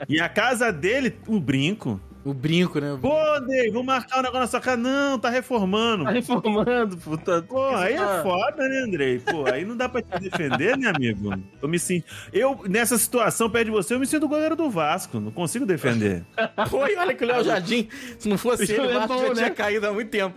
E 0.09 0.19
a 0.19 0.27
casa 0.29 0.71
dele, 0.71 1.15
o 1.27 1.39
brinco. 1.39 1.99
O 2.23 2.33
brinco, 2.33 2.79
né? 2.79 2.97
Pô, 3.01 3.19
Andrei, 3.35 3.71
vou 3.71 3.83
marcar 3.83 4.19
o 4.19 4.21
negócio 4.21 4.41
na 4.41 4.47
sua 4.47 4.61
casa. 4.61 4.77
Não, 4.77 5.17
tá 5.17 5.29
reformando. 5.29 6.03
Tá 6.03 6.11
reformando, 6.11 6.97
puta. 6.97 7.41
Pô, 7.41 7.69
aí 7.69 7.95
é 7.95 8.21
foda, 8.21 8.67
né, 8.67 8.83
Andrei? 8.85 9.19
Pô, 9.19 9.45
aí 9.51 9.65
não 9.65 9.75
dá 9.75 9.89
pra 9.89 10.03
te 10.03 10.19
defender, 10.19 10.77
né, 10.77 10.91
amigo? 10.95 11.33
Eu 11.59 11.67
me 11.67 11.79
sinto. 11.79 12.05
Eu, 12.31 12.59
nessa 12.69 12.97
situação, 12.97 13.49
perto 13.49 13.65
de 13.65 13.71
você, 13.71 13.95
eu 13.95 13.99
me 13.99 14.05
sinto 14.05 14.27
o 14.27 14.29
goleiro 14.29 14.55
do 14.55 14.69
Vasco. 14.69 15.19
Não 15.19 15.31
consigo 15.31 15.65
defender. 15.65 16.23
Foi, 16.69 16.95
olha 16.95 17.15
que 17.15 17.23
o 17.23 17.27
Léo 17.27 17.43
Jardim, 17.43 17.87
se 18.19 18.29
não 18.29 18.37
fosse 18.37 18.71
ele, 18.71 18.81
é 18.83 18.97
o 18.97 18.99
Vasco 18.99 19.13
bom, 19.13 19.21
já 19.21 19.27
né? 19.29 19.33
tinha 19.35 19.51
caído 19.51 19.87
há 19.87 19.93
muito 19.93 20.11
tempo. 20.11 20.35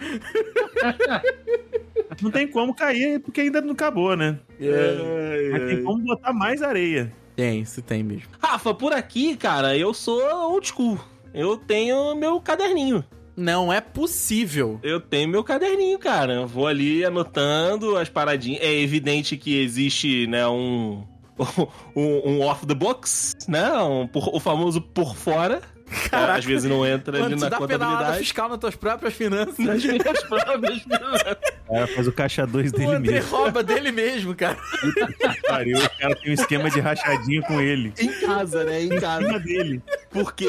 Não 2.23 2.31
tem 2.31 2.49
como 2.49 2.75
cair, 2.75 3.21
porque 3.21 3.43
ainda 3.43 3.61
não 3.61 3.73
acabou, 3.73 4.17
né? 4.17 4.39
É. 4.59 5.51
Mas 5.53 5.63
tem 5.65 5.83
como 5.83 6.03
botar 6.03 6.33
mais 6.33 6.63
areia. 6.63 7.13
Tem, 7.37 7.61
isso 7.61 7.83
tem 7.83 8.03
mesmo. 8.03 8.29
Rafa, 8.41 8.73
por 8.73 8.93
aqui, 8.93 9.37
cara, 9.37 9.77
eu 9.77 9.93
sou 9.93 10.23
old 10.51 10.67
school. 10.67 10.99
Eu 11.35 11.57
tenho 11.57 12.15
meu 12.15 12.41
caderninho. 12.41 13.05
Não 13.37 13.73
é 13.73 13.81
possível. 13.81 14.79
Eu 14.85 15.01
tenho 15.01 15.29
meu 15.29 15.43
caderninho, 15.43 15.99
cara. 15.99 16.35
Eu 16.35 16.47
vou 16.47 16.69
ali 16.69 17.05
anotando 17.05 17.97
as 17.97 18.09
paradinhas. 18.09 18.63
É 18.63 18.73
evidente 18.73 19.37
que 19.37 19.59
existe, 19.61 20.29
né, 20.29 20.47
um. 20.47 21.03
Um, 21.97 22.31
um 22.31 22.41
off 22.43 22.67
the 22.67 22.75
box, 22.75 23.35
né? 23.49 23.73
Um, 23.83 24.09
o 24.13 24.41
famoso 24.41 24.81
por 24.81 25.17
fora. 25.17 25.63
Caraca. 26.11 26.39
Às 26.39 26.45
vezes 26.45 26.69
não 26.71 26.87
entra 26.87 27.15
ali 27.17 27.23
Mano, 27.25 27.37
tu 27.37 27.41
na 27.41 27.49
dá 27.49 27.57
contabilidade. 27.59 28.19
fiscal 28.19 28.49
nas 28.49 28.59
tuas 28.59 28.75
próprias 28.77 29.15
finanças. 29.15 29.59
Nas 29.59 29.85
minhas 29.85 30.23
próprias 30.25 30.83
finanças. 30.83 31.37
Cara 31.69 31.87
faz 31.87 32.07
o 32.09 32.13
caixa 32.13 32.47
2 32.47 32.71
O 32.71 32.75
dele 32.77 32.91
André 32.95 33.13
mesmo. 33.15 33.31
rouba 33.37 33.63
dele 33.63 33.93
mesmo, 33.93 34.35
cara. 34.35 34.57
Pariu, 35.49 35.79
o 35.79 35.91
cara 35.99 36.15
tem 36.17 36.31
um 36.31 36.35
esquema 36.35 36.71
de 36.71 36.81
rachadinha 36.81 37.43
com 37.43 37.61
ele. 37.61 37.93
Em 37.99 38.09
casa, 38.21 38.65
né? 38.65 38.83
Em 38.83 38.89
casa. 39.01 39.27
Cima 39.27 39.41
dele. 39.41 39.83
Porque 40.11 40.45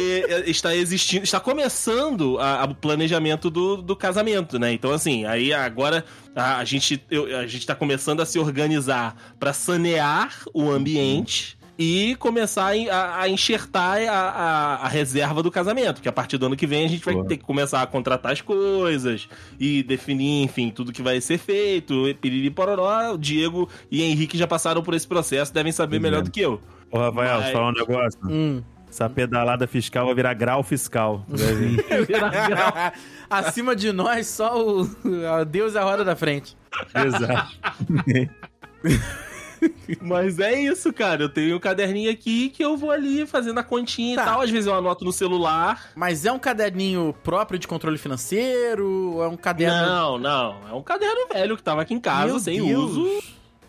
está 0.46 0.76
existindo, 0.76 1.24
está 1.24 1.40
começando 1.40 2.38
a- 2.40 2.62
a- 2.62 2.66
o 2.66 2.76
planejamento 2.76 3.50
do, 3.50 3.78
do 3.82 3.96
casamento, 3.96 4.58
né? 4.60 4.72
Então, 4.74 4.92
assim, 4.92 5.26
aí 5.26 5.54
agora 5.54 6.06
a, 6.36 6.58
a 6.58 6.66
gente, 6.66 7.04
eu- 7.10 7.38
a 7.38 7.48
gente 7.48 7.66
tá 7.66 7.76
começando 7.76 8.22
a 8.22 8.26
se 8.26 8.38
organizar 8.40 9.16
para 9.40 9.54
sanear 9.54 10.34
o 10.54 10.70
ambiente. 10.70 11.58
E 11.78 12.16
começar 12.20 12.72
a, 12.90 13.20
a- 13.22 13.28
enxertar 13.30 13.98
a, 14.08 14.12
a- 14.14 14.76
a 14.86 14.88
reserva 14.88 15.44
do 15.44 15.52
casamento, 15.52 16.02
que 16.02 16.08
a 16.08 16.12
partir 16.12 16.38
do 16.38 16.46
ano 16.46 16.56
que 16.56 16.66
vem 16.66 16.86
a 16.86 16.88
gente 16.88 17.04
vai 17.04 17.14
Boa. 17.16 17.26
ter 17.28 17.36
que 17.38 17.44
começar 17.44 17.82
a 17.82 17.86
contratar 17.88 18.32
as 18.32 18.40
coisas 18.40 19.28
e 19.60 19.84
definir, 19.84 20.44
enfim, 20.44 20.70
tudo 20.70 20.94
que 20.94 21.02
vai 21.02 21.20
ser 21.20 21.38
feito. 21.38 22.08
e 22.08 22.14
Piriri 22.14 22.50
pororó, 22.50 23.14
o 23.14 23.18
Diego 23.18 23.68
e 23.92 24.02
Henrique 24.04 24.38
já 24.38 24.48
passaram 24.48 24.82
por 24.82 24.94
esse 24.94 25.06
processo, 25.08 25.54
devem 25.54 25.72
saber 25.74 25.98
Pois 26.00 26.04
melhor 26.04 26.20
é. 26.20 26.24
do 26.24 26.32
que 26.32 26.40
eu. 26.40 26.62
Ô, 26.90 26.98
Rafael, 26.98 27.14
Mas- 27.14 27.44
deixa 27.44 27.50
eu 27.50 27.54
falar 27.54 27.70
um 27.70 27.74
negócio. 27.74 28.20
Hum. 28.24 28.64
Essa 28.88 29.10
pedalada 29.10 29.68
fiscal 29.68 30.06
vai 30.06 30.16
virar 30.16 30.34
grau 30.34 30.64
fiscal. 30.64 31.26
Ver. 31.28 31.84
Acima 33.30 33.76
de 33.76 33.92
nós, 33.92 34.28
só 34.28 34.58
o 34.58 34.88
Deus 35.46 35.74
e 35.74 35.78
a 35.78 35.84
roda 35.84 36.06
da 36.06 36.16
frente. 36.16 36.56
Exato. 36.96 37.58
Mas 40.02 40.40
é 40.40 40.60
isso, 40.60 40.92
cara. 40.94 41.24
Eu 41.24 41.30
tenho 41.30 41.56
um 41.58 41.60
caderninho 41.60 42.12
aqui 42.12 42.50
que 42.50 42.64
eu 42.64 42.76
vou 42.78 42.92
ali 42.92 43.26
fazendo 43.26 43.60
a 43.60 43.64
continha 43.64 44.16
Tá. 44.16 44.22
e 44.22 44.26
tal. 44.26 44.42
Às 44.42 44.50
vezes 44.50 44.68
eu 44.68 44.74
anoto 44.76 45.04
no 45.06 45.12
celular. 45.12 45.92
Mas 45.96 46.26
é 46.26 46.32
um 46.32 46.40
caderninho 46.40 47.16
próprio 47.24 47.58
de 47.60 47.68
controle 47.68 47.98
financeiro? 47.98 49.14
Ou 49.16 49.24
é 49.24 49.28
um 49.28 49.38
caderno. 49.38 49.86
Não, 49.88 50.18
não. 50.18 50.56
É 50.70 50.74
um 50.74 50.82
caderno 50.84 51.28
velho 51.32 51.56
que 51.58 51.64
tava 51.64 51.82
aqui 51.82 51.94
em 51.94 52.00
casa, 52.00 52.28
Meu 52.28 52.40
sem 52.40 52.62
Deus. 52.66 52.92
uso. 52.92 53.24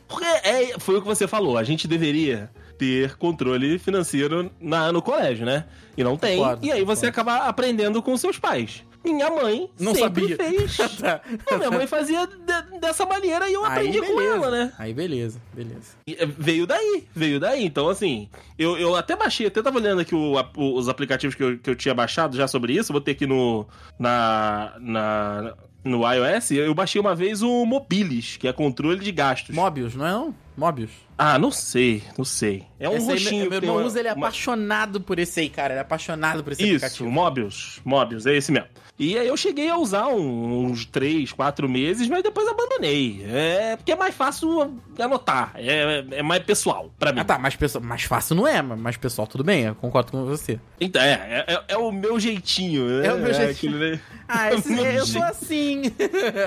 Porque 0.09 0.25
é, 0.25 0.79
foi 0.79 0.97
o 0.97 1.03
que 1.03 1.07
você 1.09 1.27
falou. 1.27 1.59
A 1.59 1.65
gente 1.65 1.89
deveria 1.89 2.51
ter 2.79 3.17
controle 3.17 3.79
financeiro 3.79 4.51
na, 4.61 4.93
no 4.93 5.03
colégio, 5.03 5.45
né? 5.45 5.65
E 5.97 6.05
não 6.05 6.17
tem. 6.17 6.37
Concordo, 6.39 6.65
e 6.67 6.71
aí 6.71 6.85
você 6.85 7.07
concordo. 7.11 7.31
acaba 7.31 7.49
aprendendo 7.49 8.03
com 8.03 8.17
seus 8.17 8.39
pais. 8.39 8.85
Minha 9.13 9.31
mãe 9.31 9.71
Não 9.79 9.95
sempre 9.95 10.37
sabia. 10.37 10.37
fez. 10.67 10.77
Tá. 10.99 11.21
Minha 11.57 11.71
mãe 11.71 11.87
fazia 11.87 12.27
de- 12.27 12.79
dessa 12.81 13.07
maneira 13.07 13.49
e 13.49 13.55
eu 13.55 13.65
Aí 13.65 13.73
aprendi 13.73 14.01
com 14.03 14.21
ela, 14.21 14.51
né? 14.51 14.73
Aí 14.79 14.93
beleza, 14.93 15.41
beleza. 15.55 15.93
E, 16.07 16.15
é, 16.19 16.27
Veio 16.27 16.67
daí, 16.67 17.05
veio 17.15 17.39
daí. 17.41 17.65
Então, 17.65 17.89
assim, 17.89 18.29
eu, 18.59 18.77
eu 18.77 18.95
até 18.97 19.15
baixei, 19.17 19.47
até 19.47 19.63
tava 19.63 19.79
olhando 19.79 20.01
aqui 20.01 20.15
o- 20.15 20.39
a- 20.39 20.51
o- 20.57 20.75
os 20.77 20.89
aplicativos 20.89 21.35
que 21.35 21.43
eu, 21.43 21.59
que 21.59 21.71
eu 21.71 21.75
tinha 21.77 21.95
baixado 21.95 22.37
já 22.37 22.47
sobre 22.49 22.75
isso. 22.75 22.93
Vou 22.93 23.01
ter 23.01 23.13
aqui 23.13 23.27
no. 23.27 23.67
Na. 23.99 24.75
na 24.81 25.55
no 25.85 26.01
iOS, 26.13 26.51
eu 26.51 26.75
baixei 26.75 27.01
uma 27.01 27.15
vez 27.15 27.43
o 27.43 27.65
Mobilis, 27.65 28.37
que 28.37 28.49
é 28.49 28.53
controle 28.53 28.99
de 28.99 29.13
gastos. 29.13 29.55
Mobius, 29.55 29.95
não 29.95 30.05
é 30.05 30.11
não? 30.11 30.35
Mobius? 30.57 30.91
Ah, 31.19 31.39
não 31.39 31.51
sei, 31.51 32.03
não 32.19 32.25
sei. 32.25 32.65
É 32.79 32.89
um 32.89 32.97
Esse 32.97 33.11
aí, 33.11 33.19
roxinho. 33.19 33.41
meu, 33.43 33.51
meu 33.51 33.59
irmão 33.71 33.85
usa, 33.87 33.99
ele 33.99 34.09
é 34.09 34.13
uma- 34.13 34.27
apaixonado 34.27 35.01
por 35.01 35.19
esse 35.19 35.41
aí, 35.41 35.49
cara. 35.49 35.73
Ele 35.73 35.79
é 35.79 35.83
apaixonado 35.83 36.45
por 36.45 36.53
esse 36.53 36.63
Isso, 36.63 36.77
aplicativo. 36.85 37.11
Mobius. 37.11 37.81
Mobius, 37.85 38.27
é 38.27 38.37
esse 38.37 38.53
mesmo. 38.53 38.69
E 38.99 39.19
aí 39.19 39.27
eu 39.27 39.37
cheguei 39.37 39.69
a 39.69 39.77
usar 39.79 40.07
um- 40.09 40.67
uns 40.67 40.85
três, 40.87 41.33
quatro 41.33 41.69
meses, 41.69 42.07
mas 42.09 42.23
depois 42.23 42.47
abandonei. 42.49 43.25
É 43.31 43.77
porque 43.77 43.93
é 43.93 43.97
mais 43.97 44.15
fácil 44.15 44.79
anotar. 44.99 45.53
É, 45.55 46.05
é 46.13 46.23
mais 46.23 46.43
pessoal 46.43 46.91
pra 46.99 47.13
mim. 47.13 47.21
Ah, 47.21 47.25
tá, 47.25 47.39
mais, 47.39 47.57
pessoal, 47.57 47.83
mais 47.85 48.03
fácil 48.03 48.35
não 48.37 48.47
é, 48.47 48.61
mas 48.61 48.79
mais 48.79 48.97
pessoal, 48.99 49.27
tudo 49.27 49.43
bem, 49.45 49.65
eu 49.65 49.75
concordo 49.75 50.13
com 50.13 50.25
você. 50.25 50.59
Então, 50.81 51.01
é, 51.01 51.45
é, 51.47 51.65
é 51.69 51.77
o 51.79 51.91
meu 51.93 52.19
jeitinho. 52.21 52.87
né? 52.89 53.07
É 53.09 53.13
o 53.15 53.19
meu 53.19 53.33
jeitinho. 53.33 53.77
aquele- 53.77 54.01
Ah, 54.29 54.53
esse, 54.53 54.71
Meu 54.73 54.85
eu 54.85 55.07
sou 55.07 55.23
assim. 55.23 55.83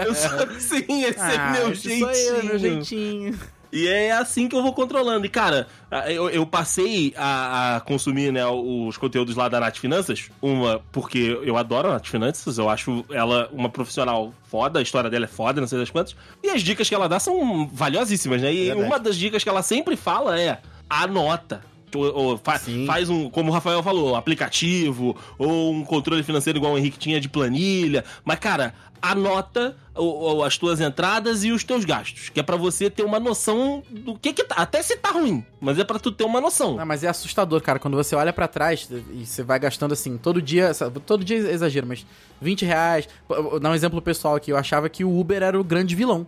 Eu 0.05 0.13
sou 0.13 0.39
assim, 0.43 1.03
esse 1.05 1.19
ah, 1.19 1.31
é 1.55 1.59
meu 1.59 1.71
esse 1.71 1.83
jeitinho. 1.87 2.13
Sou 2.15 2.35
eu, 2.37 2.43
meu 2.45 2.59
jeitinho. 2.59 3.39
E 3.71 3.87
é 3.87 4.11
assim 4.11 4.47
que 4.49 4.55
eu 4.55 4.63
vou 4.63 4.73
controlando. 4.73 5.25
E, 5.25 5.29
cara, 5.29 5.67
eu, 6.07 6.27
eu 6.29 6.45
passei 6.45 7.13
a, 7.15 7.75
a 7.75 7.79
consumir 7.81 8.31
né, 8.33 8.43
os 8.47 8.97
conteúdos 8.97 9.35
lá 9.35 9.47
da 9.47 9.59
Nath 9.59 9.77
Finanças. 9.77 10.29
Uma, 10.41 10.81
porque 10.91 11.37
eu 11.43 11.55
adoro 11.55 11.89
a 11.89 11.93
Nath 11.93 12.07
Finanças, 12.07 12.57
eu 12.57 12.67
acho 12.67 13.05
ela 13.11 13.47
uma 13.53 13.69
profissional 13.69 14.33
foda, 14.49 14.79
a 14.79 14.81
história 14.81 15.09
dela 15.09 15.25
é 15.25 15.27
foda, 15.27 15.61
não 15.61 15.67
sei 15.67 15.77
das 15.77 15.89
quantas. 15.91 16.15
E 16.43 16.49
as 16.49 16.63
dicas 16.63 16.89
que 16.89 16.95
ela 16.95 17.07
dá 17.07 17.19
são 17.19 17.67
valiosíssimas, 17.71 18.41
né? 18.41 18.51
E 18.51 18.71
uma 18.73 18.97
das 18.99 19.15
dicas 19.15 19.43
que 19.43 19.49
ela 19.49 19.61
sempre 19.61 19.95
fala 19.95 20.39
é 20.39 20.59
anota. 20.89 21.61
Ou, 21.95 22.15
ou 22.15 22.37
fa- 22.37 22.59
Sim. 22.59 22.85
faz 22.85 23.09
um, 23.09 23.29
como 23.31 23.49
o 23.49 23.53
Rafael 23.53 23.81
falou, 23.81 24.15
aplicativo, 24.15 25.15
ou 25.39 25.71
um 25.73 25.83
controle 25.83 26.21
financeiro 26.21 26.59
igual 26.59 26.73
o 26.73 26.77
Henrique 26.77 26.99
tinha 26.99 27.19
de 27.19 27.27
planilha. 27.27 28.03
Mas, 28.23 28.37
cara, 28.39 28.75
anota 29.01 29.75
as 30.45 30.57
tuas 30.57 30.79
entradas 30.79 31.43
e 31.43 31.51
os 31.51 31.63
teus 31.63 31.85
gastos. 31.85 32.29
Que 32.29 32.39
é 32.39 32.43
pra 32.43 32.55
você 32.55 32.89
ter 32.89 33.03
uma 33.03 33.19
noção 33.19 33.83
do 33.89 34.15
que 34.17 34.33
que 34.33 34.43
tá. 34.43 34.55
Até 34.55 34.81
se 34.81 34.97
tá 34.97 35.11
ruim, 35.11 35.45
mas 35.59 35.77
é 35.79 35.83
pra 35.83 35.99
tu 35.99 36.11
ter 36.11 36.23
uma 36.23 36.41
noção. 36.41 36.79
Ah, 36.79 36.85
mas 36.85 37.03
é 37.03 37.07
assustador, 37.07 37.61
cara, 37.61 37.79
quando 37.79 37.95
você 37.95 38.15
olha 38.15 38.33
pra 38.33 38.47
trás 38.47 38.89
e 39.11 39.25
você 39.25 39.43
vai 39.43 39.59
gastando 39.59 39.93
assim, 39.93 40.17
todo 40.17 40.41
dia, 40.41 40.71
todo 41.05 41.23
dia 41.23 41.37
é 41.37 41.51
exagero, 41.51 41.87
mas 41.87 42.05
20 42.41 42.65
reais. 42.65 43.07
Vou 43.27 43.59
dar 43.59 43.71
um 43.71 43.75
exemplo 43.75 44.01
pessoal 44.01 44.35
aqui, 44.35 44.51
eu 44.51 44.57
achava 44.57 44.89
que 44.89 45.03
o 45.03 45.19
Uber 45.19 45.41
era 45.41 45.59
o 45.59 45.63
grande 45.63 45.95
vilão. 45.95 46.25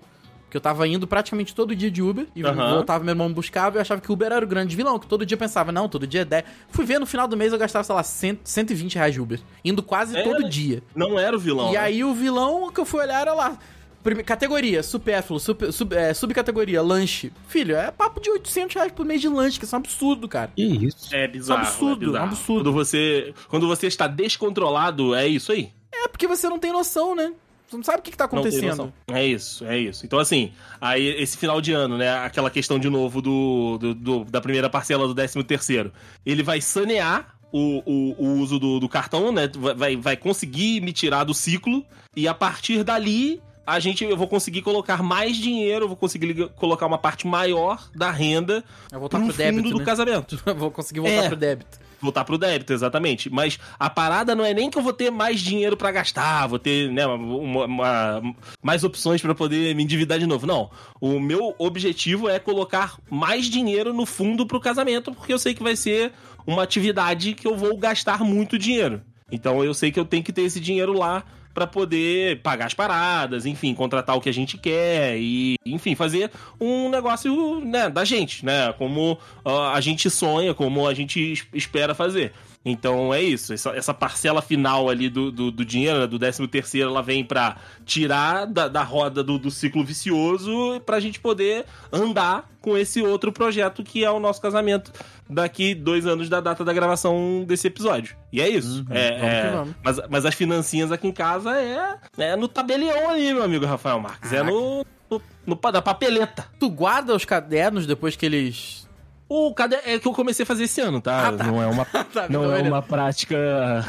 Porque 0.52 0.58
eu 0.58 0.62
tava 0.62 0.86
indo 0.86 1.08
praticamente 1.08 1.56
todo 1.56 1.74
dia 1.74 1.90
de 1.90 2.02
Uber 2.02 2.28
e 2.36 2.44
Aham. 2.44 2.74
voltava, 2.74 3.06
meu 3.06 3.14
irmão 3.14 3.30
me 3.30 3.34
buscava 3.34 3.78
e 3.78 3.78
eu 3.78 3.82
achava 3.82 4.02
que 4.02 4.10
o 4.12 4.14
Uber 4.14 4.34
era 4.34 4.44
o 4.44 4.48
grande 4.48 4.76
vilão, 4.76 5.00
que 5.00 5.08
todo 5.08 5.26
dia 5.26 5.36
eu 5.36 5.40
pensava, 5.40 5.72
não, 5.72 5.88
todo 5.88 6.06
dia 6.06 6.24
é 6.24 6.26
10. 6.26 6.44
Fui 6.68 6.84
ver 6.84 7.00
no 7.00 7.06
final 7.06 7.26
do 7.26 7.38
mês 7.38 7.54
eu 7.54 7.58
gastava, 7.58 7.86
sei 7.86 7.96
lá, 7.96 8.04
100, 8.04 8.40
120 8.44 8.96
reais 8.96 9.14
de 9.14 9.22
Uber. 9.22 9.40
Indo 9.64 9.82
quase 9.82 10.14
É, 10.18 10.22
todo 10.22 10.50
dia. 10.50 10.84
Não 10.94 11.18
era 11.18 11.34
o 11.34 11.40
vilão. 11.40 11.70
E 11.70 11.74
né? 11.76 11.78
aí 11.80 12.04
o 12.04 12.14
vilão 12.14 12.70
que 12.70 12.82
eu 12.82 12.86
fui 12.86 13.00
olhar 13.00 13.22
era 13.22 13.34
lá. 13.34 13.58
Prime- 14.04 14.24
categoria, 14.24 14.84
supérfluo, 14.84 15.40
sub, 15.40 15.72
sub- 15.72 15.94
é, 15.94 16.14
subcategoria, 16.14 16.82
lanche. 16.82 17.32
Filho, 17.48 17.74
é 17.78 17.90
papo 17.90 18.20
de 18.20 18.30
800 18.30 18.76
reais 18.76 18.92
por 18.92 19.06
mês 19.06 19.22
de 19.22 19.30
lanche, 19.30 19.58
que 19.58 19.64
isso 19.64 19.74
é 19.74 19.78
um 19.78 19.80
absurdo, 19.80 20.28
cara. 20.28 20.52
Que 20.54 20.64
isso? 20.64 21.16
É 21.16 21.30
bizarro. 21.30 21.62
absurdo, 21.62 22.04
é 22.04 22.08
bizarro. 22.08 22.26
um 22.26 22.28
absurdo. 22.28 22.64
Quando 22.64 22.74
você, 22.74 23.34
quando 23.48 23.68
você 23.70 23.88
está 23.88 24.06
descontrolado, 24.08 25.16
é 25.16 25.28
isso 25.28 25.52
aí. 25.54 25.72
É 25.94 26.10
porque 26.10 26.28
você 26.28 26.50
não 26.50 26.60
tem 26.60 26.74
noção, 26.74 27.16
né? 27.16 27.32
Você 27.72 27.78
não 27.78 27.84
sabe 27.84 28.00
o 28.00 28.02
que, 28.02 28.12
que 28.12 28.18
tá 28.18 28.26
acontecendo. 28.26 28.92
É 29.08 29.26
isso, 29.26 29.64
é 29.66 29.78
isso. 29.80 30.06
Então, 30.06 30.20
assim, 30.20 30.52
aí 30.82 31.08
esse 31.22 31.38
final 31.38 31.62
de 31.62 31.72
ano, 31.72 31.98
né? 31.98 32.12
Aquela 32.18 32.50
questão 32.52 32.78
de 32.78 32.90
novo 32.90 33.22
do, 33.22 33.78
do- 33.80 33.96
do- 33.96 34.24
da 34.26 34.42
primeira 34.42 34.70
parcela 34.70 35.08
do 35.08 35.16
13 35.16 35.42
terceiro. 35.46 35.94
Ele 36.26 36.44
vai 36.44 36.60
sanear 36.60 37.34
o, 37.50 37.82
o, 37.86 38.26
o 38.26 38.40
uso 38.42 38.60
do, 38.60 38.78
do 38.80 38.90
cartão, 38.90 39.32
né? 39.32 39.50
Vai, 39.78 39.96
vai 39.96 40.18
conseguir 40.18 40.82
me 40.82 40.92
tirar 40.92 41.24
do 41.24 41.34
ciclo. 41.34 41.86
E 42.14 42.28
a 42.28 42.34
partir 42.34 42.84
dali, 42.84 43.42
a 43.66 43.80
gente, 43.80 44.04
eu 44.04 44.18
vou 44.18 44.28
conseguir 44.28 44.62
colocar 44.64 45.02
mais 45.02 45.38
dinheiro, 45.38 45.86
eu 45.86 45.88
vou 45.88 45.96
conseguir 45.98 46.50
colocar 46.58 46.86
uma 46.86 46.98
parte 46.98 47.26
maior 47.26 47.90
da 47.96 48.12
renda 48.12 48.64
Eu 48.92 49.00
vou 49.00 49.02
voltar 49.02 49.18
pro 49.20 49.28
pro 49.28 49.36
fundo 49.36 49.44
débito, 49.46 49.70
do 49.70 49.80
né? 49.80 49.86
casamento. 49.86 50.42
Eu 50.46 50.56
vou 50.56 50.72
conseguir 50.72 51.00
voltar 51.00 51.24
É. 51.24 51.28
pro 51.30 51.38
débito. 51.38 51.80
Voltar 52.02 52.24
pro 52.26 52.38
débito, 52.38 52.74
exatamente. 52.74 53.30
Mas 53.30 53.60
a 53.80 53.90
parada 53.90 54.34
não 54.36 54.44
é 54.46 54.54
nem 54.54 54.70
que 54.70 54.78
eu 54.78 54.82
vou 54.84 54.94
ter 54.94 55.10
mais 55.12 55.40
dinheiro 55.40 55.78
pra 55.78 55.92
gastar, 55.92 56.48
vou 56.48 56.60
ter 56.60 56.90
né, 56.92 57.06
uma- 57.06 57.66
uma- 57.66 58.36
mais 58.64 58.84
opções 58.84 59.22
pra 59.22 59.36
poder 59.36 59.76
me 59.76 59.84
endividar 59.84 60.20
de 60.20 60.26
novo. 60.26 60.46
Não. 60.48 60.70
O 61.00 61.20
meu 61.20 61.56
objetivo 61.58 62.28
é 62.30 62.40
colocar 62.40 62.98
mais 63.10 63.46
dinheiro 63.46 63.94
no 63.94 64.06
fundo 64.06 64.46
pro 64.46 64.60
casamento, 64.60 65.14
porque 65.14 65.34
eu 65.34 65.40
sei 65.40 65.54
que 65.54 65.64
vai 65.64 65.76
ser 65.76 66.12
uma 66.46 66.64
atividade 66.64 67.34
que 67.34 67.48
eu 67.48 67.56
vou 67.56 67.78
gastar 67.78 68.24
muito 68.24 68.58
dinheiro. 68.58 69.02
Então 69.32 69.64
eu 69.64 69.74
sei 69.74 69.92
que 69.92 70.00
eu 70.00 70.06
tenho 70.06 70.24
que 70.24 70.34
ter 70.34 70.42
esse 70.42 70.60
dinheiro 70.60 70.92
lá 70.94 71.24
pra 71.54 71.68
poder 71.68 72.42
pagar 72.42 72.66
as 72.68 72.74
paradas, 72.74 73.46
enfim, 73.46 73.74
contratar 73.74 74.16
o 74.16 74.22
que 74.22 74.30
a 74.30 74.34
gente 74.34 74.58
quer 74.58 75.18
e, 75.18 75.56
enfim, 75.66 75.96
fazer 75.96 76.32
um 76.60 76.90
negócio, 76.90 77.60
né, 77.66 77.90
da 77.90 78.06
gente, 78.06 78.46
né, 78.46 78.74
como 78.78 79.18
ó, 79.44 79.70
a 79.74 79.82
gente 79.82 80.10
sonha, 80.10 80.54
como 80.54 80.88
a 80.88 80.94
gente 80.94 81.34
es- 81.34 81.46
espera 81.54 81.94
fazer. 81.96 82.32
Então 82.64 83.12
é 83.12 83.20
isso, 83.22 83.54
essa, 83.54 83.72
essa 83.72 83.92
parcela 83.94 84.40
final 84.40 84.88
ali 84.88 85.10
do, 85.10 85.32
do, 85.32 85.50
do 85.52 85.66
dinheiro, 85.66 86.00
né, 86.00 86.06
do 86.06 86.20
13 86.20 86.48
terceiro, 86.48 86.90
ela 86.92 87.02
vem 87.02 87.24
pra 87.26 87.56
tirar 87.86 88.46
da, 88.46 88.68
da 88.68 88.84
roda 88.84 89.24
do, 89.24 89.40
do 89.40 89.50
ciclo 89.50 89.84
vicioso 89.84 90.80
pra 90.86 91.00
gente 91.00 91.20
poder 91.20 91.66
andar 91.92 92.48
com 92.62 92.78
esse 92.78 93.02
outro 93.02 93.32
projeto 93.32 93.84
que 93.84 94.04
é 94.06 94.12
o 94.12 94.20
nosso 94.20 94.40
casamento 94.40 94.92
daqui 95.28 95.74
dois 95.74 96.06
anos 96.06 96.30
da 96.30 96.40
data 96.40 96.64
da 96.64 96.72
gravação 96.72 97.44
desse 97.48 97.66
episódio. 97.66 98.16
E 98.32 98.40
é 98.40 98.48
isso. 98.48 98.86
É, 98.92 99.10
vamos 99.18 99.24
é- 99.34 99.52
vamos. 99.52 99.76
Mas, 99.84 100.00
mas 100.10 100.26
as 100.28 100.36
financinhas 100.36 100.92
aqui 100.92 101.08
em 101.08 101.12
casa 101.12 101.58
é, 101.60 101.98
é 102.18 102.36
no 102.36 102.48
tabelião 102.48 103.10
ali, 103.10 103.34
meu 103.34 103.42
amigo 103.44 103.66
Rafael 103.66 104.00
Marques. 104.00 104.32
É 104.34 104.44
no, 104.44 104.86
no, 105.10 105.22
no 105.48 105.56
pa- 105.56 105.72
da 105.72 105.82
papeleta. 105.82 106.46
Tu 106.60 106.70
guarda 106.70 107.16
os 107.16 107.26
cadernos 107.26 107.88
depois 107.88 108.16
que 108.16 108.24
eles. 108.26 108.88
O 109.34 109.54
cadê 109.54 109.78
é 109.86 109.98
que 109.98 110.06
eu 110.08 110.12
comecei 110.12 110.44
a 110.44 110.46
fazer 110.46 110.66
esse 110.66 110.82
ano, 110.82 111.00
tá? 111.00 111.30
Ah, 111.30 111.32
tá. 111.32 111.44
Não 111.46 111.62
é 111.64 111.66
uma, 111.68 111.86
Tá, 112.14 112.28
não 112.30 112.54
é 112.54 112.60
ele- 112.60 112.68
uma 112.70 112.82
prática. 112.82 113.36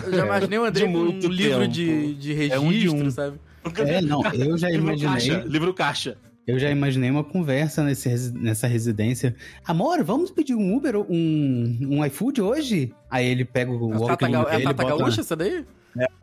Eu 0.05 0.13
já 0.15 0.25
imaginei 0.27 0.59
o 0.59 0.65
André 0.65 0.87
de 0.87 0.93
com 0.93 0.99
um 0.99 1.05
muito 1.05 1.29
livro 1.29 1.59
tempo. 1.61 1.73
de, 1.73 2.15
de 2.15 2.33
registro, 2.33 2.57
É 2.63 2.65
um 2.65 2.71
de 2.73 2.89
um. 2.89 3.11
sabe? 3.11 3.41
É, 3.79 4.01
não, 4.01 4.23
eu 4.35 4.57
já 4.57 4.69
Livro 4.71 4.87
imaginei. 4.89 5.13
caixa. 5.15 5.45
Livro 5.49 5.75
caixa. 5.75 6.17
Eu 6.47 6.59
já 6.59 6.71
imaginei 6.71 7.11
uma 7.11 7.25
conversa 7.25 7.83
nesse, 7.83 8.33
nessa 8.33 8.67
residência. 8.69 9.35
Amor, 9.65 10.03
vamos 10.05 10.31
pedir 10.31 10.55
um 10.55 10.77
Uber, 10.77 10.97
um, 10.99 11.79
um 11.89 12.05
iFood 12.07 12.41
hoje? 12.41 12.93
Aí 13.11 13.27
ele 13.27 13.45
pega 13.45 13.71
o 13.73 13.95
É 14.05 14.07
Tata, 14.09 14.29
Ga- 14.29 14.39
é 14.39 14.41
a 14.41 14.45
dele, 14.51 14.65
Tata 14.65 14.85
Gaúcha 14.85 15.17
na- 15.17 15.23
essa 15.23 15.37
daí? 15.37 15.65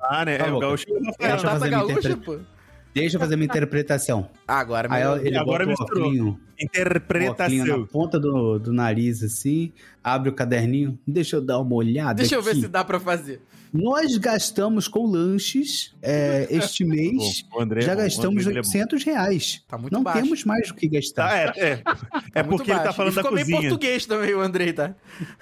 Ah, 0.01 0.25
né? 0.25 0.37
Tá 0.37 0.47
é 0.47 0.51
o 0.51 0.59
gaúcho. 0.59 0.85
É 1.19 1.31
a 1.31 1.37
Tata 1.37 1.67
Gaúcha, 1.67 2.17
pô. 2.17 2.37
Deixa 2.93 3.15
eu 3.17 3.19
fazer 3.19 3.35
minha 3.35 3.45
interpretação. 3.45 4.29
Ah, 4.47 4.59
agora 4.59 4.87
Aí 4.91 5.27
ele 5.27 5.37
Agora 5.37 5.65
misturou. 5.65 6.03
óculinho, 6.03 6.25
o 6.25 6.29
óculinho 6.29 6.49
na 6.57 6.63
Interpretação. 6.63 7.85
ponta 7.87 8.19
do, 8.19 8.57
do 8.59 8.73
nariz, 8.73 9.23
assim, 9.23 9.71
abre 10.03 10.29
o 10.29 10.33
caderninho. 10.33 10.97
Deixa 11.07 11.35
eu 11.37 11.41
dar 11.41 11.59
uma 11.59 11.75
olhada 11.75 12.15
Deixa 12.15 12.35
eu 12.35 12.41
ver 12.41 12.51
aqui. 12.51 12.61
se 12.61 12.67
dá 12.67 12.83
pra 12.83 12.99
fazer. 12.99 13.41
Nós 13.71 14.17
gastamos 14.17 14.87
com 14.87 15.05
lanches 15.05 15.93
é, 16.01 16.47
este 16.51 16.83
mês. 16.83 17.45
O 17.53 17.61
André 17.61 17.81
é 17.81 17.83
já 17.83 17.93
bom, 17.93 17.99
o 17.99 18.03
gastamos 18.03 18.47
André 18.47 18.59
é 18.59 18.61
bom. 18.63 18.67
800 18.69 19.03
reais. 19.03 19.63
Tá 19.67 19.77
muito 19.77 19.93
Não 19.93 20.01
baixo. 20.03 20.21
temos 20.23 20.43
mais 20.43 20.69
o 20.71 20.73
que 20.75 20.87
gastar. 20.87 21.29
Tá, 21.29 21.37
é, 21.59 21.69
é. 21.69 21.83
É 22.35 22.43
Muito 22.43 22.57
porque 22.57 22.71
ele 22.71 22.79
tá 22.81 22.93
falando 22.93 23.13
e 23.13 23.15
da 23.15 23.21
ficou 23.23 23.35
meio 23.35 23.45
cozinha. 23.47 23.69
português 23.69 24.05
também 24.05 24.33
o 24.35 24.39
Andrei, 24.41 24.71
tá? 24.71 24.93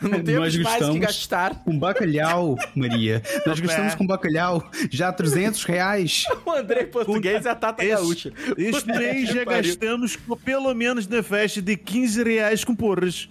Não 0.01 0.23
temos 0.23 0.55
Nós 0.55 0.55
mais 0.55 0.55
o 0.55 0.57
que 0.57 0.63
gastamos. 0.63 0.99
gastar. 0.99 1.63
Com 1.63 1.77
bacalhau, 1.77 2.55
Maria. 2.75 3.21
Nós 3.45 3.59
gastamos 3.59 3.95
com 3.95 4.07
bacalhau 4.07 4.69
já 4.89 5.11
300 5.11 5.63
reais. 5.65 6.23
O 6.45 6.51
Andrei 6.51 6.85
português 6.85 7.45
e 7.45 7.49
a 7.49 7.55
Tata 7.55 7.83
Esse- 7.83 7.93
Gaúcha. 7.95 8.33
Mês 8.57 8.81
que 8.83 9.25
já 9.25 9.43
pariu. 9.45 9.63
gastamos 9.69 10.15
com 10.15 10.37
pelo 10.37 10.73
menos 10.73 11.07
na 11.07 11.21
festa 11.21 11.61
de 11.61 11.75
15 11.75 12.23
reais 12.23 12.63
com 12.63 12.73
porras. 12.75 13.27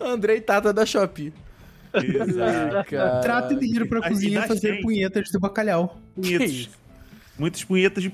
Andrei 0.00 0.36
e 0.36 0.40
Tata 0.40 0.72
da 0.72 0.86
Shopee. 0.86 1.32
Exato. 1.94 2.90
Cara. 2.90 3.20
Trata 3.20 3.54
de 3.54 3.66
ir 3.66 3.88
pra 3.88 4.00
cozinha 4.08 4.42
fazer 4.42 4.74
gente. 4.74 4.82
punhetas 4.82 5.28
de 5.30 5.38
bacalhau. 5.38 6.00
Punhetas. 6.14 6.68
Muitas 7.38 7.64
punhetas 7.64 8.02
de. 8.02 8.12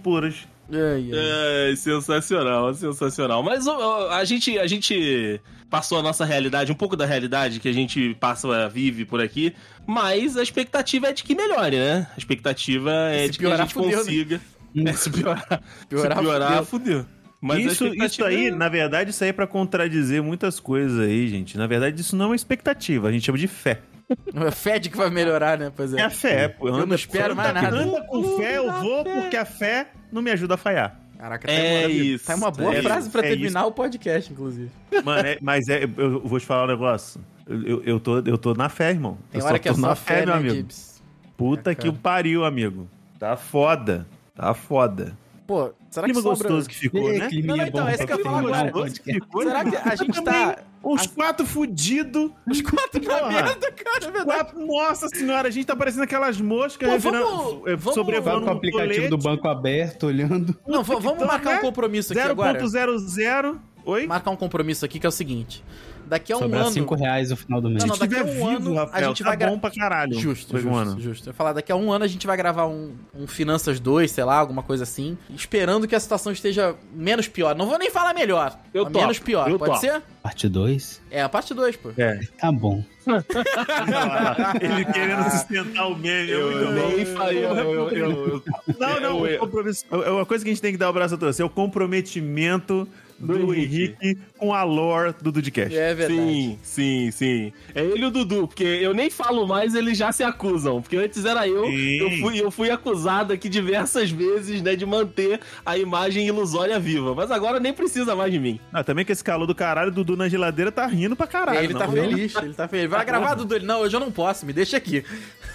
Ai, 0.73 1.11
ai. 1.13 1.73
É, 1.73 1.77
sensacional, 1.77 2.75
sensacional. 2.75 3.43
Mas 3.43 3.67
ó, 3.67 4.11
a 4.11 4.25
gente, 4.25 4.59
a 4.59 4.67
gente 4.67 5.41
passou 5.71 5.99
a 5.99 6.03
nossa 6.03 6.25
realidade, 6.25 6.73
um 6.73 6.77
pouco 6.77 6.97
da 6.97 7.07
realidade 7.07 7.61
que 7.61 7.69
a 7.69 7.73
gente 7.73 8.15
passa, 8.21 8.69
vive 8.69 9.05
por 9.05 9.21
aqui, 9.21 9.53
mas 9.87 10.37
a 10.37 10.43
expectativa 10.43 11.09
é 11.09 11.13
de 11.13 11.23
que 11.25 11.35
melhore, 11.35 11.77
né? 11.77 12.07
A 12.15 12.19
expectativa 12.19 12.93
é 13.11 13.27
Se 13.27 13.33
de 13.33 13.39
que 13.39 13.47
a 13.47 13.49
piorar, 13.49 13.67
gente 13.67 13.75
fudeu, 13.75 13.91
né? 13.91 13.97
consiga. 13.99 14.41
É, 14.77 14.93
se 14.95 15.11
piorar, 15.11 15.63
Piorar, 15.89 16.17
se 16.17 16.23
piorar 16.23 16.65
fudeu. 16.65 16.65
fudeu. 16.67 17.07
Mas 17.47 17.65
isso, 17.73 17.87
isso 17.95 18.25
aí, 18.25 18.49
é- 18.49 18.51
na 18.51 18.69
verdade, 18.69 19.11
isso 19.11 19.23
aí 19.25 19.31
é 19.31 19.33
pra 19.33 19.47
contradizer 19.47 20.23
muitas 20.23 20.59
coisas 20.61 20.99
aí, 21.01 21.29
gente. 21.29 21.57
Na 21.57 21.67
verdade, 21.67 22.01
isso 22.01 22.15
não 22.17 22.27
é 22.27 22.29
uma 22.29 22.37
expectativa, 22.37 23.09
a 23.09 23.13
gente 23.13 23.25
chama 23.25 23.39
de 23.39 23.49
fé. 23.49 23.81
É 24.37 24.51
Fed 24.53 24.89
que 24.89 24.97
vai 24.97 25.11
melhorar, 25.11 25.59
né? 25.59 25.73
Pois 25.75 25.93
É 25.93 26.01
é. 26.01 26.03
a 26.05 26.11
fé, 26.11 26.47
pô. 26.47 26.69
Eu 26.69 26.87
não 26.87 26.95
espero 26.95 27.35
mais 27.35 27.51
anda- 27.51 27.63
nada. 27.63 27.77
Anda 27.77 28.03
com 28.03 28.37
fé, 28.37 28.57
eu 28.59 28.71
vou, 28.73 29.03
porque 29.05 29.37
a 29.37 29.45
fé 29.45 29.89
não 30.13 30.23
me 30.23 30.31
ajuda 30.31 30.55
a 30.55 30.57
falhar. 30.57 31.01
Caraca, 31.19 31.49
tá 31.49 31.53
É 31.53 31.87
uma, 31.87 31.91
isso, 31.91 32.27
Tá 32.27 32.35
uma 32.37 32.51
boa 32.53 32.75
é 32.77 32.83
frase 32.83 33.01
isso, 33.09 33.11
pra 33.11 33.27
é 33.27 33.31
terminar 33.31 33.67
o 33.67 33.73
podcast, 33.73 34.33
inclusive. 34.33 34.71
Mano, 35.03 35.27
é- 35.27 35.39
mas 35.41 35.69
é, 35.69 35.83
eu 35.97 36.21
vou 36.21 36.39
te 36.39 36.47
falar 36.47 36.65
um 36.65 36.69
negócio. 36.69 37.21
Eu, 37.49 37.63
eu, 37.63 37.83
eu 37.85 38.01
tô, 38.01 38.19
eu 38.19 38.39
tô 38.39 38.55
na 38.55 38.69
fé, 38.69 38.91
irmão. 38.91 39.19
Tem 39.33 39.41
eu 39.41 39.45
hora 39.47 39.57
só 39.57 39.59
que 39.63 39.69
é 39.71 39.77
na 39.77 39.95
fé, 39.97 40.19
meu 40.19 40.27
né, 40.27 40.33
amigo. 40.35 40.55
Gibbs? 40.55 41.03
Puta 41.37 41.73
É, 41.73 41.75
que 41.75 41.89
o 41.89 41.93
pariu, 41.93 42.45
amigo. 42.45 42.89
Tá 43.19 43.37
foda. 43.37 44.07
Tá 44.37 44.53
foda. 44.55 45.17
Pô, 45.47 45.73
será 45.91 46.07
que 46.07 46.13
Clima 46.13 46.23
sobra... 46.23 46.49
gostoso 46.49 46.69
que 46.69 46.75
ficou, 46.75 47.09
né? 47.13 47.29
climinha 47.29 47.57
Não, 47.57 47.67
então, 47.67 47.89
é 47.89 47.95
isso 47.95 48.07
que 48.07 48.13
eu 48.13 48.19
ia 48.19 48.25
falar 48.25 48.39
agora. 48.41 48.73
podcast. 48.73 49.13
Ficou, 49.13 49.43
Será 49.43 49.65
que 49.65 49.77
a 49.77 49.95
gente 49.95 50.23
tá... 50.25 50.59
Os 50.83 51.07
quatro 51.07 51.45
fudidos. 51.47 52.31
Os 52.49 52.61
quatro 52.61 53.03
na 53.03 53.15
Porra. 53.19 53.33
merda, 53.33 53.73
cara, 53.73 54.05
é 54.07 54.11
verdade. 54.11 54.25
Quatro, 54.25 54.67
nossa 54.67 55.09
senhora, 55.09 55.49
a 55.49 55.51
gente 55.51 55.67
tá 55.67 55.75
parecendo 55.75 56.05
aquelas 56.05 56.41
moscas 56.41 57.03
Pô, 57.03 57.11
vamos- 57.11 57.23
eh, 57.67 57.77
vamos- 57.77 57.85
Vai 57.85 57.95
sobrevoando 57.95 58.41
com 58.47 58.53
o 58.53 58.57
aplicativo 58.57 58.93
colete. 58.95 59.09
do 59.09 59.19
banco 59.19 59.49
aberto, 59.49 60.07
olhando. 60.07 60.57
Não, 60.67 60.85
vamos 60.85 61.05
Então, 61.05 61.27
marcar 61.27 61.55
né? 61.55 61.59
um 61.59 61.61
compromisso 61.63 62.13
aqui 62.13 62.21
agora. 62.23 62.61
0.00. 62.63 63.59
Oi? 63.85 64.07
Marcar 64.07 64.31
um 64.31 64.37
compromisso 64.37 64.85
aqui 64.85 64.99
que 65.01 65.07
é 65.07 65.09
o 65.09 65.13
seguinte. 65.13 65.65
Daqui 66.09 66.33
a 66.33 66.37
um 66.37 66.41
Sobrar 66.41 66.63
ano... 66.63 66.71
5 66.71 66.95
reais 66.95 67.31
no 67.31 67.37
final 67.37 67.61
do 67.61 67.69
mês. 67.69 67.81
Não, 67.83 67.89
não, 67.89 67.95
Se 67.97 68.01
daqui 68.01 68.15
a 68.15 68.19
tiver 68.25 68.31
um 68.31 68.35
vivo, 68.57 68.69
ano, 68.71 68.79
a 68.79 68.85
Rafael, 68.85 69.09
gente 69.09 69.25
tá 69.25 69.35
vai 69.35 69.49
bom 69.49 69.59
pra 69.59 69.71
caralho. 69.71 70.15
Justo, 70.19 70.51
Foi 70.53 70.61
um 70.61 70.63
justo, 70.63 70.77
ano. 70.79 71.01
justo. 71.01 71.27
Eu 71.29 71.31
ia 71.31 71.35
falar, 71.35 71.53
daqui 71.53 71.73
a 71.73 71.77
um 71.77 71.93
ano 71.93 72.05
a 72.05 72.09
gente 72.09 72.27
vai 72.27 72.37
gravar 72.37 72.67
um, 72.67 72.95
um 73.15 73.27
Finanças 73.27 73.81
2, 73.81 74.11
sei 74.11 74.25
lá, 74.25 74.37
alguma 74.37 74.63
coisa 74.63 74.85
assim, 74.85 75.19
esperando 75.35 75.89
que 75.89 75.95
a 75.95 76.01
situação 76.01 76.33
esteja 76.33 76.75
menos 76.95 77.27
pior. 77.29 77.55
Não 77.57 77.67
vou 77.67 77.79
nem 77.79 77.91
falar 77.91 78.15
melhor, 78.15 78.57
Eu 78.73 78.85
topo, 78.85 78.99
menos 79.01 79.19
pior. 79.19 79.51
eu 79.51 79.59
Pode 79.59 79.73
topo. 79.73 79.81
ser? 79.81 80.01
Parte 80.23 80.49
2? 80.49 81.03
É, 81.11 81.23
a 81.23 81.29
parte 81.29 81.53
2, 81.55 81.77
pô. 81.77 81.91
É. 81.97 82.21
Tá 82.41 82.51
bom. 82.53 82.83
Ele 84.61 84.85
querendo 84.87 85.31
sustentar 85.31 85.87
o 85.87 85.97
meme. 85.97 86.33
é 86.33 86.39
muito 86.43 86.65
bom. 86.67 86.97
nem 86.97 87.07
falei. 87.07 87.45
Eu, 87.45 87.55
eu, 87.55 87.91
eu, 87.91 88.11
eu- 88.11 88.43
Não, 88.79 89.01
não, 89.01 89.27
eu- 89.27 89.37
o 89.37 89.41
compromisso. 89.41 89.85
É 89.91 90.11
uma 90.11 90.27
coisa 90.27 90.45
que 90.45 90.51
a 90.51 90.53
gente 90.53 90.63
tem 90.63 90.73
que 90.73 90.79
dar 90.79 90.91
o 90.91 90.93
braço 90.93 91.15
a 91.15 91.19
torcer: 91.19 91.43
é 91.43 91.47
o 91.47 91.51
comprometimento 91.51 92.89
do, 93.19 93.39
Do 93.39 93.55
Henrique. 93.55 94.19
com 94.39 94.53
a 94.53 94.63
lore 94.63 95.15
do 95.23 95.33
Dudcast. 95.33 95.77
É 95.77 95.95
verdade. 95.95 96.21
Sim, 96.21 96.59
sim, 96.63 97.11
sim. 97.11 97.53
É 97.75 97.83
ele 97.83 98.03
e 98.03 98.05
o 98.05 98.11
Dudu, 98.11 98.47
porque 98.47 98.65
eu 98.65 98.93
nem 98.93 99.09
falo 99.11 99.47
mais, 99.47 99.75
eles 99.75 99.97
já 99.97 100.13
se 100.13 100.23
acusam. 100.23 100.83
Porque 100.83 100.97
antes 100.97 101.25
era 101.25 101.49
eu, 101.49 101.67
Sim. 101.67 101.97
eu 101.99 102.11
fui, 102.21 102.41
eu 102.41 102.51
fui 102.51 102.71
acusado 102.71 103.33
aqui 103.33 103.49
diversas 103.49 104.11
vezes, 104.11 104.61
né, 104.63 104.77
de 104.77 104.85
manter 104.85 105.41
a 105.65 105.79
imagem 105.79 106.27
ilusória 106.27 106.79
viva. 106.79 107.15
Mas 107.15 107.31
agora 107.31 107.59
nem 107.59 107.73
precisa 107.73 108.15
mais 108.15 108.33
de 108.33 108.39
mim. 108.39 108.61
Ah, 108.73 108.85
também 108.85 109.05
que 109.05 109.13
esse 109.13 109.25
calor 109.25 109.47
do 109.47 109.55
caralho, 109.55 109.89
o 109.91 109.95
Dudu 109.95 110.17
na 110.17 110.29
geladeira 110.29 110.71
tá 110.71 110.87
rindo 110.87 111.17
pra 111.17 111.27
caralho. 111.27 111.61
ele 111.61 111.73
tá 111.75 111.87
não, 111.87 111.93
feliz, 111.93 112.35
ele 112.37 112.55
tá 112.55 112.69
feliz. 112.69 112.91
Vai 112.91 113.05
gravar, 113.05 113.35
Dudu? 113.35 113.57
Ele, 113.57 113.65
não, 113.67 113.81
hoje 113.81 113.97
eu 113.97 114.01
não 114.01 114.13
posso, 114.13 114.45
me 114.45 114.53
deixa 114.53 114.77
aqui. 114.77 115.05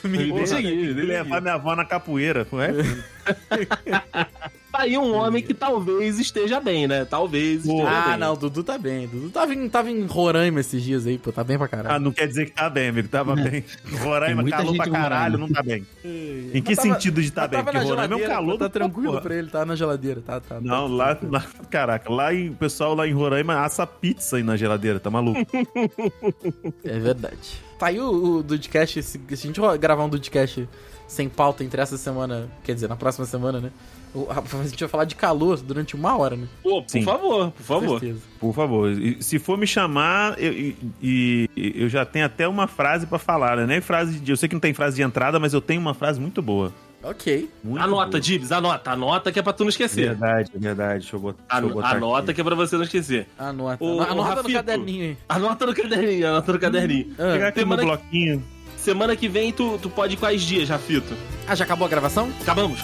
Me 0.04 0.32
deixa 0.32 0.58
aqui, 0.58 0.94
levar 0.94 1.40
minha 1.42 1.54
avó 1.54 1.76
na 1.76 1.86
capoeira, 1.86 2.48
não 2.52 2.60
é? 2.62 2.72
Tá 4.82 4.86
aí 4.86 4.98
um 4.98 5.14
homem 5.16 5.44
que 5.44 5.54
talvez 5.54 6.18
esteja 6.18 6.60
bem, 6.60 6.88
né? 6.88 7.06
Talvez 7.06 7.64
esteja 7.64 7.88
Ah, 7.88 8.10
bem. 8.10 8.18
não, 8.18 8.34
o 8.34 8.36
Dudu 8.36 8.64
tá 8.64 8.80
bem. 8.80 9.06
Dudu 9.08 9.30
tava 9.30 9.54
em, 9.54 9.70
tava 9.70 9.92
em 9.92 10.06
Roraima 10.08 10.60
esses 10.60 10.82
dias 10.82 11.06
aí, 11.06 11.20
pô, 11.20 11.32
tá 11.32 11.44
bem 11.44 11.56
pra 11.56 11.68
caralho. 11.68 11.96
Ah, 11.96 12.00
não 12.00 12.12
quer 12.12 12.28
dizer 12.28 12.46
que 12.46 12.52
tá 12.52 12.68
bem, 12.68 12.90
amigo. 12.90 13.08
Tava 13.08 13.36
bem. 13.36 13.64
Roraima, 14.00 14.44
calor 14.50 14.76
pra 14.76 14.90
caralho, 14.90 15.38
não 15.38 15.48
tá 15.48 15.62
bem. 15.62 15.86
Em 16.04 16.62
que 16.64 16.76
tava- 16.76 16.88
sentido 16.96 17.22
de 17.22 17.30
tá 17.32 17.48
bem? 17.48 17.64
Porque 17.64 17.78
Roraima 17.78 18.14
é 18.16 18.18
um 18.18 18.28
calor 18.28 18.58
Tá 18.58 18.70
tranquilo 18.70 19.10
porra. 19.10 19.22
pra 19.22 19.36
ele, 19.36 19.50
tá 19.52 19.64
na 19.64 19.76
geladeira, 19.76 20.20
tá, 20.26 20.40
tá. 20.40 20.60
Não, 20.60 20.88
lá, 20.88 21.16
lá, 21.30 21.46
caraca, 21.70 22.12
lá 22.12 22.34
em, 22.34 22.50
o 22.50 22.56
pessoal 22.56 22.96
lá 22.96 23.08
em 23.08 23.14
Roraima 23.14 23.64
assa 23.64 23.86
pizza 23.86 24.38
aí 24.38 24.44
na 24.44 24.58
geladeira, 24.58 25.00
tá 25.00 25.12
maluco? 25.12 25.40
É 26.84 26.98
verdade. 27.00 27.62
Tá 27.78 27.88
aí 27.88 28.00
o, 28.00 28.38
o 28.38 28.44
Dudcast, 28.44 29.02
se, 29.04 29.20
se 29.20 29.34
a 29.34 29.36
gente 29.36 29.62
gravar 29.80 30.04
um 30.06 30.10
Dudcast 30.10 30.68
sem 31.08 31.30
pauta 31.30 31.64
entre 31.64 31.80
essa 31.82 31.98
semana, 31.98 32.50
quer 32.64 32.74
dizer, 32.74 32.88
na 32.90 32.96
próxima 32.96 33.26
semana, 33.26 33.60
né? 33.60 33.72
O- 34.14 34.28
A 34.32 34.64
gente 34.68 34.80
vai 34.80 34.90
falar 34.90 35.06
de 35.06 35.16
calor 35.16 35.58
durante 35.62 35.96
uma 35.96 36.18
hora, 36.18 36.36
né? 36.36 36.48
Pô, 36.64 36.82
por 36.82 36.90
Sim. 36.92 37.04
favor, 37.04 37.52
por 37.52 37.58
Com 37.58 37.64
favor. 37.64 38.00
certeza. 38.00 38.20
Por 38.40 38.54
favor. 38.54 38.92
E 38.92 39.22
se 39.24 39.40
for 39.40 39.58
me 39.58 39.66
chamar, 39.68 40.36
eu, 40.40 40.52
e- 40.54 40.76
e- 41.02 41.50
eu 41.76 41.88
já 41.90 42.06
tenho 42.06 42.26
até 42.26 42.48
uma 42.48 42.68
frase 42.68 43.06
pra 43.06 43.18
falar, 43.20 43.58
né? 43.58 43.66
Nem 43.66 43.82
frase 43.82 44.20
de, 44.20 44.32
eu 44.32 44.38
sei 44.38 44.48
que 44.50 44.56
não 44.56 44.60
tem 44.60 44.74
frase 44.74 44.96
de 44.98 45.02
entrada, 45.02 45.40
mas 45.40 45.54
eu 45.54 45.62
tenho 45.62 45.80
uma 45.82 45.94
frase 45.94 46.20
muito 46.20 46.42
boa. 46.42 46.74
Ok. 47.04 47.50
Muito 47.64 47.82
Anota, 47.84 48.12
boa. 48.12 48.22
Dibs, 48.22 48.52
anota. 48.52 48.92
Anota 48.92 49.32
que 49.32 49.40
é 49.40 49.42
pra 49.42 49.52
tu 49.54 49.64
não 49.64 49.70
esquecer. 49.70 50.10
Verdade, 50.10 50.52
verdade. 50.56 51.00
Deixa 51.00 51.16
eu 51.16 51.20
botar, 51.20 51.42
deixa 51.50 51.66
eu 51.66 51.74
botar 51.74 51.96
Anota 51.96 52.20
aqui. 52.26 52.34
que 52.36 52.42
é 52.42 52.44
pra 52.44 52.54
você 52.56 52.76
não 52.76 52.84
esquecer. 52.84 53.28
Anota. 53.40 53.84
Ô, 53.84 53.94
anota 54.02 54.12
ô, 54.12 54.16
no 54.16 54.22
Rafito. 54.22 54.54
caderninho 54.54 55.04
aí. 55.06 55.18
Anota 55.28 55.66
no 55.66 55.74
caderninho, 55.74 56.28
anota 56.28 56.54
no 56.54 56.60
caderninho. 56.60 57.08
Ah. 57.18 57.32
Pegar 57.34 57.48
aqui 57.48 57.60
Semana 57.62 57.82
no 57.82 57.90
que- 57.90 57.98
bloquinho. 57.98 58.44
Semana 58.78 59.16
que 59.16 59.28
vem 59.28 59.52
tu, 59.52 59.80
tu 59.82 59.90
pode 59.90 60.14
ir 60.14 60.18
quais 60.18 60.42
dias, 60.44 60.70
Rafito? 60.70 61.14
Ah, 61.48 61.56
já 61.56 61.64
acabou 61.66 61.86
a 61.88 61.90
gravação? 61.90 62.30
Acabamos. 62.42 62.80